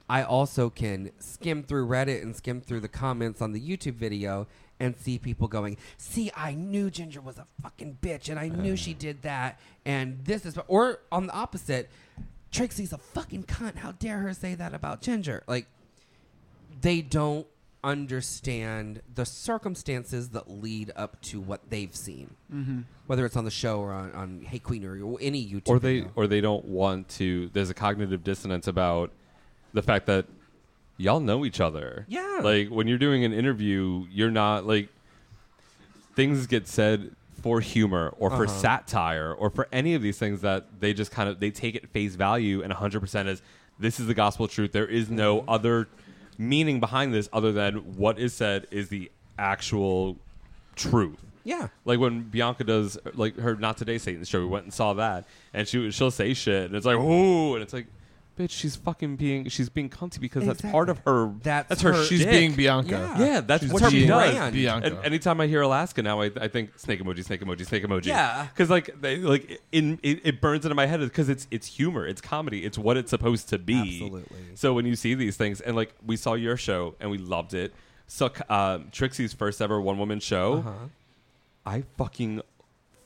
[0.10, 4.46] I also can skim through Reddit and skim through the comments on the YouTube video
[4.80, 8.76] and see people going, "See, I knew Ginger was a fucking bitch, and I knew
[8.76, 11.90] she did that, and this is," or on the opposite,
[12.52, 13.78] Trixie's a fucking cunt.
[13.78, 15.44] How dare her say that about Ginger?
[15.48, 15.68] Like,
[16.82, 17.48] they don't
[17.84, 22.84] understand the circumstances that lead up to what they've seen, Mhm.
[23.08, 25.70] whether it's on the show or on, on Hey Qween or any YouTube.
[25.70, 26.12] or they video.
[26.16, 29.12] or they don't want to there's a cognitive dissonance about
[29.74, 30.26] the fact that
[30.98, 32.06] y'all know each other.
[32.08, 32.42] Yeah.
[32.44, 34.90] Like when you're doing an interview, you're not like
[36.16, 38.60] things get said for humor or for Uh-huh.
[38.60, 41.90] satire or for any of these things that they just kind of they take it
[41.90, 43.42] face value and 100% as
[43.80, 44.72] this is the gospel truth.
[44.74, 45.50] There is no Mm-hmm.
[45.50, 45.88] other
[46.42, 50.18] meaning behind this other than what is said is the actual
[50.76, 51.20] truth.
[51.44, 51.68] Yeah.
[51.86, 55.26] Like when Bianca does like her not today Satan show, we went and saw that,
[55.54, 57.88] and she she'll say shit, and it's like ooh, and it's like,
[58.38, 61.32] bitch, she's fucking being she's being cunty because that's part of her.
[61.44, 61.94] That's her.
[61.94, 62.32] her- She's shtick.
[62.32, 63.16] being Bianca.
[63.20, 64.52] Yeah, that's She's what she being does.
[64.54, 64.88] Bianca.
[64.88, 68.06] And anytime I hear Alaska now, I, I think snake emoji, snake emoji, snake emoji.
[68.08, 68.48] Yeah.
[68.54, 72.06] because like they, like in it, it burns into my head because it's it's humor,
[72.08, 73.80] it's comedy, it's what it's supposed to be.
[74.04, 74.38] Absolutely.
[74.56, 77.54] So when you see these things, and like we saw your show and we loved
[77.54, 77.74] it.
[78.08, 80.56] So uh, Trixie's first ever one woman show.
[80.60, 80.72] Uh-huh.
[81.66, 82.42] I fucking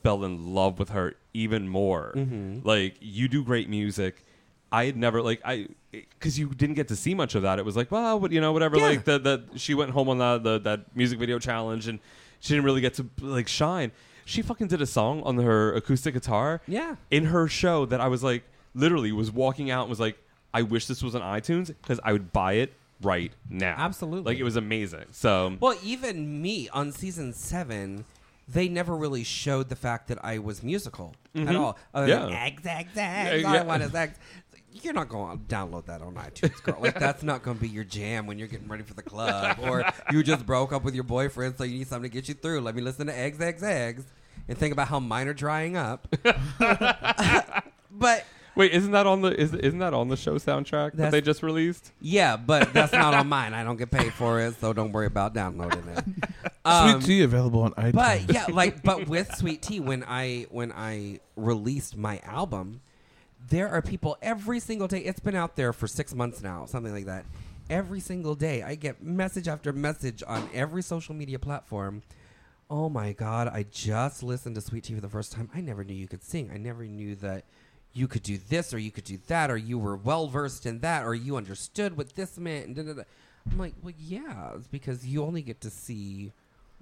[0.01, 2.13] fell in love with her even more.
[2.15, 2.63] Mhm.
[2.63, 4.23] Like you do great music.
[4.71, 7.59] I had never like I because you didn't get to see much of that.
[7.59, 8.77] It was like, well, what you know, whatever.
[8.77, 8.83] Yeah.
[8.85, 11.99] Like the the she went home on the, the that music video challenge and
[12.39, 13.91] she didn't really get to like shine.
[14.25, 16.61] She fucking did a song on her acoustic guitar.
[16.67, 16.95] Yeah.
[17.11, 20.17] In her show that I was like, literally was walking out and was like,
[20.53, 23.75] I wish this was on iTunes because I would buy it right now.
[23.77, 24.33] Absolutely.
[24.33, 25.05] Like it was amazing.
[25.11, 28.05] So Well, even me on season seven,
[28.47, 31.59] they never really showed the fact that I was musical at Mhm.
[31.59, 31.77] all.
[31.93, 32.19] Other Yeah.
[32.21, 33.41] than eggs, eggs, Yeah.
[33.45, 34.17] All I want is eggs.
[34.83, 36.77] You're not going to download that on iTunes, girl.
[36.81, 39.57] Like that's not going to be your jam when you're getting ready for the club,
[39.61, 42.33] or you just broke up with your boyfriend, so you need something to get you
[42.35, 42.59] through.
[42.61, 44.03] Let me listen to eggs, eggs, eggs,
[44.49, 46.07] and think about how mine are drying up.
[47.91, 51.11] but wait, isn't that on the is isn't that on the show soundtrack that That's-
[51.11, 51.91] they just released?
[52.01, 53.53] yeah, but that's not on mine.
[53.53, 56.03] I don't get paid for it, so don't worry about downloading it.
[56.65, 57.93] Um, Sweet tea available on iTunes.
[57.93, 62.81] But yeah, like but with Sweet Tea, when I when I released my album,
[63.49, 64.99] there are people every single day.
[64.99, 67.25] It's been out there for six months now, something like that.
[67.69, 72.03] Every single day, I get message after message on every social media platform.
[72.69, 73.47] Oh my God!
[73.47, 75.49] I just listened to Sweet Tea for the first time.
[75.53, 76.49] I never knew you could sing.
[76.53, 77.45] I never knew that
[77.93, 80.79] you could do this or you could do that or you were well versed in
[80.79, 82.67] that or you understood what this meant.
[82.67, 83.03] And da, da, da.
[83.49, 86.33] I'm like, well, yeah, it's because you only get to see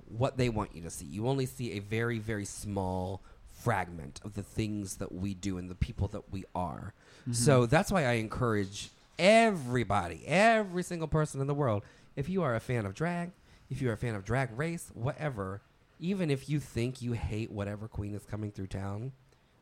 [0.08, 1.06] what they want you to see.
[1.06, 3.22] You only see a very, very small
[3.64, 6.93] fragment of the things that we do and the people that we are.
[7.27, 7.35] Mhm.
[7.35, 11.83] So that's why I encourage everybody, every single person in the world,
[12.16, 13.32] if you are a fan of drag,
[13.69, 15.61] if you're a fan of drag race, whatever,
[16.00, 19.11] even if you think you hate whatever queen is coming through town,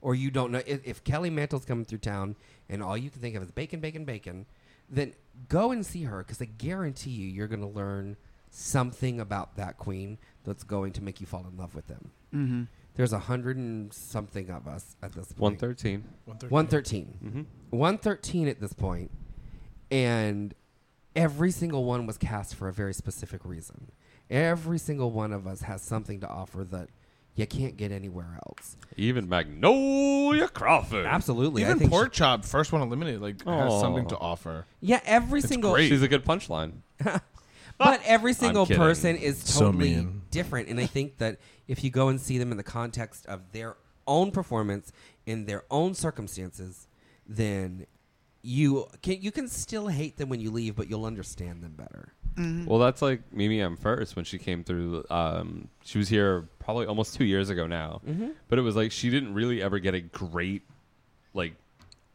[0.01, 2.35] or you don't know if, if Kelly Mantle's coming through town
[2.69, 4.45] and all you can think of is bacon, bacon, bacon,
[4.89, 5.13] then
[5.47, 8.17] go and see her because I guarantee you you're going to learn
[8.49, 12.11] something about that queen that's going to make you fall in love with them.
[12.33, 12.67] Mhm.
[12.95, 15.61] There's a hundred and something of us at this point.
[15.61, 16.03] 113.
[16.25, 17.17] 113.
[17.23, 17.45] Mhm.
[17.71, 19.11] 113 at this point,
[19.89, 20.53] and
[21.15, 23.91] every single one was cast for a very specific reason.
[24.29, 26.89] Every single one of us has something to offer that
[27.35, 28.75] you can't get anywhere else.
[28.97, 31.05] Even Magnolia Crawford.
[31.05, 31.63] Absolutely.
[31.63, 34.65] I Even think she- Pork Chop, first one eliminated, like has something to offer.
[34.81, 35.87] Yeah, every It's single great.
[35.89, 36.81] She's a good punchline.
[37.77, 40.21] but every single person is So totally mean.
[40.29, 41.39] different and i think that
[41.71, 43.75] if you go and see them in the context of their
[44.07, 44.91] own performance
[45.25, 46.87] in their own circumstances
[47.27, 47.85] then
[48.43, 52.05] you can you can still hate them when you leave but you'll understand them better
[52.37, 55.03] Well, that's like Mimi Imfurst when she came through.
[55.11, 58.31] Um, she was here probably almost two years ago now, Mhm.
[58.47, 60.61] but it was like she didn't really ever get a great
[61.33, 61.53] like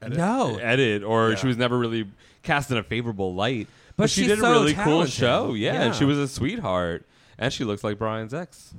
[0.03, 0.17] Edit.
[0.19, 0.57] No.
[0.57, 1.37] edit, or Yeah.
[1.37, 2.09] she was never really
[2.43, 3.69] cast in a favorable light.
[3.97, 6.27] But But, she she's did a so really cool show, yeah, and she was a
[6.29, 7.05] sweetheart,
[7.39, 8.75] and she looks like Brian's ex.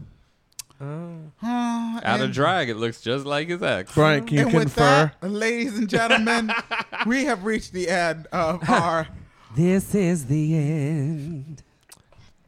[0.81, 3.93] Oh Uh, Out of drag, it looks just like his ex.
[3.93, 5.11] Brian, can you and with confer?
[5.21, 6.51] that, ladies and gentlemen,
[7.05, 9.07] we have reached the end of our.
[9.55, 11.63] this is the end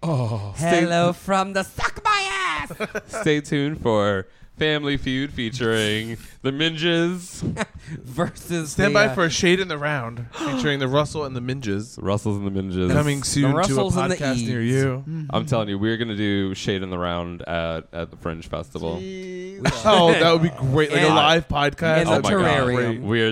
[0.02, 2.72] Oh, hello from the suck my ass
[3.22, 4.28] Stay tuned for
[4.60, 7.42] Family Feud featuring the Minges,
[8.04, 11.36] versus stand the, by uh, for a shade in the round featuring the Russell and
[11.36, 11.98] the Minges.
[12.02, 12.92] Russells and the Minges.
[12.92, 14.76] Coming soon to a Russells and the podcast near Eads.
[14.76, 15.04] you.
[15.32, 19.02] I'm telling you, we're gonna do Shade in the Round at, at the Fringe Festival.
[19.84, 20.90] Oh, that would be great!
[20.90, 22.04] Like a And- live podcast.
[22.04, 23.00] in oh the my terrarium.
[23.00, 23.28] god, we're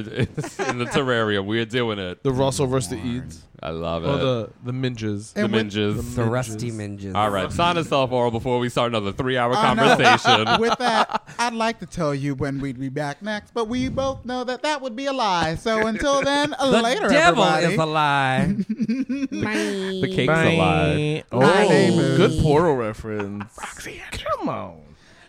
[0.69, 1.45] in the terrarium.
[1.45, 2.21] We're doing it.
[2.21, 3.43] The Russell versus the Eads.
[3.61, 4.07] I love it.
[4.07, 4.17] Oh,
[4.63, 5.33] the the Minges.
[5.33, 6.13] the And with- Minges.
[6.15, 9.73] the rusty minges All right, sign us off, Oral, before we start another three-hour I
[9.73, 9.83] know.
[9.95, 10.45] conversation.
[10.61, 14.25] With that, I'd like to tell you when we'd be back next, but we both
[14.25, 15.55] know that that would be a lie.
[15.55, 17.73] So until then, the later, The devil everybody.
[17.73, 21.23] is a lie the cake's a lie.
[21.31, 23.57] Oh, My name is- good Portal reference.
[23.57, 24.81] Come on.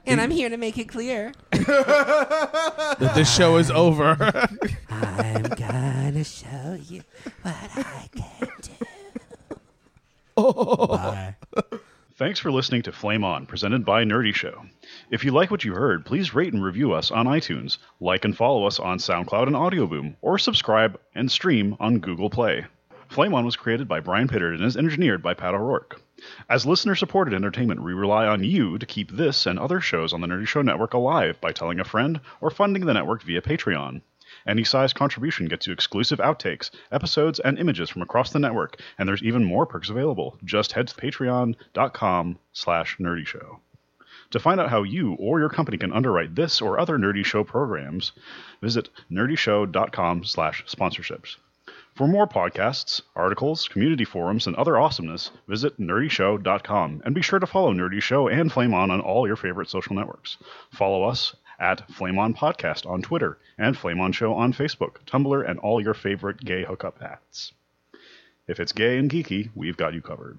[0.08, 4.16] And i'm here to make it clear That this show is over.
[4.88, 7.02] i'm gonna show you
[7.42, 9.56] what i can do
[10.36, 10.86] oh.
[10.86, 11.36] Bye.
[12.16, 14.64] Thanks for listening to Flame On, presented by Nerdy Show.
[15.08, 18.36] If you like what you heard, please rate and review us on iTunes, like and
[18.36, 22.66] follow us on SoundCloud and Audioboom, or subscribe and stream on Google Play.
[23.08, 26.00] Flame On was created by Brian Pittard and is engineered by Pat O'Rourke.
[26.48, 30.20] As listener supported entertainment, we rely on you to keep this and other shows on
[30.20, 34.02] the Nerdy Show Network alive by telling a friend or funding the network via Patreon.
[34.46, 39.08] Any size contribution gets you exclusive outtakes, episodes, and images from across the network, and
[39.08, 40.38] there's even more perks available.
[40.44, 43.58] Just head to patreon.com slash nerdyshow.
[44.30, 47.42] To find out how you or your company can underwrite this or other Nerdy Show
[47.44, 48.12] programs,
[48.60, 51.36] visit nerdyshow.com slash sponsorships.
[51.98, 57.46] For more podcasts, articles, community forums, and other awesomeness, visit nerdyshow.com and be sure to
[57.48, 60.36] follow Nerdy Show and Flame On on all your favorite social networks.
[60.70, 65.50] Follow us at Flame On Podcast on Twitter and Flame On Show on Facebook, Tumblr,
[65.50, 67.52] and all your favorite gay hookup hats.
[68.46, 70.38] If it's gay and geeky, we've got you covered.